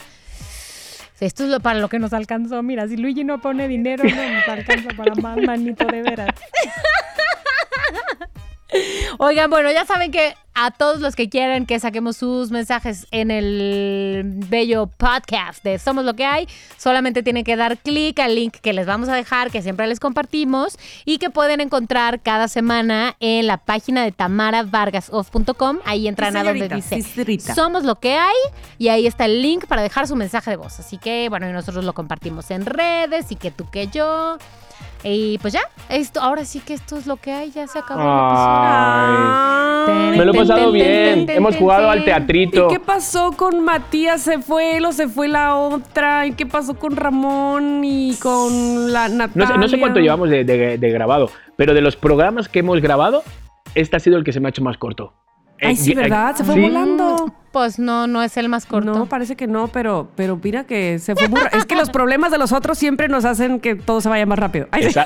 Esto 1.20 1.46
es 1.46 1.50
lo, 1.50 1.60
para 1.62 1.80
lo 1.80 1.90
que 1.90 1.98
nos 1.98 2.14
alcanzó. 2.14 2.62
Mira, 2.62 2.88
si 2.88 2.96
Luigi 2.96 3.24
no 3.24 3.42
pone 3.42 3.68
dinero, 3.68 4.04
no 4.04 4.34
nos 4.34 4.48
alcanza 4.48 4.90
para 4.96 5.16
más, 5.16 5.38
manito, 5.38 5.84
de 5.88 6.04
veras. 6.04 6.30
Oigan, 9.20 9.50
bueno, 9.50 9.72
ya 9.72 9.86
saben 9.86 10.12
que 10.12 10.36
a 10.54 10.72
todos 10.72 11.00
los 11.02 11.16
que 11.16 11.30
quieren 11.30 11.68
que 11.68 11.80
saquemos 11.80 12.18
sus 12.18 12.50
mensajes 12.50 13.06
en 13.12 13.30
el 13.30 14.24
bello 14.26 14.88
podcast 14.88 15.64
de 15.64 15.78
Somos 15.78 16.04
lo 16.04 16.16
que 16.16 16.26
hay, 16.26 16.48
solamente 16.78 17.22
tienen 17.22 17.44
que 17.44 17.56
dar 17.56 17.78
clic 17.78 18.20
al 18.20 18.34
link 18.36 18.56
que 18.56 18.74
les 18.74 18.88
vamos 18.88 19.08
a 19.08 19.14
dejar, 19.14 19.52
que 19.52 19.62
siempre 19.62 19.86
les 19.86 20.00
compartimos 20.00 20.78
y 21.06 21.20
que 21.20 21.30
pueden 21.30 21.62
encontrar 21.62 22.22
cada 22.22 22.48
semana 22.48 23.16
en 23.20 23.46
la 23.46 23.58
página 23.58 24.04
de 24.04 24.12
tamaravargasoff.com. 24.12 25.78
Ahí 25.86 26.08
entran 26.08 26.34
Sí, 26.34 26.40
a 26.40 26.44
donde 26.44 26.68
dice 26.70 27.02
sí. 27.04 27.40
Somos 27.40 27.84
lo 27.84 28.00
que 28.00 28.16
hay 28.16 28.36
y 28.80 28.88
ahí 28.88 29.06
está 29.06 29.26
el 29.26 29.42
link 29.44 29.66
para 29.68 29.84
dejar 29.84 30.08
su 30.08 30.16
mensaje 30.16 30.50
de 30.50 30.58
voz. 30.58 30.80
Así 30.80 30.98
que, 30.98 31.30
bueno, 31.30 31.48
y 31.48 31.54
nosotros 31.54 31.86
lo 31.86 31.94
compartimos 31.94 32.50
en 32.50 32.66
redes 32.66 33.32
y 33.32 33.36
que 33.36 33.52
tú 33.52 33.70
que 33.70 33.88
yo. 33.88 34.38
Y 35.04 35.38
pues 35.38 35.54
ya, 35.54 35.62
esto, 35.90 36.20
ahora 36.20 36.44
sí 36.44 36.60
que 36.60 36.74
esto 36.74 36.98
es 36.98 37.06
lo 37.08 37.18
que 37.18 37.32
hay, 37.32 37.52
ya 37.52 37.68
se 37.68 37.80
acabó. 37.80 38.02
Me 40.18 40.26
lo 40.26 40.34
he 40.34 40.38
pasado 40.38 40.72
bien. 40.72 41.30
Hemos 41.30 41.56
jugado 41.56 41.90
al 41.90 42.04
teatrito. 42.04 42.66
¿Y 42.68 42.74
qué 42.74 42.80
pasó 42.80 43.32
con 43.32 43.64
Matías? 43.64 44.22
¿Se 44.22 44.40
fue 44.40 44.78
él 44.78 44.86
o 44.86 44.92
se 44.92 45.08
fue 45.08 45.28
la 45.28 45.56
otra? 45.56 46.26
¿Y 46.26 46.34
qué 46.34 46.46
pasó 46.46 46.74
con 46.78 46.96
Ramón 46.96 47.84
y 47.86 48.16
con 48.16 48.92
la 48.92 49.08
No 49.08 49.16
Natalia? 49.28 49.48
sé, 49.48 49.58
no 49.58 49.68
sé 49.68 49.80
cuánto 49.80 50.00
llevamos 50.00 50.30
de, 50.30 50.44
de- 50.44 50.78
de 50.78 50.90
grabado, 50.92 51.30
pero 51.56 51.74
de 51.74 51.82
los 51.82 51.96
programas 51.96 52.50
que 52.50 52.60
hemos 52.60 52.82
grabado, 52.82 53.24
este 53.76 53.96
ha 53.96 54.00
sido 54.00 54.18
el 54.18 54.24
que 54.24 54.34
se 54.34 54.40
me 54.40 54.48
ha 54.48 54.50
hecho 54.50 54.64
más 54.64 54.78
corto. 54.78 55.14
Ay, 55.62 55.74
Eh, 55.74 55.76
sí, 55.76 55.94
¿verdad? 55.94 56.36
Se 56.36 56.44
fue 56.44 56.56
sí. 56.56 56.62
volando. 56.62 57.34
Pues 57.52 57.80
no, 57.80 58.06
no 58.06 58.22
es 58.22 58.38
el 58.38 58.50
más 58.50 58.68
corto. 58.68 58.94
No, 58.94 59.06
parece 59.08 59.36
que 59.36 59.48
no, 59.48 59.68
pero, 59.70 60.10
pero 60.16 60.40
mira 60.44 60.66
que 60.66 61.00
se 61.00 61.16
fue 61.16 61.28
muy 61.28 61.40
Es 61.54 61.66
que 61.66 61.76
los 61.76 61.90
problemas 61.90 62.30
de 62.30 62.38
los 62.38 62.52
otros 62.52 62.78
siempre 62.78 63.08
nos 63.08 63.26
hacen 63.26 63.60
que 63.60 63.74
todo 63.74 64.00
se 64.00 64.10
vaya 64.10 64.28
más 64.28 64.38
rápido. 64.38 64.68
Ay, 64.70 64.92
sí. 64.92 65.00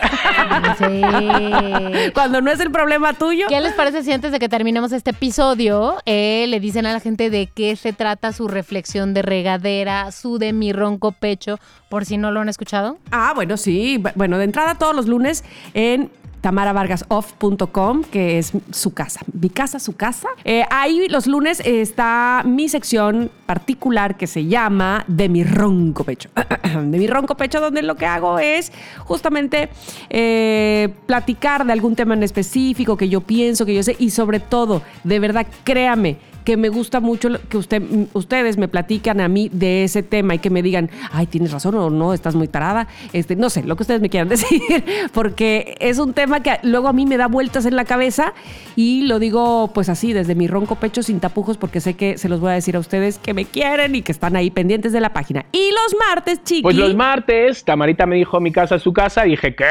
Sí. 0.77 1.01
Cuando 2.13 2.41
no 2.41 2.51
es 2.51 2.59
el 2.59 2.71
problema 2.71 3.13
tuyo. 3.13 3.45
¿Qué 3.47 3.59
les 3.61 3.73
parece 3.73 4.03
si 4.03 4.11
antes 4.11 4.31
de 4.31 4.39
que 4.39 4.49
terminemos 4.49 4.91
este 4.91 5.11
episodio 5.11 5.95
eh, 6.05 6.45
le 6.49 6.59
dicen 6.59 6.85
a 6.85 6.93
la 6.93 6.99
gente 6.99 7.29
de 7.29 7.47
qué 7.47 7.75
se 7.75 7.93
trata 7.93 8.33
su 8.33 8.47
reflexión 8.47 9.13
de 9.13 9.21
regadera, 9.21 10.11
su 10.11 10.37
de 10.37 10.51
mi 10.51 10.73
ronco 10.73 11.11
pecho, 11.13 11.57
por 11.89 12.05
si 12.05 12.17
no 12.17 12.31
lo 12.31 12.41
han 12.41 12.49
escuchado? 12.49 12.97
Ah, 13.11 13.31
bueno, 13.35 13.55
sí. 13.55 13.97
Bu- 13.99 14.11
Bueno, 14.15 14.37
de 14.37 14.43
entrada 14.45 14.75
todos 14.75 14.95
los 14.95 15.07
lunes 15.07 15.43
en 15.73 16.09
tamaravargasoff.com, 16.41 18.03
que 18.03 18.39
es 18.39 18.51
su 18.71 18.93
casa. 18.93 19.21
Mi 19.39 19.49
casa, 19.49 19.79
su 19.79 19.95
casa. 19.95 20.27
Eh, 20.43 20.63
ahí 20.69 21.07
los 21.07 21.27
lunes 21.27 21.61
está 21.63 22.43
mi 22.45 22.67
sección 22.67 23.31
particular 23.45 24.17
que 24.17 24.27
se 24.27 24.45
llama 24.45 25.05
De 25.07 25.29
mi 25.29 25.43
ronco 25.43 26.03
pecho. 26.03 26.29
de 26.63 26.97
mi 26.97 27.07
ronco 27.07 27.35
pecho, 27.35 27.61
donde 27.61 27.81
lo 27.83 27.95
que 27.95 28.05
hago 28.05 28.39
es 28.39 28.71
justamente 28.99 29.69
eh, 30.09 30.93
platicar 31.05 31.65
de 31.65 31.73
algún 31.73 31.95
tema 31.95 32.15
en 32.15 32.23
específico 32.23 32.97
que 32.97 33.07
yo 33.07 33.21
pienso, 33.21 33.65
que 33.65 33.75
yo 33.75 33.83
sé, 33.83 33.95
y 33.99 34.09
sobre 34.09 34.39
todo, 34.39 34.81
de 35.03 35.19
verdad, 35.19 35.45
créame 35.63 36.17
que 36.43 36.57
me 36.57 36.69
gusta 36.69 36.99
mucho 36.99 37.29
que 37.49 37.57
usted, 37.57 37.81
ustedes 38.13 38.57
me 38.57 38.67
platican 38.67 39.21
a 39.21 39.27
mí 39.27 39.49
de 39.51 39.83
ese 39.83 40.03
tema 40.03 40.35
y 40.35 40.39
que 40.39 40.49
me 40.49 40.61
digan, 40.61 40.89
ay, 41.11 41.27
tienes 41.27 41.51
razón 41.51 41.75
o 41.75 41.89
no, 41.89 42.13
estás 42.13 42.35
muy 42.35 42.47
tarada. 42.47 42.87
Este, 43.13 43.35
no 43.35 43.49
sé, 43.49 43.63
lo 43.63 43.75
que 43.75 43.83
ustedes 43.83 44.01
me 44.01 44.09
quieran 44.09 44.29
decir, 44.29 44.83
porque 45.13 45.75
es 45.79 45.99
un 45.99 46.13
tema 46.13 46.41
que 46.41 46.59
luego 46.63 46.87
a 46.87 46.93
mí 46.93 47.05
me 47.05 47.17
da 47.17 47.27
vueltas 47.27 47.65
en 47.65 47.75
la 47.75 47.85
cabeza 47.85 48.33
y 48.75 49.03
lo 49.03 49.19
digo 49.19 49.71
pues 49.73 49.89
así, 49.89 50.13
desde 50.13 50.35
mi 50.35 50.47
ronco 50.47 50.75
pecho 50.75 51.03
sin 51.03 51.19
tapujos, 51.19 51.57
porque 51.57 51.79
sé 51.79 51.93
que 51.93 52.17
se 52.17 52.29
los 52.29 52.39
voy 52.39 52.51
a 52.51 52.53
decir 52.53 52.75
a 52.75 52.79
ustedes 52.79 53.17
que 53.17 53.33
me 53.33 53.45
quieren 53.45 53.95
y 53.95 54.01
que 54.01 54.11
están 54.11 54.35
ahí 54.35 54.49
pendientes 54.49 54.93
de 54.93 55.01
la 55.01 55.13
página. 55.13 55.45
Y 55.51 55.69
los 55.71 55.99
martes, 56.09 56.43
chiqui. 56.43 56.61
Pues 56.61 56.75
los 56.75 56.95
martes, 56.95 57.63
Tamarita 57.63 58.05
me 58.05 58.15
dijo 58.15 58.39
mi 58.39 58.51
casa 58.51 58.75
es 58.75 58.81
su 58.81 58.93
casa, 58.93 59.25
y 59.27 59.31
dije, 59.31 59.55
¿qué? 59.55 59.65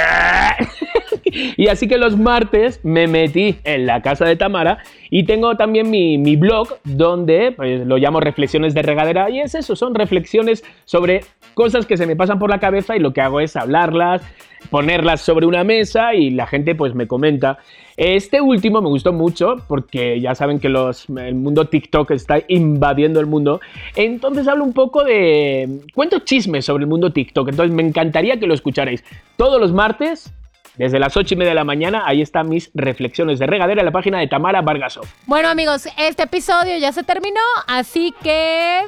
y 1.56 1.68
así 1.68 1.88
que 1.88 1.98
los 1.98 2.16
martes 2.16 2.80
me 2.82 3.06
metí 3.06 3.58
en 3.64 3.86
la 3.86 4.02
casa 4.02 4.24
de 4.24 4.36
Tamara 4.36 4.78
y 5.10 5.24
tengo 5.24 5.56
también 5.56 5.90
mi, 5.90 6.16
mi 6.18 6.36
blog 6.36 6.68
donde 6.84 7.52
pues, 7.52 7.86
lo 7.86 7.98
llamo 7.98 8.20
Reflexiones 8.20 8.74
de 8.74 8.82
Regadera 8.82 9.28
y 9.28 9.40
es 9.40 9.54
eso, 9.54 9.76
son 9.76 9.94
reflexiones 9.94 10.64
sobre 10.84 11.20
cosas 11.54 11.86
que 11.86 11.96
se 11.96 12.06
me 12.06 12.16
pasan 12.16 12.38
por 12.38 12.50
la 12.50 12.60
cabeza 12.60 12.96
y 12.96 13.00
lo 13.00 13.12
que 13.12 13.20
hago 13.20 13.40
es 13.40 13.56
hablarlas, 13.56 14.22
ponerlas 14.70 15.20
sobre 15.20 15.46
una 15.46 15.64
mesa 15.64 16.14
y 16.14 16.30
la 16.30 16.46
gente 16.46 16.74
pues 16.74 16.94
me 16.94 17.06
comenta. 17.06 17.58
Este 17.96 18.40
último 18.40 18.80
me 18.80 18.88
gustó 18.88 19.12
mucho 19.12 19.56
porque 19.68 20.20
ya 20.20 20.34
saben 20.34 20.58
que 20.58 20.68
los, 20.68 21.06
el 21.10 21.34
mundo 21.34 21.66
TikTok 21.66 22.12
está 22.12 22.38
invadiendo 22.48 23.20
el 23.20 23.26
mundo. 23.26 23.60
Entonces 23.94 24.48
hablo 24.48 24.64
un 24.64 24.72
poco 24.72 25.04
de... 25.04 25.80
Cuento 25.94 26.20
chismes 26.20 26.64
sobre 26.64 26.84
el 26.84 26.88
mundo 26.88 27.12
TikTok. 27.12 27.48
Entonces 27.48 27.74
me 27.74 27.82
encantaría 27.82 28.38
que 28.38 28.46
lo 28.46 28.54
escucharais 28.54 29.04
todos 29.36 29.60
los 29.60 29.72
martes. 29.72 30.32
Desde 30.80 30.98
las 30.98 31.14
8 31.14 31.34
y 31.34 31.36
media 31.36 31.50
de 31.50 31.56
la 31.56 31.64
mañana, 31.64 32.04
ahí 32.06 32.22
están 32.22 32.48
mis 32.48 32.70
reflexiones 32.72 33.38
de 33.38 33.46
regadera 33.46 33.82
en 33.82 33.84
la 33.84 33.92
página 33.92 34.18
de 34.18 34.28
Tamara 34.28 34.62
Vargasov. 34.62 35.04
Bueno, 35.26 35.50
amigos, 35.50 35.86
este 35.98 36.22
episodio 36.22 36.78
ya 36.78 36.90
se 36.90 37.02
terminó, 37.02 37.42
así 37.66 38.14
que. 38.22 38.80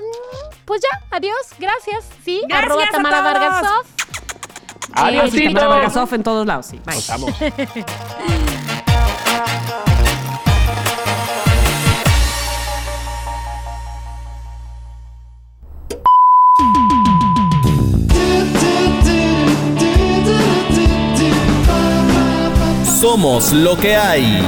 Pues 0.65 0.81
ya, 0.81 1.05
adiós, 1.15 1.37
gracias. 1.59 2.09
Sí, 2.25 2.41
Gracias 2.49 2.65
arroba 2.71 2.85
a 2.85 2.91
Tamara 2.91 3.19
todos. 3.19 3.35
Vargasov. 3.35 3.87
Adiósito. 4.95 5.37
Sí, 5.37 5.45
Tamara 5.49 5.67
Vargasov 5.67 6.15
en 6.15 6.23
todos 6.23 6.47
lados, 6.47 6.65
sí. 6.65 6.81
Bye. 6.87 8.55
Somos 23.03 23.53
lo 23.53 23.77
que 23.77 23.97
hay. 23.97 24.41